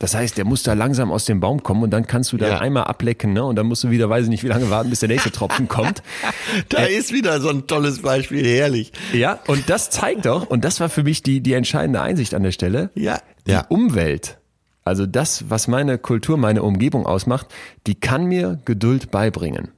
Das 0.00 0.14
heißt, 0.14 0.38
der 0.38 0.44
muss 0.44 0.62
da 0.62 0.74
langsam 0.74 1.10
aus 1.10 1.24
dem 1.24 1.40
Baum 1.40 1.62
kommen 1.64 1.82
und 1.82 1.90
dann 1.90 2.06
kannst 2.06 2.32
du 2.32 2.36
da 2.36 2.48
Ja. 2.48 2.58
einmal 2.60 2.84
ablecken, 2.84 3.32
ne? 3.32 3.44
Und 3.44 3.56
dann 3.56 3.66
musst 3.66 3.82
du 3.82 3.90
wieder, 3.90 4.08
weiß 4.08 4.24
ich 4.24 4.30
nicht, 4.30 4.44
wie 4.44 4.48
lange 4.48 4.70
warten, 4.70 4.90
bis 4.90 5.00
der 5.00 5.08
nächste 5.08 5.32
Tropfen 5.32 5.66
kommt. 5.68 6.02
Da 6.68 6.84
ist 6.84 7.12
wieder 7.12 7.40
so 7.40 7.48
ein 7.48 7.66
tolles 7.66 8.00
Beispiel, 8.02 8.44
herrlich. 8.46 8.92
Ja, 9.12 9.40
und 9.48 9.68
das 9.68 9.90
zeigt 9.90 10.26
doch, 10.26 10.46
und 10.48 10.64
das 10.64 10.78
war 10.78 10.88
für 10.88 11.02
mich 11.02 11.22
die, 11.24 11.40
die 11.40 11.52
entscheidende 11.54 12.00
Einsicht 12.00 12.34
an 12.34 12.42
der 12.44 12.52
Stelle, 12.52 12.90
Ja. 12.94 13.18
die 13.46 13.52
Ja. 13.52 13.66
Umwelt, 13.68 14.38
also 14.84 15.04
das, 15.04 15.50
was 15.50 15.66
meine 15.68 15.98
Kultur, 15.98 16.36
meine 16.38 16.62
Umgebung 16.62 17.04
ausmacht, 17.04 17.48
die 17.88 17.94
kann 17.96 18.24
mir 18.26 18.58
Geduld 18.64 19.10
beibringen. 19.10 19.68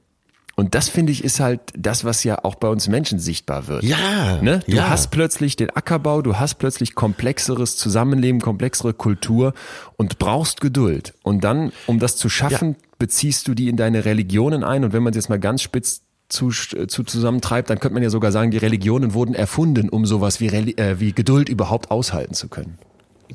Und 0.61 0.75
das 0.75 0.89
finde 0.89 1.11
ich 1.11 1.23
ist 1.23 1.39
halt 1.39 1.59
das, 1.75 2.05
was 2.05 2.23
ja 2.23 2.45
auch 2.45 2.53
bei 2.53 2.67
uns 2.67 2.87
Menschen 2.87 3.17
sichtbar 3.17 3.67
wird. 3.67 3.83
Ja, 3.83 4.39
Ne? 4.43 4.59
Du 4.67 4.75
ja. 4.75 4.91
hast 4.91 5.09
plötzlich 5.09 5.55
den 5.55 5.71
Ackerbau, 5.71 6.21
du 6.21 6.37
hast 6.37 6.59
plötzlich 6.59 6.93
komplexeres 6.93 7.77
Zusammenleben, 7.77 8.41
komplexere 8.41 8.93
Kultur 8.93 9.55
und 9.97 10.19
brauchst 10.19 10.61
Geduld. 10.61 11.15
Und 11.23 11.43
dann, 11.43 11.71
um 11.87 11.97
das 11.97 12.15
zu 12.15 12.29
schaffen, 12.29 12.75
beziehst 12.99 13.47
du 13.47 13.55
die 13.55 13.69
in 13.69 13.75
deine 13.75 14.05
Religionen 14.05 14.63
ein. 14.63 14.83
Und 14.83 14.93
wenn 14.93 15.01
man 15.01 15.13
es 15.13 15.15
jetzt 15.15 15.29
mal 15.29 15.39
ganz 15.39 15.63
spitz 15.63 16.03
zu, 16.29 16.51
zu 16.51 17.03
zusammentreibt, 17.03 17.71
dann 17.71 17.79
könnte 17.79 17.95
man 17.95 18.03
ja 18.03 18.11
sogar 18.11 18.31
sagen, 18.31 18.51
die 18.51 18.57
Religionen 18.57 19.15
wurden 19.15 19.33
erfunden, 19.33 19.89
um 19.89 20.05
sowas 20.05 20.39
wie, 20.41 20.49
äh, 20.49 20.99
wie 20.99 21.11
Geduld 21.11 21.49
überhaupt 21.49 21.89
aushalten 21.89 22.35
zu 22.35 22.49
können. 22.49 22.77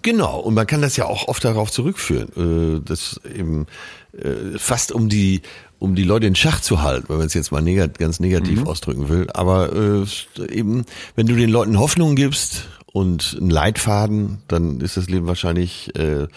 Genau, 0.03 0.41
und 0.41 0.55
man 0.55 0.67
kann 0.67 0.83
das 0.83 0.97
ja 0.97 1.07
auch 1.07 1.29
oft 1.29 1.45
darauf 1.45 1.71
zurückführen, 1.71 2.79
äh, 2.79 2.81
das 2.85 3.21
eben 3.25 3.67
äh, 4.13 4.59
fast 4.59 4.93
um 4.93 5.09
die 5.09 5.43
um 5.79 5.95
die 5.95 6.05
Leute 6.05 6.27
in 6.27 6.35
Schach 6.35 6.61
zu 6.61 6.83
halten, 6.83 7.09
wenn 7.09 7.19
man 7.19 7.27
es 7.27 7.35
jetzt 7.35 7.53
mal 7.53 7.61
negat 7.63 7.99
ganz 7.99 8.19
negativ 8.21 8.61
Mhm. 8.61 8.67
ausdrücken 8.67 9.09
will. 9.09 9.27
Aber 9.33 9.73
äh, 9.75 10.05
eben, 10.53 10.85
wenn 11.15 11.27
du 11.27 11.37
den 11.37 11.51
Leuten 11.51 11.79
Hoffnung 11.79 12.17
gibst 12.17 12.69
und 12.93 13.37
einen 13.41 13.51
Leitfaden, 13.51 14.39
dann 14.49 14.81
ist 14.81 14.97
das 14.97 15.09
Leben 15.09 15.27
wahrscheinlich 15.27 15.95
äh, 15.97 16.29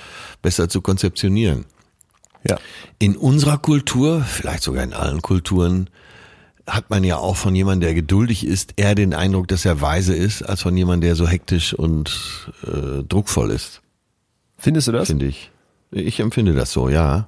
besser 0.41 0.67
zu 0.69 0.81
konzeptionieren. 0.81 1.65
Ja. 2.47 2.57
In 2.99 3.15
unserer 3.17 3.57
Kultur, 3.57 4.21
vielleicht 4.21 4.63
sogar 4.63 4.83
in 4.83 4.93
allen 4.93 5.21
Kulturen, 5.21 5.89
hat 6.67 6.89
man 6.89 7.03
ja 7.03 7.17
auch 7.17 7.35
von 7.35 7.55
jemandem, 7.55 7.81
der 7.87 7.93
geduldig 7.95 8.45
ist, 8.45 8.73
eher 8.75 8.93
den 8.93 9.13
Eindruck, 9.13 9.47
dass 9.47 9.65
er 9.65 9.81
weise 9.81 10.13
ist, 10.15 10.43
als 10.43 10.61
von 10.61 10.75
jemandem, 10.77 11.07
der 11.09 11.15
so 11.15 11.27
hektisch 11.27 11.73
und 11.73 12.51
äh, 12.63 13.03
druckvoll 13.07 13.51
ist, 13.51 13.81
Findest 14.57 14.87
du 14.87 14.91
das? 14.91 15.07
finde 15.07 15.25
ich. 15.25 15.49
Ich 15.91 16.19
empfinde 16.19 16.53
das 16.53 16.71
so, 16.71 16.87
ja. 16.89 17.27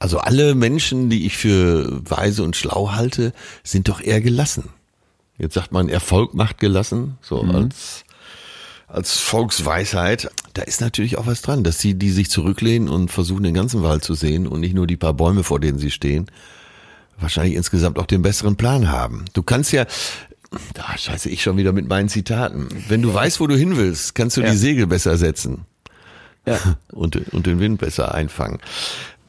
Also 0.00 0.18
alle 0.18 0.54
Menschen, 0.56 1.08
die 1.10 1.26
ich 1.26 1.36
für 1.36 2.00
weise 2.08 2.42
und 2.42 2.56
schlau 2.56 2.90
halte, 2.92 3.32
sind 3.62 3.88
doch 3.88 4.00
eher 4.00 4.20
gelassen. 4.20 4.70
Jetzt 5.38 5.54
sagt 5.54 5.70
man, 5.72 5.88
Erfolg 5.88 6.34
macht 6.34 6.58
gelassen, 6.58 7.16
so 7.22 7.40
als 7.42 8.04
als 8.88 9.18
Volksweisheit. 9.20 10.28
Da 10.54 10.62
ist 10.62 10.80
natürlich 10.80 11.16
auch 11.16 11.26
was 11.28 11.42
dran, 11.42 11.62
dass 11.62 11.78
sie 11.78 11.94
die 11.94 12.10
sich 12.10 12.28
zurücklehnen 12.28 12.88
und 12.88 13.12
versuchen 13.12 13.44
den 13.44 13.54
ganzen 13.54 13.84
Wald 13.84 14.02
zu 14.02 14.14
sehen 14.14 14.48
und 14.48 14.58
nicht 14.58 14.74
nur 14.74 14.88
die 14.88 14.96
paar 14.96 15.14
Bäume, 15.14 15.44
vor 15.44 15.60
denen 15.60 15.78
sie 15.78 15.92
stehen, 15.92 16.26
wahrscheinlich 17.20 17.54
insgesamt 17.54 17.98
auch 18.00 18.06
den 18.06 18.22
besseren 18.22 18.56
Plan 18.56 18.90
haben. 18.90 19.26
Du 19.32 19.44
kannst 19.44 19.70
ja 19.70 19.86
da 20.74 20.98
scheiße 20.98 21.28
ich 21.30 21.42
schon 21.44 21.56
wieder 21.58 21.72
mit 21.72 21.88
meinen 21.88 22.08
Zitaten. 22.08 22.66
Wenn 22.88 23.02
du 23.02 23.14
weißt, 23.14 23.38
wo 23.38 23.46
du 23.46 23.56
hin 23.56 23.76
willst, 23.76 24.16
kannst 24.16 24.36
du 24.36 24.40
Ja. 24.40 24.50
die 24.50 24.56
Segel 24.56 24.88
besser 24.88 25.16
setzen 25.16 25.66
Ja. 26.44 26.58
und, 26.92 27.14
und 27.32 27.46
den 27.46 27.60
Wind 27.60 27.78
besser 27.78 28.12
einfangen. 28.14 28.58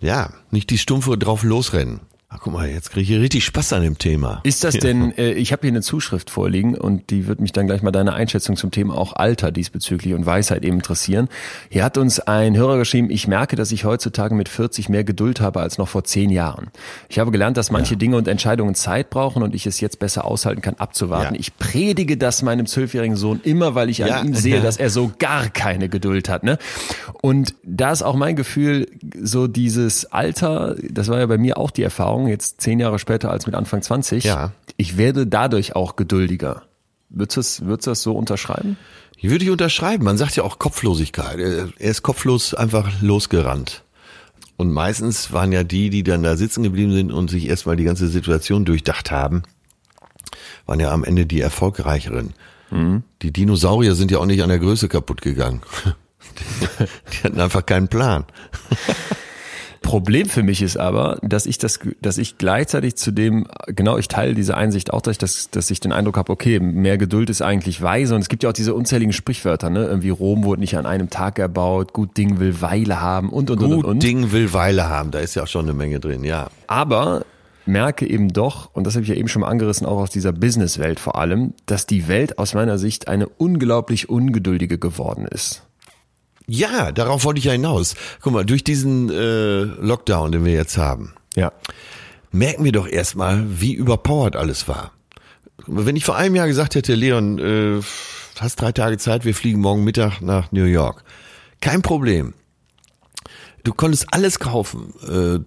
Ja, 0.02 0.32
nicht 0.50 0.72
die 0.72 0.80
Stumpfe 0.80 1.18
drauf 1.18 1.44
losrennen. 1.44 2.02
Ach, 2.34 2.40
guck 2.40 2.54
mal, 2.54 2.70
jetzt 2.70 2.92
kriege 2.92 3.02
ich 3.02 3.08
hier 3.10 3.20
richtig 3.20 3.44
Spaß 3.44 3.74
an 3.74 3.84
dem 3.84 3.98
Thema. 3.98 4.40
Ist 4.44 4.64
das 4.64 4.76
denn, 4.78 5.12
äh, 5.18 5.34
ich 5.34 5.52
habe 5.52 5.64
hier 5.64 5.72
eine 5.72 5.82
Zuschrift 5.82 6.30
vorliegen 6.30 6.76
und 6.76 7.10
die 7.10 7.28
wird 7.28 7.42
mich 7.42 7.52
dann 7.52 7.68
gleich 7.68 7.82
mal 7.82 7.92
deine 7.92 8.14
Einschätzung 8.14 8.56
zum 8.56 8.72
Thema 8.72 8.96
auch 8.98 9.18
Alter 9.18 9.52
diesbezüglich 9.52 10.14
und 10.14 10.26
Weisheit 10.26 10.64
eben 10.64 10.78
interessieren. 10.78 11.28
Hier 11.68 11.84
hat 11.84 11.98
uns 11.98 12.22
ein 12.22 12.56
Hörer 12.56 12.78
geschrieben, 12.78 13.10
ich 13.10 13.28
merke, 13.28 13.58
dass 13.58 13.74
ich 13.74 13.84
heutzutage 13.84 14.34
mit 14.34 14.48
40 14.48 14.88
mehr 14.88 15.04
Geduld 15.04 15.42
habe 15.42 15.60
als 15.60 15.78
noch 15.78 15.90
vor 15.90 16.06
10 16.06 16.30
Jahren. 16.30 16.70
Ich 17.10 17.20
habe 17.20 17.32
gelernt, 17.32 17.58
dass 17.58 17.70
manche 17.70 17.98
Dinge 17.98 18.16
und 18.16 18.30
Entscheidungen 18.30 18.76
Zeit 18.76 19.10
brauchen 19.10 19.44
und 19.44 19.54
ich 19.54 19.66
es 19.68 19.82
jetzt 19.82 20.00
besser 20.00 20.24
aushalten 20.24 20.62
kann, 20.62 20.76
abzuwarten. 20.76 21.34
Ja. 21.36 21.40
Ich 21.42 21.58
predige 21.58 22.16
das 22.16 22.44
meinem 22.44 22.66
zwölfjährigen 22.66 23.18
Sohn 23.18 23.42
immer, 23.44 23.76
weil 23.76 23.90
ich 23.90 23.98
Ja. 23.98 24.20
an 24.22 24.28
ihm 24.28 24.36
sehe, 24.36 24.62
dass 24.62 24.78
er 24.78 24.90
so 24.90 25.12
gar 25.20 25.50
keine 25.50 25.90
Geduld 25.90 26.30
hat. 26.30 26.44
Ne? 26.46 26.58
Und 27.22 27.56
da 27.64 27.92
ist 27.92 28.04
auch 28.04 28.16
mein 28.16 28.38
Gefühl, 28.38 28.88
so 29.22 29.48
dieses 29.48 30.06
Alter, 30.14 30.78
das 30.90 31.10
war 31.10 31.20
ja 31.20 31.26
bei 31.26 31.38
mir 31.38 31.58
auch 31.58 31.72
die 31.72 31.84
Erfahrung, 31.84 32.21
jetzt 32.28 32.62
zehn 32.62 32.80
Jahre 32.80 33.00
später 33.00 33.32
als 33.32 33.46
mit 33.46 33.56
Anfang 33.56 33.82
20. 33.82 34.24
Ja. 34.24 34.52
Ich 34.78 34.98
werde 34.98 35.28
dadurch 35.28 35.76
auch 35.76 35.96
geduldiger. 35.96 36.64
Würdest 37.10 37.38
du 37.38 37.40
das, 37.40 37.66
würdest 37.66 37.88
du 37.88 37.92
das 37.92 38.02
so 38.02 38.14
unterschreiben? 38.14 38.78
Würde 39.22 39.44
ich 39.44 39.52
unterschreiben. 39.52 40.04
Man 40.04 40.18
sagt 40.18 40.36
ja 40.36 40.44
auch 40.44 40.58
Kopflosigkeit. 40.58 41.40
Er 41.40 41.70
er 41.78 41.92
ist 41.92 42.02
kopflos 42.02 42.54
einfach 42.54 43.02
losgerannt. 43.02 43.84
Und 44.58 44.72
meistens 44.72 45.32
waren 45.32 45.52
ja 45.52 45.64
die, 45.64 45.90
die 45.90 46.04
dann 46.04 46.24
da 46.24 46.36
sitzen 46.38 46.64
geblieben 46.64 46.94
sind 46.94 47.12
und 47.12 47.30
sich 47.30 47.48
erstmal 47.48 47.76
die 47.76 47.84
ganze 47.84 48.08
Situation 48.08 48.66
durchdacht 48.66 49.12
haben, 49.12 49.44
waren 50.66 50.80
ja 50.80 50.92
am 50.92 51.04
Ende 51.04 51.26
die 51.26 51.42
erfolgreicheren. 51.42 52.34
Die 53.22 53.32
Dinosaurier 53.32 53.96
sind 53.96 54.12
ja 54.12 54.20
auch 54.20 54.26
nicht 54.26 54.42
an 54.42 54.50
der 54.50 54.60
Größe 54.60 54.88
kaputt 54.88 55.22
gegangen. 55.22 55.62
Die 57.12 57.24
hatten 57.24 57.40
einfach 57.40 57.66
keinen 57.66 57.90
Plan. 57.90 58.24
Problem 59.82 60.30
für 60.30 60.44
mich 60.44 60.62
ist 60.62 60.78
aber, 60.78 61.18
dass 61.24 61.48
ich 61.48 61.58
das, 61.58 61.80
dass 62.02 62.20
ich 62.20 62.38
gleichzeitig 62.38 62.96
zu 62.96 63.12
dem, 63.12 63.48
genau, 63.66 63.98
ich 63.98 64.08
teile 64.08 64.36
diese 64.36 64.56
Einsicht 64.56 64.94
auch, 64.94 65.02
dass 65.02 65.14
ich, 65.14 65.18
das, 65.18 65.50
dass 65.50 65.72
ich 65.72 65.80
den 65.80 65.92
Eindruck 65.92 66.18
habe, 66.18 66.32
okay, 66.32 66.60
mehr 66.60 67.00
Geduld 67.00 67.32
ist 67.32 67.42
eigentlich 67.42 67.82
weise. 67.82 68.14
Und 68.14 68.22
es 68.22 68.30
gibt 68.30 68.44
ja 68.44 68.50
auch 68.50 68.54
diese 68.54 68.76
unzähligen 68.76 69.12
Sprichwörter, 69.12 69.72
ne? 69.72 69.86
Irgendwie 69.86 70.10
Rom 70.10 70.44
wurde 70.44 70.62
nicht 70.62 70.78
an 70.78 70.86
einem 70.86 71.10
Tag 71.10 71.40
erbaut, 71.40 71.94
gut 71.94 72.16
Ding 72.16 72.40
will 72.40 72.62
Weile 72.62 73.02
haben 73.02 73.30
und 73.30 73.50
und 73.50 73.62
und 73.62 73.74
und. 73.74 73.82
Gut. 73.82 74.04
Ding 74.04 74.32
will 74.32 74.54
Weile 74.54 74.88
haben. 74.88 75.10
Da 75.10 75.20
ist 75.20 75.36
ja 75.36 75.44
auch 75.44 75.48
schon 75.48 75.66
eine 75.66 75.74
Menge 75.74 76.00
drin, 76.00 76.24
ja. 76.24 76.48
Aber 76.68 77.26
merke 77.66 78.08
eben 78.08 78.32
doch, 78.32 78.70
und 78.74 78.86
das 78.86 78.94
habe 78.94 79.04
ich 79.04 79.10
ja 79.10 79.16
eben 79.16 79.28
schon 79.28 79.42
mal 79.42 79.50
angerissen, 79.50 79.88
auch 79.88 79.98
aus 79.98 80.12
dieser 80.12 80.32
Businesswelt 80.32 81.00
vor 81.00 81.18
allem, 81.18 81.54
dass 81.66 81.88
die 81.88 82.08
Welt 82.08 82.38
aus 82.38 82.54
meiner 82.54 82.78
Sicht 82.78 83.08
eine 83.08 83.28
unglaublich 83.28 84.10
ungeduldige 84.10 84.78
geworden 84.78 85.26
ist. 85.26 85.64
Ja, 86.48 86.92
darauf 86.92 87.24
wollte 87.24 87.40
ich 87.40 87.46
ja 87.46 87.52
hinaus. 87.54 87.96
Guck 88.22 88.34
mal, 88.34 88.46
durch 88.46 88.64
diesen 88.64 89.10
äh, 89.10 89.62
Lockdown, 89.62 90.32
den 90.32 90.46
wir 90.46 90.54
jetzt 90.54 90.78
haben, 90.78 91.14
Ja. 91.36 91.52
merken 92.32 92.64
wir 92.64 92.72
doch 92.72 92.88
erstmal, 92.88 93.44
wie 93.62 93.74
überpowered 93.74 94.36
alles 94.36 94.68
war. 94.68 94.92
Wenn 95.68 95.96
ich 95.96 96.06
vor 96.06 96.16
einem 96.18 96.36
Jahr 96.36 96.48
gesagt 96.48 96.76
hätte, 96.76 96.96
Leon, 96.96 97.38
äh, 97.40 97.82
hast 98.40 98.60
drei 98.60 98.72
Tage 98.72 98.98
Zeit, 98.98 99.26
wir 99.26 99.36
fliegen 99.36 99.62
morgen 99.62 99.84
Mittag 99.84 100.22
nach 100.22 100.52
New 100.52 100.66
York. 100.66 101.04
Kein 101.62 101.82
Problem. 101.84 102.34
Du 103.64 103.74
konntest 103.74 104.08
alles 104.12 104.40
kaufen. 104.40 104.94
Äh, 105.08 105.40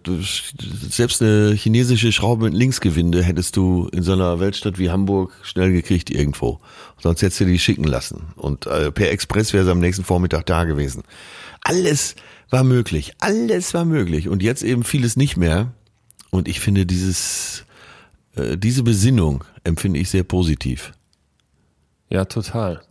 selbst 0.88 1.20
eine 1.20 1.52
chinesische 1.54 2.12
Schraube 2.12 2.44
mit 2.44 2.54
Linksgewinde 2.54 3.22
hättest 3.22 3.56
du 3.56 3.88
in 3.88 4.02
so 4.02 4.12
einer 4.12 4.38
Weltstadt 4.38 4.78
wie 4.78 4.90
Hamburg 4.90 5.32
schnell 5.42 5.72
gekriegt 5.72 6.10
irgendwo. 6.10 6.60
Sonst 7.02 7.22
hättest 7.22 7.40
du 7.40 7.46
die 7.46 7.58
schicken 7.58 7.84
lassen. 7.84 8.28
Und 8.36 8.66
äh, 8.66 8.92
per 8.92 9.10
Express 9.10 9.52
wäre 9.52 9.64
sie 9.64 9.72
am 9.72 9.80
nächsten 9.80 10.04
Vormittag 10.04 10.46
da 10.46 10.64
gewesen. 10.64 11.02
Alles 11.62 12.14
war 12.50 12.62
möglich. 12.62 13.14
Alles 13.18 13.74
war 13.74 13.84
möglich. 13.84 14.28
Und 14.28 14.42
jetzt 14.42 14.62
eben 14.62 14.84
vieles 14.84 15.16
nicht 15.16 15.36
mehr. 15.36 15.72
Und 16.30 16.46
ich 16.46 16.60
finde 16.60 16.86
dieses, 16.86 17.64
äh, 18.36 18.56
diese 18.56 18.84
Besinnung 18.84 19.42
empfinde 19.64 19.98
ich 19.98 20.10
sehr 20.10 20.24
positiv. 20.24 20.92
Ja, 22.10 22.26
total. 22.26 22.82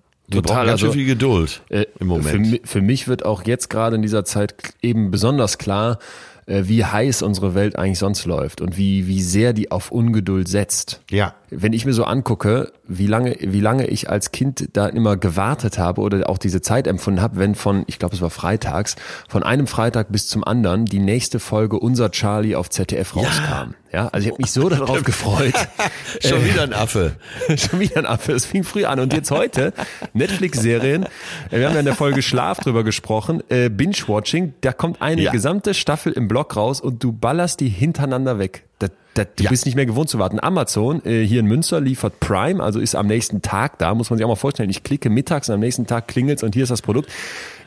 Brauchen 0.41 0.65
ganz 0.65 0.79
schön 0.79 0.91
viel 0.91 1.05
Geduld 1.05 1.61
Äh, 1.69 1.85
im 1.99 2.07
Moment. 2.07 2.47
Für, 2.47 2.67
für 2.67 2.81
mich 2.81 3.07
wird 3.07 3.25
auch 3.25 3.43
jetzt 3.45 3.69
gerade 3.69 3.95
in 3.95 4.01
dieser 4.01 4.25
Zeit 4.25 4.55
eben 4.81 5.11
besonders 5.11 5.57
klar, 5.57 5.99
äh, 6.45 6.63
wie 6.65 6.83
heiß 6.83 7.21
unsere 7.21 7.55
Welt 7.55 7.77
eigentlich 7.77 7.99
sonst 7.99 8.25
läuft 8.25 8.61
und 8.61 8.77
wie, 8.77 9.07
wie 9.07 9.21
sehr 9.21 9.53
die 9.53 9.71
auf 9.71 9.91
Ungeduld 9.91 10.47
setzt. 10.47 11.01
ja. 11.09 11.35
Wenn 11.55 11.71
ich 11.71 11.85
mir 11.85 11.93
so 11.93 12.03
angucke, 12.05 12.73
wie 12.87 13.05
lange, 13.05 13.37
wie 13.39 13.59
lange 13.59 13.85
ich 13.85 14.09
als 14.09 14.31
Kind 14.31 14.69
da 14.73 14.87
immer 14.87 15.17
gewartet 15.17 15.77
habe 15.77 16.01
oder 16.01 16.27
auch 16.27 16.39
diese 16.39 16.61
Zeit 16.61 16.87
empfunden 16.87 17.21
habe, 17.21 17.37
wenn 17.37 17.53
von, 17.53 17.83
ich 17.85 17.99
glaube, 17.99 18.15
es 18.15 18.21
war 18.21 18.31
freitags, 18.31 18.95
von 19.29 19.43
einem 19.43 19.67
Freitag 19.67 20.11
bis 20.11 20.27
zum 20.27 20.43
anderen 20.43 20.85
die 20.85 20.97
nächste 20.97 21.39
Folge 21.39 21.77
Unser 21.77 22.09
Charlie 22.09 22.55
auf 22.55 22.71
ZDF 22.71 23.15
rauskam. 23.15 23.51
Ja, 23.51 23.69
also 23.93 24.25
ich 24.25 24.31
habe 24.33 24.41
mich 24.41 24.51
so 24.51 24.69
darauf 24.69 25.03
gefreut. 25.03 25.53
Schon 26.21 26.43
wieder 26.45 26.63
ein 26.63 26.73
Affe. 26.73 27.15
Schon 27.57 27.79
wieder 27.79 27.97
ein 27.97 28.05
Affe. 28.05 28.31
Es 28.33 28.45
fing 28.45 28.63
früh 28.63 28.85
an. 28.85 28.99
Und 28.99 29.13
jetzt 29.13 29.29
heute, 29.31 29.73
Netflix-Serien. 30.13 31.03
äh, 31.03 31.59
Wir 31.59 31.67
haben 31.67 31.73
ja 31.73 31.79
in 31.79 31.85
der 31.85 31.95
Folge 31.95 32.21
Schlaf 32.21 32.59
drüber 32.59 32.83
gesprochen. 32.83 33.41
Äh, 33.49 33.69
Binge-Watching. 33.69 34.53
Da 34.61 34.73
kommt 34.73 35.01
eine 35.01 35.21
Ja. 35.21 35.31
gesamte 35.31 35.73
Staffel 35.73 36.13
im 36.13 36.27
Blog 36.27 36.55
raus 36.55 36.81
und 36.81 37.03
du 37.03 37.11
ballerst 37.11 37.59
die 37.59 37.69
hintereinander 37.69 38.39
weg. 38.39 38.63
Das, 38.79 38.91
das, 39.13 39.27
du 39.35 39.43
bist 39.45 39.65
nicht 39.65 39.75
mehr 39.75 39.85
gewohnt 39.85 40.09
zu 40.09 40.17
warten. 40.19 40.39
Amazon 40.41 41.05
äh, 41.05 41.23
hier 41.25 41.39
in 41.41 41.45
Münster 41.45 41.79
liefert 41.79 42.19
Prime, 42.19 42.63
also 42.63 42.79
ist 42.79 42.95
am 42.95 43.07
nächsten 43.07 43.41
Tag 43.41 43.77
da. 43.77 43.93
Muss 43.93 44.09
man 44.09 44.17
sich 44.17 44.25
auch 44.25 44.29
mal 44.29 44.35
vorstellen. 44.35 44.69
Ich 44.69 44.83
klicke 44.83 45.09
mittags 45.09 45.49
und 45.49 45.55
am 45.55 45.59
nächsten 45.61 45.85
Tag 45.87 46.07
klingelt's 46.07 46.41
und 46.43 46.53
hier 46.55 46.63
ist 46.63 46.69
das 46.69 46.81
Produkt. 46.81 47.09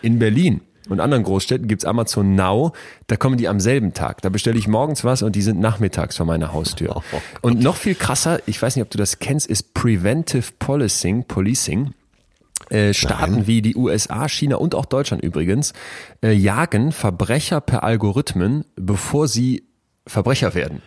In 0.02 0.18
Berlin 0.18 0.60
und 0.88 1.00
anderen 1.00 1.24
Großstädten 1.24 1.68
gibt's 1.68 1.84
Amazon 1.84 2.34
Now, 2.34 2.72
da 3.06 3.16
kommen 3.16 3.36
die 3.36 3.48
am 3.48 3.60
selben 3.60 3.92
Tag. 3.92 4.22
Da 4.22 4.28
bestelle 4.28 4.58
ich 4.58 4.68
morgens 4.68 5.04
was 5.04 5.22
und 5.22 5.36
die 5.36 5.42
sind 5.42 5.60
nachmittags 5.60 6.16
vor 6.16 6.26
meiner 6.26 6.52
Haustür. 6.52 7.02
Und 7.42 7.60
noch 7.60 7.76
viel 7.76 7.94
krasser, 7.94 8.40
ich 8.46 8.60
weiß 8.60 8.76
nicht, 8.76 8.82
ob 8.82 8.90
du 8.90 8.98
das 8.98 9.18
kennst, 9.18 9.46
ist 9.46 9.74
Preventive 9.74 10.52
Policing, 10.58 11.24
Policing. 11.24 11.92
Äh, 12.70 12.94
Staaten 12.94 13.46
wie 13.46 13.62
die 13.62 13.76
USA, 13.76 14.28
China 14.28 14.56
und 14.56 14.74
auch 14.74 14.86
Deutschland 14.86 15.22
übrigens 15.22 15.72
äh, 16.22 16.32
jagen 16.32 16.90
Verbrecher 16.90 17.60
per 17.60 17.84
Algorithmen, 17.84 18.64
bevor 18.74 19.28
sie 19.28 19.64
Verbrecher 20.06 20.54
werden. 20.54 20.82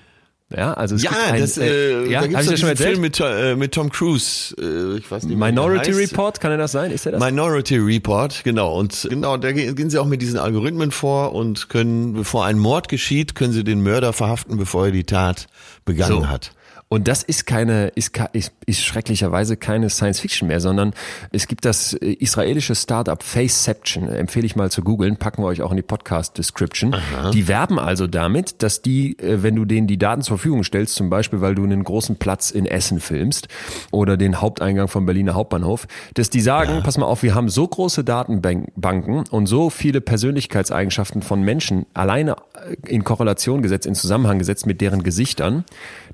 Ja, 0.55 0.73
also 0.73 0.95
es 0.95 1.03
ja, 1.03 1.11
gibt 1.11 1.21
ein, 1.31 1.41
das, 1.41 1.57
äh, 1.59 2.09
ja, 2.09 2.21
da 2.21 2.27
gibt's 2.27 2.43
ich 2.45 2.49
das 2.51 2.59
schon 2.59 2.69
erzählt? 2.69 2.89
Film 2.93 3.01
mit, 3.01 3.19
äh, 3.19 3.55
mit 3.55 3.71
Tom 3.71 3.91
Cruise. 3.91 4.55
Äh, 4.59 4.97
ich 4.97 5.09
weiß 5.11 5.25
nicht, 5.25 5.37
Minority. 5.37 5.91
Report, 5.91 6.39
kann 6.41 6.49
er 6.51 6.57
das 6.57 6.71
sein? 6.71 6.89
Ist 6.89 7.05
er 7.05 7.11
das? 7.11 7.23
Minority 7.23 7.77
Report, 7.77 8.43
genau. 8.43 8.75
Und 8.79 9.05
genau, 9.09 9.37
da 9.37 9.51
ge- 9.51 9.73
gehen 9.73 9.91
sie 9.91 9.99
auch 9.99 10.07
mit 10.07 10.23
diesen 10.23 10.39
Algorithmen 10.39 10.89
vor 10.91 11.33
und 11.35 11.69
können, 11.69 12.13
bevor 12.13 12.45
ein 12.45 12.57
Mord 12.57 12.89
geschieht, 12.89 13.35
können 13.35 13.53
sie 13.53 13.63
den 13.63 13.81
Mörder 13.83 14.11
verhaften, 14.11 14.57
bevor 14.57 14.85
er 14.87 14.91
die 14.91 15.03
Tat 15.03 15.45
begangen 15.85 16.21
So. 16.21 16.27
hat. 16.29 16.51
Und 16.91 17.07
das 17.07 17.21
ist 17.21 17.45
keine, 17.45 17.89
ist, 17.89 18.19
ist, 18.33 18.51
ist 18.65 18.83
schrecklicherweise 18.83 19.57
keine 19.57 19.91
Science 19.91 20.19
Fiction 20.19 20.47
mehr, 20.47 20.59
sondern 20.59 20.93
es 21.31 21.45
gibt 21.45 21.63
das 21.63 21.93
äh, 21.93 22.13
israelische 22.13 22.73
Startup 22.73 23.21
Faceception, 23.21 24.09
empfehle 24.09 24.47
ich 24.47 24.55
mal 24.55 24.71
zu 24.71 24.81
googeln, 24.81 25.17
packen 25.17 25.43
wir 25.43 25.47
euch 25.47 25.61
auch 25.61 25.69
in 25.69 25.77
die 25.77 25.83
Podcast 25.83 26.39
Description. 26.39 26.95
Die 27.31 27.47
werben 27.47 27.77
also 27.77 28.07
damit, 28.07 28.63
dass 28.63 28.81
die, 28.81 29.19
äh, 29.19 29.43
wenn 29.43 29.55
du 29.55 29.65
denen 29.65 29.85
die 29.85 29.99
Daten 29.99 30.23
zur 30.23 30.39
Verfügung 30.39 30.63
stellst, 30.63 30.95
zum 30.95 31.11
Beispiel, 31.11 31.41
weil 31.41 31.53
du 31.53 31.63
einen 31.63 31.83
großen 31.83 32.15
Platz 32.15 32.49
in 32.49 32.65
Essen 32.65 32.99
filmst 32.99 33.49
oder 33.91 34.17
den 34.17 34.41
Haupteingang 34.41 34.87
vom 34.87 35.05
Berliner 35.05 35.35
Hauptbahnhof, 35.35 35.87
dass 36.15 36.31
die 36.31 36.41
sagen, 36.41 36.81
pass 36.81 36.97
mal 36.97 37.05
auf, 37.05 37.21
wir 37.21 37.35
haben 37.35 37.49
so 37.49 37.67
große 37.67 38.03
Datenbanken 38.03 39.25
und 39.29 39.45
so 39.45 39.69
viele 39.69 40.01
Persönlichkeitseigenschaften 40.01 41.21
von 41.21 41.43
Menschen 41.43 41.85
alleine 41.93 42.37
äh, 42.55 42.75
in 42.87 43.03
Korrelation 43.03 43.61
gesetzt, 43.61 43.85
in 43.85 43.93
Zusammenhang 43.93 44.39
gesetzt 44.39 44.65
mit 44.65 44.81
deren 44.81 45.03
Gesichtern, 45.03 45.65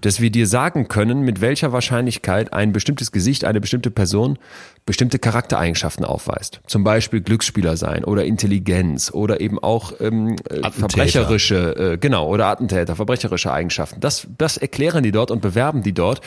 dass 0.01 0.19
wir 0.19 0.31
dir 0.31 0.47
sagen 0.47 0.64
können, 0.71 1.21
mit 1.21 1.41
welcher 1.41 1.71
Wahrscheinlichkeit 1.71 2.53
ein 2.53 2.71
bestimmtes 2.71 3.11
Gesicht, 3.11 3.45
eine 3.45 3.61
bestimmte 3.61 3.91
Person 3.91 4.37
bestimmte 4.85 5.17
Charaktereigenschaften 5.17 6.05
aufweist. 6.05 6.61
Zum 6.67 6.83
Beispiel 6.83 7.21
Glücksspieler 7.21 7.75
sein 7.75 8.03
oder 8.03 8.23
Intelligenz 8.25 9.11
oder 9.11 9.41
eben 9.41 9.57
auch 9.57 9.93
ähm, 9.99 10.35
äh, 10.49 10.61
Attentäter. 10.61 10.71
verbrecherische, 10.71 11.93
äh, 11.93 11.97
genau, 11.97 12.27
oder 12.27 12.47
Attentäter, 12.47 12.95
verbrecherische 12.95 13.51
Eigenschaften. 13.51 13.99
Das, 13.99 14.27
das 14.37 14.57
erklären 14.57 15.03
die 15.03 15.11
dort 15.11 15.31
und 15.31 15.41
bewerben 15.41 15.81
die 15.81 15.93
dort. 15.93 16.21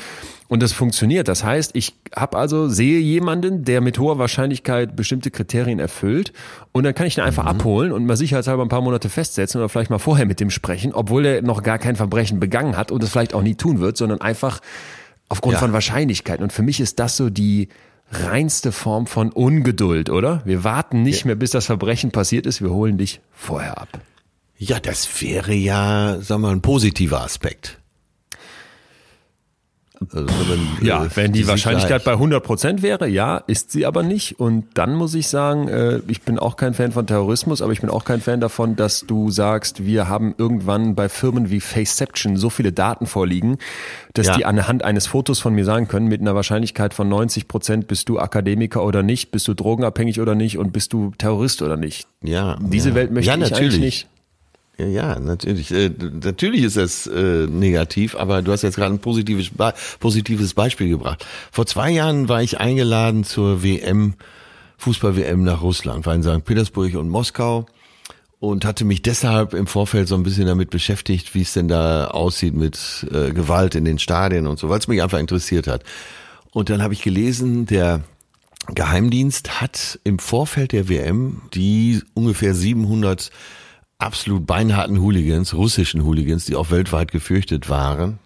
Und 0.48 0.62
das 0.62 0.72
funktioniert. 0.72 1.28
Das 1.28 1.44
heißt, 1.44 1.72
ich 1.74 1.94
habe 2.16 2.38
also, 2.38 2.68
sehe 2.68 2.98
jemanden, 3.00 3.64
der 3.64 3.82
mit 3.82 3.98
hoher 3.98 4.18
Wahrscheinlichkeit 4.18 4.96
bestimmte 4.96 5.30
Kriterien 5.30 5.78
erfüllt 5.78 6.32
und 6.72 6.84
dann 6.84 6.94
kann 6.94 7.06
ich 7.06 7.18
ihn 7.18 7.22
einfach 7.22 7.44
abholen 7.44 7.92
und 7.92 8.06
mal 8.06 8.16
sicherheitshalber 8.16 8.62
ein 8.62 8.70
paar 8.70 8.80
Monate 8.80 9.10
festsetzen 9.10 9.60
oder 9.60 9.68
vielleicht 9.68 9.90
mal 9.90 9.98
vorher 9.98 10.24
mit 10.24 10.40
dem 10.40 10.48
sprechen, 10.48 10.94
obwohl 10.94 11.26
er 11.26 11.42
noch 11.42 11.62
gar 11.62 11.78
kein 11.78 11.96
Verbrechen 11.96 12.40
begangen 12.40 12.78
hat 12.78 12.90
und 12.90 13.02
es 13.02 13.10
vielleicht 13.10 13.34
auch 13.34 13.42
nie 13.42 13.56
tun 13.56 13.80
wird, 13.80 13.98
sondern 13.98 14.22
einfach 14.22 14.60
aufgrund 15.28 15.54
Ja. 15.54 15.58
von 15.58 15.74
Wahrscheinlichkeiten. 15.74 16.42
Und 16.42 16.52
für 16.52 16.62
mich 16.62 16.80
ist 16.80 16.98
das 16.98 17.18
so 17.18 17.28
die 17.28 17.68
reinste 18.10 18.72
Form 18.72 19.06
von 19.06 19.30
Ungeduld, 19.30 20.08
oder? 20.08 20.40
Wir 20.46 20.64
warten 20.64 21.02
nicht 21.02 21.26
mehr, 21.26 21.34
bis 21.34 21.50
das 21.50 21.66
Verbrechen 21.66 22.10
passiert 22.10 22.46
ist, 22.46 22.62
wir 22.62 22.70
holen 22.70 22.96
dich 22.96 23.20
vorher 23.34 23.76
ab. 23.76 23.88
Ja, 24.56 24.80
das 24.80 25.20
wäre 25.20 25.52
ja, 25.52 26.16
sagen 26.22 26.40
wir 26.40 26.48
mal, 26.48 26.52
ein 26.52 26.62
positiver 26.62 27.20
Aspekt. 27.22 27.77
Also, 30.12 30.26
wenn, 30.48 30.86
Ja, 30.86 31.04
äh, 31.04 31.08
wenn 31.14 31.32
die, 31.32 31.40
Sicherheit- 31.40 31.48
Wahrscheinlichkeit 31.48 32.04
bei 32.04 32.12
100 32.12 32.42
Prozent 32.44 32.82
wäre, 32.82 33.08
ja, 33.08 33.38
ist 33.46 33.72
sie 33.72 33.84
aber 33.84 34.02
nicht. 34.02 34.38
Und 34.38 34.64
dann 34.74 34.94
muss 34.94 35.14
ich 35.14 35.28
sagen, 35.28 35.68
äh, 35.68 36.00
ich 36.08 36.22
bin 36.22 36.38
auch 36.38 36.56
kein 36.56 36.72
Fan 36.74 36.92
von 36.92 37.06
Terrorismus, 37.06 37.62
aber 37.62 37.72
ich 37.72 37.80
bin 37.80 37.90
auch 37.90 38.04
kein 38.04 38.20
Fan 38.20 38.40
davon, 38.40 38.76
dass 38.76 39.00
du 39.06 39.30
sagst, 39.30 39.84
wir 39.84 40.08
haben 40.08 40.34
irgendwann 40.38 40.94
bei 40.94 41.08
Firmen 41.08 41.50
wie 41.50 41.60
Faceception 41.60 42.36
so 42.36 42.48
viele 42.50 42.72
Daten 42.72 43.06
vorliegen, 43.06 43.58
dass 44.14 44.28
Ja. 44.28 44.36
die 44.36 44.44
anhand 44.44 44.84
eines 44.84 45.06
Fotos 45.06 45.40
von 45.40 45.54
mir 45.54 45.64
sagen 45.64 45.88
können, 45.88 46.06
mit 46.06 46.20
einer 46.20 46.34
Wahrscheinlichkeit 46.34 46.94
von 46.94 47.08
90 47.08 47.48
Prozent 47.48 47.88
bist 47.88 48.08
du 48.08 48.18
Akademiker 48.18 48.84
oder 48.84 49.02
nicht, 49.02 49.30
bist 49.32 49.48
du 49.48 49.54
drogenabhängig 49.54 50.20
oder 50.20 50.34
nicht 50.34 50.58
und 50.58 50.72
bist 50.72 50.92
du 50.92 51.12
Terrorist 51.18 51.60
oder 51.62 51.76
nicht. 51.76 52.06
Ja, 52.22 52.56
Diese 52.60 52.90
ja. 52.90 52.94
Welt 52.94 53.10
möchte 53.10 53.28
ja, 53.28 53.34
ich 53.34 53.40
natürlich. 53.50 53.74
eigentlich 53.74 53.80
nicht. 53.80 54.08
Ja, 54.80 55.18
natürlich. 55.18 55.72
Äh, 55.72 55.90
natürlich 56.22 56.62
ist 56.62 56.76
es 56.76 57.08
äh, 57.08 57.46
negativ, 57.48 58.14
aber 58.14 58.42
du 58.42 58.52
hast 58.52 58.62
jetzt 58.62 58.76
gerade 58.76 58.94
ein 58.94 59.00
positives, 59.00 59.50
positives 59.98 60.54
Beispiel 60.54 60.88
gebracht. 60.88 61.26
Vor 61.50 61.66
zwei 61.66 61.90
Jahren 61.90 62.28
war 62.28 62.42
ich 62.42 62.60
eingeladen 62.60 63.24
zur 63.24 63.64
WM, 63.64 64.14
Fußball-WM 64.76 65.42
nach 65.42 65.62
Russland, 65.62 66.06
war 66.06 66.14
in 66.14 66.22
St. 66.22 66.44
Petersburg 66.44 66.94
und 66.94 67.08
Moskau 67.08 67.66
und 68.38 68.64
hatte 68.64 68.84
mich 68.84 69.02
deshalb 69.02 69.52
im 69.52 69.66
Vorfeld 69.66 70.06
so 70.06 70.14
ein 70.14 70.22
bisschen 70.22 70.46
damit 70.46 70.70
beschäftigt, 70.70 71.34
wie 71.34 71.42
es 71.42 71.54
denn 71.54 71.66
da 71.66 72.06
aussieht 72.06 72.54
mit 72.54 73.04
äh, 73.12 73.32
Gewalt 73.32 73.74
in 73.74 73.84
den 73.84 73.98
Stadien 73.98 74.46
und 74.46 74.60
so, 74.60 74.68
weil 74.68 74.78
es 74.78 74.86
mich 74.86 75.02
einfach 75.02 75.18
interessiert 75.18 75.66
hat. 75.66 75.82
Und 76.52 76.70
dann 76.70 76.82
habe 76.82 76.94
ich 76.94 77.02
gelesen, 77.02 77.66
der 77.66 78.04
Geheimdienst 78.72 79.60
hat 79.60 79.98
im 80.04 80.20
Vorfeld 80.20 80.70
der 80.70 80.88
WM 80.88 81.42
die 81.52 82.00
ungefähr 82.14 82.54
700 82.54 83.30
absolut 83.98 84.46
beinharten 84.46 85.00
Hooligans, 85.00 85.54
russischen 85.54 86.04
Hooligans, 86.04 86.44
die 86.44 86.56
auch 86.56 86.70
weltweit 86.70 87.10
gefürchtet 87.10 87.68
waren, 87.68 88.18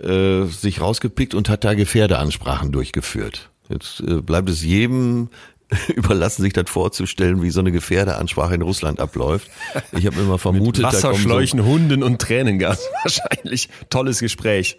äh, 0.00 0.44
sich 0.44 0.80
rausgepickt 0.80 1.34
und 1.34 1.48
hat 1.48 1.64
da 1.64 1.74
Gefährdeansprachen 1.74 2.70
durchgeführt. 2.70 3.50
Jetzt 3.68 4.00
äh, 4.00 4.22
bleibt 4.22 4.48
es 4.48 4.62
jedem 4.62 5.28
überlassen, 5.94 6.42
sich 6.42 6.52
das 6.52 6.70
vorzustellen, 6.70 7.42
wie 7.42 7.50
so 7.50 7.60
eine 7.60 7.72
Gefährdeansprache 7.72 8.54
in 8.54 8.62
Russland 8.62 9.00
abläuft. 9.00 9.50
Ich 9.92 10.06
habe 10.06 10.20
immer 10.20 10.38
vermutet, 10.38 10.84
da 10.84 10.90
kommen, 10.90 11.00
so, 11.00 11.08
Wasserschläuchen, 11.08 11.64
Hunden 11.64 12.02
und 12.02 12.20
Tränengas. 12.20 12.88
Wahrscheinlich. 13.02 13.68
Tolles 13.90 14.20
Gespräch. 14.20 14.78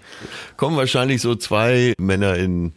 kommen 0.58 0.78
wahrscheinlich 0.78 1.22
so 1.22 1.36
zwei 1.36 1.93
Männer 2.00 2.36
in 2.38 2.74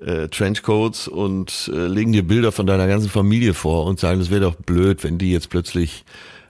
äh, 0.00 0.28
Trenchcoats 0.28 1.06
und 1.06 1.70
äh, 1.72 1.86
legen 1.86 2.12
dir 2.12 2.26
Bilder 2.26 2.50
von 2.50 2.66
deiner 2.66 2.88
ganzen 2.88 3.08
Familie 3.08 3.54
vor 3.54 3.86
und 3.86 4.00
sagen, 4.00 4.20
es 4.20 4.30
wäre 4.30 4.40
doch 4.40 4.56
blöd, 4.56 5.04
wenn 5.04 5.18
die 5.18 5.30
jetzt 5.30 5.50
plötzlich 5.50 6.04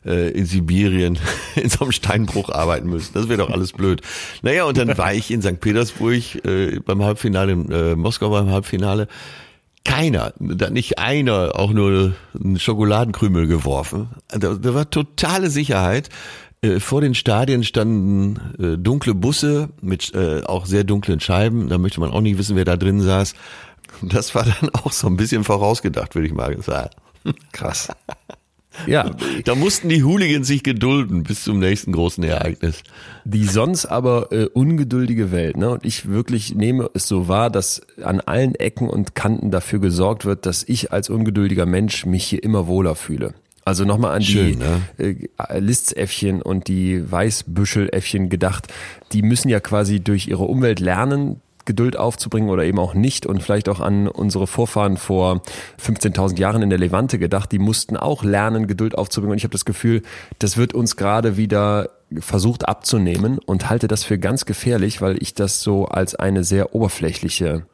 äh, 0.04 0.30
in 0.30 0.46
Sibirien 0.46 1.18
in 1.54 1.68
so 1.68 1.80
einem 1.80 1.92
Steinbruch 1.92 2.50
arbeiten 2.50 2.88
müssen. 2.88 3.14
Das 3.14 3.28
wäre 3.28 3.38
doch 3.38 3.50
alles 3.50 3.72
blöd. 3.72 4.02
Naja, 4.42 4.64
und 4.64 4.76
dann 4.76 4.96
war 4.98 5.12
ich 5.14 5.30
in 5.30 5.42
St. 5.42 5.60
Petersburg 5.60 6.44
äh, 6.44 6.80
beim 6.80 7.02
Halbfinale, 7.02 7.52
in 7.52 7.70
äh, 7.70 7.96
Moskau 7.96 8.30
beim 8.30 8.50
Halbfinale. 8.50 9.08
Keiner, 9.84 10.32
nicht 10.38 10.98
einer 10.98 11.52
auch 11.56 11.70
nur 11.70 12.14
einen 12.42 12.58
Schokoladenkrümel 12.58 13.46
geworfen. 13.46 14.08
Da, 14.28 14.54
da 14.54 14.74
war 14.74 14.88
totale 14.88 15.50
Sicherheit. 15.50 16.08
Äh, 16.62 16.80
Vor 16.80 17.02
den 17.02 17.14
Stadien 17.14 17.64
standen 17.64 18.40
äh, 18.58 18.78
dunkle 18.78 19.14
Busse 19.14 19.68
mit 19.82 20.14
äh, 20.14 20.42
auch 20.44 20.64
sehr 20.64 20.84
dunklen 20.84 21.20
Scheiben. 21.20 21.68
Da 21.68 21.76
möchte 21.76 22.00
man 22.00 22.12
auch 22.12 22.22
nicht 22.22 22.38
wissen, 22.38 22.56
wer 22.56 22.64
da 22.64 22.76
drin 22.76 23.02
saß. 23.02 23.34
Das 24.02 24.34
war 24.34 24.44
dann 24.44 24.70
auch 24.70 24.92
so 24.92 25.06
ein 25.06 25.16
bisschen 25.16 25.44
vorausgedacht, 25.44 26.14
würde 26.14 26.26
ich 26.28 26.34
mal 26.34 26.60
sagen. 26.62 26.90
Krass. 27.52 27.88
Ja, 28.86 29.10
Da 29.44 29.54
mussten 29.54 29.88
die 29.88 30.02
Hooligans 30.04 30.46
sich 30.46 30.62
gedulden 30.62 31.22
bis 31.22 31.44
zum 31.44 31.58
nächsten 31.58 31.92
großen 31.92 32.22
Ereignis. 32.24 32.82
die 33.24 33.44
sonst 33.44 33.86
aber 33.86 34.32
äh, 34.32 34.46
ungeduldige 34.46 35.32
Welt. 35.32 35.56
Ne? 35.56 35.70
Und 35.70 35.84
ich 35.84 36.08
wirklich 36.08 36.54
nehme 36.54 36.90
es 36.94 37.08
so 37.08 37.28
wahr, 37.28 37.50
dass 37.50 37.82
an 38.02 38.20
allen 38.20 38.54
Ecken 38.54 38.88
und 38.88 39.14
Kanten 39.14 39.50
dafür 39.50 39.78
gesorgt 39.78 40.24
wird, 40.24 40.46
dass 40.46 40.64
ich 40.66 40.92
als 40.92 41.08
ungeduldiger 41.10 41.66
Mensch 41.66 42.04
mich 42.06 42.24
hier 42.24 42.42
immer 42.42 42.66
wohler 42.66 42.94
fühle. 42.94 43.34
Also 43.66 43.84
nochmal 43.84 44.14
an 44.14 44.22
Schön, 44.22 44.62
die 44.98 45.28
äh, 45.38 45.58
Liszäffchen 45.58 46.42
und 46.42 46.68
die 46.68 47.10
Weißbüscheläffchen 47.10 48.28
gedacht. 48.28 48.68
Die 49.12 49.22
müssen 49.22 49.48
ja 49.48 49.60
quasi 49.60 50.00
durch 50.00 50.28
ihre 50.28 50.44
Umwelt 50.44 50.80
lernen, 50.80 51.40
Geduld 51.64 51.96
aufzubringen 51.96 52.50
oder 52.50 52.64
eben 52.64 52.78
auch 52.78 52.94
nicht 52.94 53.26
und 53.26 53.42
vielleicht 53.42 53.68
auch 53.68 53.80
an 53.80 54.08
unsere 54.08 54.46
Vorfahren 54.46 54.96
vor 54.96 55.42
15.000 55.82 56.38
Jahren 56.38 56.62
in 56.62 56.70
der 56.70 56.78
Levante 56.78 57.18
gedacht, 57.18 57.52
die 57.52 57.58
mussten 57.58 57.96
auch 57.96 58.22
lernen, 58.24 58.66
Geduld 58.66 58.96
aufzubringen 58.96 59.32
und 59.32 59.38
ich 59.38 59.44
habe 59.44 59.52
das 59.52 59.64
Gefühl, 59.64 60.02
das 60.38 60.56
wird 60.56 60.74
uns 60.74 60.96
gerade 60.96 61.36
wieder 61.36 61.90
versucht 62.20 62.68
abzunehmen 62.68 63.38
und 63.44 63.70
halte 63.70 63.88
das 63.88 64.04
für 64.04 64.18
ganz 64.18 64.44
gefährlich, 64.44 65.00
weil 65.00 65.20
ich 65.22 65.34
das 65.34 65.62
so 65.62 65.86
als 65.86 66.14
eine 66.14 66.44
sehr 66.44 66.74
oberflächliche 66.74 67.64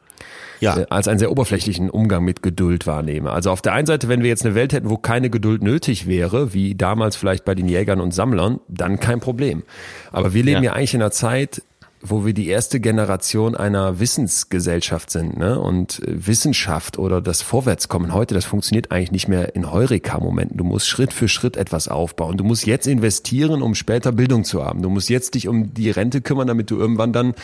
Ja. 0.61 0.77
äh, 0.77 0.85
als 0.89 1.07
einen 1.07 1.19
sehr 1.19 1.31
oberflächlichen 1.31 1.89
Umgang 1.89 2.23
mit 2.23 2.41
Geduld 2.43 2.87
wahrnehme. 2.87 3.31
Also 3.31 3.51
auf 3.51 3.61
der 3.61 3.73
einen 3.73 3.87
Seite, 3.87 4.07
wenn 4.09 4.21
wir 4.21 4.29
jetzt 4.29 4.45
eine 4.45 4.55
Welt 4.55 4.73
hätten, 4.73 4.89
wo 4.89 4.97
keine 4.97 5.29
Geduld 5.29 5.61
nötig 5.63 6.07
wäre, 6.07 6.53
wie 6.53 6.75
damals 6.75 7.15
vielleicht 7.15 7.45
bei 7.45 7.55
den 7.55 7.67
Jägern 7.67 7.99
und 7.99 8.13
Sammlern, 8.13 8.59
dann 8.67 8.99
kein 8.99 9.19
Problem. 9.19 9.63
Aber 10.11 10.33
wir 10.33 10.43
leben 10.43 10.63
ja, 10.63 10.71
Ja. 10.71 10.73
eigentlich 10.77 10.93
in 10.93 11.01
einer 11.01 11.11
Zeit, 11.11 11.61
wo 12.01 12.25
wir 12.25 12.33
die 12.33 12.47
erste 12.47 12.79
Generation 12.79 13.55
einer 13.55 13.99
Wissensgesellschaft 13.99 15.09
sind, 15.09 15.37
ne? 15.37 15.59
Und 15.59 15.99
äh, 15.99 16.27
Wissenschaft 16.27 16.97
oder 16.97 17.21
das 17.21 17.41
Vorwärtskommen 17.41 18.13
heute, 18.13 18.33
das 18.33 18.45
funktioniert 18.45 18.91
eigentlich 18.91 19.11
nicht 19.11 19.27
mehr 19.27 19.55
in 19.55 19.71
Heureka-Momenten. 19.71 20.57
Du 20.57 20.63
musst 20.63 20.87
Schritt 20.87 21.13
für 21.13 21.27
Schritt 21.27 21.57
etwas 21.57 21.87
aufbauen. 21.87 22.37
Du 22.37 22.43
musst 22.43 22.65
jetzt 22.65 22.87
investieren, 22.87 23.61
um 23.61 23.75
später 23.75 24.11
Bildung 24.11 24.43
zu 24.43 24.63
haben. 24.63 24.81
Du 24.81 24.89
musst 24.89 25.09
jetzt 25.09 25.35
dich 25.35 25.47
um 25.47 25.73
die 25.73 25.91
Rente 25.91 26.21
kümmern, 26.21 26.47
damit 26.47 26.71
du 26.71 26.77
irgendwann 26.77 27.13
dann 27.13 27.35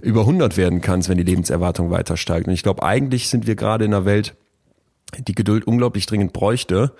über 0.00 0.22
100 0.22 0.56
werden 0.56 0.80
kannst, 0.80 1.08
wenn 1.08 1.16
die 1.16 1.22
Lebenserwartung 1.22 1.90
weiter 1.90 2.16
steigt. 2.16 2.48
Und 2.48 2.54
ich 2.54 2.64
glaube, 2.64 2.82
eigentlich 2.82 3.28
sind 3.28 3.46
wir 3.46 3.54
gerade 3.54 3.84
in 3.84 3.94
einer 3.94 4.04
Welt, 4.04 4.34
die 5.18 5.34
Geduld 5.34 5.66
unglaublich 5.66 6.06
dringend 6.06 6.32
bräuchte. 6.32 6.92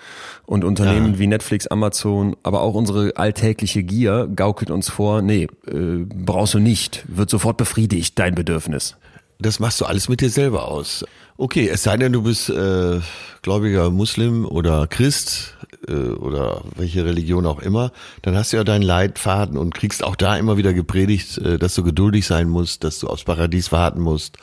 Und 0.46 0.64
Unternehmen 0.64 1.14
Ja. 1.14 1.18
wie 1.18 1.26
Netflix, 1.26 1.66
Amazon, 1.66 2.36
aber 2.42 2.60
auch 2.62 2.74
unsere 2.74 3.16
alltägliche 3.16 3.82
Gier 3.82 4.28
gaukelt 4.34 4.70
uns 4.70 4.88
vor, 4.88 5.22
nee, 5.22 5.48
äh, 5.66 6.04
brauchst 6.04 6.54
du 6.54 6.58
nicht, 6.58 7.04
wird 7.08 7.30
sofort 7.30 7.56
befriedigt, 7.56 8.18
dein 8.18 8.34
Bedürfnis. 8.34 8.96
Das 9.38 9.58
machst 9.58 9.80
du 9.80 9.86
alles 9.86 10.08
mit 10.08 10.20
dir 10.20 10.30
selber 10.30 10.68
aus. 10.68 11.04
Okay, 11.36 11.68
es 11.68 11.82
sei 11.82 11.96
denn, 11.96 12.12
du 12.12 12.22
bist 12.22 12.50
äh, 12.50 13.00
gläubiger 13.40 13.90
Muslim 13.90 14.44
oder 14.46 14.86
Christ, 14.86 15.56
äh, 15.88 15.92
oder 15.92 16.62
welche 16.76 17.04
Religion 17.04 17.46
auch 17.46 17.58
immer, 17.58 17.90
dann 18.20 18.36
hast 18.36 18.52
du 18.52 18.58
ja 18.58 18.64
deinen 18.64 18.82
Leitfaden 18.82 19.56
und 19.56 19.74
kriegst 19.74 20.04
auch 20.04 20.14
da 20.14 20.36
immer 20.36 20.56
wieder 20.56 20.72
gepredigt, 20.74 21.38
äh, 21.38 21.58
dass 21.58 21.74
du 21.74 21.82
geduldig 21.82 22.26
sein 22.26 22.48
musst, 22.48 22.84
dass 22.84 23.00
du 23.00 23.08
aufs 23.08 23.24
Paradies 23.24 23.72
warten 23.72 24.00
musst, 24.00 24.36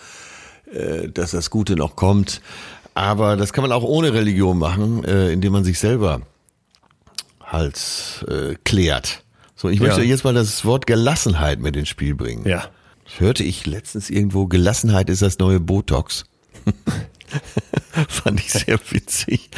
äh, 0.74 1.08
dass 1.08 1.32
das 1.32 1.50
Gute 1.50 1.76
noch 1.76 1.96
kommt. 1.96 2.42
Aber 3.00 3.38
das 3.38 3.54
kann 3.54 3.62
man 3.62 3.72
auch 3.72 3.84
ohne 3.84 4.14
Religion 4.14 4.58
machen, 4.60 5.06
äh, 5.06 5.32
indem 5.32 5.54
man 5.54 5.64
sich 5.64 5.80
selber 5.80 6.22
halt 7.42 8.26
äh, 8.28 8.56
klärt. 8.66 9.24
So, 9.56 9.70
ich 9.70 9.80
möchte 9.80 10.02
Ja. 10.02 10.08
jetzt 10.08 10.26
mal 10.26 10.34
das 10.34 10.66
Wort 10.66 10.86
Gelassenheit 10.86 11.60
mit 11.62 11.78
ins 11.78 11.88
Spiel 11.88 12.14
bringen. 12.14 12.46
Ja. 12.48 12.66
Das 13.06 13.20
hörte 13.22 13.44
ich 13.44 13.66
letztens 13.66 14.10
irgendwo, 14.10 14.48
Gelassenheit 14.48 15.10
ist 15.10 15.22
das 15.22 15.40
neue 15.40 15.62
Botox. 15.62 16.26
Fand 18.10 18.40
ich 18.42 18.52
sehr 18.52 18.78
witzig. 18.90 19.50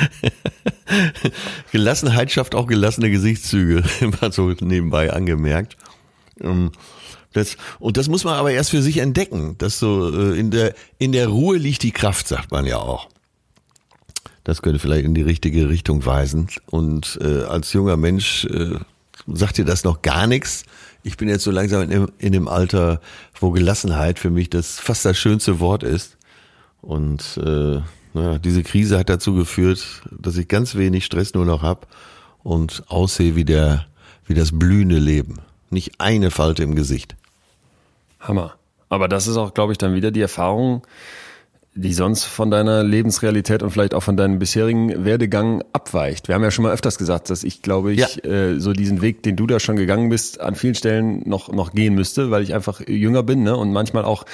Gelassenheit 1.71 2.31
schafft 2.31 2.53
auch 2.53 2.67
gelassene 2.67 3.09
Gesichtszüge, 3.09 3.83
mal 4.21 4.31
so 4.31 4.49
nebenbei 4.59 5.11
angemerkt. 5.11 5.77
Ähm, 6.39 6.71
Das, 7.33 7.55
und 7.79 7.95
das 7.97 8.07
muss 8.07 8.23
man 8.23 8.35
aber 8.35 8.51
erst 8.51 8.69
für 8.71 8.81
sich 8.83 8.97
entdecken. 8.97 9.55
Dass 9.57 9.79
so 9.79 10.09
äh, 10.13 10.37
in 10.39 10.51
der 10.51 10.75
in 10.99 11.11
der 11.11 11.27
Ruhe 11.29 11.57
liegt 11.57 11.81
die 11.83 11.91
Kraft, 11.93 12.27
sagt 12.27 12.51
man 12.51 12.65
ja 12.65 12.77
auch. 12.77 13.07
Das 14.43 14.61
könnte 14.61 14.79
vielleicht 14.79 15.05
in 15.05 15.13
die 15.13 15.21
richtige 15.21 15.69
Richtung 15.69 16.05
weisen. 16.05 16.47
Und 16.67 17.19
äh, 17.21 17.43
als 17.43 17.73
junger 17.73 17.97
Mensch 17.97 18.45
äh, 18.45 18.75
sagt 19.27 19.57
dir 19.57 19.65
das 19.65 19.83
noch 19.83 20.01
gar 20.01 20.27
nichts. 20.27 20.63
Ich 21.03 21.17
bin 21.17 21.29
jetzt 21.29 21.43
so 21.43 21.51
langsam 21.51 21.83
in 21.83 21.89
dem, 21.89 22.07
in 22.17 22.31
dem 22.31 22.47
Alter, 22.47 23.01
wo 23.39 23.51
Gelassenheit 23.51 24.19
für 24.19 24.29
mich 24.29 24.49
das 24.49 24.79
fast 24.79 25.05
das 25.05 25.17
schönste 25.17 25.59
Wort 25.59 25.83
ist. 25.83 26.17
Und 26.81 27.37
äh, 27.37 27.79
naja, 28.13 28.39
diese 28.39 28.63
Krise 28.63 28.97
hat 28.97 29.09
dazu 29.09 29.33
geführt, 29.35 30.01
dass 30.11 30.37
ich 30.37 30.47
ganz 30.47 30.75
wenig 30.75 31.05
Stress 31.05 31.33
nur 31.33 31.45
noch 31.45 31.61
hab 31.61 31.87
und 32.43 32.83
aussehe 32.87 33.35
wie 33.35 33.45
der 33.45 33.85
wie 34.25 34.33
das 34.33 34.57
blühende 34.57 34.97
Leben. 34.97 35.39
Nicht 35.69 35.99
eine 35.99 36.31
Falte 36.31 36.63
im 36.63 36.75
Gesicht. 36.75 37.15
Hammer. 38.19 38.55
Aber 38.89 39.07
das 39.07 39.27
ist 39.27 39.37
auch, 39.37 39.53
glaube 39.53 39.71
ich, 39.71 39.77
dann 39.77 39.93
wieder 39.93 40.11
die 40.11 40.21
Erfahrung, 40.21 40.85
die 41.74 41.93
sonst 41.93 42.26
von 42.26 42.51
deiner 42.51 42.84
Lebensrealität 42.84 43.63
und 43.63 43.72
vielleicht 43.72 43.93
auch 43.93 44.03
von 44.03 44.17
deinem 44.17 44.39
bisherigen 44.39 45.05
Werdegang 45.05 45.63
abweicht. 45.72 46.28
Wir 46.28 46.36
haben 46.36 46.43
ja 46.43 46.51
schon 46.51 46.63
mal 46.63 46.74
öfters 46.74 46.97
gesagt, 46.97 47.30
dass 47.30 47.45
ich, 47.45 47.61
glaube 47.61 47.93
ich, 47.93 47.99
Ja. 47.99 48.30
äh, 48.30 48.59
so 48.59 48.74
diesen 48.74 49.01
Weg, 49.01 49.24
den 49.24 49.38
du 49.38 49.47
da 49.47 49.59
schon 49.59 49.78
gegangen 49.78 50.09
bist, 50.09 50.41
an 50.41 50.55
vielen 50.55 50.76
Stellen 50.76 51.22
noch, 51.26 51.49
noch 51.51 51.72
gehen 51.72 51.95
müsste, 51.95 52.30
weil 52.30 52.43
ich 52.43 52.53
einfach 52.53 52.82
jünger 52.86 53.24
bin 53.24 53.43
ne? 53.43 53.55
und 53.55 53.72
manchmal 53.72 54.03
auch 54.03 54.26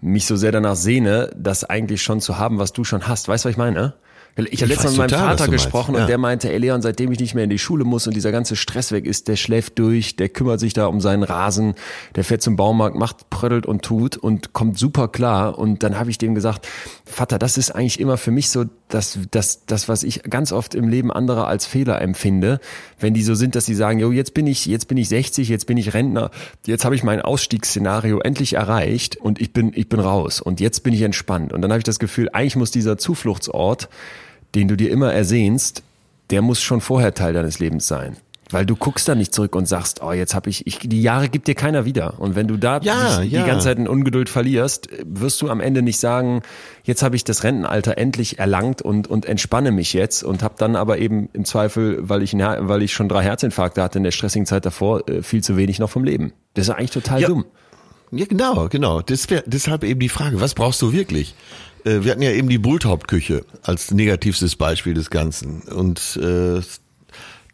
mich 0.00 0.24
so 0.24 0.36
sehr 0.36 0.50
danach 0.52 0.76
sehne, 0.76 1.30
das 1.36 1.64
eigentlich 1.64 2.02
schon 2.02 2.20
zu 2.22 2.38
haben, 2.38 2.58
was 2.58 2.72
du 2.72 2.84
schon 2.84 3.06
hast. 3.06 3.28
Weißt 3.28 3.44
du, 3.44 3.48
was 3.48 3.52
ich 3.52 3.58
meine? 3.58 3.92
Ich 4.38 4.62
habe 4.62 4.72
letztens 4.72 4.92
mit 4.92 4.98
meinem 4.98 5.08
total, 5.08 5.36
Vater 5.36 5.50
gesprochen 5.50 5.94
Ja. 5.96 6.02
und 6.02 6.06
der 6.08 6.16
meinte, 6.16 6.50
ey 6.52 6.58
Leon, 6.58 6.80
seitdem 6.80 7.10
ich 7.10 7.18
nicht 7.18 7.34
mehr 7.34 7.44
in 7.44 7.50
die 7.50 7.58
Schule 7.58 7.84
muss 7.84 8.06
und 8.06 8.14
dieser 8.14 8.30
ganze 8.30 8.54
Stress 8.54 8.92
weg 8.92 9.04
ist, 9.04 9.26
der 9.26 9.34
schläft 9.34 9.78
durch, 9.78 10.14
der 10.14 10.28
kümmert 10.28 10.60
sich 10.60 10.72
da 10.72 10.86
um 10.86 11.00
seinen 11.00 11.24
Rasen, 11.24 11.74
der 12.14 12.22
fährt 12.22 12.42
zum 12.42 12.54
Baumarkt, 12.54 12.96
macht, 12.96 13.30
prödelt 13.30 13.66
und 13.66 13.82
tut 13.82 14.16
und 14.16 14.52
kommt 14.52 14.78
super 14.78 15.08
klar. 15.08 15.58
Und 15.58 15.82
dann 15.82 15.98
habe 15.98 16.10
ich 16.10 16.18
dem 16.18 16.34
gesagt, 16.36 16.68
Vater, 17.04 17.38
das 17.38 17.58
ist 17.58 17.72
eigentlich 17.72 17.98
immer 17.98 18.16
für 18.16 18.30
mich 18.30 18.48
so 18.50 18.64
das, 18.88 19.18
das, 19.32 19.66
das, 19.66 19.88
was 19.88 20.02
ich 20.04 20.22
ganz 20.22 20.52
oft 20.52 20.74
im 20.74 20.88
Leben 20.88 21.12
anderer 21.12 21.48
als 21.48 21.66
Fehler 21.66 22.00
empfinde, 22.00 22.60
wenn 23.00 23.14
die 23.14 23.22
so 23.22 23.34
sind, 23.34 23.54
dass 23.54 23.66
sie 23.66 23.74
sagen, 23.74 23.98
jo, 23.98 24.12
jetzt 24.12 24.34
bin 24.34 24.46
ich, 24.46 24.66
jetzt 24.66 24.86
bin 24.88 24.96
ich 24.98 25.08
60, 25.08 25.48
jetzt 25.48 25.66
bin 25.66 25.76
ich 25.76 25.94
Rentner, 25.94 26.30
jetzt 26.64 26.84
habe 26.84 26.94
ich 26.94 27.02
mein 27.02 27.20
Ausstiegsszenario 27.20 28.20
endlich 28.20 28.54
erreicht 28.54 29.16
und 29.16 29.40
ich 29.40 29.52
bin, 29.52 29.72
ich 29.74 29.88
bin 29.88 30.00
raus 30.00 30.40
und 30.40 30.60
jetzt 30.60 30.84
bin 30.84 30.94
ich 30.94 31.02
entspannt. 31.02 31.52
Und 31.52 31.60
dann 31.62 31.70
habe 31.70 31.78
ich 31.78 31.84
das 31.84 31.98
Gefühl, 31.98 32.28
eigentlich 32.32 32.56
muss 32.56 32.70
dieser 32.70 32.96
Zufluchtsort 32.98 33.88
den 34.54 34.68
du 34.68 34.76
dir 34.76 34.90
immer 34.90 35.12
ersehnst, 35.12 35.82
der 36.30 36.42
muss 36.42 36.60
schon 36.62 36.80
vorher 36.80 37.14
Teil 37.14 37.32
deines 37.32 37.58
Lebens 37.58 37.86
sein. 37.86 38.16
Weil 38.50 38.64
du 38.64 38.76
guckst 38.76 39.06
da 39.06 39.14
nicht 39.14 39.34
zurück 39.34 39.54
und 39.54 39.68
sagst, 39.68 40.00
oh, 40.02 40.10
jetzt 40.12 40.34
habe 40.34 40.48
ich, 40.48 40.66
ich, 40.66 40.78
die 40.78 41.02
Jahre 41.02 41.28
gibt 41.28 41.48
dir 41.48 41.54
keiner 41.54 41.84
wieder. 41.84 42.18
Und 42.18 42.34
wenn 42.34 42.48
du 42.48 42.56
da 42.56 42.80
Ja, 42.80 43.20
dich 43.20 43.30
ja. 43.30 43.42
die 43.42 43.46
ganze 43.46 43.64
Zeit 43.66 43.76
in 43.78 43.86
Ungeduld 43.86 44.30
verlierst, 44.30 44.88
wirst 45.04 45.42
du 45.42 45.50
am 45.50 45.60
Ende 45.60 45.82
nicht 45.82 46.00
sagen, 46.00 46.40
jetzt 46.82 47.02
habe 47.02 47.14
ich 47.14 47.24
das 47.24 47.44
Rentenalter 47.44 47.98
endlich 47.98 48.38
erlangt 48.38 48.80
und, 48.80 49.06
und 49.06 49.26
entspanne 49.26 49.70
mich 49.70 49.92
jetzt 49.92 50.22
und 50.22 50.42
habe 50.42 50.54
dann 50.56 50.76
aber 50.76 50.96
eben 50.96 51.28
im 51.34 51.44
Zweifel, 51.44 51.98
weil 52.08 52.22
ich, 52.22 52.32
weil 52.32 52.80
ich 52.82 52.94
schon 52.94 53.10
drei 53.10 53.22
Herzinfarkte 53.22 53.82
hatte 53.82 53.98
in 53.98 54.04
der 54.04 54.12
stressigen 54.12 54.46
Zeit 54.46 54.64
davor, 54.64 55.06
äh, 55.10 55.22
viel 55.22 55.42
zu 55.42 55.58
wenig 55.58 55.78
noch 55.78 55.90
vom 55.90 56.04
Leben. 56.04 56.32
Das 56.54 56.68
ist 56.68 56.74
eigentlich 56.74 56.92
total 56.92 57.20
Ja. 57.20 57.28
dumm. 57.28 57.44
Ja, 58.10 58.24
genau, 58.26 58.68
genau. 58.68 59.02
Wär, 59.06 59.42
deshalb 59.46 59.84
eben 59.84 60.00
die 60.00 60.08
Frage, 60.08 60.40
was 60.40 60.54
brauchst 60.54 60.80
du 60.82 60.92
wirklich? 60.92 61.34
Äh, 61.84 62.02
wir 62.02 62.12
hatten 62.12 62.22
ja 62.22 62.30
eben 62.30 62.48
die 62.48 62.58
Bulthauptküche 62.58 63.44
als 63.62 63.90
negativstes 63.90 64.56
Beispiel 64.56 64.94
des 64.94 65.10
Ganzen. 65.10 65.62
Und 65.62 66.18
äh, 66.22 66.60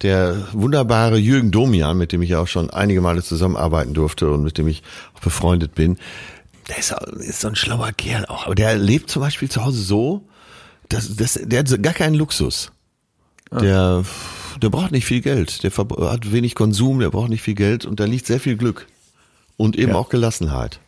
der 0.03 0.49
wunderbare 0.53 1.19
Jürgen 1.19 1.51
Domian, 1.51 1.97
mit 1.97 2.13
dem 2.13 2.23
ich 2.23 2.31
ja 2.31 2.41
auch 2.41 2.49
schon 2.49 2.71
einige 2.71 3.01
Male 3.01 3.23
zusammenarbeiten 3.23 3.95
durfte 3.95 4.31
und 4.31 4.43
mit 4.43 4.59
dem 4.59 4.69
ich 4.69 4.83
auch 5.15 5.21
befreundet 5.21 5.75
bin, 5.75 5.99
der 6.69 6.79
ist, 6.79 6.95
ist 7.19 7.41
so 7.41 7.49
ein 7.49 7.57
schlauer 7.57 7.93
Kerl 7.93 8.27
auch. 8.27 8.47
Aber 8.47 8.55
der 8.55 8.77
lebt 8.77 9.11
zum 9.11 9.23
Beispiel 9.23 9.51
zu 9.51 9.65
Hause 9.65 9.83
so, 9.83 10.23
dass, 10.89 11.17
dass, 11.17 11.35
der 11.35 11.61
hat 11.61 11.83
gar 11.83 11.95
keinen 11.95 12.15
Luxus. 12.15 12.71
Der, 13.51 14.05
der 14.61 14.69
braucht 14.69 14.91
nicht 14.91 15.05
viel 15.05 15.21
Geld. 15.21 15.63
Der 15.63 15.71
hat 15.71 16.33
wenig 16.33 16.55
Konsum, 16.55 17.01
der 17.01 17.11
braucht 17.11 17.29
nicht 17.29 17.43
viel 17.43 17.55
Geld 17.55 17.85
und 17.85 18.01
da 18.01 18.05
liegt 18.05 18.27
sehr 18.27 18.41
viel 18.41 18.57
Glück. 18.57 18.87
Und 19.57 19.77
eben 19.77 19.93
Ja. 19.93 19.97
auch 19.99 20.09
Gelassenheit. 20.09 20.81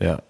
Ja, 0.00 0.22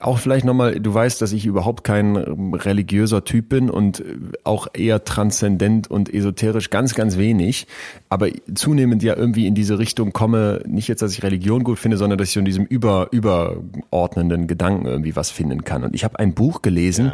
auch 0.00 0.18
vielleicht 0.18 0.44
nochmal, 0.44 0.80
du 0.80 0.92
weißt, 0.92 1.20
dass 1.20 1.32
ich 1.32 1.46
überhaupt 1.46 1.84
kein 1.84 2.16
religiöser 2.16 3.24
Typ 3.24 3.48
bin 3.48 3.70
und 3.70 4.00
äh, 4.00 4.04
auch 4.44 4.68
eher 4.74 5.04
transzendent 5.04 5.90
und 5.90 6.12
esoterisch 6.12 6.70
ganz, 6.70 6.94
ganz 6.94 7.16
wenig, 7.16 7.66
aber 8.08 8.28
zunehmend 8.54 9.02
ja 9.02 9.16
irgendwie 9.16 9.46
in 9.46 9.54
diese 9.54 9.78
Richtung 9.78 10.12
komme, 10.12 10.62
nicht 10.66 10.88
jetzt, 10.88 11.02
dass 11.02 11.12
ich 11.12 11.22
Religion 11.22 11.64
gut 11.64 11.78
finde, 11.78 11.96
sondern 11.96 12.18
dass 12.18 12.28
ich 12.28 12.34
so 12.34 12.40
in 12.40 12.46
diesem 12.46 12.64
über, 12.64 13.08
überordnenden 13.10 14.46
Gedanken 14.46 14.86
irgendwie 14.86 15.16
was 15.16 15.30
finden 15.30 15.64
kann. 15.64 15.84
Und 15.84 15.94
ich 15.94 16.04
habe 16.04 16.18
ein 16.18 16.34
Buch 16.34 16.62
gelesen 16.62 17.12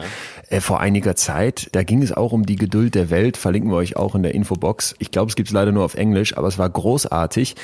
äh, 0.48 0.60
vor 0.60 0.80
einiger 0.80 1.16
Zeit, 1.16 1.68
da 1.72 1.82
ging 1.82 2.02
es 2.02 2.12
auch 2.12 2.32
um 2.32 2.46
die 2.46 2.56
Geduld 2.56 2.94
der 2.94 3.10
Welt, 3.10 3.36
verlinken 3.36 3.70
wir 3.70 3.76
euch 3.76 3.96
auch 3.96 4.14
in 4.14 4.22
der 4.22 4.34
Infobox. 4.34 4.94
Ich 4.98 5.10
glaube, 5.10 5.28
es 5.28 5.36
gibt 5.36 5.48
es 5.48 5.52
leider 5.52 5.72
nur 5.72 5.84
auf 5.84 5.94
Englisch, 5.94 6.36
aber 6.36 6.48
es 6.48 6.58
war 6.58 6.68
großartig, 6.68 7.56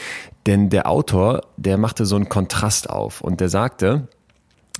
denn 0.46 0.70
der 0.70 0.88
Autor, 0.88 1.42
der 1.56 1.78
machte 1.78 2.06
so 2.06 2.16
einen 2.16 2.28
Kontrast 2.28 2.88
auf 2.88 3.20
und 3.20 3.40
der 3.40 3.48
sagte, 3.48 4.08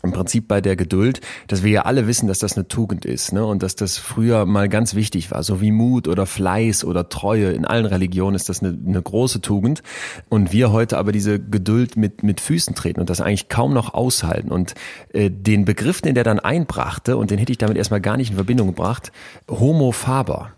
im 0.07 0.13
Prinzip 0.13 0.49
bei 0.49 0.61
der 0.61 0.77
Geduld, 0.77 1.21
dass 1.49 1.63
wir 1.63 1.71
ja 1.71 1.83
alle 1.83 2.07
wissen, 2.07 2.27
dass 2.29 2.39
das 2.39 2.57
eine 2.57 2.69
Tugend 2.69 3.05
ist, 3.05 3.33
ne? 3.33 3.45
Und 3.45 3.63
dass 3.63 3.77
das 3.77 3.99
früher 3.99 4.47
mal 4.47 4.69
ganz 4.69 4.95
wichtig 4.95 5.31
war, 5.31 5.43
so 5.43 5.61
wie 5.61 5.73
Mut 5.73 6.09
oder 6.09 6.27
Fleiß 6.27 6.85
oder 6.85 7.09
Treue. 7.09 7.51
In 7.53 7.65
allen 7.65 7.87
Religionen 7.87 8.35
ist 8.37 8.49
das 8.49 8.63
eine, 8.63 8.77
eine 8.87 9.03
große 9.03 9.41
Tugend. 9.41 9.83
Und 10.29 10.53
wir 10.53 10.73
heute 10.73 10.99
aber 10.99 11.13
diese 11.13 11.39
Geduld 11.39 11.97
mit, 11.97 12.23
mit 12.23 12.41
Füßen 12.41 12.75
treten 12.75 13.01
und 13.01 13.11
das 13.11 13.21
eigentlich 13.21 13.49
kaum 13.49 13.75
noch 13.75 13.95
aushalten. 13.95 14.51
Und 14.51 14.75
äh, 15.13 15.31
den 15.31 15.65
Begriff, 15.65 16.01
den 16.01 16.15
der 16.15 16.25
dann 16.25 16.39
einbrachte, 16.41 17.17
und 17.17 17.31
den 17.31 17.39
hätte 17.39 17.53
ich 17.53 17.59
damit 17.59 17.77
erstmal 17.77 18.01
gar 18.01 18.17
nicht 18.17 18.31
in 18.31 18.37
Verbindung 18.37 18.69
gebracht, 18.69 19.13
Homo 19.51 19.93
faber. 19.93 20.53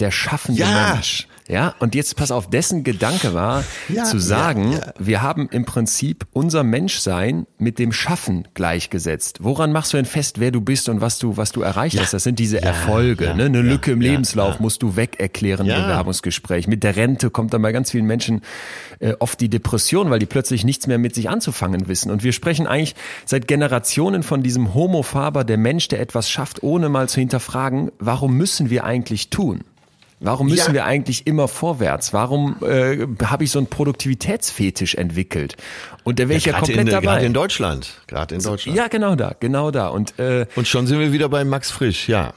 Der 0.00 0.10
schaffende 0.10 0.60
Ja. 0.60 0.94
Mensch. 0.94 1.28
Ja, 1.52 1.74
und 1.80 1.94
jetzt 1.94 2.16
pass 2.16 2.30
auf, 2.30 2.48
dessen 2.48 2.82
Gedanke 2.82 3.34
war, 3.34 3.62
Ja, 3.88 4.04
zu 4.04 4.16
ja, 4.16 4.22
sagen, 4.22 4.72
ja. 4.72 4.94
wir 4.98 5.20
haben 5.20 5.48
im 5.50 5.66
Prinzip 5.66 6.26
unser 6.32 6.62
Menschsein 6.62 7.46
mit 7.58 7.78
dem 7.78 7.92
Schaffen 7.92 8.48
gleichgesetzt. 8.54 9.40
Woran 9.42 9.70
machst 9.70 9.92
du 9.92 9.98
denn 9.98 10.06
fest, 10.06 10.40
wer 10.40 10.50
du 10.50 10.62
bist 10.62 10.88
und 10.88 11.02
was 11.02 11.18
du, 11.18 11.36
was 11.36 11.52
du 11.52 11.60
erreicht 11.60 12.00
hast? 12.00 12.14
Das 12.14 12.22
sind 12.22 12.38
diese 12.38 12.62
Erfolge. 12.62 13.26
ja, 13.26 13.34
ne? 13.34 13.44
Eine 13.44 13.58
ja, 13.58 13.64
Lücke 13.64 13.92
im 13.92 14.00
ja, 14.00 14.12
Lebenslauf 14.12 14.54
ja. 14.54 14.62
musst 14.62 14.82
du 14.82 14.96
weg 14.96 15.20
erklären 15.20 15.66
im 15.66 15.72
Ja. 15.72 15.82
Bewerbungsgespräch. 15.82 16.68
Mit 16.68 16.82
der 16.82 16.96
Rente 16.96 17.28
kommt 17.28 17.52
dann 17.52 17.60
bei 17.60 17.72
ganz 17.72 17.90
vielen 17.90 18.06
Menschen 18.06 18.40
äh, 19.00 19.12
oft 19.18 19.38
die 19.38 19.50
Depression, 19.50 20.10
weil 20.10 20.20
die 20.20 20.26
plötzlich 20.26 20.64
nichts 20.64 20.86
mehr 20.86 20.98
mit 20.98 21.14
sich 21.14 21.28
anzufangen 21.28 21.86
wissen. 21.86 22.10
Und 22.10 22.24
wir 22.24 22.32
sprechen 22.32 22.66
eigentlich 22.66 22.94
seit 23.26 23.46
Generationen 23.46 24.22
von 24.22 24.42
diesem 24.42 24.72
Homo 24.72 25.02
faber, 25.02 25.44
der 25.44 25.58
Mensch, 25.58 25.88
der 25.88 26.00
etwas 26.00 26.30
schafft, 26.30 26.62
ohne 26.62 26.88
mal 26.88 27.10
zu 27.10 27.20
hinterfragen, 27.20 27.92
warum 27.98 28.36
müssen 28.38 28.70
wir 28.70 28.84
eigentlich 28.84 29.28
tun? 29.28 29.64
Warum 30.24 30.46
müssen 30.46 30.68
Ja. 30.68 30.72
wir 30.74 30.84
eigentlich 30.84 31.26
immer 31.26 31.48
vorwärts? 31.48 32.12
Warum 32.12 32.56
äh, 32.62 33.06
habe 33.24 33.44
ich 33.44 33.50
so 33.50 33.58
einen 33.58 33.66
Produktivitätsfetisch 33.66 34.94
entwickelt? 34.94 35.56
Und 36.04 36.18
da 36.20 36.28
wäre 36.28 36.38
ich 36.38 36.44
ja, 36.44 36.52
komplett 36.58 36.78
in, 36.78 36.86
dabei. 36.86 37.06
Gerade 37.14 37.26
in 37.26 37.32
Deutschland. 37.34 38.00
Gerade 38.06 38.34
in 38.36 38.42
Deutschland. 38.42 38.78
ja, 38.78 38.86
genau 38.88 39.16
da, 39.16 39.34
genau 39.38 39.70
da. 39.72 39.88
Und 39.88 40.18
äh, 40.20 40.46
Und 40.54 40.68
schon 40.68 40.86
sind 40.86 41.00
wir 41.00 41.12
wieder 41.12 41.28
bei 41.28 41.44
Max 41.44 41.70
Frisch, 41.72 42.08
ja. 42.08 42.32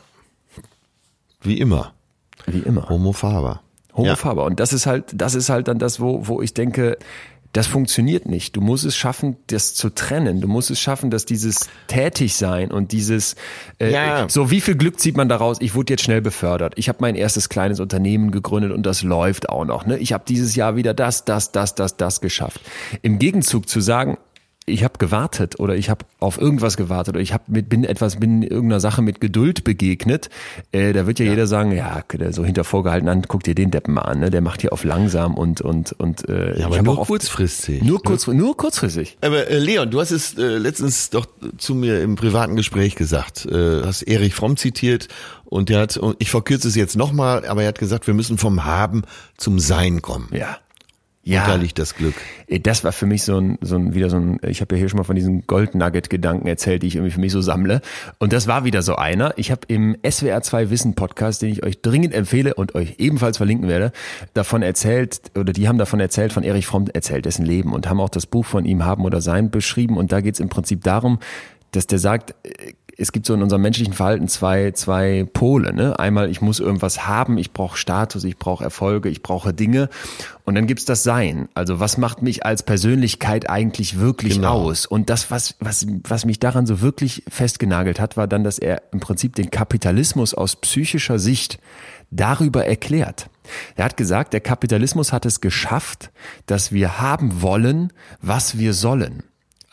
Wie 1.41 1.59
immer. 1.59 1.93
wie 2.47 2.59
immer. 2.59 2.89
Homo 2.89 3.11
faber. 3.13 3.61
Homo 3.93 4.07
Ja. 4.07 4.15
faber. 4.15 4.45
Und 4.45 4.59
das 4.59 4.73
ist 4.73 4.87
halt, 4.87 5.05
das 5.13 5.35
ist 5.35 5.49
halt 5.49 5.67
dann 5.67 5.77
das, 5.79 5.99
wo, 5.99 6.27
wo 6.27 6.41
ich 6.41 6.53
denke, 6.53 6.97
das 7.55 7.67
funktioniert 7.67 8.25
nicht. 8.25 8.57
Du 8.57 8.59
musst 8.59 8.83
es 8.83 8.97
schaffen, 8.97 9.37
das 9.47 9.73
zu 9.75 9.89
trennen. 9.89 10.41
Du 10.41 10.47
musst 10.49 10.69
es 10.71 10.79
schaffen, 10.79 11.09
dass 11.09 11.23
dieses 11.23 11.69
Tätigsein 11.87 12.69
und 12.69 12.91
dieses, 12.91 13.37
äh, 13.79 13.93
Ja. 13.93 14.27
so 14.27 14.51
wie 14.51 14.59
viel 14.59 14.75
Glück 14.75 14.99
zieht 14.99 15.15
man 15.15 15.29
daraus? 15.29 15.61
Ich 15.61 15.73
wurde 15.73 15.93
jetzt 15.93 16.03
schnell 16.03 16.21
befördert. 16.21 16.73
Ich 16.75 16.89
habe 16.89 16.97
mein 16.99 17.15
erstes 17.15 17.47
kleines 17.47 17.79
Unternehmen 17.79 18.31
gegründet 18.31 18.73
und 18.73 18.85
das 18.85 19.03
läuft 19.03 19.47
auch 19.47 19.63
noch. 19.63 19.85
Ne? 19.85 19.97
Ich 19.99 20.11
habe 20.11 20.25
dieses 20.27 20.55
Jahr 20.57 20.75
wieder 20.75 20.93
das, 20.93 21.23
das, 21.23 21.53
das, 21.53 21.75
das, 21.75 21.95
das 21.95 22.19
geschafft. 22.19 22.59
Im 23.01 23.19
Gegenzug 23.19 23.69
zu 23.69 23.79
sagen, 23.79 24.17
ich 24.67 24.83
habe 24.83 24.97
gewartet 24.97 25.59
oder 25.59 25.75
ich 25.75 25.89
habe 25.89 26.05
auf 26.19 26.39
irgendwas 26.39 26.75
gewartet 26.75 27.13
oder 27.13 27.21
ich 27.21 27.33
hab 27.33 27.47
mit, 27.47 27.69
bin 27.69 27.83
etwas, 27.83 28.19
bin 28.19 28.41
irgendeiner 28.41 28.79
Sache 28.79 29.03
mit 29.03 29.21
Geduld 29.21 29.63
begegnet, 29.63 30.29
äh, 30.71 30.91
da 30.91 31.05
wird 31.05 31.19
ja, 31.19 31.25
ja, 31.25 31.31
jeder 31.31 31.45
sagen, 31.45 31.71
ja, 31.71 32.03
so 32.31 32.43
hinter 32.43 32.63
vorgehalten 32.63 33.07
an, 33.07 33.23
guck 33.27 33.43
dir 33.43 33.53
den 33.53 33.69
Deppen 33.69 33.93
mal 33.93 34.01
an, 34.01 34.19
ne? 34.19 34.31
der 34.31 34.41
macht 34.41 34.61
hier 34.61 34.73
auf 34.73 34.83
langsam 34.83 35.35
und 35.35 35.61
und 35.61 35.91
und 35.93 36.27
äh, 36.27 36.59
ja, 36.59 36.65
aber 36.65 36.81
nur 36.81 37.05
kurzfristig. 37.05 37.83
Nur, 37.83 37.97
ne? 37.97 38.03
kurz, 38.03 38.25
nur 38.25 38.57
kurzfristig. 38.57 39.17
Aber 39.21 39.47
äh, 39.47 39.59
Leon, 39.59 39.91
du 39.91 39.99
hast 39.99 40.11
es 40.11 40.35
äh, 40.35 40.57
letztens 40.57 41.11
doch 41.11 41.27
zu 41.57 41.75
mir 41.75 42.01
im 42.01 42.15
privaten 42.15 42.55
Gespräch 42.55 42.95
gesagt, 42.95 43.45
äh, 43.45 43.83
hast 43.83 44.01
Erich 44.01 44.33
Fromm 44.33 44.57
zitiert 44.57 45.09
und 45.45 45.69
der 45.69 45.81
hat, 45.81 45.97
und 45.97 46.15
ich 46.19 46.31
verkürze 46.31 46.67
es 46.67 46.75
jetzt 46.75 46.95
nochmal, 46.95 47.45
aber 47.45 47.61
er 47.61 47.67
hat 47.67 47.77
gesagt, 47.77 48.07
wir 48.07 48.15
müssen 48.15 48.39
vom 48.39 48.65
Haben 48.65 49.03
zum 49.37 49.59
Sein 49.59 50.01
kommen. 50.01 50.29
Ja. 50.33 50.57
Ja, 51.27 51.41
und 51.41 51.49
da 51.49 51.55
liegt 51.55 51.79
das 51.79 51.95
Glück. 51.95 52.13
Äh, 52.47 52.59
das 52.59 52.83
war 52.83 52.91
für 52.91 53.07
mich 53.07 53.23
so 53.23 53.39
ein, 53.39 53.57
so 53.59 53.75
ein 53.75 53.95
wieder 53.95 54.11
so 54.11 54.17
ein, 54.17 54.39
ich 54.47 54.61
habe 54.61 54.75
ja 54.75 54.79
hier 54.79 54.89
schon 54.89 54.97
mal 54.97 55.03
von 55.03 55.15
diesen 55.15 55.47
Gold 55.47 55.73
Nugget 55.73 56.11
Gedanken 56.11 56.47
erzählt, 56.47 56.83
die 56.83 56.87
ich 56.87 56.95
irgendwie 56.95 57.11
für 57.11 57.19
mich 57.19 57.31
so 57.31 57.41
sammle. 57.41 57.81
Und 58.19 58.31
das 58.31 58.45
war 58.47 58.63
wieder 58.63 58.83
so 58.83 58.95
einer. 58.95 59.33
Ich 59.35 59.49
habe 59.49 59.61
im 59.67 59.97
SWR 60.07 60.43
2 60.43 60.69
Wissen 60.69 60.93
Podcast, 60.93 61.41
den 61.41 61.51
ich 61.51 61.63
euch 61.63 61.81
dringend 61.81 62.13
empfehle 62.13 62.53
und 62.53 62.75
euch 62.75 62.95
ebenfalls 62.99 63.37
verlinken 63.37 63.67
werde, 63.67 63.91
davon 64.35 64.61
erzählt, 64.61 65.31
oder 65.35 65.51
die 65.51 65.67
haben 65.67 65.79
davon 65.79 65.99
erzählt, 65.99 66.31
von 66.31 66.43
Erich 66.43 66.67
Fromm 66.67 66.85
erzählt, 66.93 67.25
dessen 67.25 67.43
Leben 67.43 67.73
und 67.73 67.89
haben 67.89 67.99
auch 67.99 68.09
das 68.09 68.27
Buch 68.27 68.45
von 68.45 68.63
ihm 68.63 68.85
Haben 68.85 69.03
oder 69.03 69.19
Sein 69.19 69.49
beschrieben. 69.49 69.97
Und 69.97 70.11
da 70.11 70.21
geht 70.21 70.35
es 70.35 70.39
im 70.39 70.49
Prinzip 70.49 70.83
darum, 70.83 71.17
dass 71.71 71.87
der 71.87 71.97
sagt, 71.97 72.35
äh, 72.43 72.73
es 72.97 73.11
gibt 73.11 73.25
so 73.25 73.33
in 73.33 73.41
unserem 73.41 73.61
menschlichen 73.61 73.93
Verhalten 73.93 74.27
zwei, 74.27 74.71
zwei 74.71 75.27
Pole. 75.33 75.73
Ne? 75.73 75.99
Einmal, 75.99 76.29
ich 76.29 76.41
muss 76.41 76.59
irgendwas 76.59 77.07
haben, 77.07 77.37
ich 77.37 77.51
brauche 77.51 77.77
Status, 77.77 78.23
ich 78.23 78.37
brauche 78.37 78.63
Erfolge, 78.63 79.09
ich 79.09 79.21
brauche 79.21 79.53
Dinge. 79.53 79.89
Und 80.43 80.55
dann 80.55 80.67
gibt's 80.67 80.85
das 80.85 81.03
Sein. 81.03 81.49
Also 81.53 81.79
was 81.79 81.97
macht 81.97 82.21
mich 82.21 82.45
als 82.45 82.63
Persönlichkeit 82.63 83.49
eigentlich 83.49 83.99
wirklich 83.99 84.35
genau. 84.35 84.53
aus? 84.53 84.85
Und 84.85 85.09
das, 85.09 85.31
was, 85.31 85.55
was, 85.59 85.85
was 86.03 86.25
mich 86.25 86.39
daran 86.39 86.65
so 86.65 86.81
wirklich 86.81 87.23
festgenagelt 87.27 87.99
hat, 87.99 88.17
war 88.17 88.27
dann, 88.27 88.43
dass 88.43 88.59
er 88.59 88.83
im 88.91 88.99
Prinzip 88.99 89.35
den 89.35 89.51
Kapitalismus 89.51 90.33
aus 90.33 90.55
psychischer 90.55 91.19
Sicht 91.19 91.59
darüber 92.11 92.65
erklärt. 92.65 93.29
Er 93.75 93.85
hat 93.85 93.97
gesagt, 93.97 94.33
der 94.33 94.41
Kapitalismus 94.41 95.11
hat 95.11 95.25
es 95.25 95.41
geschafft, 95.41 96.11
dass 96.45 96.71
wir 96.71 96.99
haben 96.99 97.41
wollen, 97.41 97.91
was 98.21 98.57
wir 98.57 98.73
sollen. 98.73 99.23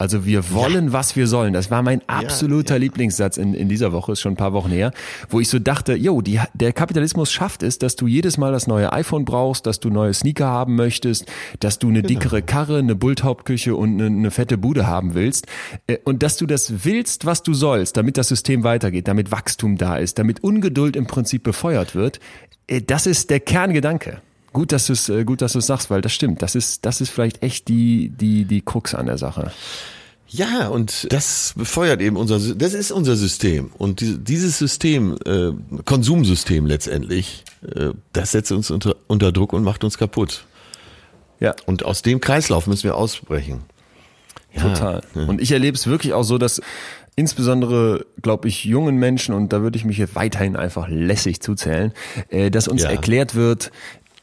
Also 0.03 0.27
wir 0.27 0.51
wollen, 0.51 0.87
ja. 0.87 0.93
was 0.95 1.15
wir 1.15 1.29
sollen. 1.29 1.53
Das 1.53 1.71
war 1.71 1.81
mein 1.81 2.03
absoluter 2.09 2.75
ja, 2.75 2.79
ja. 2.79 2.81
Lieblingssatz 2.81 3.37
in, 3.37 3.55
in 3.55 3.69
dieser 3.69 3.93
Woche, 3.93 4.11
ist 4.11 4.21
schon 4.21 4.33
ein 4.33 4.37
paar 4.37 4.53
Wochen 4.53 4.71
her, 4.71 4.91
wo 5.31 5.39
ich 5.39 5.49
so 5.49 5.61
dachte, 5.61 5.95
jo, 5.95 6.21
die, 6.23 6.41
der 6.55 6.73
Kapitalismus 6.73 7.31
schafft 7.31 7.63
es, 7.63 7.79
dass 7.79 7.95
du 7.95 8.09
jedes 8.09 8.37
Mal 8.37 8.51
das 8.51 8.67
neue 8.67 8.93
iPhone 8.93 9.25
brauchst, 9.25 9.65
dass 9.65 9.79
du 9.79 9.91
neue 9.91 10.13
Sneaker 10.13 10.47
haben 10.47 10.75
möchtest, 10.75 11.27
dass 11.61 11.79
du 11.79 11.89
eine 11.89 12.03
genau. 12.03 12.19
dickere 12.19 12.43
Karre, 12.43 12.79
eine 12.79 12.97
Bulthauptküche 12.97 13.77
und 13.77 14.01
eine, 14.01 14.07
eine 14.07 14.33
fette 14.33 14.59
Bude 14.59 14.89
haben 14.89 15.15
willst 15.15 15.47
äh, 15.87 15.99
und 16.03 16.25
dass 16.25 16.37
du 16.37 16.47
das 16.47 16.85
willst, 16.85 17.25
was 17.25 17.45
du 17.45 17.55
sollst, 17.55 17.97
damit 17.97 18.17
das 18.17 18.27
System 18.27 18.65
weitergeht, 18.65 19.07
damit 19.07 19.31
Wachstum 19.31 19.79
da 19.79 19.99
ist, 19.99 20.19
damit 20.19 20.43
Ungeduld 20.43 20.97
im 20.97 21.07
Prinzip 21.07 21.45
befeuert 21.45 21.95
wird. 21.95 22.19
Äh, 22.67 22.83
das 22.83 23.07
ist 23.07 23.31
der 23.31 23.39
Kerngedanke. 23.39 24.21
Gut, 24.53 24.73
dass 24.73 24.87
du 24.87 24.93
es 24.93 25.09
äh, 25.09 25.25
gut, 25.25 25.43
dass 25.43 25.53
du 25.53 25.59
es 25.59 25.67
sagst, 25.67 25.91
weil 25.91 26.01
das 26.01 26.13
stimmt. 26.13 26.43
Das 26.43 26.55
ist 26.55 26.85
das 26.85 27.01
ist 27.01 27.11
vielleicht 27.11 27.43
echt 27.43 27.69
die 27.69 28.11
die 28.11 28.45
die 28.45 28.61
Krux 28.61 28.95
an 28.95 29.07
der 29.07 29.19
Sache. 29.19 29.53
Ja, 30.33 30.69
und 30.69 31.13
das 31.13 31.53
befeuert 31.57 32.01
eben 32.01 32.17
unser, 32.17 32.39
das 32.55 32.73
ist 32.73 32.91
unser 32.91 33.17
System. 33.17 33.71
Und 33.77 34.03
dieses 34.03 34.59
System, 34.59 35.19
äh, 35.27 35.51
Konsumsystem 35.85 36.65
letztendlich, 36.65 37.45
äh, 37.63 37.91
das 38.15 38.33
setzt 38.33 38.51
uns 38.51 38.71
unter, 38.71 38.97
unter 39.09 39.31
Druck 39.31 39.53
und 39.53 39.63
macht 39.63 39.85
uns 39.85 39.99
kaputt. 39.99 40.47
Ja. 41.39 41.55
Und 41.67 41.85
aus 41.85 42.01
dem 42.01 42.21
Kreislauf 42.21 42.67
müssen 42.67 42.85
wir 42.85 42.97
ausbrechen. 42.97 43.65
Ja. 44.55 44.63
Total. 44.63 45.03
Und 45.15 45.41
ich 45.41 45.53
erlebe 45.53 45.77
es 45.77 45.87
wirklich 45.87 46.15
auch 46.15 46.25
so, 46.25 46.39
dass 46.39 46.63
insbesondere, 47.15 48.07
glaube 48.23 48.49
ich, 48.49 48.65
jungen 48.65 48.97
Menschen, 48.97 49.35
und 49.35 49.53
da 49.53 49.61
würde 49.61 49.77
ich 49.77 49.85
mich 49.85 49.99
jetzt 49.99 50.15
weiterhin 50.15 50.57
einfach 50.57 50.89
lässig 50.89 51.41
zuzählen, 51.41 51.93
äh, 52.31 52.51
dass 52.51 52.69
uns 52.69 52.85
ja. 52.85 52.91
erklärt 52.91 53.35
wird, 53.35 53.71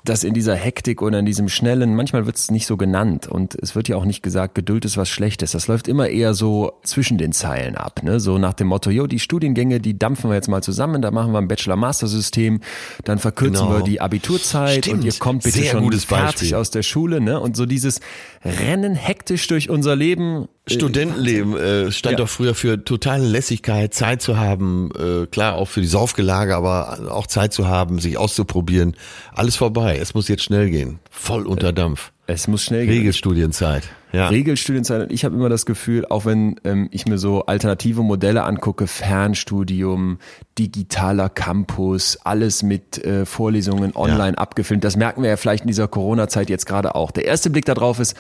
dass 0.04 0.24
in 0.24 0.34
dieser 0.34 0.56
Hektik 0.56 1.02
oder 1.02 1.20
in 1.20 1.26
diesem 1.26 1.50
schnellen, 1.50 1.96
manchmal 1.96 2.26
wird 2.26 2.36
es 2.36 2.52
nicht 2.52 2.66
so 2.66 2.78
genannt 2.78 3.28
und 3.28 3.56
es 3.56 3.76
wird 3.76 3.88
ja 3.88 3.98
auch 3.98 4.06
nicht 4.06 4.24
gesagt, 4.24 4.56
Geduld 4.56 4.86
ist 4.86 4.98
was 4.98 5.10
Schlechtes. 5.10 5.52
Das 5.52 5.68
läuft 5.68 5.88
immer 5.88 6.08
eher 6.08 6.34
so 6.34 6.74
zwischen 6.84 7.18
den 7.18 7.32
Zeilen 7.32 7.76
ab, 7.76 8.04
ne? 8.04 8.20
So 8.20 8.38
nach 8.38 8.54
dem 8.54 8.68
Motto, 8.68 8.90
jo, 8.90 9.08
die 9.08 9.20
Studiengänge, 9.20 9.80
die 9.80 9.98
dampfen 9.98 10.30
wir 10.30 10.36
jetzt 10.36 10.48
mal 10.48 10.64
zusammen, 10.64 11.02
da 11.02 11.12
machen 11.12 11.32
wir 11.34 11.40
ein 11.40 11.48
Bachelor-Master-System, 11.48 12.62
dann 13.04 13.20
verkürzen 13.20 13.68
genau. 13.68 13.80
wir 13.80 13.84
die 13.84 14.02
Abiturzeit 14.02 14.86
Stimmt. 14.86 15.00
und 15.00 15.06
ihr 15.06 15.14
kommt 15.20 15.44
bitte 15.44 15.60
Sehr 15.60 15.72
schon 15.72 15.92
fertig 15.92 16.56
aus 16.56 16.72
der 16.72 16.84
Schule, 16.84 17.22
ne? 17.22 17.40
Und 17.40 17.58
so 17.58 17.66
dieses 17.66 18.00
Rennen 18.44 18.96
hektisch 18.96 19.48
durch 19.48 19.70
unser 19.70 19.96
Leben 19.96 20.48
Studentenleben 20.68 21.58
äh, 21.58 21.92
stand 21.92 22.14
ja. 22.14 22.18
doch 22.20 22.30
früher 22.30 22.56
für 22.56 22.84
totale 22.84 23.26
Lässigkeit, 23.28 23.94
Zeit 23.94 24.22
zu 24.22 24.38
haben, 24.38 24.92
äh, 24.98 25.26
klar 25.26 25.56
auch 25.56 25.68
für 25.68 25.82
die 25.82 25.88
Saufgelage, 25.88 26.56
aber 26.56 27.12
auch 27.12 27.28
Zeit 27.28 27.54
zu 27.54 27.68
haben, 27.68 28.00
sich 28.00 28.18
auszuprobieren. 28.18 28.96
Alles 29.34 29.56
vorbei. 29.56 29.98
Es 29.98 30.14
muss 30.14 30.28
jetzt 30.28 30.44
schnell 30.44 30.70
gehen. 30.70 31.00
Voll 31.10 31.46
unter 31.48 31.74
Dampf. 31.74 32.12
Es 32.30 32.48
muss 32.48 32.64
schnell 32.64 32.86
gehen. 32.86 33.00
Regelstudienzeit. 33.00 33.90
Ja. 34.12 34.28
Regelstudienzeit. 34.28 35.02
Und 35.02 35.12
ich 35.12 35.26
habe 35.26 35.36
immer 35.36 35.50
das 35.50 35.66
Gefühl, 35.66 36.06
auch 36.06 36.26
wenn 36.26 36.60
ähm, 36.64 36.88
ich 36.92 37.08
mir 37.08 37.18
so 37.18 37.48
alternative 37.48 38.04
Modelle 38.04 38.44
angucke, 38.44 38.86
Fernstudium, 38.86 40.20
digitaler 40.60 41.30
Campus, 41.30 42.20
alles 42.24 42.62
mit 42.62 43.04
äh, 43.04 43.26
Vorlesungen 43.26 43.96
online 43.96 44.34
ja. 44.34 44.38
abgefilmt, 44.38 44.84
das 44.84 44.96
merken 44.96 45.24
wir 45.24 45.32
ja 45.32 45.38
vielleicht 45.38 45.64
in 45.64 45.70
dieser 45.70 45.88
Corona-Zeit 45.88 46.52
jetzt 46.52 46.68
gerade 46.68 46.94
auch. 46.94 47.10
Der 47.10 47.26
erste 47.26 47.50
Blick 47.50 47.66
darauf 47.66 48.00
ist, 48.00 48.16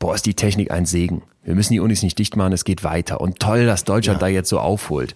boah, 0.00 0.16
ist 0.16 0.26
die 0.26 0.34
Technik 0.34 0.72
ein 0.72 0.84
Segen. 0.84 1.22
Wir 1.44 1.54
müssen 1.54 1.74
die 1.74 1.80
Unis 1.80 2.02
nicht 2.02 2.18
dicht 2.18 2.34
machen, 2.34 2.52
es 2.52 2.64
geht 2.64 2.82
weiter. 2.82 3.20
Und 3.20 3.38
toll, 3.38 3.66
dass 3.66 3.84
Deutschland 3.84 4.20
ja. 4.20 4.26
da 4.26 4.32
jetzt 4.32 4.48
so 4.48 4.58
aufholt. 4.58 5.14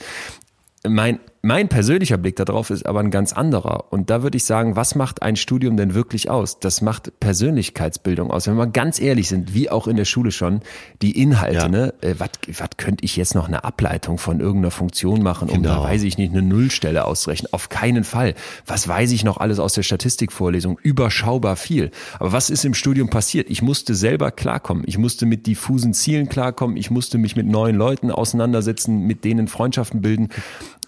Mein 0.87 1.19
mein 1.45 1.69
persönlicher 1.69 2.19
Blick 2.19 2.37
darauf 2.37 2.71
ist 2.71 2.87
aber 2.87 3.01
ein 3.01 3.11
ganz 3.11 3.33
anderer. 3.33 3.87
Und 3.91 4.11
da 4.11 4.23
würde 4.23 4.37
ich 4.37 4.45
sagen, 4.45 4.77
was 4.77 4.95
macht 4.95 5.23
ein 5.23 5.35
Studium 5.35 5.77
denn 5.77 5.93
wirklich 5.93 6.31
aus? 6.31 6.61
Das 6.61 6.83
macht 6.83 7.19
Persönlichkeitsbildung 7.19 8.31
aus. 8.31 8.47
Wenn 8.47 8.55
wir 8.55 8.67
mal 8.67 8.71
ganz 8.71 9.01
ehrlich 9.01 9.29
sind, 9.29 9.53
wie 9.53 9.69
auch 9.69 9.89
in 9.89 9.97
der 9.97 10.05
Schule 10.05 10.31
schon, 10.31 10.61
die 11.03 11.21
Inhalte, 11.21 11.57
ja. 11.57 11.69
ne? 11.69 11.95
Äh, 12.01 12.15
was 12.19 12.31
könnte 12.77 13.05
ich 13.05 13.17
jetzt 13.17 13.35
noch 13.35 13.49
eine 13.49 13.65
Ableitung 13.65 14.19
von 14.19 14.39
irgendeiner 14.39 14.71
Funktion 14.71 15.21
machen, 15.21 15.49
um 15.49 15.63
genau. 15.63 15.83
da, 15.83 15.83
weiß 15.83 16.05
ich 16.05 16.17
nicht, 16.17 16.31
eine 16.31 16.43
Nullstelle 16.43 17.05
auszurechnen? 17.05 17.53
Auf 17.53 17.69
keinen 17.69 18.05
Fall. 18.05 18.35
Was 18.65 18.87
weiß 18.87 19.11
ich 19.11 19.25
noch 19.25 19.39
alles 19.39 19.59
aus 19.59 19.73
der 19.73 19.83
Statistikvorlesung? 19.83 20.79
Überschaubar 20.81 21.57
viel. 21.57 21.91
Aber 22.21 22.31
was 22.31 22.51
ist 22.51 22.65
im 22.65 22.75
Studium 22.75 23.11
passiert? 23.11 23.51
Ich 23.51 23.63
musste 23.63 23.97
selber 23.97 24.31
klarkommen. 24.31 24.85
Ich 24.87 24.97
musste 24.97 25.27
mit 25.27 25.49
diffusen 25.49 25.93
Zielen 25.93 26.29
klarkommen. 26.29 26.77
Ich 26.77 26.93
musste 26.93 27.19
mich 27.19 27.35
mit 27.35 27.49
neuen 27.49 27.75
Leuten 27.75 28.13
auseinandersetzen, 28.13 29.09
mit 29.09 29.25
denen 29.25 29.49
Freundschaften 29.49 30.03
bilden. 30.03 30.29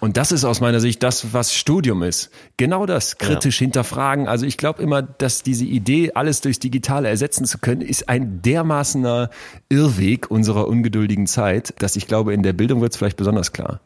Und 0.04 0.18
das 0.18 0.32
ist 0.32 0.44
aus 0.44 0.60
meiner 0.60 0.80
Sicht 0.80 1.02
das, 1.02 1.32
was 1.32 1.54
Studium 1.54 2.02
ist. 2.02 2.28
Genau 2.58 2.84
das, 2.84 3.16
kritisch 3.16 3.58
ja. 3.58 3.64
hinterfragen. 3.64 4.28
Also 4.28 4.44
ich 4.44 4.58
glaube 4.58 4.82
immer, 4.82 5.00
dass 5.00 5.42
diese 5.42 5.64
Idee, 5.64 6.12
alles 6.14 6.42
durchs 6.42 6.58
Digitale 6.58 7.08
ersetzen 7.08 7.46
zu 7.46 7.56
können, 7.56 7.80
ist 7.80 8.06
ein 8.10 8.42
dermaßener 8.42 9.30
Irrweg 9.70 10.30
unserer 10.30 10.68
ungeduldigen 10.68 11.26
Zeit, 11.26 11.72
dass 11.78 11.96
ich 11.96 12.06
glaube, 12.06 12.34
in 12.34 12.42
der 12.42 12.52
Bildung 12.52 12.82
wird 12.82 12.92
es 12.92 12.98
vielleicht 12.98 13.16
besonders 13.16 13.52
klar. 13.52 13.80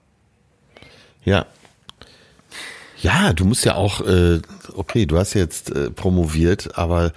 Ja. 1.25 1.47
Ja, 3.01 3.33
du 3.33 3.45
musst 3.45 3.65
ja 3.65 3.77
auch, 3.77 4.01
äh, 4.01 4.41
okay, 4.75 5.07
du 5.07 5.19
hast 5.19 5.35
jetzt 5.35 5.71
äh, 5.71 5.89
promoviert, 5.89 6.77
aber 6.77 7.13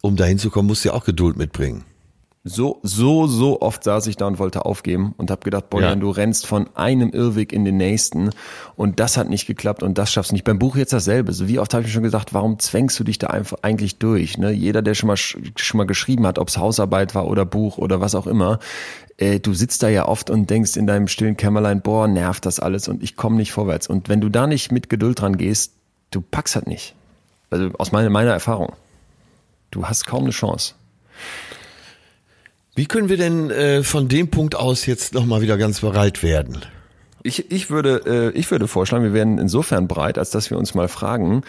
um 0.00 0.16
dahin 0.16 0.38
zu 0.38 0.48
kommen, 0.48 0.68
musst 0.68 0.86
du 0.86 0.88
ja 0.88 0.94
auch 0.94 1.04
Geduld 1.04 1.36
mitbringen 1.36 1.84
so, 2.48 2.80
so, 2.82 3.26
so 3.26 3.60
oft 3.60 3.84
saß 3.84 4.06
ich 4.06 4.16
da 4.16 4.26
und 4.26 4.38
wollte 4.38 4.64
aufgeben 4.64 5.14
und 5.16 5.30
habe 5.30 5.42
gedacht, 5.42 5.70
boah, 5.70 5.80
ja. 5.80 5.94
du 5.94 6.10
rennst 6.10 6.46
von 6.46 6.68
einem 6.74 7.10
Irrweg 7.10 7.52
in 7.52 7.64
den 7.64 7.76
nächsten 7.76 8.30
und 8.76 8.98
das 9.00 9.16
hat 9.16 9.28
nicht 9.28 9.46
geklappt 9.46 9.82
und 9.82 9.98
das 9.98 10.12
schaffst 10.12 10.30
du 10.30 10.34
nicht. 10.34 10.44
Beim 10.44 10.58
Buch 10.58 10.76
jetzt 10.76 10.92
dasselbe. 10.92 11.32
So 11.32 11.48
wie 11.48 11.58
oft 11.58 11.74
habe 11.74 11.84
ich 11.84 11.92
schon 11.92 12.02
gesagt, 12.02 12.34
warum 12.34 12.58
zwängst 12.58 12.98
du 12.98 13.04
dich 13.04 13.18
da 13.18 13.28
einfach 13.28 13.58
eigentlich 13.62 13.98
durch? 13.98 14.38
Ne? 14.38 14.50
Jeder, 14.50 14.82
der 14.82 14.94
schon 14.94 15.08
mal 15.08 15.16
schon 15.16 15.78
mal 15.78 15.86
geschrieben 15.86 16.26
hat, 16.26 16.38
ob 16.38 16.48
es 16.48 16.58
Hausarbeit 16.58 17.14
war 17.14 17.28
oder 17.28 17.44
Buch 17.44 17.78
oder 17.78 18.00
was 18.00 18.14
auch 18.14 18.26
immer, 18.26 18.58
äh, 19.18 19.40
du 19.40 19.52
sitzt 19.52 19.82
da 19.82 19.88
ja 19.88 20.06
oft 20.06 20.30
und 20.30 20.48
denkst 20.48 20.76
in 20.76 20.86
deinem 20.86 21.08
stillen 21.08 21.36
Kämmerlein, 21.36 21.82
boah, 21.82 22.08
nervt 22.08 22.46
das 22.46 22.60
alles 22.60 22.88
und 22.88 23.02
ich 23.02 23.16
komme 23.16 23.36
nicht 23.36 23.52
vorwärts. 23.52 23.86
Und 23.86 24.08
wenn 24.08 24.20
du 24.20 24.28
da 24.28 24.46
nicht 24.46 24.72
mit 24.72 24.88
Geduld 24.88 25.20
dran 25.20 25.36
gehst, 25.36 25.74
du 26.10 26.20
packst 26.20 26.54
halt 26.54 26.66
nicht. 26.66 26.94
Also 27.50 27.70
aus 27.78 27.92
meiner, 27.92 28.10
meiner 28.10 28.32
Erfahrung. 28.32 28.72
Du 29.70 29.84
hast 29.86 30.06
kaum 30.06 30.24
eine 30.24 30.32
Chance. 30.32 30.74
Wie 32.78 32.86
können 32.86 33.08
wir 33.08 33.16
denn 33.16 33.50
äh, 33.50 33.82
von 33.82 34.06
dem 34.06 34.28
Punkt 34.28 34.54
aus 34.54 34.86
jetzt 34.86 35.12
nochmal 35.12 35.42
wieder 35.42 35.58
ganz 35.58 35.80
bereit 35.80 36.22
werden? 36.22 36.58
Ich, 37.24 37.50
ich, 37.50 37.70
würde, 37.70 38.30
äh, 38.34 38.38
ich 38.38 38.48
würde 38.52 38.68
vorschlagen, 38.68 39.02
wir 39.02 39.12
werden 39.12 39.38
insofern 39.38 39.88
breit, 39.88 40.16
als 40.16 40.30
dass 40.30 40.48
wir 40.50 40.58
uns 40.58 40.74
mal 40.74 40.86
fragen, 40.86 41.42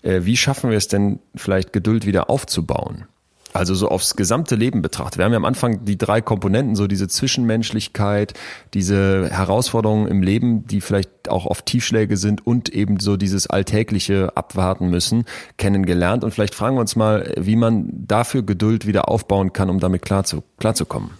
äh, 0.00 0.20
wie 0.22 0.38
schaffen 0.38 0.70
wir 0.70 0.78
es 0.78 0.88
denn 0.88 1.18
vielleicht 1.34 1.74
Geduld 1.74 2.06
wieder 2.06 2.30
aufzubauen? 2.30 3.04
Also 3.52 3.74
so 3.74 3.88
aufs 3.88 4.14
gesamte 4.14 4.54
Leben 4.54 4.80
betrachtet. 4.80 5.18
Wir 5.18 5.24
haben 5.24 5.32
ja 5.32 5.38
am 5.38 5.44
Anfang 5.44 5.84
die 5.84 5.98
drei 5.98 6.20
Komponenten, 6.20 6.76
so 6.76 6.86
diese 6.86 7.08
Zwischenmenschlichkeit, 7.08 8.34
diese 8.74 9.28
Herausforderungen 9.30 10.06
im 10.06 10.22
Leben, 10.22 10.66
die 10.66 10.80
vielleicht 10.80 11.28
auch 11.28 11.46
oft 11.46 11.66
Tiefschläge 11.66 12.16
sind 12.16 12.46
und 12.46 12.68
eben 12.68 13.00
so 13.00 13.16
dieses 13.16 13.48
alltägliche 13.48 14.36
abwarten 14.36 14.88
müssen, 14.88 15.24
kennengelernt. 15.56 16.22
Und 16.22 16.32
vielleicht 16.32 16.54
fragen 16.54 16.76
wir 16.76 16.80
uns 16.80 16.94
mal, 16.94 17.32
wie 17.36 17.56
man 17.56 17.88
dafür 17.92 18.42
Geduld 18.42 18.86
wieder 18.86 19.08
aufbauen 19.08 19.52
kann, 19.52 19.68
um 19.68 19.80
damit 19.80 20.02
klar 20.02 20.24
zu, 20.24 20.44
klarzukommen. 20.58 21.10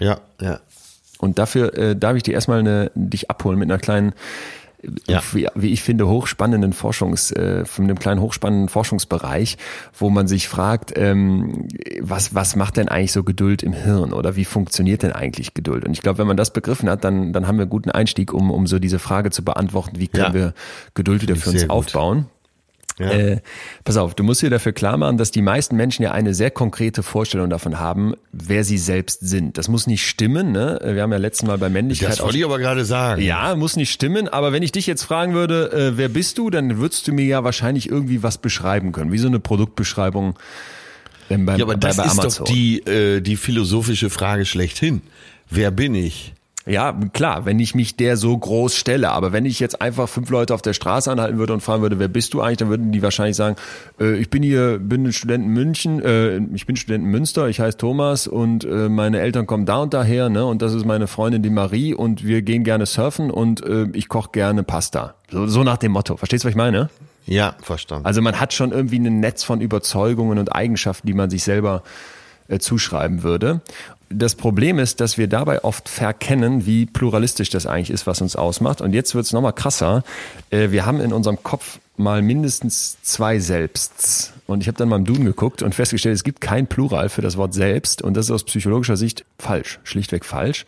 Ja, 0.00 0.18
ja. 0.40 0.60
Und 1.18 1.38
dafür 1.38 1.76
äh, 1.78 1.96
darf 1.96 2.16
ich 2.16 2.24
dir 2.24 2.34
erstmal 2.34 2.58
eine, 2.58 2.90
dich 2.94 3.30
abholen 3.30 3.58
mit 3.58 3.70
einer 3.70 3.78
kleinen, 3.78 4.12
Ja. 5.06 5.22
wie, 5.54 5.72
ich 5.72 5.82
finde, 5.82 6.06
hochspannenden 6.08 6.72
Forschungs, 6.72 7.30
äh, 7.32 7.64
von 7.64 7.84
einem 7.84 7.98
kleinen 7.98 8.20
hochspannenden 8.20 8.68
Forschungsbereich, 8.68 9.56
wo 9.98 10.10
man 10.10 10.26
sich 10.28 10.48
fragt, 10.48 10.92
ähm, 10.96 11.68
was, 12.00 12.34
was 12.34 12.56
macht 12.56 12.76
denn 12.76 12.88
eigentlich 12.88 13.12
so 13.12 13.22
Geduld 13.24 13.62
im 13.62 13.72
Hirn 13.72 14.12
oder 14.12 14.36
wie 14.36 14.44
funktioniert 14.44 15.02
denn 15.02 15.12
eigentlich 15.12 15.54
Geduld? 15.54 15.84
Und 15.84 15.92
ich 15.92 16.02
glaube, 16.02 16.18
wenn 16.18 16.26
man 16.26 16.36
das 16.36 16.52
begriffen 16.52 16.88
hat, 16.88 17.04
dann, 17.04 17.32
dann 17.32 17.46
haben 17.46 17.56
wir 17.56 17.62
einen 17.62 17.70
guten 17.70 17.90
Einstieg, 17.90 18.32
um, 18.32 18.50
um 18.50 18.66
so 18.66 18.78
diese 18.78 18.98
Frage 18.98 19.30
zu 19.30 19.44
beantworten, 19.44 19.98
wie 19.98 20.08
können 20.08 20.26
Ja. 20.26 20.34
wir 20.34 20.54
Geduld 20.94 21.22
wieder 21.22 21.36
für 21.36 21.50
uns 21.50 21.62
gut. 21.62 21.70
aufbauen. 21.70 22.26
Ja. 22.98 23.10
Äh, 23.10 23.40
pass 23.84 23.98
auf, 23.98 24.14
du 24.14 24.24
musst 24.24 24.40
dir 24.40 24.48
dafür 24.48 24.72
klar 24.72 24.96
machen, 24.96 25.18
dass 25.18 25.30
die 25.30 25.42
meisten 25.42 25.76
Menschen 25.76 26.02
ja 26.02 26.12
eine 26.12 26.32
sehr 26.32 26.50
konkrete 26.50 27.02
Vorstellung 27.02 27.50
davon 27.50 27.78
haben, 27.78 28.14
wer 28.32 28.64
sie 28.64 28.78
selbst 28.78 29.20
sind. 29.20 29.58
Das 29.58 29.68
muss 29.68 29.86
nicht 29.86 30.06
stimmen, 30.06 30.52
ne? 30.52 30.80
Wir 30.82 31.02
haben 31.02 31.12
ja 31.12 31.18
letztes 31.18 31.46
Mal 31.46 31.58
bei 31.58 31.68
Männlichkeit 31.68 32.12
Das 32.12 32.22
wollte 32.22 32.38
ich 32.38 32.44
aber 32.44 32.58
gerade 32.58 32.86
sagen. 32.86 33.20
ja, 33.20 33.54
muss 33.54 33.76
nicht 33.76 33.92
stimmen, 33.92 34.28
aber 34.28 34.52
wenn 34.52 34.62
ich 34.62 34.72
dich 34.72 34.86
jetzt 34.86 35.02
fragen 35.02 35.34
würde, 35.34 35.72
äh, 35.72 35.98
wer 35.98 36.08
bist 36.08 36.38
du, 36.38 36.48
dann 36.48 36.78
würdest 36.78 37.06
du 37.06 37.12
mir 37.12 37.26
ja 37.26 37.44
wahrscheinlich 37.44 37.90
irgendwie 37.90 38.22
was 38.22 38.38
beschreiben 38.38 38.92
können, 38.92 39.12
wie 39.12 39.18
so 39.18 39.28
eine 39.28 39.40
Produktbeschreibung 39.40 40.38
ähm, 41.28 41.44
beim, 41.44 41.58
Ja, 41.58 41.66
aber 41.66 41.74
bei, 41.74 41.88
das 41.88 41.96
bei 41.98 42.04
ist 42.04 42.18
doch 42.18 42.44
die, 42.44 42.78
äh, 42.86 43.20
die 43.20 43.36
philosophische 43.36 44.08
Frage 44.08 44.46
schlechthin. 44.46 45.02
Wer 45.50 45.70
bin 45.70 45.94
ich? 45.94 46.32
Ja, 46.68 46.98
klar, 47.12 47.44
wenn 47.44 47.60
ich 47.60 47.76
mich 47.76 47.96
der 47.96 48.16
so 48.16 48.36
groß 48.36 48.74
stelle, 48.74 49.12
aber 49.12 49.32
wenn 49.32 49.46
ich 49.46 49.60
jetzt 49.60 49.80
einfach 49.80 50.08
fünf 50.08 50.30
Leute 50.30 50.52
auf 50.52 50.62
der 50.62 50.72
Straße 50.72 51.08
anhalten 51.08 51.38
würde 51.38 51.52
und 51.52 51.60
fragen 51.60 51.80
würde, 51.80 52.00
wer 52.00 52.08
bist 52.08 52.34
du 52.34 52.40
eigentlich, 52.40 52.56
dann 52.56 52.70
würden 52.70 52.90
die 52.90 53.02
wahrscheinlich 53.02 53.36
sagen, 53.36 53.54
äh, 54.00 54.16
ich 54.16 54.30
bin 54.30 54.42
hier, 54.42 54.80
bin 54.80 55.04
ein 55.04 55.12
Student 55.12 55.44
in 55.44 55.50
München, 55.52 56.02
äh, 56.02 56.38
ich 56.54 56.66
bin 56.66 56.74
Student 56.74 57.04
in 57.04 57.10
Münster, 57.10 57.46
ich 57.46 57.60
heiße 57.60 57.78
Thomas 57.78 58.26
und 58.26 58.64
äh, 58.64 58.88
meine 58.88 59.20
Eltern 59.20 59.46
kommen 59.46 59.64
da 59.64 59.78
und 59.78 59.94
daher, 59.94 60.28
ne, 60.28 60.44
und 60.44 60.60
das 60.60 60.74
ist 60.74 60.84
meine 60.84 61.06
Freundin 61.06 61.42
die 61.42 61.50
Marie 61.50 61.94
und 61.94 62.24
wir 62.26 62.42
gehen 62.42 62.64
gerne 62.64 62.84
surfen 62.86 63.30
und 63.30 63.64
äh, 63.64 63.86
ich 63.92 64.08
koche 64.08 64.30
gerne 64.32 64.64
Pasta. 64.64 65.14
So, 65.30 65.46
so 65.46 65.62
nach 65.62 65.76
dem 65.76 65.92
Motto. 65.92 66.16
Verstehst 66.16 66.42
du, 66.42 66.46
was 66.46 66.50
ich 66.50 66.56
meine? 66.56 66.90
Ja, 67.26 67.54
verstanden. 67.62 68.06
Also 68.06 68.22
man 68.22 68.40
hat 68.40 68.52
schon 68.52 68.72
irgendwie 68.72 68.98
ein 68.98 69.20
Netz 69.20 69.44
von 69.44 69.60
Überzeugungen 69.60 70.38
und 70.38 70.54
Eigenschaften, 70.54 71.06
die 71.06 71.14
man 71.14 71.30
sich 71.30 71.44
selber 71.44 71.84
äh, 72.48 72.58
zuschreiben 72.58 73.22
würde. 73.22 73.60
Das 74.08 74.36
Problem 74.36 74.78
ist, 74.78 75.00
dass 75.00 75.18
wir 75.18 75.26
dabei 75.26 75.64
oft 75.64 75.88
verkennen, 75.88 76.64
wie 76.64 76.86
pluralistisch 76.86 77.50
das 77.50 77.66
eigentlich 77.66 77.90
ist, 77.90 78.06
was 78.06 78.20
uns 78.20 78.36
ausmacht. 78.36 78.80
Und 78.80 78.92
jetzt 78.92 79.14
wird's 79.16 79.32
noch 79.32 79.38
nochmal 79.38 79.52
krasser. 79.52 80.04
Äh, 80.50 80.70
wir 80.70 80.86
haben 80.86 81.00
in 81.00 81.12
unserem 81.12 81.42
Kopf 81.42 81.80
mal 81.96 82.22
mindestens 82.22 82.98
zwei 83.02 83.38
Selbsts. 83.38 84.32
Und 84.46 84.60
ich 84.60 84.68
habe 84.68 84.78
dann 84.78 84.88
mal 84.88 84.96
im 84.96 85.04
Duden 85.04 85.24
geguckt 85.24 85.62
und 85.62 85.74
festgestellt, 85.74 86.14
es 86.14 86.22
gibt 86.22 86.40
kein 86.40 86.68
Plural 86.68 87.08
für 87.08 87.22
das 87.22 87.36
Wort 87.36 87.52
selbst. 87.52 88.00
Und 88.00 88.16
das 88.16 88.26
ist 88.26 88.30
aus 88.30 88.44
psychologischer 88.44 88.96
Sicht 88.96 89.24
falsch, 89.38 89.80
schlichtweg 89.82 90.24
falsch. 90.24 90.66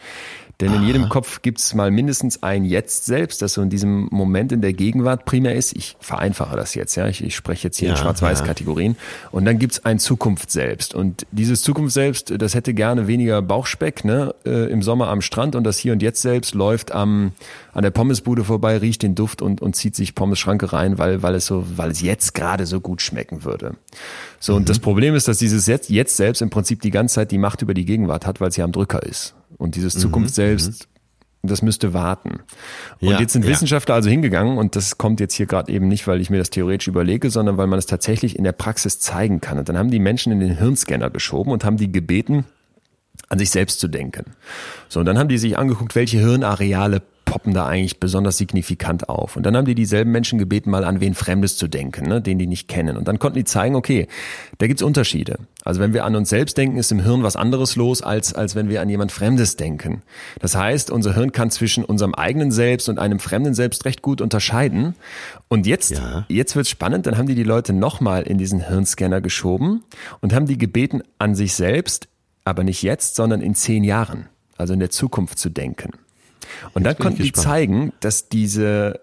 Denn 0.61 0.74
in 0.74 0.82
jedem 0.82 1.09
Kopf 1.09 1.42
gibt's 1.42 1.72
mal 1.72 1.92
mindestens 1.92 2.42
ein 2.42 2.64
Jetzt 2.64 3.06
selbst, 3.06 3.42
das 3.42 3.52
so 3.52 3.62
in 3.62 3.70
diesem 3.70 4.09
Moment 4.11 4.50
in 4.50 4.61
der 4.61 4.72
Gegenwart 4.72 5.24
primär 5.24 5.54
ist. 5.54 5.76
Ich 5.76 5.96
vereinfache 6.00 6.56
das 6.56 6.74
jetzt, 6.74 6.96
ja. 6.96 7.06
Ich, 7.06 7.22
ich 7.22 7.36
spreche 7.36 7.68
jetzt 7.68 7.76
hier 7.76 7.90
in 7.90 7.94
Ja, 7.94 8.00
Schwarz-Weiß-Kategorien. 8.00 8.96
Und 9.30 9.44
dann 9.44 9.61
gibt's 9.61 9.84
ein 9.84 10.00
Zukunft 10.00 10.50
selbst. 10.50 10.96
Und 10.96 11.26
dieses 11.30 11.62
Zukunft 11.62 11.94
selbst, 11.94 12.34
das 12.36 12.54
hätte 12.54 12.74
gerne 12.74 13.06
weniger 13.06 13.40
Bauchspeck, 13.40 14.04
ne, 14.04 14.34
äh, 14.44 14.68
im 14.70 14.82
Sommer 14.82 15.09
am 15.09 15.20
Strand. 15.20 15.54
Und 15.54 15.62
das 15.62 15.78
Hier 15.78 15.92
und 15.92 16.02
Jetzt 16.02 16.22
selbst 16.22 16.56
läuft 16.56 16.90
am, 16.90 17.32
an 17.72 17.82
der 17.82 17.90
Pommesbude 17.90 18.44
vorbei, 18.44 18.78
riecht 18.78 19.02
den 19.02 19.14
Duft 19.14 19.42
und, 19.42 19.60
und 19.60 19.76
zieht 19.76 19.94
sich 19.94 20.14
Pommes-Schranke 20.14 20.72
rein, 20.72 20.98
weil, 20.98 21.22
weil 21.22 21.34
es 21.34 21.46
so, 21.46 21.64
weil 21.76 21.90
es 21.90 22.00
jetzt 22.00 22.34
gerade 22.34 22.66
so 22.66 22.80
gut 22.80 23.02
schmecken 23.02 23.44
würde. 23.44 23.76
So, 24.40 24.54
und 24.54 24.68
das 24.68 24.78
Problem 24.78 25.14
ist, 25.14 25.28
dass 25.28 25.38
dieses 25.38 25.66
Jetzt, 25.66 25.90
Jetzt 25.90 26.16
selbst 26.16 26.42
im 26.42 26.50
Prinzip 26.50 26.80
die 26.82 26.90
ganze 26.90 27.16
Zeit 27.16 27.30
die 27.30 27.38
Macht 27.38 27.62
über 27.62 27.74
die 27.74 27.84
Gegenwart 27.84 28.26
hat, 28.26 28.40
weil 28.40 28.50
ja 28.56 28.64
am 28.64 28.72
Drücker 28.72 29.02
ist. 29.02 29.34
Und 29.56 29.74
dieses 29.74 29.94
Zukunft 29.94 30.34
selbst, 30.34 30.88
das 31.42 31.62
müsste 31.62 31.92
warten. 31.92 32.40
Und 33.00 33.10
Ja, 33.10 33.20
jetzt 33.20 33.32
sind 33.32 33.44
ja. 33.44 33.50
Wissenschaftler 33.50 33.94
also 33.94 34.10
hingegangen 34.10 34.58
und 34.58 34.76
das 34.76 34.98
kommt 34.98 35.20
jetzt 35.20 35.34
hier 35.34 35.46
gerade 35.46 35.72
eben 35.72 35.88
nicht, 35.88 36.06
weil 36.06 36.20
ich 36.20 36.30
mir 36.30 36.38
das 36.38 36.50
theoretisch 36.50 36.88
überlege, 36.88 37.30
sondern 37.30 37.56
weil 37.56 37.66
man 37.66 37.78
es 37.78 37.86
tatsächlich 37.86 38.36
in 38.36 38.44
der 38.44 38.52
Praxis 38.52 38.98
zeigen 38.98 39.40
kann. 39.40 39.58
Und 39.58 39.68
dann 39.68 39.78
haben 39.78 39.90
die 39.90 40.00
Menschen 40.00 40.32
in 40.32 40.40
den 40.40 40.56
Hirnscanner 40.56 41.10
geschoben 41.10 41.52
und 41.52 41.64
haben 41.64 41.76
die 41.76 41.92
gebeten, 41.92 42.44
an 43.28 43.38
sich 43.38 43.50
selbst 43.50 43.80
zu 43.80 43.88
denken. 43.88 44.34
So, 44.88 45.00
und 45.00 45.06
dann 45.06 45.18
haben 45.18 45.28
die 45.28 45.38
sich 45.38 45.58
angeguckt, 45.58 45.94
welche 45.94 46.18
Hirnareale 46.18 47.02
poppen 47.31 47.55
da 47.55 47.66
eigentlich 47.66 48.01
besonders 48.01 48.37
signifikant 48.37 49.09
auf. 49.09 49.37
Und 49.37 49.45
dann 49.45 49.57
haben 49.57 49.64
die 49.66 49.74
dieselben 49.74 50.11
Menschen 50.11 50.39
gebeten, 50.39 50.70
mal 50.70 50.85
an 50.85 51.01
wen 51.01 51.14
Fremdes 51.14 51.57
zu 51.57 51.68
denken, 51.68 52.09
ne, 52.09 52.20
den 52.20 52.39
die 52.39 52.47
nicht 52.47 52.68
kennen. 52.68 52.97
Und 52.97 53.09
dann 53.09 53.18
konnten 53.18 53.39
die 53.39 53.45
zeigen, 53.45 53.74
okay, 53.76 54.07
da 54.59 54.66
gibt's 54.66 54.83
Unterschiede. 54.83 55.39
Also 55.64 55.81
wenn 55.81 55.93
wir 55.93 56.05
an 56.05 56.16
uns 56.16 56.31
selbst 56.31 56.57
denken, 56.57 56.79
ist 56.79 56.91
im 56.91 57.01
Hirn 57.01 57.22
was 57.22 57.37
anderes 57.37 57.76
los, 57.76 58.01
als, 58.03 58.33
als 58.35 58.55
wenn 58.55 58.68
wir 58.68 58.81
an 58.81 58.89
jemand 58.89 59.12
Fremdes 59.12 59.57
denken. 59.57 60.03
Das 60.41 60.57
heißt, 60.57 60.91
unser 60.91 61.14
Hirn 61.14 61.33
kann 61.33 61.51
zwischen 61.51 61.85
unserem 61.85 62.14
eigenen 62.14 62.51
Selbst 62.51 62.89
und 62.89 62.99
einem 62.99 63.18
fremden 63.18 63.55
Selbst 63.55 63.85
recht 63.85 64.03
gut 64.03 64.20
unterscheiden. 64.20 64.95
Und 65.49 65.66
jetzt, 65.66 65.91
Ja. 65.91 66.24
jetzt 66.29 66.57
wird's 66.57 66.70
spannend, 66.70 67.07
dann 67.07 67.18
haben 67.18 67.26
die 67.26 67.35
die 67.35 67.43
Leute 67.43 67.72
nochmal 67.72 68.22
in 68.22 68.39
diesen 68.39 68.66
Hirnscanner 68.66 69.20
geschoben 69.20 69.83
und 70.20 70.33
haben 70.35 70.47
die 70.47 70.59
gebeten, 70.59 71.03
an 71.18 71.35
sich 71.35 71.55
selbst, 71.55 72.09
aber 72.45 72.64
nicht 72.64 72.83
jetzt, 72.83 73.16
sondern 73.16 73.41
in 73.43 73.55
zehn 73.55 73.85
Jahren, 73.85 74.26
also 74.57 74.72
in 74.72 74.81
der 74.81 74.91
Zukunft 74.91 75.39
zu 75.39 75.51
denken. 75.51 75.91
Und 76.74 76.84
dann 76.84 76.96
konnten 76.96 77.22
die 77.22 77.32
zeigen, 77.32 77.92
dass 78.00 78.28
diese 78.28 79.00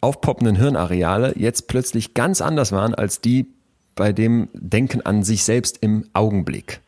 aufpoppenden 0.00 0.56
Hirnareale 0.56 1.34
jetzt 1.36 1.68
plötzlich 1.68 2.14
ganz 2.14 2.40
anders 2.40 2.72
waren 2.72 2.94
als 2.94 3.20
die 3.20 3.46
bei 3.94 4.12
dem 4.12 4.48
Denken 4.52 5.00
an 5.02 5.22
sich 5.22 5.42
selbst 5.44 5.78
im 5.80 6.06
Augenblick. 6.12 6.80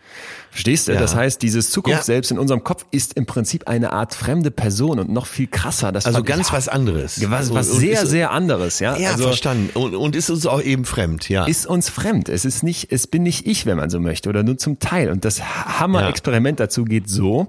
Verstehst 0.50 0.88
du? 0.88 0.92
Ja. 0.92 1.00
Das 1.00 1.14
heißt, 1.14 1.40
dieses 1.42 1.70
Zukunft 1.70 1.98
Ja. 2.00 2.04
selbst 2.04 2.30
in 2.30 2.38
unserem 2.38 2.64
Kopf 2.64 2.84
ist 2.90 3.14
im 3.14 3.26
Prinzip 3.26 3.68
eine 3.68 3.92
Art 3.92 4.14
fremde 4.14 4.50
Person 4.50 4.98
und 4.98 5.10
noch 5.10 5.26
viel 5.26 5.46
krasser. 5.46 5.92
Das 5.92 6.06
Also 6.06 6.16
fand 6.18 6.28
ich- 6.28 6.34
ganz 6.34 6.52
was 6.52 6.68
anderes. 6.68 7.20
was, 7.30 7.52
was 7.54 7.68
Und- 7.70 7.80
sehr, 7.80 8.02
ist, 8.02 8.08
sehr 8.10 8.30
anderes, 8.32 8.80
ja. 8.80 8.96
Ja, 8.96 9.10
also, 9.12 9.24
verstanden. 9.24 9.70
Und, 9.74 9.94
und 9.94 10.16
ist 10.16 10.30
uns 10.30 10.46
auch 10.46 10.62
eben 10.62 10.84
fremd, 10.84 11.28
ja. 11.28 11.44
ist 11.44 11.66
uns 11.66 11.88
fremd. 11.90 12.28
Es 12.28 12.44
ist 12.44 12.62
nicht, 12.62 12.90
es 12.92 13.06
bin 13.06 13.22
nicht 13.22 13.46
ich, 13.46 13.66
wenn 13.66 13.76
man 13.76 13.90
so 13.90 14.00
möchte, 14.00 14.28
oder 14.28 14.42
nur 14.42 14.58
zum 14.58 14.78
Teil. 14.78 15.10
Und 15.10 15.24
das 15.24 15.42
Hammer-Experiment 15.42 16.60
dazu 16.60 16.84
geht 16.84 17.08
so. 17.08 17.48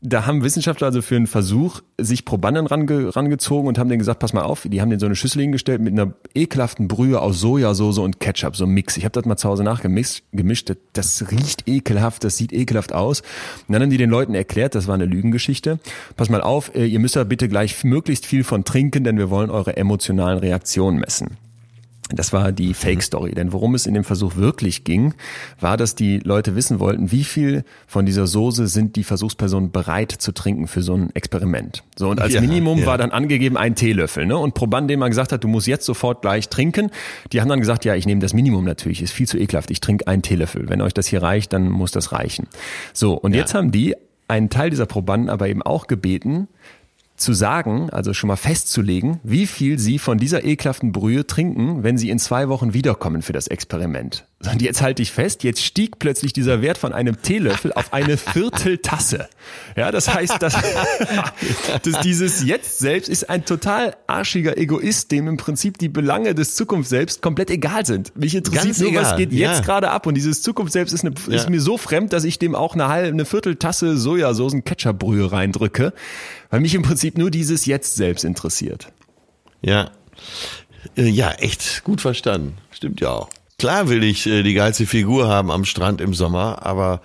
Da 0.00 0.26
haben 0.26 0.42
Wissenschaftler 0.42 0.86
also 0.88 1.02
für 1.02 1.16
einen 1.16 1.26
Versuch 1.26 1.80
sich 2.00 2.24
Probanden 2.24 2.66
range, 2.66 3.14
rangezogen 3.14 3.68
und 3.68 3.78
haben 3.78 3.88
denen 3.88 3.98
gesagt, 3.98 4.20
pass 4.20 4.32
mal 4.32 4.42
auf, 4.42 4.62
die 4.68 4.80
haben 4.80 4.88
denen 4.90 5.00
so 5.00 5.06
eine 5.06 5.16
Schüssel 5.16 5.42
hingestellt 5.42 5.80
mit 5.80 5.92
einer 5.92 6.12
ekelhaften 6.34 6.88
Brühe 6.88 7.20
aus 7.20 7.40
Sojasauce 7.40 7.98
und 7.98 8.20
Ketchup, 8.20 8.56
so 8.56 8.64
ein 8.64 8.70
Mix. 8.70 8.96
Ich 8.96 9.04
habe 9.04 9.12
das 9.12 9.24
mal 9.24 9.36
zu 9.36 9.48
Hause 9.48 9.64
nachgemischt, 9.64 10.22
gemischt. 10.32 10.72
Das 10.92 11.30
riecht 11.30 11.68
ekelhaft, 11.68 12.24
das 12.24 12.36
sieht 12.38 12.52
ekelhaft 12.52 12.92
aus. 12.92 13.20
Und 13.66 13.72
dann 13.72 13.82
haben 13.82 13.90
die 13.90 13.96
den 13.96 14.10
Leuten 14.10 14.34
erklärt, 14.34 14.74
das 14.74 14.86
war 14.86 14.94
eine 14.94 15.06
Lügengeschichte. 15.06 15.78
Pass 16.16 16.28
mal 16.28 16.40
auf, 16.40 16.74
äh, 16.74 16.86
ihr 16.86 16.98
müsst 16.98 17.16
da 17.16 17.24
bitte 17.24 17.48
gleich 17.48 17.84
möglichst 17.84 18.26
viel 18.26 18.44
von 18.44 18.64
trinken, 18.64 19.04
denn 19.04 19.18
wir 19.18 19.30
wollen 19.30 19.50
eure 19.50 19.76
emotionalen 19.76 20.38
Reaktionen 20.38 20.98
messen. 20.98 21.47
Das 22.10 22.32
war 22.32 22.52
die 22.52 22.74
Fake-Story. 22.74 23.32
Denn 23.32 23.52
worum 23.52 23.74
es 23.74 23.86
in 23.86 23.94
dem 23.94 24.04
Versuch 24.04 24.36
wirklich 24.36 24.84
ging, 24.84 25.14
war, 25.60 25.76
dass 25.76 25.94
die 25.94 26.18
Leute 26.18 26.56
wissen 26.56 26.80
wollten, 26.80 27.12
wie 27.12 27.24
viel 27.24 27.64
von 27.86 28.06
dieser 28.06 28.26
Soße 28.26 28.66
sind 28.66 28.96
die 28.96 29.04
Versuchspersonen 29.04 29.70
bereit 29.70 30.12
zu 30.12 30.32
trinken 30.32 30.68
für 30.68 30.82
so 30.82 30.94
ein 30.94 31.10
Experiment. 31.14 31.84
So, 31.96 32.08
und 32.08 32.20
als 32.20 32.32
Ja, 32.32 32.40
Minimum 32.40 32.80
ja. 32.80 32.86
war 32.86 32.98
dann 32.98 33.10
angegeben 33.10 33.56
ein 33.56 33.74
Teelöffel. 33.74 34.26
Ne? 34.26 34.38
Und 34.38 34.54
Probanden, 34.54 34.88
denen 34.88 35.00
man 35.00 35.10
gesagt 35.10 35.32
hat, 35.32 35.44
du 35.44 35.48
musst 35.48 35.66
jetzt 35.66 35.84
sofort 35.84 36.22
gleich 36.22 36.48
trinken, 36.48 36.90
die 37.32 37.40
haben 37.40 37.48
dann 37.48 37.60
gesagt, 37.60 37.84
ja, 37.84 37.94
ich 37.94 38.06
nehme 38.06 38.20
das 38.20 38.32
Minimum 38.32 38.64
natürlich, 38.64 39.02
ist 39.02 39.12
viel 39.12 39.28
zu 39.28 39.38
ekelhaft, 39.38 39.70
ich 39.70 39.80
trinke 39.80 40.06
einen 40.06 40.22
Teelöffel. 40.22 40.68
Wenn 40.68 40.80
euch 40.80 40.94
das 40.94 41.06
hier 41.06 41.22
reicht, 41.22 41.52
dann 41.52 41.68
muss 41.68 41.90
das 41.90 42.12
reichen. 42.12 42.46
So, 42.92 43.14
und 43.14 43.34
jetzt 43.34 43.54
haben 43.54 43.70
die 43.70 43.94
einen 44.28 44.50
Teil 44.50 44.70
dieser 44.70 44.86
Probanden 44.86 45.30
aber 45.30 45.48
eben 45.48 45.62
auch 45.62 45.86
gebeten, 45.86 46.48
zu 47.18 47.32
sagen, 47.32 47.90
also 47.90 48.14
schon 48.14 48.28
mal 48.28 48.36
festzulegen, 48.36 49.20
wie 49.22 49.46
viel 49.46 49.78
sie 49.78 49.98
von 49.98 50.18
dieser 50.18 50.44
ekelhaften 50.44 50.92
Brühe 50.92 51.26
trinken, 51.26 51.82
wenn 51.82 51.98
sie 51.98 52.10
in 52.10 52.18
zwei 52.18 52.48
Wochen 52.48 52.74
wiederkommen 52.74 53.22
für 53.22 53.32
das 53.32 53.48
Experiment. 53.48 54.27
Und 54.46 54.62
jetzt 54.62 54.82
halte 54.82 55.02
ich 55.02 55.10
fest, 55.10 55.42
jetzt 55.42 55.64
stieg 55.64 55.98
plötzlich 55.98 56.32
dieser 56.32 56.62
Wert 56.62 56.78
von 56.78 56.92
einem 56.92 57.20
Teelöffel 57.22 57.72
auf 57.72 57.92
eine 57.92 58.16
Vierteltasse. 58.16 59.28
Ja, 59.76 59.90
das 59.90 60.14
heißt, 60.14 60.40
dass, 60.40 60.54
dass 61.82 62.00
dieses 62.02 62.44
Jetzt 62.44 62.78
selbst 62.78 63.08
ist 63.08 63.28
ein 63.30 63.44
total 63.44 63.96
arschiger 64.06 64.56
Egoist, 64.56 65.10
dem 65.10 65.26
im 65.26 65.38
Prinzip 65.38 65.78
die 65.78 65.88
Belange 65.88 66.36
des 66.36 66.54
Zukunft 66.54 66.88
selbst 66.88 67.20
komplett 67.20 67.50
egal 67.50 67.84
sind. 67.84 68.16
Mich 68.16 68.36
interessiert 68.36 68.64
Ganz 68.64 68.78
nur, 68.78 68.94
was 68.94 69.08
egal, 69.08 69.16
geht 69.18 69.32
ja. 69.32 69.50
jetzt 69.52 69.64
gerade 69.64 69.90
ab. 69.90 70.06
Und 70.06 70.14
dieses 70.14 70.40
Zukunft 70.40 70.72
selbst 70.72 70.92
ist, 70.92 71.04
eine, 71.04 71.14
ist 71.28 71.44
Ja. 71.44 71.50
mir 71.50 71.60
so 71.60 71.76
fremd, 71.76 72.12
dass 72.12 72.22
ich 72.22 72.38
dem 72.38 72.54
auch 72.54 72.74
eine 72.74 72.86
halbe, 72.86 73.08
eine 73.08 73.24
Vierteltasse 73.24 73.96
Sojasoßen 73.98 74.62
Ketchupbrühe 74.62 75.32
reindrücke, 75.32 75.92
weil 76.50 76.60
mich 76.60 76.74
im 76.76 76.82
Prinzip 76.82 77.18
nur 77.18 77.32
dieses 77.32 77.66
Jetzt 77.66 77.96
selbst 77.96 78.24
interessiert. 78.24 78.92
Ja. 79.62 79.90
Äh, 80.96 81.08
Ja, 81.08 81.32
echt 81.32 81.82
gut 81.82 82.00
verstanden. 82.00 82.56
Stimmt 82.70 83.00
ja 83.00 83.10
auch. 83.10 83.30
Klar 83.58 83.88
will 83.88 84.04
ich 84.04 84.26
äh, 84.26 84.42
die 84.42 84.54
geilste 84.54 84.86
Figur 84.86 85.28
haben 85.28 85.50
am 85.50 85.64
Strand 85.64 86.00
im 86.00 86.14
Sommer, 86.14 86.64
aber 86.64 87.00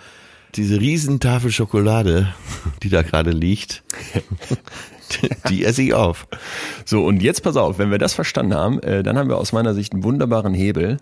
diese 0.56 0.80
Riesentafel 0.80 1.52
Schokolade, 1.52 2.34
die 2.84 2.90
da 2.90 3.02
gerade 3.02 3.32
liegt, 3.32 3.84
Die 5.50 5.64
esse 5.64 5.84
ich 5.84 5.94
auf. 5.94 6.28
So, 6.86 7.06
und 7.06 7.22
jetzt 7.22 7.44
pass 7.44 7.56
auf, 7.56 7.78
wenn 7.78 7.92
wir 7.92 7.98
das 8.00 8.14
verstanden 8.14 8.56
haben, 8.56 8.82
äh, 8.82 9.04
dann 9.04 9.18
haben 9.18 9.30
wir 9.30 9.38
aus 9.38 9.52
meiner 9.52 9.74
Sicht 9.76 9.94
einen 9.94 10.04
wunderbaren 10.04 10.54
Hebel, 10.54 10.98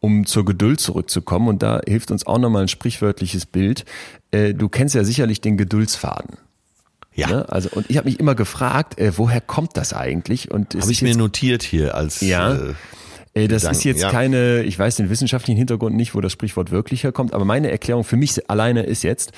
um 0.00 0.24
zur 0.26 0.44
Geduld 0.44 0.80
zurückzukommen. 0.80 1.48
Und 1.48 1.62
da 1.62 1.80
hilft 1.86 2.10
uns 2.10 2.26
auch 2.26 2.38
nochmal 2.38 2.62
ein 2.62 2.68
sprichwörtliches 2.68 3.44
Bild. 3.46 3.84
Äh, 4.30 4.54
du 4.54 4.68
kennst 4.68 4.94
ja 4.94 5.04
sicherlich 5.04 5.40
den 5.40 5.56
Geduldsfaden. 5.58 6.38
Ja. 7.14 7.28
Ne? 7.28 7.48
Also, 7.50 7.68
und 7.72 7.90
ich 7.90 7.98
habe 7.98 8.08
mich 8.08 8.18
immer 8.18 8.34
gefragt, 8.34 8.98
äh, 8.98 9.12
woher 9.18 9.42
kommt 9.42 9.76
das 9.76 9.92
eigentlich? 9.92 10.50
Und 10.50 10.74
Habe 10.74 10.90
ich 10.90 11.02
mir 11.02 11.16
notiert 11.16 11.62
hier 11.62 11.94
als 11.94 12.22
Ja. 12.22 12.54
äh, 12.54 12.74
Äh, 13.34 13.48
Das 13.48 13.62
Gedanken, 13.62 13.78
ist 13.78 13.84
jetzt 13.84 14.02
ja. 14.02 14.10
keine, 14.10 14.62
ich 14.62 14.78
weiß 14.78 14.96
den 14.96 15.10
wissenschaftlichen 15.10 15.58
Hintergrund 15.58 15.96
nicht, 15.96 16.14
wo 16.14 16.20
das 16.20 16.32
Sprichwort 16.32 16.70
wirklich 16.70 17.04
herkommt, 17.04 17.34
aber 17.34 17.44
meine 17.44 17.70
Erklärung 17.70 18.04
für 18.04 18.16
mich 18.16 18.50
alleine 18.50 18.82
ist 18.82 19.02
jetzt, 19.02 19.32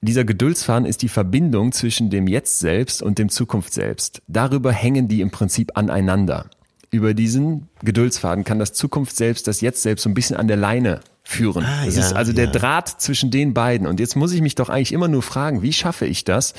dieser 0.00 0.24
Geduldsfaden 0.24 0.86
ist 0.86 1.00
die 1.02 1.08
Verbindung 1.08 1.72
zwischen 1.72 2.10
dem 2.10 2.28
Jetzt 2.28 2.58
selbst 2.58 3.02
und 3.02 3.18
dem 3.18 3.30
Zukunft 3.30 3.72
selbst. 3.72 4.20
Darüber 4.28 4.70
hängen 4.70 5.08
die 5.08 5.22
im 5.22 5.30
Prinzip 5.30 5.72
aneinander. 5.76 6.50
Über 6.90 7.14
diesen 7.14 7.68
Geduldsfaden 7.82 8.44
kann 8.44 8.58
das 8.58 8.74
Zukunft 8.74 9.16
selbst, 9.16 9.48
das 9.48 9.62
Jetzt 9.62 9.82
selbst 9.82 10.02
so 10.02 10.10
ein 10.10 10.14
bisschen 10.14 10.36
an 10.36 10.46
der 10.46 10.58
Leine 10.58 11.00
führen. 11.26 11.64
Ah, 11.64 11.86
das 11.86 11.96
ja, 11.96 12.02
ist 12.02 12.12
also 12.12 12.32
der 12.32 12.46
ja. 12.46 12.50
Draht 12.50 13.00
zwischen 13.00 13.30
den 13.30 13.54
beiden. 13.54 13.86
Und 13.86 13.98
jetzt 13.98 14.14
muss 14.14 14.32
ich 14.32 14.42
mich 14.42 14.54
doch 14.54 14.68
eigentlich 14.68 14.92
immer 14.92 15.08
nur 15.08 15.22
fragen, 15.22 15.62
wie 15.62 15.72
schaffe 15.72 16.06
ich 16.06 16.24
das, 16.24 16.52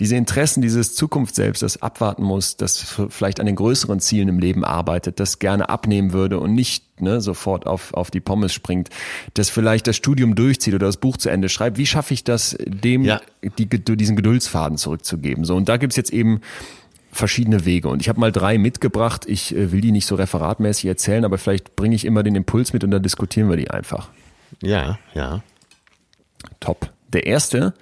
diese 0.00 0.16
Interessen, 0.16 0.62
dieses 0.62 0.94
Zukunft 0.94 1.34
selbst, 1.34 1.62
das 1.62 1.82
abwarten 1.82 2.22
muss, 2.22 2.56
das 2.56 2.96
vielleicht 3.10 3.38
an 3.38 3.46
den 3.46 3.56
größeren 3.56 4.00
Zielen 4.00 4.28
im 4.28 4.38
Leben 4.38 4.64
arbeitet, 4.64 5.20
das 5.20 5.38
gerne 5.38 5.68
abnehmen 5.68 6.14
würde 6.14 6.40
und 6.40 6.54
nicht 6.54 7.00
ne, 7.00 7.20
sofort 7.20 7.66
auf, 7.66 7.92
auf 7.92 8.10
die 8.10 8.20
Pommes 8.20 8.54
springt, 8.54 8.88
das 9.34 9.50
vielleicht 9.50 9.86
das 9.86 9.96
Studium 9.96 10.34
durchzieht 10.34 10.74
oder 10.74 10.86
das 10.86 10.96
Buch 10.96 11.18
zu 11.18 11.28
Ende 11.28 11.50
schreibt. 11.50 11.76
Wie 11.76 11.86
schaffe 11.86 12.14
ich 12.14 12.24
das, 12.24 12.56
dem 12.66 13.04
Ja. 13.04 13.20
die, 13.58 13.66
diesen 13.66 14.16
Geduldsfaden 14.16 14.78
zurückzugeben? 14.78 15.44
So, 15.44 15.54
und 15.54 15.68
da 15.68 15.76
gibt's 15.76 15.96
jetzt 15.96 16.12
eben 16.12 16.40
verschiedene 17.18 17.64
Wege. 17.64 17.88
Und 17.88 18.00
ich 18.00 18.08
habe 18.08 18.18
mal 18.20 18.32
drei 18.32 18.56
mitgebracht. 18.58 19.24
Ich 19.26 19.54
äh, 19.54 19.70
will 19.72 19.80
die 19.82 19.92
nicht 19.92 20.06
so 20.06 20.14
referatmäßig 20.14 20.86
erzählen, 20.86 21.24
aber 21.24 21.36
vielleicht 21.38 21.76
bringe 21.76 21.94
ich 21.94 22.04
immer 22.04 22.22
den 22.22 22.34
Impuls 22.34 22.72
mit 22.72 22.84
und 22.84 22.90
dann 22.90 23.02
diskutieren 23.02 23.48
wir 23.50 23.56
die 23.56 23.70
einfach. 23.70 24.08
ja, 24.62 24.98
ja. 25.14 25.42
Top. 26.60 26.92
Der 27.12 27.26
erste 27.26 27.74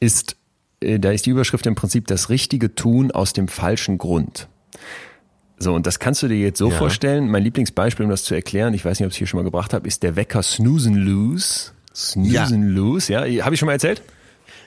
ist, 0.00 0.36
äh, 0.80 0.98
da 0.98 1.10
ist 1.12 1.26
die 1.26 1.30
Überschrift 1.30 1.66
im 1.66 1.74
Prinzip 1.74 2.06
das 2.06 2.28
richtige 2.30 2.74
Tun 2.74 3.10
aus 3.10 3.32
dem 3.32 3.48
falschen 3.48 3.98
Grund. 3.98 4.48
So, 5.58 5.72
und 5.74 5.86
das 5.86 5.98
kannst 5.98 6.22
du 6.22 6.28
dir 6.28 6.38
jetzt 6.38 6.58
so 6.58 6.70
Ja. 6.70 6.76
vorstellen. 6.76 7.30
Mein 7.30 7.42
Lieblingsbeispiel, 7.44 8.04
um 8.04 8.10
das 8.10 8.24
zu 8.24 8.34
erklären, 8.34 8.74
ich 8.74 8.84
weiß 8.84 8.98
nicht, 8.98 9.06
ob 9.06 9.10
ich 9.10 9.14
es 9.14 9.18
hier 9.18 9.26
schon 9.26 9.38
mal 9.38 9.44
gebracht 9.44 9.72
habe, 9.72 9.86
ist 9.86 10.02
der 10.02 10.16
Wecker 10.16 10.42
Snoozen 10.42 10.94
Lose. 10.96 11.72
Snoozen 11.94 12.70
Lose, 12.70 13.12
ja. 13.12 13.20
Habe 13.44 13.54
ich 13.54 13.60
schon 13.60 13.66
mal 13.66 13.72
erzählt? 13.72 14.02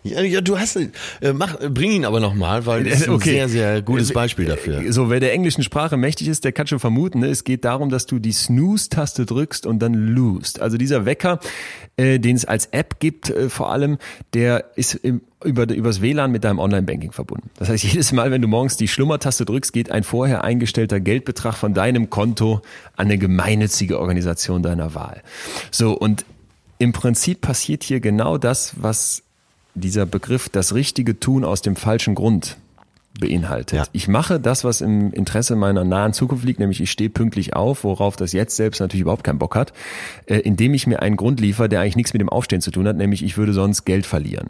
Ja, 0.04 0.22
ja, 0.22 0.42
du 0.42 0.58
hast, 0.58 0.76
äh, 0.76 0.90
mach, 1.34 1.58
bring 1.60 1.92
ihn 1.92 2.06
aber 2.06 2.20
nochmal, 2.20 2.66
weil 2.66 2.84
das 2.84 3.02
ist 3.02 3.08
ein 3.08 3.16
Okay. 3.16 3.32
sehr, 3.32 3.50
sehr 3.50 3.82
gutes 3.82 4.14
Beispiel 4.14 4.46
dafür. 4.46 4.92
So, 4.94 5.10
wer 5.10 5.20
der 5.20 5.34
englischen 5.34 5.64
Sprache 5.64 5.98
mächtig 5.98 6.28
ist, 6.28 6.44
der 6.44 6.52
kann 6.52 6.68
schon 6.68 6.80
vermuten, 6.80 7.20
ne? 7.20 7.28
es 7.28 7.44
geht 7.44 7.66
darum, 7.66 7.90
dass 7.90 8.06
du 8.06 8.20
die 8.20 8.32
Snooze-Taste 8.32 9.26
drückst 9.26 9.66
und 9.66 9.80
dann 9.80 9.94
loost. 9.94 10.62
Also 10.62 10.78
dieser 10.78 11.06
Wecker, 11.06 11.40
äh, 11.98 12.20
den 12.20 12.36
es 12.36 12.46
als 12.46 12.68
App 12.68 13.00
gibt 13.00 13.30
äh, 13.30 13.50
vor 13.50 13.72
allem, 13.72 13.98
der 14.34 14.66
ist 14.76 14.96
im, 14.96 15.22
über 15.44 15.68
übers 15.70 16.02
WLAN 16.02 16.32
mit 16.32 16.44
deinem 16.44 16.60
Online-Banking 16.60 17.12
verbunden. 17.12 17.50
Das 17.58 17.70
heißt, 17.70 17.84
jedes 17.92 18.12
Mal, 18.12 18.32
wenn 18.32 18.42
du 18.42 18.48
morgens 18.48 18.78
die 18.78 18.88
Schlummertaste 18.88 19.46
drückst, 19.46 19.74
geht 19.74 19.92
ein 19.92 20.04
vorher 20.04 20.44
eingestellter 20.44 21.00
Geldbetrag 21.00 21.56
von 21.56 21.74
deinem 21.74 22.10
Konto 22.10 22.62
an 22.96 23.08
eine 23.08 23.18
gemeinnützige 23.18 24.00
Organisation 24.00 24.64
deiner 24.64 24.94
Wahl. 24.96 25.22
So, 25.72 25.98
und 25.98 26.26
im 26.80 26.92
Prinzip 26.94 27.42
passiert 27.42 27.84
hier 27.84 28.00
genau 28.00 28.38
das, 28.38 28.74
was 28.78 29.24
dieser 29.80 30.06
Begriff 30.06 30.50
das 30.50 30.74
richtige 30.74 31.20
Tun 31.20 31.44
aus 31.44 31.62
dem 31.62 31.76
falschen 31.76 32.16
Grund 32.16 32.58
beinhaltet. 33.20 33.78
Ja. 33.78 33.86
Ich 33.94 34.08
mache 34.08 34.40
das, 34.40 34.64
was 34.64 34.82
im 34.82 35.12
Interesse 35.12 35.56
meiner 35.56 35.84
nahen 35.84 36.14
Zukunft 36.14 36.46
liegt, 36.46 36.60
nämlich 36.60 36.82
ich 36.82 36.92
stehe 36.92 37.10
pünktlich 37.10 37.56
auf, 37.56 37.84
worauf 37.84 38.16
das 38.16 38.32
jetzt 38.32 38.56
selbst 38.56 38.80
natürlich 38.80 39.02
überhaupt 39.02 39.24
keinen 39.24 39.40
Bock 39.40 39.56
hat, 39.56 39.74
äh, 40.28 40.38
indem 40.38 40.74
ich 40.76 40.86
mir 40.86 41.02
einen 41.02 41.16
Grund 41.16 41.40
liefere, 41.40 41.68
der 41.68 41.82
eigentlich 41.82 41.96
nichts 41.96 42.14
mit 42.14 42.22
dem 42.22 42.30
Aufstehen 42.30 42.62
zu 42.62 42.70
tun 42.70 42.88
hat, 42.88 42.96
nämlich 42.96 43.24
ich 43.24 43.38
würde 43.38 43.54
sonst 43.54 43.86
Geld 43.86 44.06
verlieren. 44.06 44.50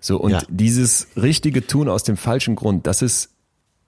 So 0.00 0.18
und 0.20 0.30
Ja. 0.30 0.42
dieses 0.48 1.08
richtige 1.16 1.66
Tun 1.66 1.88
aus 1.88 2.04
dem 2.04 2.16
falschen 2.16 2.54
Grund, 2.54 2.86
das 2.86 3.02
ist 3.02 3.30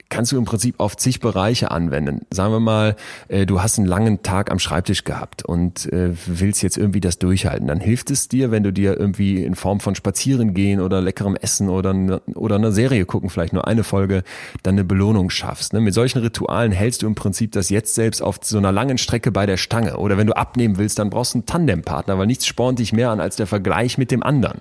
kannst 0.09 0.33
du 0.33 0.39
im 0.39 0.45
Prinzip 0.45 0.79
auf 0.79 0.97
zig 0.97 1.21
Bereiche 1.21 1.71
anwenden. 1.71 2.27
Sagen 2.31 2.53
wir 2.53 2.61
mal, 2.61 2.97
äh, 3.29 3.47
du 3.47 3.63
hast 3.63 3.79
einen 3.79 3.87
langen 3.87 4.23
Tag 4.23 4.51
am 4.51 4.59
Schreibtisch 4.59 5.05
gehabt 5.05 5.45
und 5.45 5.93
äh, 5.93 6.13
willst 6.27 6.63
jetzt 6.63 6.79
irgendwie 6.79 7.01
das 7.01 7.19
durchhalten. 7.19 7.67
Dann 7.67 7.81
hilft 7.81 8.11
es 8.11 8.29
dir, 8.29 8.51
wenn 8.51 8.63
du 8.63 8.73
dir 8.73 8.99
irgendwie 8.99 9.43
in 9.43 9.55
Form 9.55 9.81
von 9.81 9.95
Spazieren 9.95 10.55
gehen 10.55 10.81
oder 10.81 11.01
leckerem 11.01 11.37
Essen 11.37 11.69
oder, 11.69 12.21
oder 12.35 12.57
einer 12.57 12.73
Serie 12.73 13.05
gucken, 13.05 13.31
vielleicht 13.31 13.53
nur 13.53 13.67
eine 13.67 13.85
Folge, 13.85 14.23
dann 14.63 14.75
eine 14.75 14.85
Belohnung 14.85 15.31
schaffst. 15.31 15.73
Ne? 15.73 15.81
Mit 15.81 15.95
solchen 15.95 16.21
Ritualen 16.21 16.73
hältst 16.73 17.03
du 17.03 17.07
im 17.07 17.15
Prinzip 17.15 17.53
das 17.53 17.69
jetzt 17.69 17.95
selbst 17.95 18.23
auf 18.23 18.39
so 18.43 18.59
einer 18.59 18.73
langen 18.73 18.99
Strecke 18.99 19.33
bei 19.33 19.47
der 19.47 19.57
Stange. 19.57 19.97
Oder 19.97 20.17
wenn 20.19 20.27
du 20.27 20.37
abnehmen 20.37 20.79
willst, 20.79 20.99
dann 20.99 21.11
brauchst 21.11 21.35
du 21.35 21.39
einen 21.39 21.47
Tandempartner, 21.47 22.19
weil 22.19 22.27
nichts 22.27 22.47
spornt 22.47 22.79
dich 22.79 22.93
mehr 22.93 23.11
an 23.11 23.21
als 23.21 23.37
der 23.37 23.47
Vergleich 23.47 23.99
mit 23.99 24.11
dem 24.11 24.23
anderen. 24.23 24.61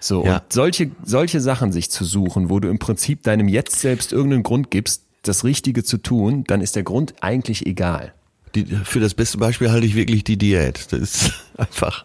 So, 0.00 0.24
Ja. 0.24 0.36
und 0.38 0.52
solche, 0.52 0.90
solche 1.04 1.40
Sachen 1.40 1.72
sich 1.72 1.90
zu 1.90 2.04
suchen, 2.04 2.48
wo 2.50 2.58
du 2.58 2.68
im 2.68 2.78
Prinzip 2.78 3.22
deinem 3.22 3.48
Jetzt 3.48 3.80
selbst 3.80 4.12
irgendeinen 4.12 4.42
Grund 4.42 4.70
gibst, 4.70 5.04
das 5.22 5.44
Richtige 5.44 5.84
zu 5.84 5.98
tun, 5.98 6.44
dann 6.46 6.60
ist 6.62 6.74
der 6.76 6.82
Grund 6.82 7.14
eigentlich 7.20 7.66
egal. 7.66 8.14
Die, 8.54 8.64
für 8.64 8.98
das 9.00 9.14
beste 9.14 9.38
Beispiel 9.38 9.70
halte 9.70 9.86
ich 9.86 9.94
wirklich 9.94 10.24
die 10.24 10.36
Diät. 10.38 10.90
Das 10.92 10.98
ist 11.00 11.32
einfach, 11.58 12.04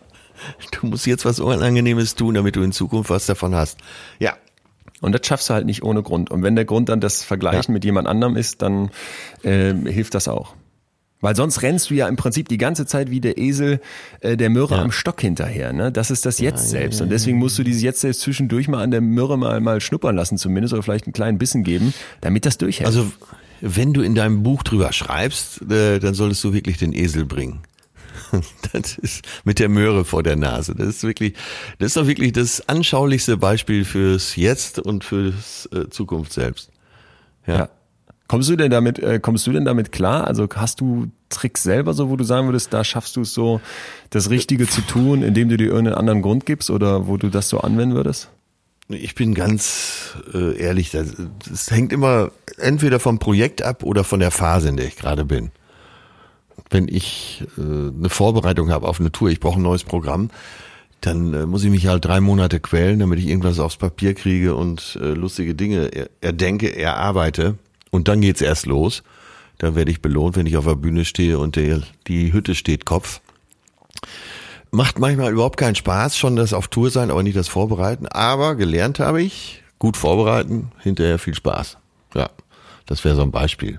du 0.80 0.88
musst 0.88 1.08
jetzt 1.08 1.24
was 1.26 1.40
Unangenehmes 1.40 2.16
tun, 2.16 2.36
damit 2.36 2.56
du 2.58 2.62
in 2.62 2.72
Zukunft 2.74 3.10
was 3.10 3.26
davon 3.26 3.56
hast. 3.56 3.80
Ja, 4.20 4.36
Und 5.02 5.14
das 5.14 5.26
schaffst 5.26 5.50
du 5.50 5.54
halt 5.54 5.66
nicht 5.66 5.82
ohne 5.82 6.04
Grund. 6.04 6.30
Und 6.30 6.44
wenn 6.44 6.56
der 6.56 6.66
Grund 6.66 6.90
dann 6.90 7.00
das 7.00 7.24
Vergleichen 7.24 7.74
mit 7.74 7.86
jemand 7.86 8.08
anderem 8.08 8.36
ist, 8.36 8.62
dann 8.62 8.92
äh, 9.44 9.74
hilft 9.74 10.14
das 10.14 10.28
auch. 10.28 10.54
Weil 11.26 11.36
sonst 11.36 11.64
rennst 11.64 11.90
du 11.90 11.96
ja 11.96 12.08
im 12.08 12.18
Prinzip 12.18 12.50
die 12.50 12.60
ganze 12.60 12.86
Zeit 12.86 13.10
wie 13.10 13.20
der 13.20 13.40
Esel 13.40 13.82
äh, 14.20 14.38
der 14.38 14.52
Myrrhe 14.52 14.78
am 14.78 14.92
Stock 14.92 15.20
hinterher. 15.20 15.74
Ne? 15.74 15.92
Das 15.92 16.12
ist 16.12 16.24
das 16.24 16.38
Jetzt 16.38 16.70
selbst. 16.70 17.02
Und 17.02 17.10
deswegen 17.10 17.40
musst 17.40 17.58
du 17.58 17.64
dieses 17.64 17.82
Jetzt 17.82 18.02
selbst 18.02 18.22
zwischendurch 18.22 18.68
mal 18.68 18.84
an 18.84 18.92
der 18.92 19.02
Myrrhe 19.02 19.36
mal, 19.36 19.60
mal 19.60 19.82
schnuppern 19.82 20.16
lassen 20.16 20.38
zumindest 20.38 20.76
oder 20.76 20.84
vielleicht 20.84 21.08
einen 21.08 21.14
kleinen 21.14 21.40
Bissen 21.40 21.64
geben, 21.64 21.96
damit 22.22 22.46
das 22.46 22.60
durchhält. 22.60 22.86
also 22.86 23.12
wenn 23.60 23.92
du 23.92 24.04
in 24.04 24.14
deinem 24.14 24.44
Buch 24.44 24.62
drüber 24.62 24.94
schreibst, 24.94 25.64
äh, 25.64 25.98
dann 25.98 26.14
solltest 26.14 26.44
du 26.44 26.54
wirklich 26.54 26.78
den 26.78 26.94
Esel 26.94 27.26
bringen. 27.26 27.62
Das 28.72 28.96
ist 28.96 29.26
mit 29.46 29.58
der 29.58 29.70
Möhre 29.70 30.06
vor 30.06 30.22
der 30.22 30.36
Nase. 30.36 30.76
Das 30.76 30.88
ist 30.88 31.04
wirklich, 31.04 31.34
das 31.80 31.88
ist 31.88 31.98
doch 31.98 32.06
wirklich 32.06 32.34
das 32.34 32.70
anschaulichste 32.70 33.38
Beispiel 33.38 33.84
fürs 33.84 34.36
Jetzt 34.36 34.78
und 34.78 35.04
fürs 35.04 35.68
äh, 35.74 35.90
Zukunft 35.90 36.34
selbst. 36.34 36.70
Ja. 37.48 37.70
Kommst 38.28 38.50
du 38.50 38.56
denn 38.56 38.72
damit, 38.72 39.00
äh, 39.00 39.20
kommst 39.20 39.46
du 39.46 39.52
denn 39.52 39.66
damit 39.66 39.92
klar? 39.92 40.26
Also 40.26 40.48
hast 40.56 40.82
du 40.82 41.08
Tricks 41.30 41.64
selber 41.64 41.94
so, 41.94 42.10
wo 42.10 42.16
du 42.16 42.24
sagen 42.24 42.48
würdest, 42.48 42.74
da 42.74 42.84
schaffst 42.84 43.16
du 43.16 43.22
es 43.22 43.34
so, 43.34 43.62
das 44.10 44.30
Richtige 44.30 44.68
zu 44.68 44.82
tun, 44.82 45.22
indem 45.22 45.50
du 45.50 45.58
dir 45.58 45.68
irgendeinen 45.68 45.98
anderen 45.98 46.22
Grund 46.22 46.46
gibst 46.46 46.70
oder 46.70 47.08
wo 47.08 47.18
du 47.18 47.30
das 47.30 47.50
so 47.50 47.60
anwenden 47.60 47.96
würdest? 47.96 48.30
Ich 48.88 49.16
bin 49.16 49.34
ganz 49.34 50.16
äh, 50.34 50.58
ehrlich, 50.58 50.92
das, 50.92 51.16
das 51.48 51.72
hängt 51.72 51.92
immer 51.92 52.32
entweder 52.58 53.00
vom 53.00 53.18
Projekt 53.20 53.64
ab 53.64 53.84
oder 53.84 54.04
von 54.04 54.20
der 54.20 54.32
Phase, 54.32 54.70
in 54.70 54.78
der 54.78 54.86
ich 54.86 54.96
gerade 54.96 55.26
bin. 55.26 55.52
Wenn 56.70 56.88
ich 56.88 57.44
äh, 57.58 57.62
eine 57.62 58.10
Vorbereitung 58.10 58.70
habe 58.70 58.88
auf 58.88 59.00
eine 59.00 59.12
Tour, 59.12 59.30
ich 59.30 59.40
brauche 59.40 59.60
ein 59.60 59.64
neues 59.64 59.84
Programm, 59.84 60.30
dann 61.02 61.34
äh, 61.34 61.46
muss 61.46 61.64
ich 61.64 61.72
mich 61.72 61.88
halt 61.88 62.06
drei 62.06 62.22
Monate 62.22 62.60
quälen, 62.60 63.00
damit 63.00 63.20
ich 63.20 63.28
irgendwas 63.28 63.60
aufs 63.60 63.78
Papier 63.78 64.14
kriege 64.14 64.56
und 64.56 64.98
äh, 65.02 65.14
lustige 65.14 65.56
Dinge 65.56 65.88
er, 65.88 66.10
erdenke, 66.22 66.76
erarbeite. 66.76 67.56
Und 67.96 68.10
dann 68.10 68.22
geht's 68.22 68.42
erst 68.42 68.66
los. 68.66 69.04
Dann 69.58 69.76
werde 69.76 69.90
ich 69.90 70.02
belohnt, 70.02 70.36
wenn 70.36 70.46
ich 70.46 70.58
auf 70.58 70.66
der 70.66 70.76
Bühne 70.76 71.06
stehe 71.06 71.40
und 71.40 71.56
der, 71.56 71.82
die 72.08 72.34
Hütte 72.34 72.54
steht 72.54 72.86
Kopf. 72.86 73.22
Macht 74.70 75.00
manchmal 75.00 75.32
überhaupt 75.32 75.58
keinen 75.58 75.76
Spaß, 75.76 76.18
schon 76.18 76.36
das 76.36 76.54
auf 76.54 76.68
Tour 76.68 76.90
sein, 76.90 77.10
aber 77.10 77.24
nicht 77.24 77.38
das 77.38 77.48
Vorbereiten. 77.48 78.06
Aber 78.08 78.56
gelernt 78.56 79.00
habe 79.00 79.22
ich, 79.22 79.64
gut 79.80 79.96
vorbereiten, 79.96 80.74
hinterher 80.84 81.20
viel 81.20 81.36
Spaß. 81.36 81.78
Ja, 82.14 82.30
das 82.86 83.06
wäre 83.06 83.16
so 83.16 83.22
ein 83.22 83.32
Beispiel. 83.32 83.78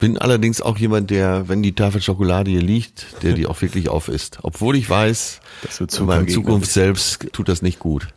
Bin 0.00 0.18
allerdings 0.18 0.60
auch 0.60 0.76
jemand, 0.76 1.10
der, 1.10 1.48
wenn 1.48 1.62
die 1.62 1.76
Tafel 1.76 2.02
Schokolade 2.02 2.50
hier 2.50 2.60
liegt, 2.60 3.22
der 3.22 3.34
die 3.34 3.46
auch 3.46 3.62
wirklich 3.62 3.88
aufisst. 3.88 4.40
Obwohl 4.42 4.74
ich 4.74 4.90
weiß, 4.90 5.40
zu 5.86 6.04
meinem 6.04 6.26
Zukunft 6.28 6.72
selbst 6.72 7.28
tut 7.32 7.48
das 7.48 7.62
nicht 7.62 7.78
gut. 7.78 8.08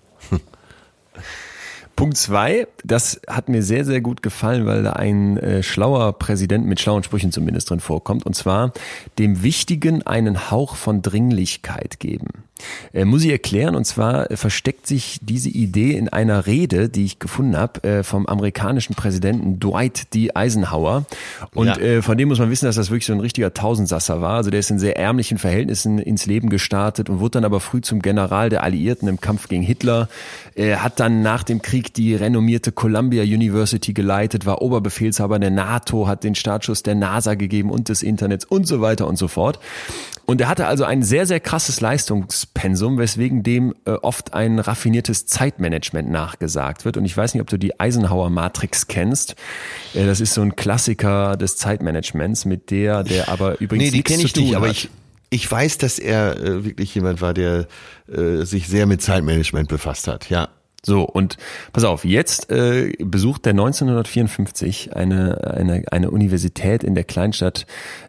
Punkt 1.98 2.16
zwei, 2.16 2.68
das 2.86 3.20
hat 3.28 3.50
mir 3.50 3.64
sehr, 3.64 3.84
sehr 3.84 4.02
gut 4.02 4.22
gefallen, 4.22 4.68
weil 4.68 4.84
da 4.84 4.94
ein 4.94 5.38
äh, 5.38 5.64
schlauer 5.64 6.14
Präsident 6.14 6.68
mit 6.68 6.80
schlauen 6.80 7.02
Sprüchen 7.02 7.32
zumindest 7.32 7.72
drin 7.72 7.80
vorkommt. 7.80 8.24
Und 8.24 8.36
zwar 8.36 8.72
dem 9.18 9.42
Wichtigen 9.42 10.06
einen 10.06 10.52
Hauch 10.52 10.76
von 10.76 11.02
Dringlichkeit 11.02 12.00
geben. 12.00 12.47
Äh, 12.94 13.06
muss 13.06 13.24
ich 13.24 13.32
erklären, 13.32 13.76
und 13.76 13.86
zwar 13.86 14.32
äh, 14.32 14.38
versteckt 14.38 14.88
sich 14.88 15.20
diese 15.22 15.50
Idee 15.50 15.92
in 15.94 16.10
einer 16.10 16.46
Rede, 16.46 16.90
die 16.90 17.06
ich 17.06 17.20
gefunden 17.20 17.58
habe, 17.58 17.84
äh, 17.84 18.04
vom 18.04 18.26
amerikanischen 18.26 18.96
Präsidenten 18.96 19.60
Dwight 19.60 20.14
D. 20.14 20.32
Eisenhower. 20.34 21.06
Und 21.54 21.68
ja. 21.68 21.78
äh, 21.78 22.02
von 22.02 22.18
dem 22.18 22.30
muss 22.30 22.40
man 22.40 22.50
wissen, 22.50 22.66
dass 22.66 22.76
das 22.76 22.90
wirklich 22.90 23.06
so 23.06 23.14
ein 23.14 23.20
richtiger 23.20 23.54
Tausendsasser 23.54 24.22
war. 24.22 24.36
Also 24.36 24.50
der 24.50 24.60
ist 24.60 24.72
in 24.72 24.80
sehr 24.80 24.98
ärmlichen 24.98 25.38
Verhältnissen 25.38 26.00
ins 26.00 26.26
Leben 26.26 26.50
gestartet 26.50 27.10
und 27.10 27.20
wurde 27.20 27.32
dann 27.32 27.46
aber 27.46 27.60
früh 27.60 27.82
zum 27.82 28.02
General 28.02 28.50
der 28.50 28.64
Alliierten 28.64 29.08
im 29.08 29.20
Kampf 29.20 29.48
gegen 29.48 29.64
Hitler. 29.64 30.10
Er 30.56 30.84
hat 30.84 31.00
dann 31.00 31.22
nach 31.22 31.44
dem 31.44 31.62
Krieg 31.62 31.94
die 31.94 32.16
renommierte 32.16 32.72
Columbia 32.72 33.24
University 33.24 33.94
geleitet, 33.94 34.46
war 34.46 34.62
Oberbefehlshaber 34.62 35.40
der 35.40 35.52
NATO, 35.52 36.08
hat 36.08 36.24
den 36.24 36.36
Startschuss 36.36 36.84
der 36.84 36.96
NASA 36.96 37.36
gegeben 37.36 37.70
und 37.70 37.90
des 37.90 38.04
Internets 38.04 38.46
und 38.46 38.68
so 38.68 38.82
weiter 38.82 39.08
und 39.08 39.18
so 39.18 39.28
fort. 39.28 39.60
Und 40.26 40.42
er 40.42 40.50
hatte 40.50 40.68
also 40.68 40.84
ein 40.84 41.04
sehr, 41.04 41.26
sehr 41.26 41.40
krasses 41.40 41.80
Leistungspensum, 42.58 42.98
weswegen 42.98 43.44
dem 43.44 43.74
äh, 43.86 43.92
oft 43.92 44.34
ein 44.34 44.60
raffiniertes 44.60 45.26
Zeitmanagement 45.26 46.10
nachgesagt 46.10 46.86
wird. 46.86 46.98
Und 46.98 47.06
ich 47.06 47.16
weiß 47.16 47.34
nicht, 47.34 47.42
ob 47.42 47.50
du 47.50 47.58
die 47.58 47.80
Eisenhower 47.80 48.30
Matrix 48.30 48.88
kennst. 48.88 49.36
Äh, 49.94 50.06
das 50.06 50.22
ist 50.22 50.34
so 50.34 50.42
ein 50.42 50.56
Klassiker 50.56 51.38
des 51.38 51.58
Zeitmanagements, 51.58 52.46
mit 52.46 52.72
der, 52.72 53.04
der 53.04 53.30
aber 53.30 53.60
übrigens 53.62 53.92
nee, 53.92 53.98
die 53.98 54.04
kenne 54.04 54.24
ich 54.24 54.36
nicht, 54.36 54.56
aber 54.56 54.70
ich, 54.70 54.90
ich 55.30 55.50
weiß, 55.50 55.78
dass 55.78 56.00
er 56.00 56.38
äh, 56.38 56.66
wirklich 56.66 56.94
jemand 56.96 57.22
war, 57.22 57.34
der 57.34 57.68
äh, 58.12 58.44
sich 58.44 58.68
sehr 58.68 58.86
mit 58.86 59.02
Zeitmanagement 59.02 59.70
befasst 59.70 60.08
hat. 60.08 60.30
Ja. 60.30 60.50
So, 60.84 61.04
und 61.04 61.38
pass 61.74 61.84
auf, 61.84 62.06
jetzt 62.06 62.50
äh, 62.50 62.94
besucht 63.00 63.46
der 63.46 63.52
1954 63.52 64.96
eine, 64.96 65.54
eine, 65.56 65.84
eine 65.92 66.12
Universität 66.12 66.84
in 66.84 66.96
der 66.96 67.04
Kleinstadt 67.04 67.66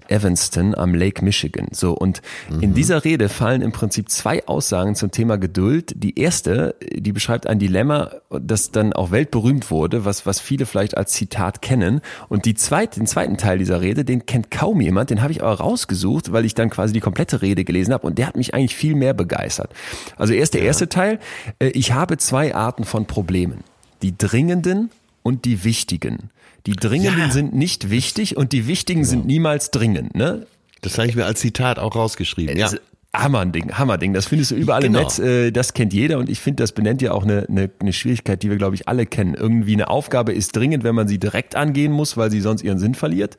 Evanston 0.08 0.74
am 0.74 0.94
Lake 0.94 1.24
Michigan. 1.24 1.68
So, 1.72 1.92
und 1.92 2.22
mhm. 2.50 2.60
in 2.60 2.74
dieser 2.74 3.04
Rede 3.04 3.28
fallen 3.28 3.62
im 3.62 3.72
Prinzip 3.72 4.08
zwei 4.10 4.46
Aussagen 4.46 4.94
zum 4.94 5.10
Thema 5.10 5.36
Geduld. 5.36 5.92
Die 5.96 6.18
erste, 6.18 6.74
die 6.92 7.12
beschreibt 7.12 7.46
ein 7.46 7.58
Dilemma, 7.58 8.10
das 8.30 8.70
dann 8.70 8.92
auch 8.92 9.10
weltberühmt 9.10 9.70
wurde, 9.70 10.04
was, 10.04 10.26
was 10.26 10.40
viele 10.40 10.66
vielleicht 10.66 10.96
als 10.96 11.12
Zitat 11.12 11.62
kennen. 11.62 12.00
Und 12.28 12.44
die 12.44 12.54
zweite, 12.54 13.00
den 13.00 13.06
zweiten 13.06 13.36
Teil 13.36 13.58
dieser 13.58 13.80
Rede, 13.80 14.04
den 14.04 14.26
kennt 14.26 14.50
kaum 14.50 14.80
jemand, 14.80 15.10
den 15.10 15.22
habe 15.22 15.32
ich 15.32 15.42
aber 15.42 15.54
rausgesucht, 15.54 16.32
weil 16.32 16.44
ich 16.44 16.54
dann 16.54 16.70
quasi 16.70 16.92
die 16.92 17.00
komplette 17.00 17.42
Rede 17.42 17.64
gelesen 17.64 17.92
habe 17.92 18.06
und 18.06 18.18
der 18.18 18.26
hat 18.26 18.36
mich 18.36 18.54
eigentlich 18.54 18.76
viel 18.76 18.94
mehr 18.94 19.14
begeistert. 19.14 19.70
Also 20.16 20.32
erst 20.32 20.54
der 20.54 20.62
ja. 20.62 20.68
erste 20.68 20.88
Teil, 20.88 21.18
äh, 21.58 21.68
ich 21.68 21.92
habe 21.92 22.16
zwei 22.18 22.54
Arten 22.54 22.84
von 22.84 23.06
Problemen. 23.06 23.64
Die 24.02 24.16
dringenden 24.16 24.90
und 25.22 25.44
die 25.44 25.64
wichtigen. 25.64 26.30
Die 26.66 26.72
Dringenden 26.72 27.18
ja. 27.20 27.30
sind 27.30 27.54
nicht 27.54 27.90
wichtig 27.90 28.36
und 28.36 28.52
die 28.52 28.66
Wichtigen 28.66 29.00
genau. 29.00 29.10
sind 29.10 29.26
niemals 29.26 29.70
dringend. 29.70 30.14
Ne? 30.14 30.46
Das 30.82 30.98
habe 30.98 31.08
ich 31.08 31.16
mir 31.16 31.26
als 31.26 31.40
Zitat 31.40 31.78
auch 31.78 31.96
rausgeschrieben. 31.96 32.56
Ja. 32.56 32.70
Hammerding, 33.14 33.72
Hammerding. 33.72 34.12
Das 34.12 34.26
findest 34.26 34.50
du 34.50 34.54
überall 34.54 34.82
genau. 34.82 34.98
im 34.98 35.04
Netz. 35.04 35.18
Äh, 35.18 35.50
das 35.50 35.72
kennt 35.72 35.94
jeder 35.94 36.18
und 36.18 36.28
ich 36.28 36.40
finde, 36.40 36.62
das 36.62 36.72
benennt 36.72 37.00
ja 37.00 37.12
auch 37.12 37.24
eine, 37.24 37.46
eine, 37.48 37.70
eine 37.80 37.92
Schwierigkeit, 37.92 38.42
die 38.42 38.50
wir, 38.50 38.58
glaube 38.58 38.74
ich, 38.74 38.86
alle 38.86 39.06
kennen. 39.06 39.34
Irgendwie 39.34 39.72
eine 39.72 39.88
Aufgabe 39.88 40.32
ist 40.32 40.54
dringend, 40.54 40.84
wenn 40.84 40.94
man 40.94 41.08
sie 41.08 41.18
direkt 41.18 41.56
angehen 41.56 41.90
muss, 41.90 42.16
weil 42.16 42.30
sie 42.30 42.40
sonst 42.40 42.62
ihren 42.62 42.78
Sinn 42.78 42.94
verliert. 42.94 43.38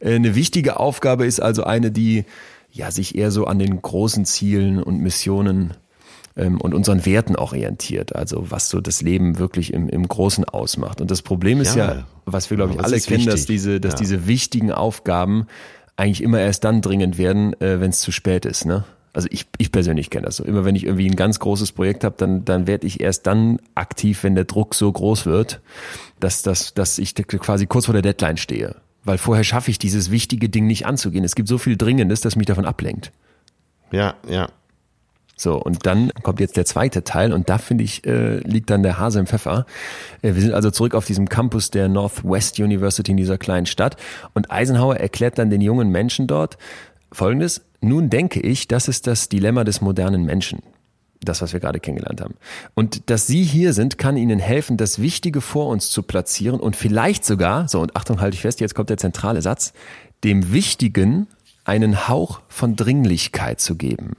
Äh, 0.00 0.14
eine 0.14 0.34
wichtige 0.34 0.78
Aufgabe 0.78 1.24
ist 1.24 1.40
also 1.40 1.64
eine, 1.64 1.90
die 1.90 2.24
ja 2.70 2.90
sich 2.90 3.16
eher 3.16 3.30
so 3.30 3.46
an 3.46 3.58
den 3.58 3.80
großen 3.80 4.26
Zielen 4.26 4.82
und 4.82 5.00
Missionen 5.00 5.74
ähm, 6.38 6.60
und 6.60 6.74
unseren 6.74 7.04
Werten 7.04 7.36
orientiert. 7.36 8.16
Also 8.16 8.50
was 8.50 8.70
so 8.70 8.80
das 8.80 9.02
Leben 9.02 9.38
wirklich 9.38 9.72
im, 9.72 9.88
im 9.88 10.06
Großen 10.08 10.44
ausmacht. 10.44 11.00
Und 11.00 11.10
das 11.10 11.22
Problem 11.22 11.60
ist 11.60 11.74
ja, 11.74 11.94
ja 11.94 12.04
was 12.24 12.48
wir 12.50 12.56
glaube 12.56 12.74
ich 12.74 12.80
alle 12.80 12.98
kennen, 13.00 13.18
wichtig. 13.18 13.32
dass 13.32 13.46
diese, 13.46 13.80
dass 13.80 13.94
ja. 13.94 13.98
diese 13.98 14.26
wichtigen 14.26 14.72
Aufgaben 14.72 15.46
eigentlich 15.96 16.22
immer 16.22 16.40
erst 16.40 16.64
dann 16.64 16.80
dringend 16.80 17.18
werden, 17.18 17.60
äh, 17.60 17.80
wenn 17.80 17.90
es 17.90 18.00
zu 18.00 18.12
spät 18.12 18.46
ist. 18.46 18.64
Ne? 18.64 18.84
Also 19.12 19.28
ich, 19.32 19.46
ich 19.58 19.72
persönlich 19.72 20.10
kenne 20.10 20.26
das 20.26 20.36
so. 20.36 20.44
Immer 20.44 20.64
wenn 20.64 20.76
ich 20.76 20.84
irgendwie 20.84 21.08
ein 21.08 21.16
ganz 21.16 21.40
großes 21.40 21.72
Projekt 21.72 22.04
habe, 22.04 22.14
dann, 22.18 22.44
dann 22.44 22.66
werde 22.66 22.86
ich 22.86 23.00
erst 23.00 23.26
dann 23.26 23.58
aktiv, 23.74 24.22
wenn 24.22 24.36
der 24.36 24.44
Druck 24.44 24.74
so 24.74 24.90
groß 24.92 25.26
wird, 25.26 25.60
dass, 26.20 26.42
dass, 26.42 26.72
dass 26.74 26.98
ich 26.98 27.14
quasi 27.14 27.66
kurz 27.66 27.86
vor 27.86 27.94
der 27.94 28.02
Deadline 28.02 28.36
stehe. 28.36 28.76
Weil 29.02 29.18
vorher 29.18 29.42
schaffe 29.44 29.70
ich 29.70 29.78
dieses 29.78 30.10
wichtige 30.10 30.48
Ding 30.48 30.66
nicht 30.66 30.86
anzugehen. 30.86 31.24
Es 31.24 31.34
gibt 31.34 31.48
so 31.48 31.58
viel 31.58 31.76
Dringendes, 31.76 32.20
das 32.20 32.36
mich 32.36 32.46
davon 32.46 32.64
ablenkt. 32.64 33.10
Ja, 33.90 34.14
ja. 34.28 34.48
So, 35.40 35.54
und 35.54 35.86
dann 35.86 36.10
kommt 36.24 36.40
jetzt 36.40 36.56
der 36.56 36.64
zweite 36.64 37.04
Teil 37.04 37.32
und 37.32 37.48
da 37.48 37.58
finde 37.58 37.84
ich, 37.84 38.04
äh, 38.04 38.38
liegt 38.38 38.70
dann 38.70 38.82
der 38.82 38.98
Hase 38.98 39.20
im 39.20 39.26
Pfeffer. 39.26 39.66
Äh, 40.20 40.34
wir 40.34 40.42
sind 40.42 40.52
also 40.52 40.72
zurück 40.72 40.94
auf 40.96 41.04
diesem 41.04 41.28
Campus 41.28 41.70
der 41.70 41.88
Northwest 41.88 42.58
University 42.58 43.12
in 43.12 43.16
dieser 43.16 43.38
kleinen 43.38 43.66
Stadt 43.66 43.96
und 44.34 44.50
Eisenhower 44.50 44.96
erklärt 44.96 45.38
dann 45.38 45.48
den 45.48 45.60
jungen 45.60 45.90
Menschen 45.90 46.26
dort 46.26 46.58
Folgendes. 47.12 47.62
Nun 47.80 48.10
denke 48.10 48.40
ich, 48.40 48.66
das 48.66 48.88
ist 48.88 49.06
das 49.06 49.28
Dilemma 49.28 49.62
des 49.62 49.80
modernen 49.80 50.24
Menschen. 50.24 50.60
Das, 51.20 51.40
was 51.40 51.52
wir 51.52 51.60
gerade 51.60 51.80
kennengelernt 51.80 52.20
haben. 52.20 52.34
Und 52.74 53.10
dass 53.10 53.26
Sie 53.26 53.42
hier 53.42 53.72
sind, 53.72 53.98
kann 53.98 54.16
Ihnen 54.16 54.38
helfen, 54.38 54.76
das 54.76 55.00
Wichtige 55.00 55.40
vor 55.40 55.68
uns 55.68 55.90
zu 55.90 56.02
platzieren 56.02 56.60
und 56.60 56.76
vielleicht 56.76 57.24
sogar, 57.24 57.68
so 57.68 57.80
und 57.80 57.96
Achtung, 57.96 58.20
halte 58.20 58.34
ich 58.34 58.42
fest, 58.42 58.60
jetzt 58.60 58.74
kommt 58.74 58.90
der 58.90 58.98
zentrale 58.98 59.42
Satz, 59.42 59.72
dem 60.22 60.52
Wichtigen 60.52 61.26
einen 61.64 62.08
Hauch 62.08 62.40
von 62.48 62.76
Dringlichkeit 62.76 63.60
zu 63.60 63.76
geben. 63.76 64.16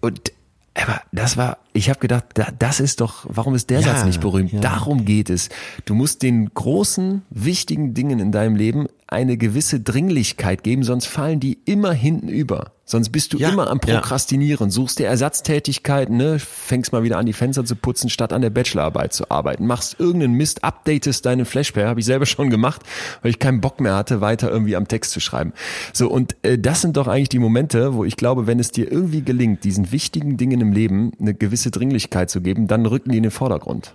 Und 0.00 0.32
aber 0.74 1.02
das 1.12 1.36
war, 1.36 1.58
ich 1.72 1.90
habe 1.90 1.98
gedacht, 1.98 2.26
das 2.58 2.80
ist 2.80 3.00
doch, 3.00 3.26
warum 3.28 3.54
ist 3.54 3.70
der 3.70 3.80
ja, 3.80 3.88
Satz 3.88 4.04
nicht 4.04 4.20
berühmt? 4.20 4.52
Ja. 4.52 4.60
Darum 4.60 5.04
geht 5.04 5.28
es. 5.28 5.48
Du 5.84 5.94
musst 5.94 6.22
den 6.22 6.54
großen, 6.54 7.22
wichtigen 7.28 7.92
Dingen 7.92 8.20
in 8.20 8.30
deinem 8.30 8.54
Leben 8.56 8.86
eine 9.06 9.36
gewisse 9.36 9.80
Dringlichkeit 9.80 10.62
geben, 10.62 10.84
sonst 10.84 11.06
fallen 11.06 11.40
die 11.40 11.58
immer 11.64 11.92
hinten 11.92 12.28
über. 12.28 12.72
Sonst 12.90 13.10
bist 13.10 13.32
du 13.32 13.38
ja, 13.38 13.50
immer 13.50 13.70
am 13.70 13.78
Prokrastinieren, 13.78 14.66
ja. 14.66 14.70
suchst 14.72 14.98
dir 14.98 15.06
Ersatztätigkeiten, 15.06 16.16
ne? 16.16 16.40
fängst 16.40 16.92
mal 16.92 17.04
wieder 17.04 17.18
an, 17.18 17.26
die 17.26 17.32
Fenster 17.32 17.64
zu 17.64 17.76
putzen, 17.76 18.10
statt 18.10 18.32
an 18.32 18.42
der 18.42 18.50
Bachelorarbeit 18.50 19.12
zu 19.12 19.30
arbeiten. 19.30 19.64
Machst 19.64 20.00
irgendeinen 20.00 20.34
Mist, 20.34 20.64
updatest 20.64 21.24
deinen 21.24 21.44
Flashplayer, 21.44 21.88
habe 21.88 22.00
ich 22.00 22.06
selber 22.06 22.26
schon 22.26 22.50
gemacht, 22.50 22.82
weil 23.22 23.30
ich 23.30 23.38
keinen 23.38 23.60
Bock 23.60 23.80
mehr 23.80 23.94
hatte, 23.94 24.20
weiter 24.20 24.50
irgendwie 24.50 24.74
am 24.74 24.88
Text 24.88 25.12
zu 25.12 25.20
schreiben. 25.20 25.52
So, 25.92 26.10
und 26.10 26.34
äh, 26.42 26.58
das 26.58 26.80
sind 26.80 26.96
doch 26.96 27.06
eigentlich 27.06 27.28
die 27.28 27.38
Momente, 27.38 27.94
wo 27.94 28.04
ich 28.04 28.16
glaube, 28.16 28.48
wenn 28.48 28.58
es 28.58 28.72
dir 28.72 28.90
irgendwie 28.90 29.22
gelingt, 29.22 29.62
diesen 29.62 29.92
wichtigen 29.92 30.36
Dingen 30.36 30.60
im 30.60 30.72
Leben 30.72 31.12
eine 31.20 31.32
gewisse 31.32 31.70
Dringlichkeit 31.70 32.28
zu 32.28 32.40
geben, 32.40 32.66
dann 32.66 32.86
rücken 32.86 33.12
die 33.12 33.18
in 33.18 33.22
den 33.22 33.30
Vordergrund. 33.30 33.94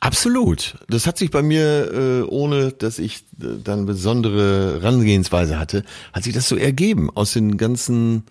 Absolut. 0.00 0.76
Das 0.88 1.06
hat 1.06 1.18
sich 1.18 1.30
bei 1.30 1.42
mir, 1.42 1.92
äh, 1.92 2.22
ohne 2.22 2.72
dass 2.72 2.98
ich 2.98 3.24
äh, 3.40 3.58
dann 3.62 3.86
besondere 3.86 4.82
Rangehensweise 4.82 5.58
hatte, 5.58 5.84
hat 6.12 6.24
sich 6.24 6.34
das 6.34 6.48
so 6.48 6.56
ergeben 6.56 7.10
aus 7.14 7.32
den 7.32 7.56
ganzen 7.56 8.24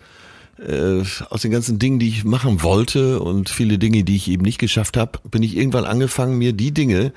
äh, 0.58 1.04
aus 1.30 1.42
den 1.42 1.52
ganzen 1.52 1.80
Dingen, 1.80 2.00
die 2.00 2.08
ich 2.08 2.24
machen 2.24 2.64
wollte 2.64 3.20
und 3.20 3.50
viele 3.50 3.78
Dinge, 3.78 4.04
die 4.04 4.16
ich 4.16 4.30
eben 4.30 4.44
nicht 4.44 4.58
geschafft 4.58 4.96
habe, 4.96 5.20
bin 5.30 5.44
ich 5.44 5.58
irgendwann 5.58 5.86
angefangen, 5.86 6.38
mir 6.38 6.54
die 6.54 6.72
Dinge, 6.72 7.12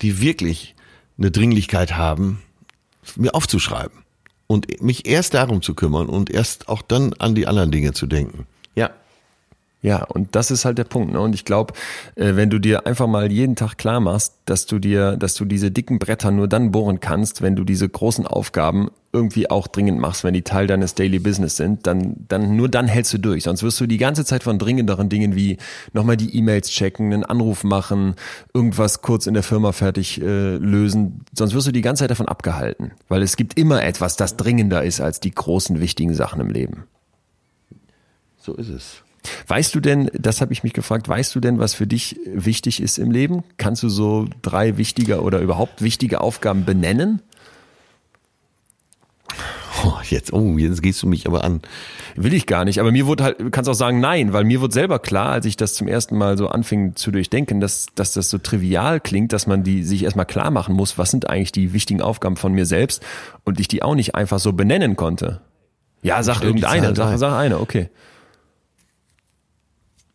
die 0.00 0.20
wirklich 0.20 0.74
eine 1.18 1.30
Dringlichkeit 1.30 1.96
haben, 1.96 2.42
mir 3.16 3.34
aufzuschreiben 3.34 4.04
und 4.46 4.80
mich 4.82 5.06
erst 5.06 5.34
darum 5.34 5.62
zu 5.62 5.74
kümmern 5.74 6.08
und 6.08 6.30
erst 6.30 6.68
auch 6.68 6.82
dann 6.82 7.14
an 7.14 7.34
die 7.34 7.46
anderen 7.46 7.70
Dinge 7.70 7.92
zu 7.92 8.06
denken. 8.06 8.46
Ja. 8.74 8.90
Ja, 9.84 10.02
und 10.02 10.34
das 10.34 10.50
ist 10.50 10.64
halt 10.64 10.78
der 10.78 10.84
Punkt. 10.84 11.12
Ne? 11.12 11.20
Und 11.20 11.34
ich 11.34 11.44
glaube, 11.44 11.74
äh, 12.14 12.36
wenn 12.36 12.48
du 12.48 12.58
dir 12.58 12.86
einfach 12.86 13.06
mal 13.06 13.30
jeden 13.30 13.54
Tag 13.54 13.76
klar 13.76 14.00
machst, 14.00 14.32
dass 14.46 14.64
du 14.64 14.78
dir, 14.78 15.18
dass 15.18 15.34
du 15.34 15.44
diese 15.44 15.70
dicken 15.70 15.98
Bretter 15.98 16.30
nur 16.30 16.48
dann 16.48 16.70
bohren 16.70 17.00
kannst, 17.00 17.42
wenn 17.42 17.54
du 17.54 17.64
diese 17.64 17.86
großen 17.86 18.26
Aufgaben 18.26 18.88
irgendwie 19.12 19.50
auch 19.50 19.66
dringend 19.66 20.00
machst, 20.00 20.24
wenn 20.24 20.32
die 20.32 20.40
Teil 20.40 20.66
deines 20.66 20.94
Daily 20.94 21.18
Business 21.18 21.58
sind, 21.58 21.86
dann, 21.86 22.16
dann 22.28 22.56
nur 22.56 22.70
dann 22.70 22.88
hältst 22.88 23.12
du 23.12 23.18
durch. 23.18 23.44
Sonst 23.44 23.62
wirst 23.62 23.78
du 23.78 23.86
die 23.86 23.98
ganze 23.98 24.24
Zeit 24.24 24.42
von 24.42 24.58
dringenderen 24.58 25.10
Dingen 25.10 25.36
wie 25.36 25.58
nochmal 25.92 26.16
die 26.16 26.34
E-Mails 26.34 26.70
checken, 26.70 27.12
einen 27.12 27.22
Anruf 27.22 27.62
machen, 27.62 28.14
irgendwas 28.54 29.02
kurz 29.02 29.26
in 29.26 29.34
der 29.34 29.42
Firma 29.42 29.72
fertig 29.72 30.18
äh, 30.18 30.56
lösen. 30.56 31.26
Sonst 31.34 31.52
wirst 31.52 31.66
du 31.66 31.72
die 31.72 31.82
ganze 31.82 32.04
Zeit 32.04 32.10
davon 32.10 32.28
abgehalten, 32.28 32.92
weil 33.08 33.20
es 33.20 33.36
gibt 33.36 33.58
immer 33.58 33.84
etwas, 33.84 34.16
das 34.16 34.38
dringender 34.38 34.82
ist 34.82 35.02
als 35.02 35.20
die 35.20 35.32
großen 35.32 35.78
wichtigen 35.78 36.14
Sachen 36.14 36.40
im 36.40 36.48
Leben. 36.48 36.84
So 38.38 38.54
ist 38.54 38.70
es. 38.70 39.03
Weißt 39.46 39.74
du 39.74 39.80
denn, 39.80 40.10
das 40.14 40.40
habe 40.40 40.52
ich 40.52 40.62
mich 40.62 40.72
gefragt, 40.72 41.08
weißt 41.08 41.34
du 41.34 41.40
denn, 41.40 41.58
was 41.58 41.74
für 41.74 41.86
dich 41.86 42.18
wichtig 42.26 42.82
ist 42.82 42.98
im 42.98 43.10
Leben? 43.10 43.42
Kannst 43.56 43.82
du 43.82 43.88
so 43.88 44.26
drei 44.42 44.76
wichtige 44.76 45.22
oder 45.22 45.40
überhaupt 45.40 45.82
wichtige 45.82 46.20
Aufgaben 46.20 46.64
benennen? 46.64 47.22
Oh, 49.84 49.92
jetzt, 50.08 50.32
oh, 50.32 50.56
jetzt 50.56 50.82
gehst 50.82 51.02
du 51.02 51.06
mich 51.06 51.26
aber 51.26 51.44
an. 51.44 51.60
Will 52.16 52.32
ich 52.32 52.46
gar 52.46 52.64
nicht, 52.64 52.78
aber 52.78 52.92
mir 52.92 53.06
wurde 53.06 53.24
halt, 53.24 53.52
kannst 53.52 53.68
auch 53.68 53.74
sagen 53.74 54.00
nein, 54.00 54.32
weil 54.32 54.44
mir 54.44 54.60
wurde 54.60 54.72
selber 54.72 54.98
klar, 54.98 55.30
als 55.30 55.46
ich 55.46 55.56
das 55.56 55.74
zum 55.74 55.88
ersten 55.88 56.16
Mal 56.16 56.38
so 56.38 56.48
anfing 56.48 56.94
zu 56.94 57.10
durchdenken, 57.10 57.60
dass, 57.60 57.86
dass 57.94 58.12
das 58.12 58.30
so 58.30 58.38
trivial 58.38 59.00
klingt, 59.00 59.32
dass 59.32 59.46
man 59.46 59.64
die 59.64 59.82
sich 59.82 60.04
erstmal 60.04 60.26
klar 60.26 60.50
machen 60.50 60.74
muss, 60.74 60.96
was 60.96 61.10
sind 61.10 61.28
eigentlich 61.28 61.52
die 61.52 61.72
wichtigen 61.72 62.00
Aufgaben 62.00 62.36
von 62.36 62.52
mir 62.52 62.66
selbst 62.66 63.02
und 63.44 63.58
ich 63.58 63.68
die 63.68 63.82
auch 63.82 63.94
nicht 63.94 64.14
einfach 64.14 64.38
so 64.38 64.52
benennen 64.52 64.96
konnte. 64.96 65.40
Ja, 66.02 66.22
sag 66.22 66.42
irgendeine, 66.42 66.94
sag, 66.94 67.18
sag 67.18 67.36
eine, 67.36 67.58
okay. 67.58 67.88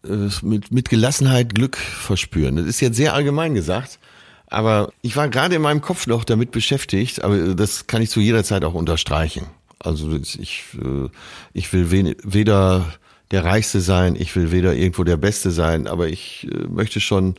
Mit, 0.01 0.71
mit 0.71 0.89
Gelassenheit 0.89 1.53
Glück 1.53 1.75
verspüren. 1.75 2.55
Das 2.55 2.65
ist 2.65 2.79
jetzt 2.79 2.95
sehr 2.95 3.13
allgemein 3.13 3.53
gesagt, 3.53 3.99
aber 4.47 4.93
ich 5.01 5.17
war 5.17 5.27
gerade 5.27 5.55
in 5.55 5.61
meinem 5.61 5.81
Kopf 5.81 6.07
noch 6.07 6.23
damit 6.23 6.51
beschäftigt, 6.51 7.21
aber 7.21 7.53
das 7.53 7.85
kann 7.87 8.01
ich 8.01 8.09
zu 8.09 8.21
jeder 8.21 8.45
Zeit 8.45 8.63
auch 8.63 8.75
unterstreichen. 8.75 9.47
Also 9.77 10.15
ich, 10.15 10.63
äh, 10.81 11.09
ich 11.53 11.73
will 11.73 12.15
weder 12.23 12.93
der 13.31 13.43
Reichste 13.43 13.81
sein, 13.81 14.15
ich 14.15 14.35
will 14.35 14.51
weder 14.51 14.73
irgendwo 14.73 15.03
der 15.03 15.17
Beste 15.17 15.51
sein, 15.51 15.87
aber 15.87 16.07
ich 16.07 16.47
äh, 16.49 16.67
möchte 16.67 16.99
schon 16.99 17.35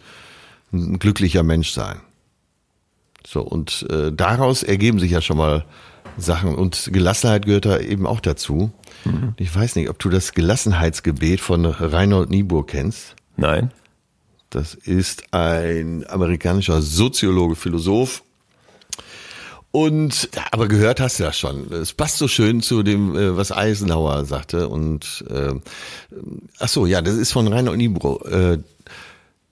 ein 0.73 0.99
glücklicher 0.99 1.43
Mensch 1.43 1.71
sein. 1.71 2.01
So, 3.27 3.43
und 3.43 3.87
äh, 3.91 4.13
daraus 4.13 4.63
ergeben 4.63 4.99
sich 4.99 5.11
ja 5.11 5.21
schon 5.21 5.37
mal 5.37 5.65
Sachen 6.17 6.55
und 6.55 6.91
Gelassenheit 6.93 7.47
gehört 7.47 7.67
da 7.67 7.79
eben 7.79 8.07
auch 8.07 8.21
dazu. 8.21 8.73
Mhm. 9.05 9.35
Ich 9.37 9.55
weiß 9.55 9.77
nicht, 9.77 9.89
ob 9.89 9.99
du 9.99 10.09
das 10.09 10.33
Gelassenheitsgebet 10.33 11.41
von 11.41 11.65
Reinhold 11.65 12.31
Niebuhr 12.31 12.67
kennst. 12.67 13.17
Nein. 13.37 13.71
Das 14.51 14.75
ist 14.75 15.33
ein 15.33 16.05
amerikanischer 16.09 16.83
Soziologe, 16.83 17.57
Philosoph. 17.57 18.23
Und 19.73 20.29
aber 20.51 20.67
gehört 20.67 20.99
hast 21.01 21.21
du 21.21 21.25
das 21.25 21.39
schon. 21.39 21.73
Es 21.73 21.93
passt 21.93 22.19
so 22.19 22.27
schön 22.27 22.61
zu 22.61 22.83
dem, 22.83 23.17
äh, 23.17 23.37
was 23.37 23.53
Eisenhower 23.53 24.25
sagte. 24.25 24.69
Und 24.69 25.25
äh, 25.31 25.55
ach 26.59 26.69
so, 26.69 26.87
ja, 26.87 27.01
das 27.03 27.15
ist 27.15 27.31
von 27.31 27.47
Reinhold 27.47 27.79
Niebuhr. 27.79 28.27
Äh, 28.27 28.59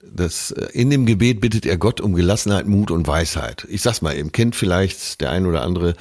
das, 0.01 0.51
äh, 0.51 0.67
in 0.73 0.89
dem 0.89 1.05
Gebet 1.05 1.39
bittet 1.39 1.65
er 1.65 1.77
Gott 1.77 2.01
um 2.01 2.15
Gelassenheit, 2.15 2.67
Mut 2.67 2.91
und 2.91 3.07
Weisheit. 3.07 3.65
Ich 3.69 3.81
sag's 3.81 4.01
mal 4.01 4.15
eben, 4.15 4.33
kennt 4.33 4.57
vielleicht 4.57 5.21
der 5.21 5.31
ein 5.31 5.45
oder 5.45 5.61
andere. 5.61 5.95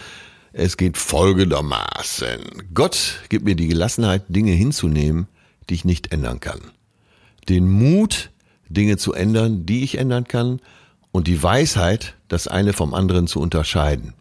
Es 0.59 0.77
geht 0.77 0.97
folgendermaßen. 0.99 2.41
Gott 2.75 3.21
gibt 3.29 3.45
mir 3.45 3.55
die 3.55 3.69
Gelassenheit, 3.69 4.25
Dinge 4.27 4.51
hinzunehmen, 4.51 5.29
die 5.71 5.75
ich 5.75 5.85
nicht 5.85 6.11
ändern 6.11 6.41
kann. 6.41 6.61
Den 7.49 7.71
Mut, 7.71 8.31
Dinge 8.69 8.97
zu 8.97 9.13
ändern, 9.13 9.67
die 9.67 9.85
ich 9.85 9.99
ändern 9.99 10.25
kann. 10.25 10.61
Und 11.13 11.29
die 11.29 11.41
Weisheit, 11.41 12.17
das 12.27 12.49
eine 12.49 12.73
vom 12.73 12.93
anderen 12.93 13.29
zu 13.29 13.39
unterscheiden. 13.39 14.15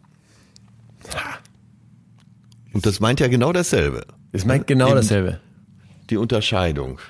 Und 2.72 2.86
das 2.86 3.00
meint 3.00 3.18
ja 3.18 3.26
genau 3.26 3.52
dasselbe. 3.52 4.06
Es 4.30 4.44
meint 4.44 4.68
genau 4.68 4.94
dasselbe. 4.94 5.40
Die 6.08 6.18
Unterscheidung. 6.18 7.00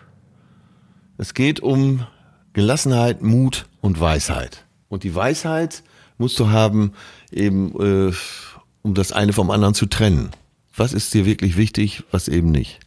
Es 1.18 1.34
geht 1.34 1.60
um 1.60 2.06
Gelassenheit, 2.54 3.20
Mut 3.20 3.66
und 3.82 4.00
Weisheit. 4.00 4.64
Und 4.88 5.02
die 5.02 5.14
Weisheit 5.14 5.82
musst 6.16 6.40
du 6.40 6.48
haben, 6.48 6.94
eben 7.30 8.08
äh, 8.08 8.12
um 8.88 8.94
das 8.94 9.12
eine 9.12 9.34
vom 9.34 9.50
anderen 9.50 9.74
zu 9.74 9.86
trennen. 9.86 10.30
Was 10.74 10.94
ist 10.94 11.12
dir 11.12 11.26
wirklich 11.26 11.56
wichtig, 11.56 12.04
was 12.10 12.26
eben 12.26 12.50
nicht? 12.50 12.80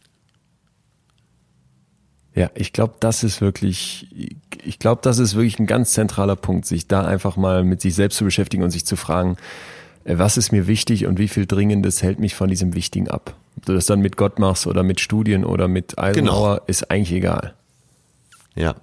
Ja, 2.34 2.50
ich 2.54 2.72
glaube, 2.72 2.94
das 2.98 3.22
ist 3.22 3.40
wirklich, 3.40 4.08
ich 4.64 4.78
glaube, 4.78 5.00
das 5.04 5.18
ist 5.18 5.34
wirklich 5.34 5.58
ein 5.58 5.66
ganz 5.66 5.92
zentraler 5.92 6.34
Punkt, 6.34 6.66
sich 6.66 6.88
da 6.88 7.04
einfach 7.04 7.36
mal 7.36 7.62
mit 7.62 7.80
sich 7.80 7.94
selbst 7.94 8.16
zu 8.16 8.24
beschäftigen 8.24 8.64
und 8.64 8.70
sich 8.70 8.84
zu 8.84 8.96
fragen, 8.96 9.36
äh, 10.04 10.18
was 10.18 10.36
ist 10.36 10.50
mir 10.50 10.66
wichtig 10.66 11.06
und 11.06 11.18
wie 11.18 11.28
viel 11.28 11.46
Dringendes 11.46 12.02
hält 12.02 12.18
mich 12.18 12.34
von 12.34 12.48
diesem 12.48 12.74
Wichtigen 12.74 13.08
ab. 13.08 13.36
Ob 13.56 13.66
du 13.66 13.74
das 13.74 13.86
dann 13.86 14.00
mit 14.00 14.16
Gott 14.16 14.38
machst 14.38 14.66
oder 14.66 14.82
mit 14.82 14.98
Studien 14.98 15.44
oder 15.44 15.68
mit 15.68 15.98
Eisenhower, 15.98 16.56
genau. 16.56 16.66
ist 16.66 16.90
eigentlich 16.90 17.12
egal. 17.12 17.54
Ja, 18.56 18.74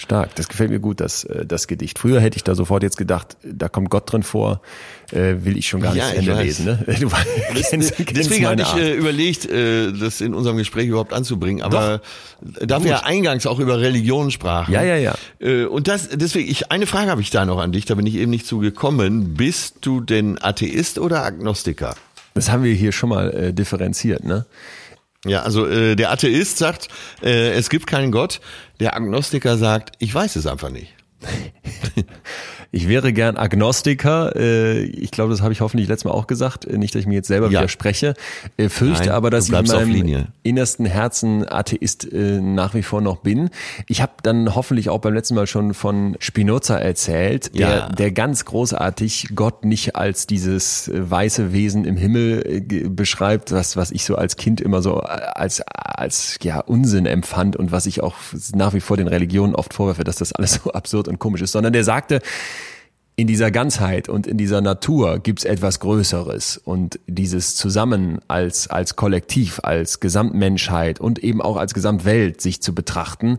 Stark, 0.00 0.34
das 0.34 0.48
gefällt 0.48 0.70
mir 0.70 0.80
gut, 0.80 1.00
das, 1.00 1.24
äh, 1.24 1.44
das 1.44 1.66
Gedicht. 1.66 1.98
Früher 1.98 2.20
hätte 2.20 2.36
ich 2.36 2.44
da 2.44 2.54
sofort 2.54 2.82
jetzt 2.82 2.96
gedacht, 2.96 3.36
da 3.42 3.68
kommt 3.68 3.90
Gott 3.90 4.10
drin 4.10 4.22
vor, 4.22 4.62
äh, 5.12 5.44
will 5.44 5.56
ich 5.56 5.68
schon 5.68 5.80
gar 5.80 5.94
ja, 5.94 6.08
nicht 6.08 6.18
Ende 6.18 6.42
lesen. 6.42 6.64
Ne? 6.66 6.84
Du 7.00 7.08
kennst, 7.54 7.96
kennst 7.96 8.16
Deswegen 8.16 8.46
hatte 8.46 8.62
ich 8.62 8.74
äh, 8.74 8.94
überlegt, 8.94 9.46
äh, 9.46 9.92
das 9.92 10.20
in 10.20 10.34
unserem 10.34 10.56
Gespräch 10.56 10.88
überhaupt 10.88 11.12
anzubringen. 11.12 11.62
Aber 11.62 12.00
Doch. 12.40 12.66
da 12.66 12.82
wir 12.82 12.90
ja 12.90 13.02
eingangs 13.04 13.46
auch 13.46 13.58
über 13.58 13.80
Religion 13.80 14.30
sprachen. 14.30 14.72
Ja, 14.72 14.82
ja, 14.82 14.96
ja. 14.96 15.14
Äh, 15.40 15.64
und 15.64 15.88
das, 15.88 16.08
deswegen, 16.12 16.50
ich, 16.50 16.70
eine 16.70 16.86
Frage 16.86 17.10
habe 17.10 17.20
ich 17.20 17.30
da 17.30 17.44
noch 17.44 17.58
an 17.58 17.72
dich, 17.72 17.84
da 17.84 17.94
bin 17.94 18.06
ich 18.06 18.14
eben 18.14 18.30
nicht 18.30 18.46
zugekommen. 18.46 19.34
Bist 19.34 19.78
du 19.82 20.00
denn 20.00 20.38
Atheist 20.40 20.98
oder 20.98 21.24
Agnostiker? 21.24 21.94
Das 22.34 22.50
haben 22.50 22.62
wir 22.62 22.74
hier 22.74 22.92
schon 22.92 23.08
mal 23.08 23.32
äh, 23.32 23.52
differenziert, 23.52 24.24
ne? 24.24 24.46
Ja, 25.26 25.42
also 25.42 25.66
äh, 25.66 25.96
der 25.96 26.10
Atheist 26.12 26.56
sagt, 26.56 26.88
äh, 27.22 27.50
es 27.50 27.68
gibt 27.68 27.86
keinen 27.86 28.10
Gott. 28.10 28.40
Der 28.78 28.96
Agnostiker 28.96 29.58
sagt, 29.58 29.92
ich 29.98 30.14
weiß 30.14 30.36
es 30.36 30.46
einfach 30.46 30.70
nicht. 30.70 30.94
Ich 32.72 32.88
wäre 32.88 33.12
gern 33.12 33.36
Agnostiker. 33.36 34.36
Äh, 34.36 34.82
ich 34.82 35.10
glaube, 35.10 35.30
das 35.30 35.42
habe 35.42 35.52
ich 35.52 35.60
hoffentlich 35.60 35.88
letztes 35.88 36.04
Mal 36.04 36.12
auch 36.12 36.26
gesagt. 36.26 36.64
Äh, 36.64 36.78
nicht, 36.78 36.94
dass 36.94 37.00
ich 37.00 37.06
mir 37.06 37.14
jetzt 37.14 37.28
selber 37.28 37.46
ja. 37.46 37.60
widerspreche. 37.60 38.14
Äh, 38.56 38.68
fürchte 38.68 39.06
Nein, 39.06 39.14
aber, 39.14 39.30
dass 39.30 39.48
ich 39.48 39.58
in 39.58 39.66
meinem 39.66 40.26
innersten 40.42 40.86
Herzen 40.86 41.50
Atheist 41.50 42.08
nach 42.12 42.74
wie 42.74 42.82
vor 42.82 43.00
noch 43.00 43.18
bin. 43.18 43.50
Ich 43.88 44.02
habe 44.02 44.12
dann 44.22 44.54
hoffentlich 44.54 44.88
auch 44.88 44.98
beim 44.98 45.14
letzten 45.14 45.34
Mal 45.34 45.46
schon 45.46 45.74
von 45.74 46.16
Spinoza 46.20 46.76
erzählt, 46.76 47.58
der, 47.58 47.68
ja. 47.68 47.88
der 47.88 48.12
ganz 48.12 48.44
großartig 48.44 49.28
Gott 49.34 49.64
nicht 49.64 49.96
als 49.96 50.26
dieses 50.26 50.90
weiße 50.92 51.52
Wesen 51.52 51.84
im 51.84 51.96
Himmel 51.96 52.62
beschreibt, 52.88 53.52
was, 53.52 53.76
was 53.76 53.90
ich 53.90 54.04
so 54.04 54.14
als 54.14 54.36
Kind 54.36 54.60
immer 54.60 54.82
so 54.82 55.00
als, 55.00 55.62
als 55.66 56.38
ja, 56.42 56.60
Unsinn 56.60 57.06
empfand 57.06 57.56
und 57.56 57.72
was 57.72 57.86
ich 57.86 58.02
auch 58.02 58.14
nach 58.54 58.74
wie 58.74 58.80
vor 58.80 58.96
den 58.96 59.08
Religionen 59.08 59.54
oft 59.54 59.74
vorwerfe, 59.74 60.04
dass 60.04 60.16
das 60.16 60.32
alles 60.32 60.54
so 60.64 60.72
absurd 60.72 61.08
und 61.08 61.18
komisch 61.18 61.42
ist, 61.42 61.52
sondern 61.52 61.72
der 61.72 61.84
sagte, 61.84 62.20
in 63.20 63.26
dieser 63.26 63.50
Ganzheit 63.50 64.08
und 64.08 64.26
in 64.26 64.38
dieser 64.38 64.62
Natur 64.62 65.18
gibt's 65.18 65.44
etwas 65.44 65.78
Größeres 65.80 66.56
und 66.56 66.98
dieses 67.06 67.54
Zusammen 67.54 68.20
als, 68.28 68.68
als 68.68 68.96
Kollektiv, 68.96 69.60
als 69.62 70.00
Gesamtmenschheit 70.00 71.00
und 71.00 71.18
eben 71.18 71.42
auch 71.42 71.58
als 71.58 71.74
Gesamtwelt 71.74 72.40
sich 72.40 72.62
zu 72.62 72.74
betrachten, 72.74 73.38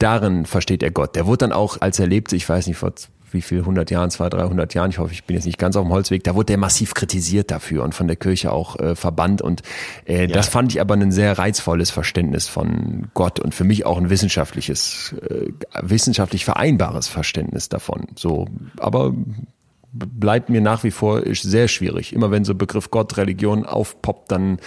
darin 0.00 0.46
versteht 0.46 0.82
er 0.82 0.90
Gott. 0.90 1.14
Der 1.14 1.26
wurde 1.26 1.38
dann 1.38 1.52
auch, 1.52 1.80
als 1.80 2.00
er 2.00 2.08
lebte, 2.08 2.34
ich 2.34 2.48
weiß 2.48 2.66
nicht, 2.66 2.76
vor 2.76 2.92
wie 3.32 3.42
viel, 3.42 3.60
100 3.60 3.90
Jahren, 3.90 4.10
200, 4.10 4.40
300 4.40 4.74
Jahren, 4.74 4.90
ich 4.90 4.98
hoffe, 4.98 5.12
ich 5.12 5.24
bin 5.24 5.36
jetzt 5.36 5.46
nicht 5.46 5.58
ganz 5.58 5.76
auf 5.76 5.84
dem 5.84 5.92
Holzweg, 5.92 6.24
da 6.24 6.34
wurde 6.34 6.46
der 6.46 6.58
massiv 6.58 6.94
kritisiert 6.94 7.50
dafür 7.50 7.84
und 7.84 7.94
von 7.94 8.06
der 8.06 8.16
Kirche 8.16 8.52
auch 8.52 8.78
äh, 8.78 8.94
verbannt 8.94 9.42
und 9.42 9.62
äh, 10.06 10.22
ja. 10.22 10.26
das 10.28 10.48
fand 10.48 10.72
ich 10.72 10.80
aber 10.80 10.94
ein 10.94 11.12
sehr 11.12 11.38
reizvolles 11.38 11.90
Verständnis 11.90 12.48
von 12.48 13.08
Gott 13.14 13.40
und 13.40 13.54
für 13.54 13.64
mich 13.64 13.86
auch 13.86 13.98
ein 13.98 14.10
wissenschaftliches, 14.10 15.14
äh, 15.28 15.52
wissenschaftlich 15.80 16.44
vereinbares 16.44 17.08
Verständnis 17.08 17.68
davon. 17.68 18.08
So, 18.16 18.46
aber 18.78 19.14
bleibt 19.92 20.50
mir 20.50 20.60
nach 20.60 20.84
wie 20.84 20.90
vor 20.90 21.22
sehr 21.32 21.68
schwierig. 21.68 22.12
Immer 22.12 22.30
wenn 22.30 22.44
so 22.44 22.54
Begriff 22.54 22.90
Gott, 22.90 23.16
Religion 23.16 23.66
aufpoppt, 23.66 24.30
dann 24.30 24.58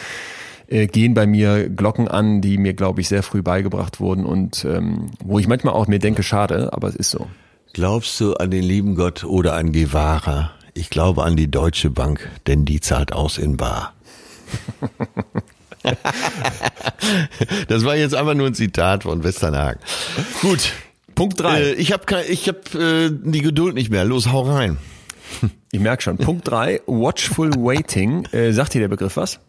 äh, 0.68 0.88
gehen 0.88 1.14
bei 1.14 1.28
mir 1.28 1.70
Glocken 1.70 2.08
an, 2.08 2.42
die 2.42 2.58
mir, 2.58 2.74
glaube 2.74 3.02
ich, 3.02 3.08
sehr 3.08 3.24
früh 3.24 3.42
beigebracht 3.42 4.00
wurden 4.00 4.26
und 4.26 4.66
ähm, 4.66 5.12
wo 5.24 5.40
ich 5.40 5.48
manchmal 5.48 5.74
auch 5.74 5.88
mir 5.88 6.00
denke, 6.00 6.24
schade, 6.24 6.74
aber 6.74 6.88
es 6.88 6.96
ist 6.96 7.12
so. 7.12 7.28
Glaubst 7.74 8.20
du 8.22 8.36
an 8.36 8.52
den 8.52 8.62
lieben 8.62 8.94
Gott 8.94 9.24
oder 9.24 9.56
an 9.56 9.72
Guevara? 9.72 10.52
Ich 10.76 10.92
glaube 10.92 11.24
an 11.24 11.36
die 11.36 11.50
Deutsche 11.50 11.90
Bank, 11.90 12.30
denn 12.46 12.66
die 12.66 12.80
zahlt 12.80 13.14
aus 13.14 13.40
in 13.40 13.58
Bar. 13.58 13.96
das 17.68 17.84
war 17.84 17.96
jetzt 17.96 18.14
einfach 18.14 18.36
nur 18.36 18.46
ein 18.46 18.54
Zitat 18.54 19.04
von 19.04 19.24
Westernhagen. 19.24 19.82
Gut. 20.42 20.72
Punkt 21.16 21.40
drei. 21.40 21.62
Äh, 21.62 21.74
ich 21.74 21.92
habe 21.92 22.04
ich 22.30 22.48
hab, 22.48 22.76
äh, 22.76 23.10
die 23.10 23.42
Geduld 23.42 23.74
nicht 23.74 23.90
mehr. 23.90 24.06
Los, 24.06 24.32
hau 24.32 24.44
rein. 24.44 24.78
Ich 25.72 25.80
merk 25.80 26.04
schon. 26.04 26.18
Punkt 26.18 26.48
drei. 26.48 26.80
Watchful 26.86 27.56
Waiting. 27.56 28.26
Äh, 28.34 28.52
sagt 28.52 28.76
dir 28.76 28.82
der 28.82 28.88
Begriff 28.88 29.18
was? 29.18 29.40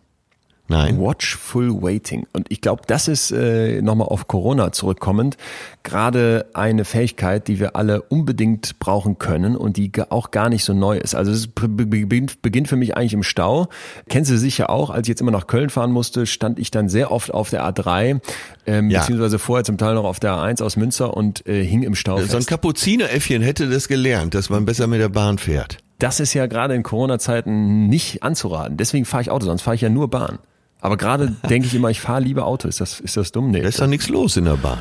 Nein. 0.66 0.98
Watchful 0.98 1.82
Waiting. 1.82 2.26
Und 2.32 2.46
ich 2.48 2.62
glaube, 2.62 2.82
das 2.86 3.06
ist 3.06 3.30
äh, 3.32 3.82
nochmal 3.82 4.08
auf 4.08 4.28
Corona 4.28 4.72
zurückkommend, 4.72 5.36
gerade 5.82 6.46
eine 6.54 6.86
Fähigkeit, 6.86 7.48
die 7.48 7.60
wir 7.60 7.76
alle 7.76 8.00
unbedingt 8.00 8.78
brauchen 8.78 9.18
können 9.18 9.56
und 9.56 9.76
die 9.76 9.92
auch 10.08 10.30
gar 10.30 10.48
nicht 10.48 10.64
so 10.64 10.72
neu 10.72 10.96
ist. 10.96 11.14
Also 11.14 11.32
es 11.32 11.48
beginnt, 11.48 12.68
für 12.68 12.76
mich 12.76 12.96
eigentlich 12.96 13.12
im 13.12 13.22
Stau. 13.22 13.68
Kennst 14.08 14.30
du 14.30 14.38
sicher 14.38 14.70
auch, 14.70 14.88
als 14.88 15.06
ich 15.06 15.10
jetzt 15.10 15.20
immer 15.20 15.32
nach 15.32 15.46
Köln 15.46 15.68
fahren 15.68 15.92
musste, 15.92 16.24
stand 16.24 16.58
ich 16.58 16.70
dann 16.70 16.88
sehr 16.88 17.12
oft 17.12 17.32
auf 17.32 17.50
der 17.50 17.68
A3, 17.68 18.20
ähm, 18.66 18.90
ja. 18.90 19.00
beziehungsweise 19.00 19.38
vorher 19.38 19.64
zum 19.64 19.76
Teil 19.76 19.94
noch 19.94 20.04
auf 20.04 20.18
der 20.18 20.32
A1 20.32 20.62
aus 20.62 20.76
Münster 20.76 21.14
und 21.14 21.46
äh, 21.46 21.62
hing 21.62 21.82
im 21.82 21.94
Stau. 21.94 22.18
So 22.22 22.38
ein 22.38 22.46
Kapuzineräffchen 22.46 23.42
hätte 23.42 23.68
das 23.68 23.86
gelernt, 23.86 24.34
dass 24.34 24.48
man 24.48 24.64
besser 24.64 24.86
mit 24.86 25.00
der 25.00 25.10
Bahn 25.10 25.36
fährt. 25.36 25.78
Das 25.98 26.20
ist 26.20 26.32
ja 26.32 26.46
gerade 26.46 26.74
in 26.74 26.82
Corona-Zeiten 26.82 27.86
nicht 27.86 28.22
anzuraten. 28.22 28.78
Deswegen 28.78 29.04
fahre 29.04 29.22
ich 29.22 29.30
Auto, 29.30 29.44
sonst 29.44 29.62
fahre 29.62 29.74
ich 29.74 29.82
ja 29.82 29.90
nur 29.90 30.08
Bahn. 30.08 30.38
Aber 30.84 30.98
gerade 30.98 31.34
denke 31.48 31.66
ich 31.66 31.74
immer, 31.74 31.88
ich 31.88 32.00
fahre 32.00 32.20
lieber 32.20 32.44
Auto. 32.44 32.68
Ist 32.68 32.80
das, 32.80 33.00
ist 33.00 33.16
das 33.16 33.32
dumm? 33.32 33.50
Nee. 33.50 33.62
Da 33.62 33.68
ist 33.68 33.80
doch 33.80 33.86
nichts 33.86 34.10
los 34.10 34.36
in 34.36 34.44
der 34.44 34.58
Bahn. 34.58 34.80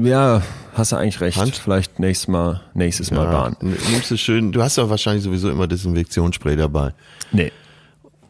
Ja, 0.00 0.42
hast 0.74 0.92
du 0.92 0.96
eigentlich 0.96 1.20
recht. 1.20 1.36
Hand? 1.36 1.56
Vielleicht 1.56 1.98
nächstes 1.98 2.28
Mal, 2.28 2.62
nächstes 2.72 3.10
Mal 3.10 3.24
ja, 3.24 3.32
Bahn. 3.32 3.56
Nimmst 3.60 4.12
du 4.12 4.16
schön, 4.16 4.52
du 4.52 4.62
hast 4.62 4.78
doch 4.78 4.88
wahrscheinlich 4.88 5.24
sowieso 5.24 5.50
immer 5.50 5.66
Desinfektionsspray 5.66 6.54
dabei. 6.54 6.94
Nee. 7.32 7.50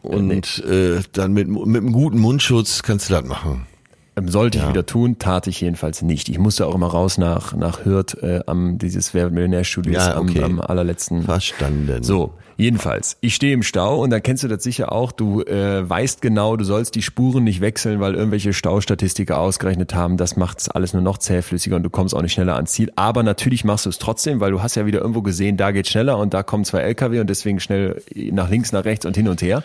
Und 0.01 0.27
nee. 0.27 0.69
Äh, 0.69 1.03
dann 1.13 1.33
mit, 1.33 1.47
mit 1.47 1.61
einem 1.61 1.91
guten 1.91 2.17
Mundschutz 2.17 2.81
kannst 2.81 3.09
du 3.09 3.13
das 3.13 3.23
machen. 3.23 3.67
Ähm, 4.15 4.27
sollte 4.27 4.57
ja. 4.57 4.63
ich 4.63 4.69
wieder 4.71 4.85
tun, 4.87 5.19
tat 5.19 5.45
ich 5.45 5.61
jedenfalls 5.61 6.01
nicht. 6.01 6.27
Ich 6.27 6.39
musste 6.39 6.65
auch 6.65 6.73
immer 6.73 6.87
raus 6.87 7.19
nach, 7.19 7.53
nach 7.53 7.85
Hürth, 7.85 8.15
äh, 8.23 8.41
am, 8.47 8.79
dieses 8.79 9.13
Wer 9.13 9.29
Millionärstudio 9.29 9.93
ja, 9.93 10.17
okay. 10.17 10.41
am, 10.41 10.59
am 10.59 10.61
allerletzten. 10.61 11.21
Verstanden. 11.21 12.01
So. 12.01 12.33
Jedenfalls, 12.57 13.17
ich 13.19 13.35
stehe 13.35 13.53
im 13.53 13.63
Stau 13.63 14.01
und 14.01 14.11
dann 14.11 14.23
kennst 14.23 14.43
du 14.43 14.47
das 14.47 14.63
sicher 14.63 14.91
auch. 14.91 15.11
Du 15.11 15.41
äh, 15.41 15.87
weißt 15.87 16.21
genau, 16.21 16.55
du 16.55 16.63
sollst 16.63 16.95
die 16.95 17.01
Spuren 17.01 17.43
nicht 17.43 17.59
wechseln, 17.59 17.99
weil 17.99 18.15
irgendwelche 18.15 18.53
Staustatistiker 18.53 19.39
ausgerechnet 19.39 19.93
haben, 19.93 20.15
das 20.15 20.37
macht 20.37 20.59
es 20.59 20.69
alles 20.69 20.93
nur 20.93 21.01
noch 21.01 21.17
zähflüssiger 21.17 21.75
und 21.75 21.83
du 21.83 21.89
kommst 21.89 22.15
auch 22.15 22.21
nicht 22.21 22.33
schneller 22.33 22.55
ans 22.55 22.71
Ziel. 22.71 22.91
Aber 22.95 23.23
natürlich 23.23 23.65
machst 23.65 23.85
du 23.85 23.89
es 23.89 23.99
trotzdem, 23.99 24.39
weil 24.39 24.51
du 24.51 24.61
hast 24.61 24.75
ja 24.75 24.85
wieder 24.85 25.01
irgendwo 25.01 25.21
gesehen, 25.21 25.57
da 25.57 25.71
geht 25.71 25.87
schneller 25.87 26.17
und 26.17 26.33
da 26.33 26.43
kommen 26.43 26.63
zwei 26.63 26.79
LKW 26.79 27.19
und 27.19 27.29
deswegen 27.29 27.59
schnell 27.59 28.01
nach 28.31 28.49
links, 28.49 28.71
nach 28.71 28.85
rechts 28.85 29.05
und 29.05 29.17
hin 29.17 29.27
und 29.27 29.41
her. 29.41 29.61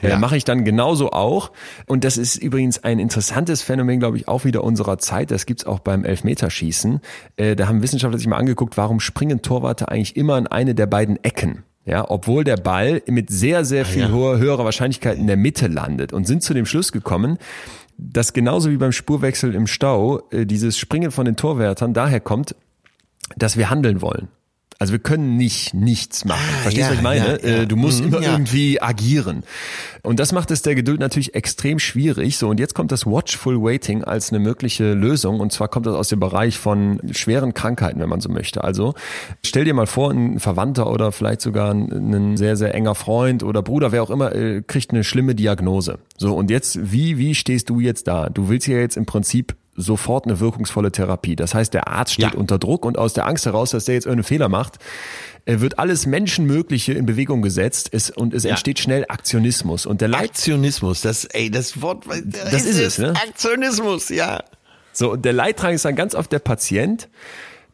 Äh, 0.00 0.10
ja. 0.10 0.16
Äh, 0.16 0.18
Mache 0.18 0.36
ich 0.36 0.44
dann 0.44 0.64
genauso 0.64 1.10
auch. 1.10 1.50
Und 1.86 2.04
das 2.04 2.18
ist 2.18 2.36
übrigens 2.36 2.84
ein 2.84 2.98
interessantes 2.98 3.62
Phänomen, 3.62 3.98
glaube 3.98 4.16
ich, 4.16 4.28
auch 4.28 4.44
wieder 4.44 4.62
unserer 4.62 4.98
Zeit. 4.98 5.30
Das 5.30 5.46
gibt's 5.46 5.64
auch 5.64 5.80
beim 5.80 6.04
Elfmeterschießen. 6.04 7.00
Äh, 7.36 7.56
da 7.56 7.68
haben 7.68 7.82
Wissenschaftler 7.82 8.18
sich 8.18 8.26
mal 8.26 8.36
angeguckt, 8.36 8.76
warum 8.76 9.00
springen 9.00 9.42
Torwarte 9.42 9.88
eigentlich 9.88 10.16
immer 10.16 10.38
in 10.38 10.46
eine 10.46 10.74
der 10.74 10.86
beiden 10.86 11.22
Ecken. 11.24 11.64
Ja, 11.84 12.08
obwohl 12.08 12.44
der 12.44 12.56
Ball 12.56 13.02
mit 13.06 13.30
sehr, 13.30 13.64
sehr 13.64 13.84
viel 13.84 14.04
ah, 14.04 14.08
ja. 14.08 14.12
hoher, 14.12 14.38
höherer 14.38 14.64
Wahrscheinlichkeit 14.64 15.18
in 15.18 15.26
der 15.26 15.36
Mitte 15.36 15.66
landet 15.66 16.12
und 16.12 16.26
sind 16.26 16.42
zu 16.42 16.54
dem 16.54 16.64
Schluss 16.64 16.92
gekommen, 16.92 17.38
dass 17.98 18.32
genauso 18.32 18.70
wie 18.70 18.76
beim 18.76 18.92
Spurwechsel 18.92 19.54
im 19.54 19.66
Stau 19.66 20.22
äh, 20.30 20.46
dieses 20.46 20.78
Springen 20.78 21.10
von 21.10 21.24
den 21.24 21.36
Torwärtern 21.36 21.92
daher 21.92 22.20
kommt, 22.20 22.54
dass 23.36 23.56
wir 23.56 23.70
handeln 23.70 24.00
wollen. 24.00 24.28
Also 24.82 24.94
wir 24.94 24.98
können 24.98 25.36
nicht 25.36 25.74
nichts 25.74 26.24
machen. 26.24 26.40
Ah, 26.42 26.62
Verstehst 26.62 26.76
du, 26.76 26.80
ja, 26.80 26.90
was 26.90 26.96
ich 26.96 27.02
meine? 27.02 27.40
Ja, 27.40 27.48
ja. 27.48 27.62
Äh, 27.62 27.66
du 27.68 27.76
musst 27.76 28.00
mhm, 28.00 28.08
immer 28.08 28.20
irgendwie 28.20 28.82
agieren. 28.82 29.44
Und 30.02 30.18
das 30.18 30.32
macht 30.32 30.50
es 30.50 30.62
der 30.62 30.74
Geduld 30.74 30.98
natürlich 30.98 31.36
extrem 31.36 31.78
schwierig. 31.78 32.36
So, 32.36 32.48
und 32.48 32.58
jetzt 32.58 32.74
kommt 32.74 32.90
das 32.90 33.06
Watchful 33.06 33.62
Waiting 33.62 34.02
als 34.02 34.30
eine 34.30 34.40
mögliche 34.40 34.94
Lösung. 34.94 35.38
Und 35.38 35.52
zwar 35.52 35.68
kommt 35.68 35.86
das 35.86 35.94
aus 35.94 36.08
dem 36.08 36.18
Bereich 36.18 36.58
von 36.58 37.00
schweren 37.12 37.54
Krankheiten, 37.54 38.00
wenn 38.00 38.08
man 38.08 38.20
so 38.20 38.28
möchte. 38.28 38.64
Also 38.64 38.94
stell 39.46 39.64
dir 39.64 39.72
mal 39.72 39.86
vor, 39.86 40.10
ein 40.10 40.40
Verwandter 40.40 40.90
oder 40.90 41.12
vielleicht 41.12 41.42
sogar 41.42 41.70
ein 41.70 42.36
sehr, 42.36 42.56
sehr 42.56 42.74
enger 42.74 42.96
Freund 42.96 43.44
oder 43.44 43.62
Bruder, 43.62 43.92
wer 43.92 44.02
auch 44.02 44.10
immer, 44.10 44.34
äh, 44.34 44.62
kriegt 44.66 44.90
eine 44.90 45.04
schlimme 45.04 45.36
Diagnose. 45.36 46.00
So, 46.16 46.34
und 46.34 46.50
jetzt, 46.50 46.90
wie, 46.90 47.18
wie 47.18 47.36
stehst 47.36 47.70
du 47.70 47.78
jetzt 47.78 48.08
da? 48.08 48.30
Du 48.30 48.48
willst 48.48 48.66
ja 48.66 48.78
jetzt 48.78 48.96
im 48.96 49.06
Prinzip 49.06 49.54
sofort 49.74 50.26
eine 50.26 50.40
wirkungsvolle 50.40 50.92
Therapie. 50.92 51.36
Das 51.36 51.54
heißt, 51.54 51.72
der 51.72 51.88
Arzt 51.88 52.14
steht 52.14 52.34
ja. 52.34 52.38
unter 52.38 52.58
Druck 52.58 52.84
und 52.84 52.98
aus 52.98 53.14
der 53.14 53.26
Angst 53.26 53.46
heraus, 53.46 53.70
dass 53.70 53.86
der 53.86 53.94
jetzt 53.94 54.04
irgendeinen 54.04 54.24
Fehler 54.24 54.48
macht, 54.48 54.78
äh, 55.44 55.60
wird 55.60 55.78
alles 55.78 56.06
Menschenmögliche 56.06 56.92
in 56.92 57.06
Bewegung 57.06 57.42
gesetzt 57.42 57.88
es, 57.92 58.10
und 58.10 58.34
es 58.34 58.44
ja. 58.44 58.50
entsteht 58.50 58.78
schnell 58.78 59.06
Aktionismus. 59.08 59.86
Und 59.86 60.00
der 60.00 60.08
Leit 60.08 60.30
Aktionismus, 60.30 61.00
das, 61.00 61.24
ey, 61.24 61.50
das 61.50 61.80
Wort, 61.80 62.04
das 62.06 62.52
ist, 62.52 62.66
ist 62.66 62.78
es, 62.78 62.98
ne? 62.98 63.14
Aktionismus, 63.16 64.08
ja. 64.10 64.42
So, 64.92 65.12
und 65.12 65.24
der 65.24 65.32
Leidtragende 65.32 65.76
ist 65.76 65.84
dann 65.84 65.96
ganz 65.96 66.14
oft 66.14 66.30
der 66.32 66.38
Patient, 66.38 67.08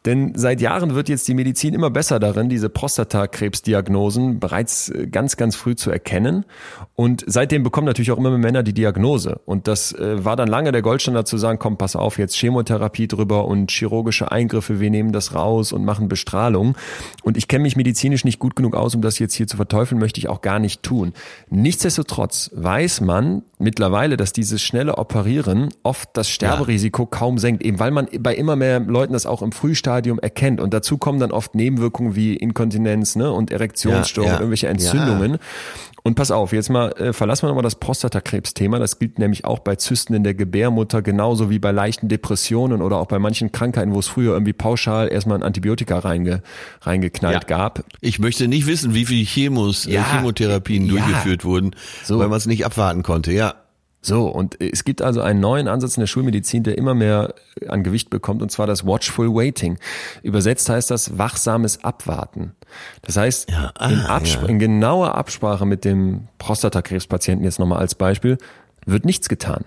denn 0.05 0.33
seit 0.35 0.61
Jahren 0.61 0.95
wird 0.95 1.09
jetzt 1.09 1.27
die 1.27 1.33
Medizin 1.33 1.73
immer 1.73 1.89
besser 1.89 2.19
darin, 2.19 2.47
diese 2.47 2.69
Prostatakrebsdiagnosen 2.69 4.39
bereits 4.39 4.89
äh, 4.89 5.07
ganz, 5.07 5.35
ganz 5.35 5.55
früh 5.55 5.75
zu 5.75 5.91
erkennen. 5.91 6.45
Und 6.95 7.23
seitdem 7.27 7.63
bekommen 7.63 7.85
natürlich 7.85 8.11
auch 8.11 8.17
immer 8.17 8.29
mehr 8.29 8.39
Männer 8.39 8.63
die 8.63 8.73
Diagnose. 8.73 9.41
Und 9.45 9.67
das 9.67 9.91
äh, 9.93 10.23
war 10.23 10.35
dann 10.35 10.47
lange 10.47 10.71
der 10.71 10.81
Goldstandard 10.81 11.27
zu 11.27 11.37
sagen, 11.37 11.59
komm, 11.59 11.77
pass 11.77 11.95
auf, 11.95 12.17
jetzt 12.17 12.35
Chemotherapie 12.35 13.07
drüber 13.07 13.45
und 13.45 13.71
chirurgische 13.71 14.31
Eingriffe, 14.31 14.79
wir 14.79 14.89
nehmen 14.89 15.11
das 15.11 15.35
raus 15.35 15.73
und 15.73 15.83
machen 15.83 16.07
Bestrahlung. 16.07 16.77
Und 17.23 17.35
ich 17.35 17.47
kenne 17.49 17.63
mich 17.63 17.75
medizinisch 17.75 18.23
nicht 18.23 18.39
gut 18.39 18.55
genug 18.55 18.75
aus, 18.75 18.95
um 18.95 19.01
das 19.01 19.19
jetzt 19.19 19.33
hier 19.33 19.47
zu 19.47 19.57
verteufeln, 19.57 19.99
möchte 19.99 20.19
ich 20.19 20.29
auch 20.29 20.41
gar 20.41 20.59
nicht 20.59 20.81
tun. 20.81 21.13
Nichtsdestotrotz 21.49 22.51
weiß 22.53 23.01
man 23.01 23.43
mittlerweile, 23.57 24.15
dass 24.15 24.31
dieses 24.31 24.61
schnelle 24.61 24.97
Operieren 24.97 25.69
oft 25.83 26.09
das 26.13 26.29
Sterberisiko 26.29 27.03
ja. 27.03 27.07
kaum 27.11 27.37
senkt, 27.37 27.63
eben 27.63 27.79
weil 27.79 27.91
man 27.91 28.07
bei 28.19 28.33
immer 28.33 28.55
mehr 28.55 28.79
Leuten 28.79 29.11
das 29.11 29.25
auch 29.25 29.41
im 29.41 29.51
Frühstadium 29.51 29.88
Stadium 29.89 30.19
erkennt. 30.19 30.61
Und 30.61 30.71
dazu 30.71 30.99
kommen 30.99 31.19
dann 31.19 31.31
oft 31.31 31.55
Nebenwirkungen 31.55 32.15
wie 32.15 32.35
Inkontinenz 32.35 33.15
ne, 33.15 33.31
und 33.31 33.51
Erektionsstörungen, 33.51 34.27
ja, 34.27 34.35
ja, 34.35 34.39
irgendwelche 34.39 34.67
Entzündungen. 34.67 35.31
Ja. 35.33 35.39
Und 36.03 36.13
pass 36.13 36.29
auf, 36.29 36.53
jetzt 36.53 36.69
mal 36.69 36.91
äh, 36.93 37.11
verlassen 37.11 37.43
wir 37.43 37.47
nochmal 37.49 37.63
das 37.63 37.75
Prostatakrebsthema. 37.75 38.77
Das 38.77 38.99
gilt 38.99 39.17
nämlich 39.17 39.45
auch 39.45 39.59
bei 39.59 39.75
Zysten 39.75 40.13
in 40.13 40.23
der 40.23 40.35
Gebärmutter, 40.35 41.01
genauso 41.01 41.49
wie 41.49 41.57
bei 41.57 41.71
leichten 41.71 42.07
Depressionen 42.07 42.83
oder 42.83 42.97
auch 42.97 43.07
bei 43.07 43.17
manchen 43.17 43.51
Krankheiten, 43.51 43.93
wo 43.93 43.99
es 43.99 44.07
früher 44.07 44.33
irgendwie 44.33 44.53
pauschal 44.53 45.11
erstmal 45.11 45.39
ein 45.39 45.43
Antibiotika 45.43 45.97
reinge, 45.97 46.43
reingeknallt 46.81 47.47
gab. 47.47 47.83
Ich 47.99 48.19
möchte 48.19 48.47
nicht 48.47 48.67
wissen, 48.67 48.93
wie 48.93 49.05
viele 49.05 49.25
Chemos, 49.25 49.87
äh, 49.87 50.01
Chemotherapien 50.01 50.87
durchgeführt 50.87 51.43
wurden, 51.43 51.75
so. 52.03 52.19
weil 52.19 52.27
man 52.27 52.37
es 52.37 52.45
nicht 52.45 52.63
abwarten 52.63 53.01
konnte. 53.01 53.31
Ja. 53.31 53.55
So, 54.01 54.27
und 54.29 54.61
es 54.61 54.85
gibt 54.85 55.01
also 55.01 55.21
einen 55.21 55.41
neuen 55.41 55.67
Ansatz 55.67 55.97
in 55.97 56.01
der 56.01 56.07
Schulmedizin, 56.07 56.63
der 56.63 56.77
immer 56.77 56.93
mehr 56.93 57.33
an 57.67 57.83
Gewicht 57.83 58.09
bekommt, 58.09 58.41
und 58.41 58.49
zwar 58.49 58.65
das 58.65 58.85
Watchful 58.85 59.33
Waiting. 59.33 59.77
Übersetzt 60.23 60.69
heißt 60.69 60.89
das 60.89 61.17
wachsames 61.17 61.83
Abwarten. 61.83 62.53
Das 63.01 63.17
heißt, 63.17 63.49
ja, 63.51 63.71
ah, 63.75 63.89
in, 63.89 63.99
Absp 64.01 64.43
ja. 64.43 64.47
in 64.47 64.59
genauer 64.59 65.15
Absprache 65.15 65.65
mit 65.65 65.83
dem 65.83 66.29
Prostatakrebspatienten 66.37 67.43
jetzt 67.43 67.59
nochmal 67.59 67.79
als 67.79 67.95
Beispiel, 67.95 68.37
wird 68.85 69.03
nichts 69.03 69.27
getan. 69.27 69.65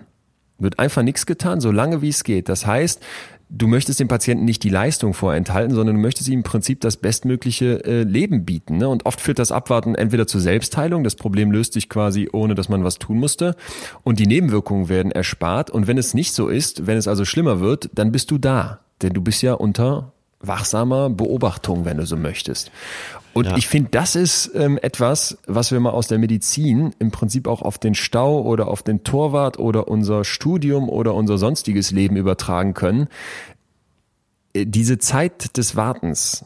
Wird 0.59 0.79
einfach 0.79 1.03
nichts 1.03 1.25
getan, 1.25 1.61
so 1.61 1.71
lange 1.71 2.01
wie 2.01 2.09
es 2.09 2.23
geht. 2.23 2.47
Das 2.47 2.65
heißt, 2.65 3.01
du 3.49 3.67
möchtest 3.67 3.99
dem 3.99 4.07
Patienten 4.07 4.45
nicht 4.45 4.63
die 4.63 4.69
Leistung 4.69 5.13
vorenthalten, 5.13 5.75
sondern 5.75 5.95
du 5.95 6.01
möchtest 6.01 6.27
ihm 6.27 6.39
im 6.39 6.43
Prinzip 6.43 6.81
das 6.81 6.97
bestmögliche 6.97 7.83
äh, 7.85 8.03
Leben 8.03 8.45
bieten. 8.45 8.77
Ne? 8.77 8.89
Und 8.89 9.05
oft 9.05 9.21
führt 9.21 9.39
das 9.39 9.51
Abwarten 9.51 9.95
entweder 9.95 10.27
zur 10.27 10.41
Selbstheilung, 10.41 11.03
das 11.03 11.15
Problem 11.15 11.51
löst 11.51 11.73
sich 11.73 11.87
quasi 11.87 12.29
ohne, 12.31 12.55
dass 12.55 12.69
man 12.69 12.83
was 12.83 12.99
tun 12.99 13.19
musste, 13.19 13.55
und 14.03 14.19
die 14.19 14.27
Nebenwirkungen 14.27 14.89
werden 14.89 15.11
erspart. 15.11 15.69
Und 15.69 15.87
wenn 15.87 15.97
es 15.97 16.13
nicht 16.13 16.33
so 16.33 16.47
ist, 16.47 16.87
wenn 16.87 16.97
es 16.97 17.07
also 17.07 17.25
schlimmer 17.25 17.59
wird, 17.59 17.89
dann 17.93 18.11
bist 18.11 18.31
du 18.31 18.37
da, 18.37 18.79
denn 19.01 19.13
du 19.13 19.21
bist 19.21 19.41
ja 19.43 19.53
unter 19.53 20.13
wachsamer 20.43 21.09
Beobachtung, 21.09 21.85
wenn 21.85 21.97
du 21.97 22.05
so 22.05 22.17
möchtest. 22.17 22.71
Und 23.33 23.47
ja. 23.47 23.57
ich 23.57 23.67
finde, 23.67 23.89
das 23.91 24.15
ist 24.15 24.51
ähm, 24.53 24.77
etwas, 24.81 25.37
was 25.47 25.71
wir 25.71 25.79
mal 25.79 25.89
aus 25.89 26.07
der 26.07 26.19
Medizin 26.19 26.93
im 26.99 27.09
Prinzip 27.09 27.47
auch 27.47 27.63
auf 27.63 27.79
den 27.79 27.95
Stau 27.95 28.41
oder 28.41 28.67
auf 28.67 28.83
den 28.83 29.03
Torwart 29.03 29.57
oder 29.57 29.87
unser 29.87 30.23
Studium 30.23 30.87
oder 30.87 31.15
unser 31.15 31.39
sonstiges 31.39 31.91
Leben 31.91 32.15
übertragen 32.15 32.75
können. 32.75 33.07
Äh, 34.53 34.65
diese 34.67 34.99
Zeit 34.99 35.57
des 35.57 35.75
Wartens 35.75 36.45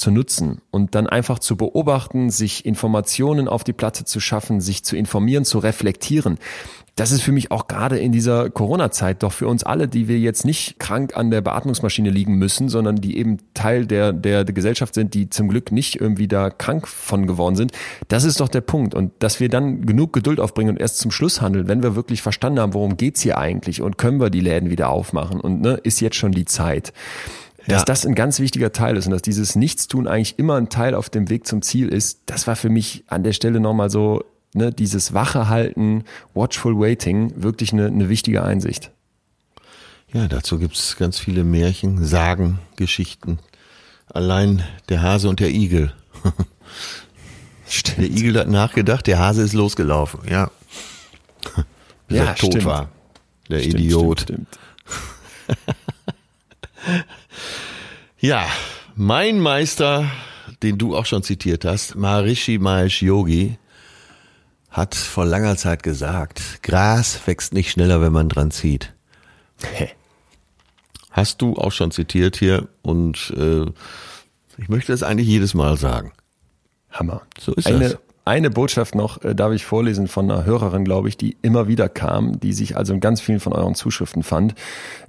zu 0.00 0.10
nutzen 0.10 0.60
und 0.70 0.94
dann 0.94 1.06
einfach 1.06 1.38
zu 1.38 1.56
beobachten, 1.56 2.30
sich 2.30 2.64
Informationen 2.64 3.48
auf 3.48 3.64
die 3.64 3.72
Platte 3.72 4.04
zu 4.04 4.18
schaffen, 4.18 4.60
sich 4.60 4.82
zu 4.82 4.96
informieren, 4.96 5.44
zu 5.44 5.58
reflektieren 5.58 6.38
das 7.00 7.12
ist 7.12 7.22
für 7.22 7.32
mich 7.32 7.50
auch 7.50 7.66
gerade 7.66 7.98
in 7.98 8.12
dieser 8.12 8.50
Corona-Zeit 8.50 9.22
doch 9.22 9.32
für 9.32 9.46
uns 9.48 9.62
alle, 9.64 9.88
die 9.88 10.06
wir 10.06 10.18
jetzt 10.18 10.44
nicht 10.44 10.78
krank 10.78 11.16
an 11.16 11.30
der 11.30 11.40
Beatmungsmaschine 11.40 12.10
liegen 12.10 12.34
müssen, 12.34 12.68
sondern 12.68 12.96
die 12.96 13.16
eben 13.16 13.38
Teil 13.54 13.86
der, 13.86 14.12
der, 14.12 14.44
der 14.44 14.54
Gesellschaft 14.54 14.92
sind, 14.92 15.14
die 15.14 15.30
zum 15.30 15.48
Glück 15.48 15.72
nicht 15.72 15.98
irgendwie 15.98 16.28
da 16.28 16.50
krank 16.50 16.86
von 16.86 17.26
geworden 17.26 17.56
sind. 17.56 17.72
Das 18.08 18.24
ist 18.24 18.40
doch 18.40 18.48
der 18.48 18.60
Punkt. 18.60 18.94
Und 18.94 19.12
dass 19.20 19.40
wir 19.40 19.48
dann 19.48 19.86
genug 19.86 20.12
Geduld 20.12 20.40
aufbringen 20.40 20.70
und 20.70 20.80
erst 20.80 20.98
zum 20.98 21.10
Schluss 21.10 21.40
handeln, 21.40 21.68
wenn 21.68 21.82
wir 21.82 21.96
wirklich 21.96 22.20
verstanden 22.20 22.60
haben, 22.60 22.74
worum 22.74 22.98
geht's 22.98 23.22
hier 23.22 23.38
eigentlich 23.38 23.80
und 23.80 23.96
können 23.96 24.20
wir 24.20 24.28
die 24.28 24.40
Läden 24.40 24.68
wieder 24.68 24.90
aufmachen 24.90 25.40
und 25.40 25.62
ne, 25.62 25.80
ist 25.82 26.00
jetzt 26.00 26.16
schon 26.16 26.32
die 26.32 26.44
Zeit 26.44 26.92
dass 27.66 27.80
ja. 27.80 27.84
das 27.84 28.06
ein 28.06 28.14
ganz 28.14 28.40
wichtiger 28.40 28.72
Teil 28.72 28.96
ist 28.96 29.06
und 29.06 29.12
dass 29.12 29.22
dieses 29.22 29.56
Nichtstun 29.56 30.06
eigentlich 30.06 30.38
immer 30.38 30.56
ein 30.56 30.68
Teil 30.68 30.94
auf 30.94 31.10
dem 31.10 31.28
Weg 31.28 31.46
zum 31.46 31.62
Ziel 31.62 31.88
ist, 31.88 32.20
das 32.26 32.46
war 32.46 32.56
für 32.56 32.70
mich 32.70 33.04
an 33.06 33.22
der 33.22 33.32
Stelle 33.32 33.60
nochmal 33.60 33.90
so 33.90 34.24
ne, 34.54 34.72
dieses 34.72 35.14
Wache 35.14 35.48
halten, 35.48 36.04
Watchful 36.34 36.78
Waiting, 36.78 37.32
wirklich 37.36 37.72
eine, 37.72 37.86
eine 37.86 38.08
wichtige 38.08 38.42
Einsicht. 38.42 38.90
Ja, 40.12 40.26
dazu 40.26 40.58
gibt's 40.58 40.96
ganz 40.96 41.18
viele 41.18 41.44
Märchen, 41.44 42.04
Sagen, 42.04 42.58
Geschichten. 42.76 43.38
Allein 44.08 44.64
der 44.88 45.02
Hase 45.02 45.28
und 45.28 45.38
der 45.38 45.50
Igel. 45.50 45.92
Stimmt. 47.68 47.98
Der 47.98 48.06
Igel 48.06 48.38
hat 48.38 48.48
nachgedacht, 48.48 49.06
der 49.06 49.20
Hase 49.20 49.42
ist 49.42 49.52
losgelaufen, 49.52 50.20
ja. 50.28 50.50
Bis 52.08 52.18
ja, 52.18 52.24
er 52.24 52.34
tot 52.34 52.50
stimmt. 52.50 52.64
war. 52.64 52.88
Der 53.48 53.60
stimmt, 53.60 53.74
Idiot. 53.74 54.20
Stimmt, 54.22 54.58
ja, 58.20 58.46
mein 58.96 59.40
Meister, 59.40 60.10
den 60.62 60.78
du 60.78 60.96
auch 60.96 61.06
schon 61.06 61.22
zitiert 61.22 61.64
hast, 61.64 61.96
Maharishi 61.96 62.58
Mahesh 62.58 63.02
Yogi, 63.02 63.58
hat 64.70 64.94
vor 64.94 65.24
langer 65.24 65.56
Zeit 65.56 65.82
gesagt, 65.82 66.62
Gras 66.62 67.18
wächst 67.26 67.54
nicht 67.54 67.70
schneller, 67.70 68.00
wenn 68.00 68.12
man 68.12 68.28
dran 68.28 68.50
zieht. 68.50 68.92
Hey. 69.62 69.90
Hast 71.10 71.42
du 71.42 71.56
auch 71.56 71.72
schon 71.72 71.90
zitiert 71.90 72.36
hier 72.36 72.68
und 72.82 73.34
äh, 73.36 73.64
ich 74.58 74.68
möchte 74.68 74.92
das 74.92 75.02
eigentlich 75.02 75.26
jedes 75.26 75.54
Mal 75.54 75.76
sagen. 75.76 76.12
Hammer. 76.90 77.22
So 77.38 77.52
ist 77.54 77.66
Eine, 77.66 77.78
das 77.80 77.98
eine 78.24 78.50
Botschaft 78.50 78.94
noch 78.94 79.24
äh, 79.24 79.34
darf 79.34 79.52
ich 79.52 79.64
vorlesen 79.64 80.06
von 80.06 80.30
einer 80.30 80.44
Hörerin, 80.44 80.84
glaube 80.84 81.08
ich, 81.08 81.16
die 81.16 81.36
immer 81.42 81.66
wieder 81.66 81.88
kam, 81.88 82.38
die 82.38 82.52
sich 82.52 82.76
also 82.76 82.92
in 82.92 83.00
ganz 83.00 83.20
vielen 83.20 83.40
von 83.40 83.52
euren 83.52 83.74
Zuschriften 83.74 84.22
fand. 84.22 84.54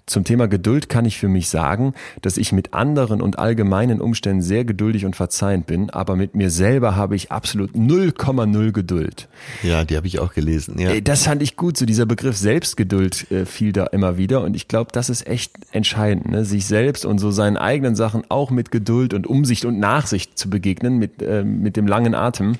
Zum 0.05 0.23
Thema 0.23 0.47
Geduld 0.47 0.89
kann 0.89 1.05
ich 1.05 1.17
für 1.17 1.27
mich 1.27 1.49
sagen, 1.49 1.93
dass 2.21 2.37
ich 2.37 2.51
mit 2.51 2.73
anderen 2.73 3.21
und 3.21 3.39
allgemeinen 3.39 4.01
Umständen 4.01 4.41
sehr 4.41 4.65
geduldig 4.65 5.05
und 5.05 5.15
verzeihend 5.15 5.67
bin, 5.67 5.89
aber 5.89 6.15
mit 6.15 6.35
mir 6.35 6.49
selber 6.49 6.95
habe 6.95 7.15
ich 7.15 7.31
absolut 7.31 7.71
0,0 7.75 8.71
Geduld. 8.71 9.29
Ja, 9.63 9.83
die 9.83 9.95
habe 9.97 10.07
ich 10.07 10.19
auch 10.19 10.33
gelesen. 10.33 10.79
Ja. 10.79 10.91
Äh, 10.91 11.01
Das 11.01 11.23
fand 11.23 11.41
ich 11.41 11.55
gut, 11.55 11.77
so 11.77 11.85
dieser 11.85 12.05
Begriff 12.05 12.35
Selbstgeduld 12.37 13.31
äh, 13.31 13.45
fiel 13.45 13.71
da 13.71 13.85
immer 13.87 14.17
wieder 14.17 14.41
und 14.41 14.55
ich 14.55 14.67
glaube, 14.67 14.91
das 14.91 15.09
ist 15.09 15.27
echt 15.27 15.53
entscheidend, 15.71 16.29
ne? 16.29 16.45
sich 16.45 16.65
selbst 16.65 17.05
und 17.05 17.19
so 17.19 17.31
seinen 17.31 17.57
eigenen 17.57 17.95
Sachen 17.95 18.23
auch 18.29 18.51
mit 18.51 18.71
Geduld 18.71 19.13
und 19.13 19.27
Umsicht 19.27 19.65
und 19.65 19.79
Nachsicht 19.79 20.37
zu 20.37 20.49
begegnen, 20.49 20.97
mit, 20.97 21.21
äh, 21.21 21.43
mit 21.43 21.77
dem 21.77 21.87
langen 21.87 22.15
Atem. 22.15 22.55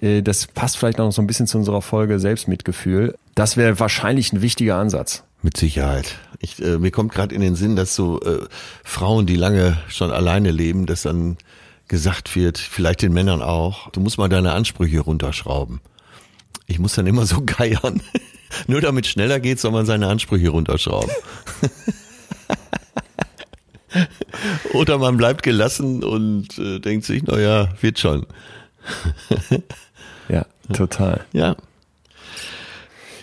Äh, 0.00 0.22
Das 0.22 0.46
passt 0.46 0.78
vielleicht 0.78 0.98
noch 0.98 1.12
so 1.12 1.22
ein 1.22 1.26
bisschen 1.26 1.46
zu 1.46 1.58
unserer 1.58 1.82
Folge 1.82 2.18
Selbstmitgefühl. 2.18 3.14
Das 3.34 3.56
wäre 3.56 3.78
wahrscheinlich 3.78 4.32
ein 4.32 4.42
wichtiger 4.42 4.76
Ansatz. 4.76 5.24
Mit 5.42 5.56
Sicherheit. 5.56 6.18
Ich, 6.38 6.62
äh, 6.62 6.78
mir 6.78 6.90
kommt 6.90 7.12
gerade 7.12 7.34
in 7.34 7.40
den 7.40 7.54
Sinn, 7.54 7.76
dass 7.76 7.94
so 7.94 8.20
äh, 8.20 8.46
Frauen, 8.84 9.26
die 9.26 9.36
lange 9.36 9.78
schon 9.88 10.10
alleine 10.10 10.50
leben, 10.50 10.86
dass 10.86 11.02
dann 11.02 11.36
gesagt 11.88 12.36
wird, 12.36 12.58
vielleicht 12.58 13.02
den 13.02 13.12
Männern 13.12 13.42
auch, 13.42 13.90
du 13.90 14.00
musst 14.00 14.18
mal 14.18 14.28
deine 14.28 14.52
Ansprüche 14.52 15.00
runterschrauben. 15.00 15.80
Ich 16.66 16.78
muss 16.78 16.94
dann 16.94 17.06
immer 17.06 17.26
so 17.26 17.42
geiern. 17.44 18.00
Nur 18.66 18.80
damit 18.80 19.06
schneller 19.06 19.40
geht, 19.40 19.60
soll 19.60 19.72
man 19.72 19.86
seine 19.86 20.08
Ansprüche 20.08 20.50
runterschrauben. 20.50 21.10
Oder 24.72 24.98
man 24.98 25.16
bleibt 25.16 25.42
gelassen 25.42 26.04
und 26.04 26.56
äh, 26.58 26.78
denkt 26.78 27.04
sich, 27.04 27.24
na 27.24 27.38
ja, 27.38 27.68
wird 27.80 27.98
schon. 27.98 28.26
Ja, 30.28 30.46
total. 30.72 31.26
Ja, 31.32 31.56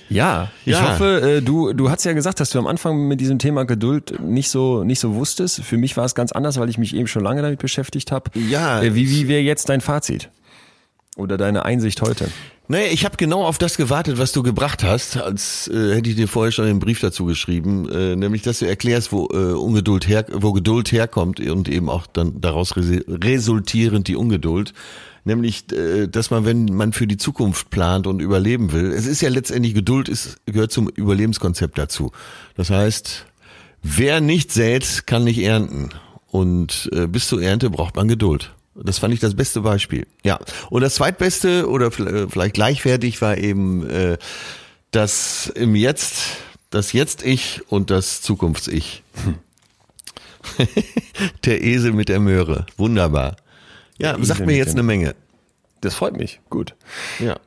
Ja, 0.09 0.49
ich 0.65 0.73
Ja. 0.73 0.91
hoffe, 0.93 1.37
äh, 1.37 1.41
du, 1.41 1.73
du 1.73 1.89
hast 1.89 2.05
ja 2.05 2.13
gesagt, 2.13 2.39
dass 2.39 2.49
du 2.51 2.59
am 2.59 2.67
Anfang 2.67 3.07
mit 3.07 3.19
diesem 3.19 3.39
Thema 3.39 3.65
Geduld 3.65 4.19
nicht 4.21 4.49
so, 4.49 4.83
nicht 4.83 4.99
so 4.99 5.15
wusstest. 5.15 5.61
Für 5.63 5.77
mich 5.77 5.97
war 5.97 6.05
es 6.05 6.15
ganz 6.15 6.31
anders, 6.31 6.57
weil 6.59 6.69
ich 6.69 6.77
mich 6.77 6.95
eben 6.95 7.07
schon 7.07 7.23
lange 7.23 7.41
damit 7.41 7.59
beschäftigt 7.59 8.11
habe. 8.11 8.31
Ja. 8.49 8.81
Äh, 8.81 8.95
Wie, 8.95 9.09
wie 9.09 9.27
wäre 9.27 9.41
jetzt 9.41 9.69
dein 9.69 9.81
Fazit? 9.81 10.29
Oder 11.17 11.37
deine 11.37 11.65
Einsicht 11.65 12.01
heute? 12.01 12.29
Nee, 12.69 12.87
ich 12.87 13.05
habe 13.05 13.15
genau 13.17 13.43
auf 13.45 13.57
das 13.57 13.77
gewartet, 13.77 14.17
was 14.19 14.33
du 14.33 14.43
gebracht 14.43 14.83
hast, 14.83 15.17
als 15.17 15.67
äh, 15.69 15.95
hätte 15.95 16.09
ich 16.09 16.15
dir 16.17 16.27
vorher 16.27 16.51
schon 16.51 16.65
einen 16.65 16.79
Brief 16.79 16.99
dazu 16.99 17.25
geschrieben, 17.25 17.89
äh, 17.89 18.15
nämlich 18.15 18.41
dass 18.43 18.59
du 18.59 18.67
erklärst, 18.67 19.11
wo 19.13 19.27
äh, 19.31 19.53
Ungeduld 19.53 20.07
her, 20.07 20.25
wo 20.33 20.51
Geduld 20.53 20.91
herkommt 20.91 21.39
und 21.39 21.69
eben 21.69 21.89
auch 21.89 22.07
dann 22.07 22.39
daraus 22.41 22.75
resultierend 22.77 24.07
die 24.09 24.15
Ungeduld. 24.15 24.73
Nämlich, 25.27 25.69
äh, 25.73 26.07
dass 26.07 26.31
man, 26.31 26.45
wenn 26.45 26.73
man 26.73 26.93
für 26.93 27.05
die 27.05 27.17
Zukunft 27.17 27.69
plant 27.69 28.07
und 28.07 28.21
überleben 28.21 28.71
will, 28.71 28.93
es 28.93 29.05
ist 29.05 29.19
ja 29.19 29.27
letztendlich 29.27 29.73
Geduld 29.73 30.07
ist 30.07 30.37
gehört 30.45 30.71
zum 30.71 30.87
Überlebenskonzept 30.87 31.77
dazu. 31.77 32.13
Das 32.55 32.69
heißt, 32.69 33.25
wer 33.83 34.21
nicht 34.21 34.53
sät, 34.53 35.05
kann 35.05 35.25
nicht 35.25 35.39
ernten. 35.39 35.89
Und 36.27 36.89
äh, 36.93 37.07
bis 37.07 37.27
zur 37.27 37.41
Ernte 37.41 37.69
braucht 37.69 37.97
man 37.97 38.07
Geduld. 38.07 38.53
Das 38.73 38.99
fand 38.99 39.13
ich 39.13 39.19
das 39.19 39.35
beste 39.35 39.59
Beispiel. 39.59 40.07
Ja. 40.23 40.39
Und 40.69 40.79
das 40.79 40.95
zweitbeste 40.95 41.67
oder 41.67 41.91
vielleicht 41.91 42.15
äh, 42.15 42.29
vielleicht 42.29 42.53
gleichwertig 42.53 43.21
war 43.21 43.37
eben 43.37 43.85
äh, 43.89 44.17
das 44.91 45.51
im 45.53 45.75
Jetzt, 45.75 46.37
das 46.69 46.93
Jetzt-Ich 46.93 47.63
und 47.67 47.91
das 47.91 48.21
Zukunfts-Ich. 48.21 49.03
der 51.43 51.61
Esel 51.61 51.91
mit 51.91 52.07
der 52.07 52.21
Möhre. 52.21 52.65
Wunderbar. 52.77 53.35
Ja, 53.97 54.15
sagt 54.21 54.45
mir 54.45 54.55
jetzt 54.55 54.73
eine 54.73 54.83
Menge. 54.83 55.15
Das 55.81 55.95
freut 55.95 56.17
mich. 56.17 56.39
Gut. 56.49 56.75
Ja. 57.19 57.37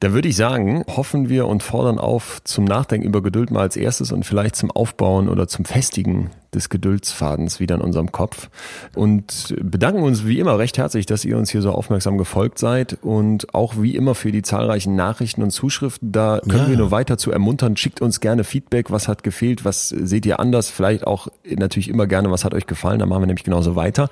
Da 0.00 0.12
würde 0.12 0.28
ich 0.28 0.36
sagen, 0.36 0.84
hoffen 0.88 1.28
wir 1.28 1.46
und 1.46 1.62
fordern 1.62 1.98
auf 1.98 2.42
zum 2.42 2.64
Nachdenken 2.64 3.06
über 3.06 3.22
Geduld 3.22 3.50
mal 3.52 3.60
als 3.60 3.76
erstes 3.76 4.10
und 4.10 4.24
vielleicht 4.24 4.56
zum 4.56 4.70
Aufbauen 4.70 5.28
oder 5.28 5.46
zum 5.46 5.64
Festigen 5.64 6.30
des 6.54 6.68
Geduldsfadens 6.68 7.60
wieder 7.60 7.76
in 7.76 7.80
unserem 7.80 8.12
Kopf. 8.12 8.50
Und 8.94 9.54
bedanken 9.62 10.02
uns 10.02 10.26
wie 10.26 10.38
immer 10.38 10.58
recht 10.58 10.76
herzlich, 10.78 11.06
dass 11.06 11.24
ihr 11.24 11.38
uns 11.38 11.50
hier 11.50 11.62
so 11.62 11.70
aufmerksam 11.70 12.18
gefolgt 12.18 12.58
seid 12.58 12.98
und 13.02 13.54
auch 13.54 13.74
wie 13.78 13.96
immer 13.96 14.14
für 14.14 14.32
die 14.32 14.42
zahlreichen 14.42 14.94
Nachrichten 14.94 15.42
und 15.42 15.50
Zuschriften. 15.50 16.12
Da 16.12 16.40
können 16.40 16.64
Ja. 16.64 16.68
wir 16.68 16.76
nur 16.76 16.90
weiter 16.90 17.16
zu 17.18 17.30
ermuntern. 17.32 17.76
Schickt 17.76 18.02
uns 18.02 18.20
gerne 18.20 18.44
Feedback. 18.44 18.90
Was 18.90 19.08
hat 19.08 19.22
gefehlt? 19.22 19.64
Was 19.64 19.88
seht 19.88 20.26
ihr 20.26 20.40
anders? 20.40 20.70
Vielleicht 20.70 21.06
auch 21.06 21.28
natürlich 21.48 21.88
immer 21.88 22.06
gerne, 22.06 22.30
was 22.30 22.44
hat 22.44 22.54
euch 22.54 22.66
gefallen? 22.66 22.98
Da 22.98 23.06
machen 23.06 23.22
wir 23.22 23.26
nämlich 23.26 23.44
genauso 23.44 23.74
weiter. 23.76 24.10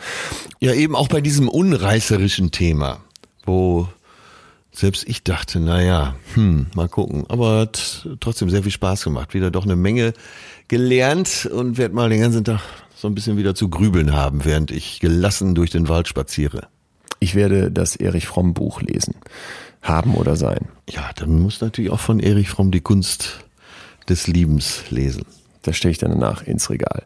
Ja, 0.60 0.72
eben 0.72 0.96
auch 0.96 1.08
bei 1.08 1.20
diesem 1.20 1.48
unreißerischen 1.48 2.50
Thema, 2.52 3.00
wo 3.44 3.88
selbst 4.72 5.08
ich 5.08 5.24
dachte, 5.24 5.60
na 5.60 5.82
ja, 5.82 6.14
hm, 6.34 6.66
mal 6.74 6.88
gucken. 6.88 7.24
Aber 7.28 7.60
hat 7.60 8.08
trotzdem 8.20 8.50
sehr 8.50 8.62
viel 8.62 8.72
Spaß 8.72 9.04
gemacht. 9.04 9.34
Wieder 9.34 9.50
doch 9.50 9.64
eine 9.64 9.76
Menge 9.76 10.12
gelernt 10.68 11.48
und 11.52 11.76
werde 11.76 11.94
mal 11.94 12.08
den 12.08 12.20
ganzen 12.20 12.44
Tag 12.44 12.60
so 12.94 13.08
ein 13.08 13.14
bisschen 13.14 13.36
wieder 13.36 13.54
zu 13.54 13.68
grübeln 13.68 14.12
haben, 14.12 14.44
während 14.44 14.70
ich 14.70 15.00
gelassen 15.00 15.54
durch 15.54 15.70
den 15.70 15.88
Wald 15.88 16.06
spaziere. 16.06 16.68
Ich 17.18 17.34
werde 17.34 17.70
das 17.70 17.96
Erich 17.96 18.26
Fromm 18.26 18.54
Buch 18.54 18.80
lesen. 18.82 19.14
Haben 19.82 20.14
oder 20.14 20.36
sein. 20.36 20.68
Ja, 20.88 21.10
dann 21.16 21.40
muss 21.40 21.60
natürlich 21.60 21.90
auch 21.90 22.00
von 22.00 22.20
Erich 22.20 22.50
Fromm 22.50 22.70
die 22.70 22.82
Kunst 22.82 23.44
des 24.08 24.26
Liebens 24.26 24.84
lesen. 24.90 25.24
Das 25.62 25.76
stelle 25.76 25.92
ich 25.92 25.98
dann 25.98 26.10
danach 26.10 26.42
ins 26.42 26.70
Regal. 26.70 27.04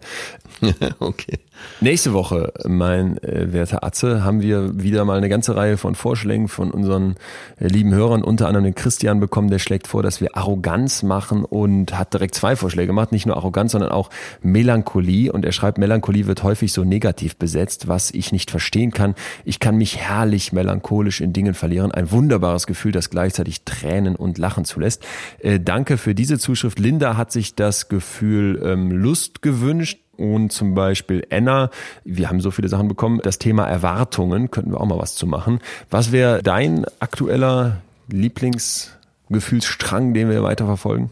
okay. 0.98 1.38
Nächste 1.80 2.12
Woche, 2.12 2.52
mein 2.66 3.22
äh, 3.22 3.52
werter 3.52 3.84
Atze, 3.84 4.24
haben 4.24 4.40
wir 4.40 4.82
wieder 4.82 5.04
mal 5.04 5.18
eine 5.18 5.28
ganze 5.28 5.56
Reihe 5.56 5.76
von 5.76 5.94
Vorschlägen 5.94 6.48
von 6.48 6.70
unseren 6.70 7.16
äh, 7.58 7.66
lieben 7.66 7.92
Hörern, 7.92 8.22
unter 8.22 8.46
anderem 8.46 8.64
den 8.64 8.74
Christian 8.74 9.20
bekommen, 9.20 9.50
der 9.50 9.58
schlägt 9.58 9.86
vor, 9.86 10.02
dass 10.02 10.20
wir 10.20 10.36
Arroganz 10.36 11.02
machen 11.02 11.44
und 11.44 11.98
hat 11.98 12.14
direkt 12.14 12.34
zwei 12.36 12.56
Vorschläge 12.56 12.86
gemacht, 12.86 13.12
nicht 13.12 13.26
nur 13.26 13.36
Arroganz, 13.36 13.72
sondern 13.72 13.90
auch 13.90 14.10
Melancholie 14.40 15.32
und 15.32 15.44
er 15.44 15.52
schreibt, 15.52 15.78
Melancholie 15.78 16.26
wird 16.26 16.42
häufig 16.42 16.72
so 16.72 16.84
negativ 16.84 17.36
besetzt, 17.36 17.88
was 17.88 18.10
ich 18.12 18.32
nicht 18.32 18.50
verstehen 18.50 18.92
kann. 18.92 19.14
Ich 19.44 19.58
kann 19.58 19.76
mich 19.76 19.98
herrlich 19.98 20.52
melancholisch 20.52 21.20
in 21.20 21.32
Dingen 21.32 21.54
verlieren, 21.54 21.92
ein 21.92 22.10
wunderbares 22.10 22.66
Gefühl, 22.66 22.92
das 22.92 23.10
gleichzeitig 23.10 23.64
Tränen 23.64 24.16
und 24.16 24.38
Lachen 24.38 24.64
zulässt. 24.64 25.04
Äh, 25.40 25.58
danke 25.60 25.98
für 25.98 26.14
diese 26.14 26.38
Zuschrift. 26.38 26.78
Linda 26.78 27.16
hat 27.16 27.32
sich 27.32 27.56
das 27.56 27.88
Gefühl 27.88 28.62
ähm, 28.64 28.90
Lust 28.90 29.42
gewünscht 29.42 30.03
und 30.16 30.52
zum 30.52 30.74
Beispiel 30.74 31.26
Anna, 31.30 31.70
wir 32.04 32.28
haben 32.28 32.40
so 32.40 32.50
viele 32.50 32.68
Sachen 32.68 32.88
bekommen, 32.88 33.20
das 33.22 33.38
Thema 33.38 33.66
Erwartungen, 33.66 34.50
könnten 34.50 34.72
wir 34.72 34.80
auch 34.80 34.86
mal 34.86 34.98
was 34.98 35.14
zu 35.14 35.26
machen. 35.26 35.60
Was 35.90 36.12
wäre 36.12 36.42
dein 36.42 36.84
aktueller 37.00 37.80
Lieblingsgefühlsstrang, 38.08 40.14
den 40.14 40.30
wir 40.30 40.42
weiterverfolgen? 40.42 41.10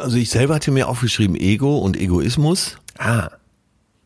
Also 0.00 0.16
ich 0.16 0.30
selber 0.30 0.56
hatte 0.56 0.70
mir 0.70 0.88
aufgeschrieben 0.88 1.36
Ego 1.36 1.78
und 1.78 1.96
Egoismus. 1.96 2.76
Ah, 2.98 3.30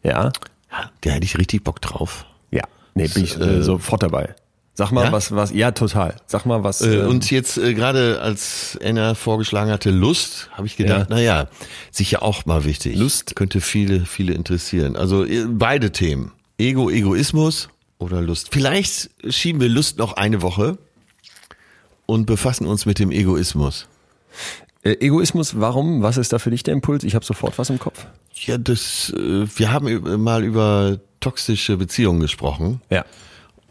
ja, 0.02 0.30
Ja, 0.70 0.90
da 1.00 1.10
hätte 1.10 1.24
ich 1.24 1.38
richtig 1.38 1.64
Bock 1.64 1.80
drauf. 1.80 2.26
ja, 2.50 2.64
nee, 2.94 3.08
bin 3.08 3.24
ich 3.24 3.38
äh, 3.40 3.62
sofort 3.62 4.02
dabei. 4.02 4.34
Sag 4.74 4.92
mal, 4.92 5.04
Ja? 5.06 5.12
was, 5.12 5.32
was, 5.34 5.52
ja, 5.52 5.72
total. 5.72 6.16
Sag 6.26 6.46
mal, 6.46 6.62
was. 6.64 6.80
Äh, 6.80 7.00
ähm, 7.00 7.08
und 7.08 7.30
jetzt 7.30 7.58
äh, 7.58 7.74
gerade 7.74 8.20
als 8.22 8.78
Anna 8.82 9.14
vorgeschlagen 9.14 9.70
hatte 9.70 9.90
Lust, 9.90 10.48
habe 10.52 10.66
ich 10.66 10.76
gedacht, 10.76 11.00
Ja. 11.10 11.16
na 11.16 11.20
ja, 11.20 11.48
sicher 11.90 12.22
auch 12.22 12.46
mal 12.46 12.64
wichtig. 12.64 12.96
Lust. 12.96 13.36
könnte 13.36 13.60
viele, 13.60 14.06
viele 14.06 14.32
interessieren. 14.32 14.96
Also 14.96 15.24
äh, 15.24 15.44
beide 15.48 15.90
Themen. 15.92 16.32
Ego, 16.58 16.88
Egoismus 16.90 17.68
oder 17.98 18.22
Lust. 18.22 18.48
Vielleicht 18.52 19.10
schieben 19.28 19.60
wir 19.60 19.68
Lust 19.68 19.98
noch 19.98 20.14
eine 20.14 20.40
Woche 20.42 20.78
und 22.06 22.26
befassen 22.26 22.66
uns 22.66 22.86
mit 22.86 22.98
dem 22.98 23.10
Egoismus. 23.10 23.86
äh, 24.82 24.92
Egoismus, 25.00 25.60
warum? 25.60 26.02
Was 26.02 26.16
ist 26.16 26.32
da 26.32 26.38
für 26.38 26.50
dich 26.50 26.62
der 26.62 26.74
Impuls? 26.74 27.04
Ich 27.04 27.14
habe 27.14 27.24
sofort 27.24 27.58
was 27.58 27.70
im 27.70 27.78
Kopf. 27.78 28.06
Ja, 28.46 28.56
das, 28.56 29.12
äh, 29.16 29.46
wir 29.56 29.72
haben 29.72 30.22
mal 30.22 30.44
über 30.44 30.98
toxische 31.20 31.76
Beziehungen 31.76 32.20
gesprochen. 32.20 32.80
Ja. 32.90 33.04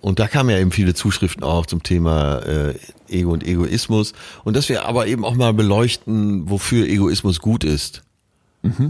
Und 0.02 0.20
da 0.20 0.28
kamen 0.28 0.50
ja 0.50 0.58
eben 0.58 0.72
viele 0.72 0.94
Zuschriften 0.94 1.44
auch 1.44 1.66
zum 1.66 1.84
Thema 1.84 2.40
äh, 2.40 2.76
Ego 3.10 3.32
und 3.32 3.46
Egoismus. 3.46 4.14
Und 4.44 4.56
dass 4.56 4.70
wir 4.70 4.86
aber 4.86 5.08
eben 5.08 5.26
auch 5.26 5.36
mal 5.36 5.54
beleuchten, 5.54 6.50
wofür 6.50 6.88
Egoismus 6.88 7.40
gut 7.40 7.64
ist. 7.64 8.04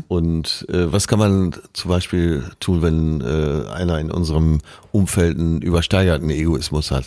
Und 0.08 0.66
äh, 0.70 0.92
was 0.92 1.08
kann 1.08 1.20
man 1.20 1.56
zum 1.74 1.90
Beispiel 1.90 2.44
tun, 2.60 2.82
wenn 2.82 3.22
äh, 3.22 3.70
einer 3.70 4.00
in 4.00 4.12
unserem 4.12 4.60
Umfeld 4.92 5.38
einen 5.38 5.62
übersteigerten 5.62 6.30
Egoismus 6.30 6.92
hat? 6.92 7.06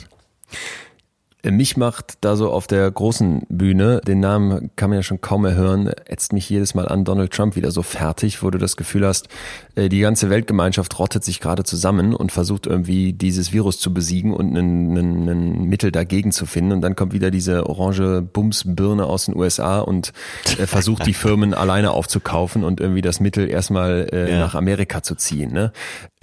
Mich 1.44 1.77
macht 1.77 2.19
da 2.20 2.36
so 2.36 2.52
auf 2.52 2.69
der 2.69 2.89
großen 2.89 3.43
Bühne, 3.48 4.01
den 4.06 4.20
Namen 4.20 4.70
kann 4.77 4.90
man 4.90 5.01
ja 5.01 5.02
schon 5.02 5.20
kaum 5.20 5.43
mehr 5.43 5.55
hören, 5.56 5.89
ätzt 6.06 6.32
mich 6.32 6.48
jedes 6.48 6.74
Mal 6.74 6.86
an 6.86 7.05
Donald 7.05 7.32
Trump 7.32 7.56
wieder 7.56 7.73
so 7.73 7.82
fertig, 7.82 8.44
wo 8.44 8.51
du 8.51 8.59
das 8.59 8.77
Gefühl 8.77 9.05
hast, 9.05 9.27
äh, 9.74 9.89
die 9.89 9.98
ganze 9.98 10.31
Weltgemeinschaft 10.31 10.97
rottet 11.01 11.24
sich 11.24 11.40
gerade 11.40 11.64
zusammen 11.64 12.14
und 12.14 12.31
versucht 12.31 12.69
irgendwie 12.69 13.12
dieses 13.12 13.52
Virus 13.52 13.81
zu 13.81 13.93
besiegen 13.93 14.32
und 14.32 14.56
ein 14.56 15.66
Mittel 15.69 15.90
dagegen 15.90 16.31
zu 16.31 16.47
finden. 16.47 16.73
Und 16.73 16.81
dann 16.81 16.94
kommt 16.94 17.12
wieder 17.12 17.32
diese 17.32 17.69
orange 17.69 18.23
Bumsbirne 18.23 19.05
aus 19.06 19.27
den 19.27 19.35
USA 19.36 19.81
und 19.81 20.12
äh, 20.59 20.66
versucht 20.69 21.06
die 21.06 21.14
Firmen 21.14 21.55
alleine 21.62 21.90
aufzukaufen 21.90 22.62
und 22.62 22.81
irgendwie 22.81 23.02
das 23.02 23.19
Mittel 23.19 23.48
erstmal 23.51 24.09
äh, 24.12 24.31
Ja. 24.31 24.39
nach 24.39 24.55
Amerika 24.55 25.02
zu 25.02 25.16
ziehen. 25.16 25.52
Ne? 25.52 25.73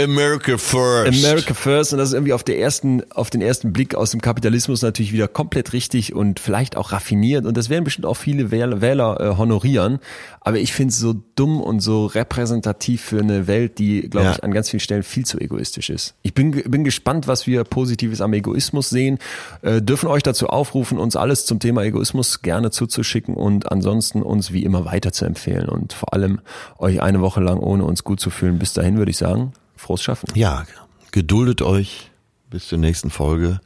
America 0.01 0.57
first. 0.57 1.25
America 1.25 1.53
First 1.53 1.91
und 1.91 1.99
das 1.99 2.07
ist 2.09 2.13
irgendwie 2.13 2.31
auf 2.31 2.45
der 2.45 2.57
ersten, 2.57 3.03
auf 3.11 3.29
den 3.29 3.41
ersten 3.41 3.73
Blick 3.73 3.95
aus 3.95 4.11
dem 4.11 4.21
Kapitalismus 4.21 4.81
natürlich 4.81 5.08
natürlich 5.09 5.13
wieder 5.13 5.27
komplett 5.27 5.73
richtig 5.73 6.13
und 6.13 6.39
vielleicht 6.39 6.77
auch 6.77 6.91
raffiniert 6.91 7.45
und 7.45 7.57
das 7.57 7.69
werden 7.69 7.83
bestimmt 7.83 8.05
auch 8.05 8.15
viele 8.15 8.51
Wähler, 8.51 8.81
Wähler 8.81 9.19
äh, 9.19 9.37
honorieren. 9.37 9.99
Aber 10.41 10.57
ich 10.59 10.73
finde 10.73 10.91
es 10.91 10.99
so 10.99 11.15
dumm 11.35 11.61
und 11.61 11.79
so 11.81 12.05
repräsentativ 12.05 13.01
für 13.01 13.19
eine 13.19 13.47
Welt, 13.47 13.77
die, 13.79 14.01
glaube 14.09 14.27
Ja. 14.27 14.31
ich, 14.33 14.43
an 14.43 14.51
ganz 14.51 14.69
vielen 14.69 14.79
Stellen 14.79 15.03
viel 15.03 15.25
zu 15.25 15.39
egoistisch 15.39 15.89
ist. 15.89 16.15
Ich 16.21 16.33
bin, 16.33 16.51
bin 16.51 16.83
gespannt, 16.83 17.27
was 17.27 17.45
wir 17.47 17.63
Positives 17.63 18.21
am 18.21 18.33
Egoismus 18.33 18.89
sehen. 18.89 19.19
Äh, 19.61 19.81
dürfen 19.81 20.07
euch 20.07 20.23
dazu 20.23 20.47
aufrufen, 20.47 20.97
uns 20.97 21.15
alles 21.15 21.45
zum 21.45 21.59
Thema 21.59 21.83
Egoismus 21.83 22.41
gerne 22.41 22.71
zuzuschicken 22.71 23.35
und 23.35 23.71
ansonsten 23.71 24.21
uns 24.21 24.51
wie 24.53 24.63
immer 24.63 24.85
weiter 24.85 25.11
zu 25.11 25.25
empfehlen 25.25 25.69
und 25.69 25.93
vor 25.93 26.13
allem 26.13 26.39
euch 26.77 27.01
eine 27.01 27.21
Woche 27.21 27.41
lang 27.41 27.59
ohne 27.59 27.83
uns 27.83 28.03
gut 28.03 28.19
zu 28.19 28.29
fühlen. 28.29 28.59
Bis 28.59 28.73
dahin 28.73 28.97
würde 28.97 29.11
ich 29.11 29.17
sagen, 29.17 29.53
frohes 29.75 30.01
Schaffen. 30.03 30.27
Ja, 30.35 30.65
geduldet 31.11 31.61
euch 31.61 32.11
bis 32.49 32.67
zur 32.67 32.77
nächsten 32.79 33.09
Folge. 33.09 33.59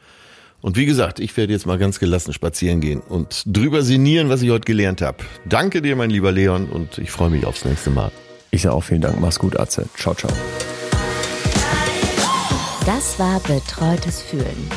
Und 0.63 0.77
wie 0.77 0.85
gesagt, 0.85 1.19
ich 1.19 1.35
werde 1.35 1.51
jetzt 1.51 1.65
mal 1.65 1.77
ganz 1.77 1.99
gelassen 1.99 2.31
spazieren 2.31 2.79
gehen 2.79 3.01
und 3.01 3.43
drüber 3.45 3.83
sinnieren, 3.83 4.29
was 4.29 4.41
ich 4.41 4.49
heute 4.49 4.63
gelernt 4.63 5.01
habe. 5.01 5.17
Danke 5.43 5.81
dir, 5.81 5.97
mein 5.97 6.09
lieber 6.09 6.31
Leon, 6.31 6.69
und 6.69 6.97
ich 6.99 7.11
freue 7.11 7.29
mich 7.29 7.45
aufs 7.45 7.65
nächste 7.65 7.89
Mal. 7.89 8.11
Ich 8.49 8.61
sage 8.61 8.73
auch 8.73 8.83
vielen 8.83 9.01
Dank. 9.01 9.19
Mach's 9.19 9.37
gut, 9.37 9.59
Atze. 9.59 9.87
Ciao, 9.97 10.15
ciao. 10.15 10.31
Das 12.85 13.19
war 13.19 13.41
Betreutes 13.41 14.21
Fühlen. 14.21 14.69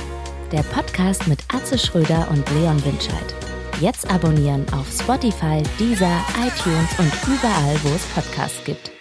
Der 0.51 0.65
Podcast 0.65 1.29
mit 1.29 1.39
Atze 1.55 1.79
Schröder 1.79 2.27
und 2.33 2.45
Leon 2.51 2.85
Winscheid. 2.85 3.35
Jetzt 3.81 4.11
abonnieren 4.11 4.67
auf 4.73 4.89
Spotify, 4.91 5.63
Deezer, 5.79 6.21
iTunes 6.45 6.99
und 6.99 7.13
überall, 7.29 7.77
wo 7.85 7.95
es 7.95 8.03
Podcasts 8.07 8.65
gibt. 8.65 8.96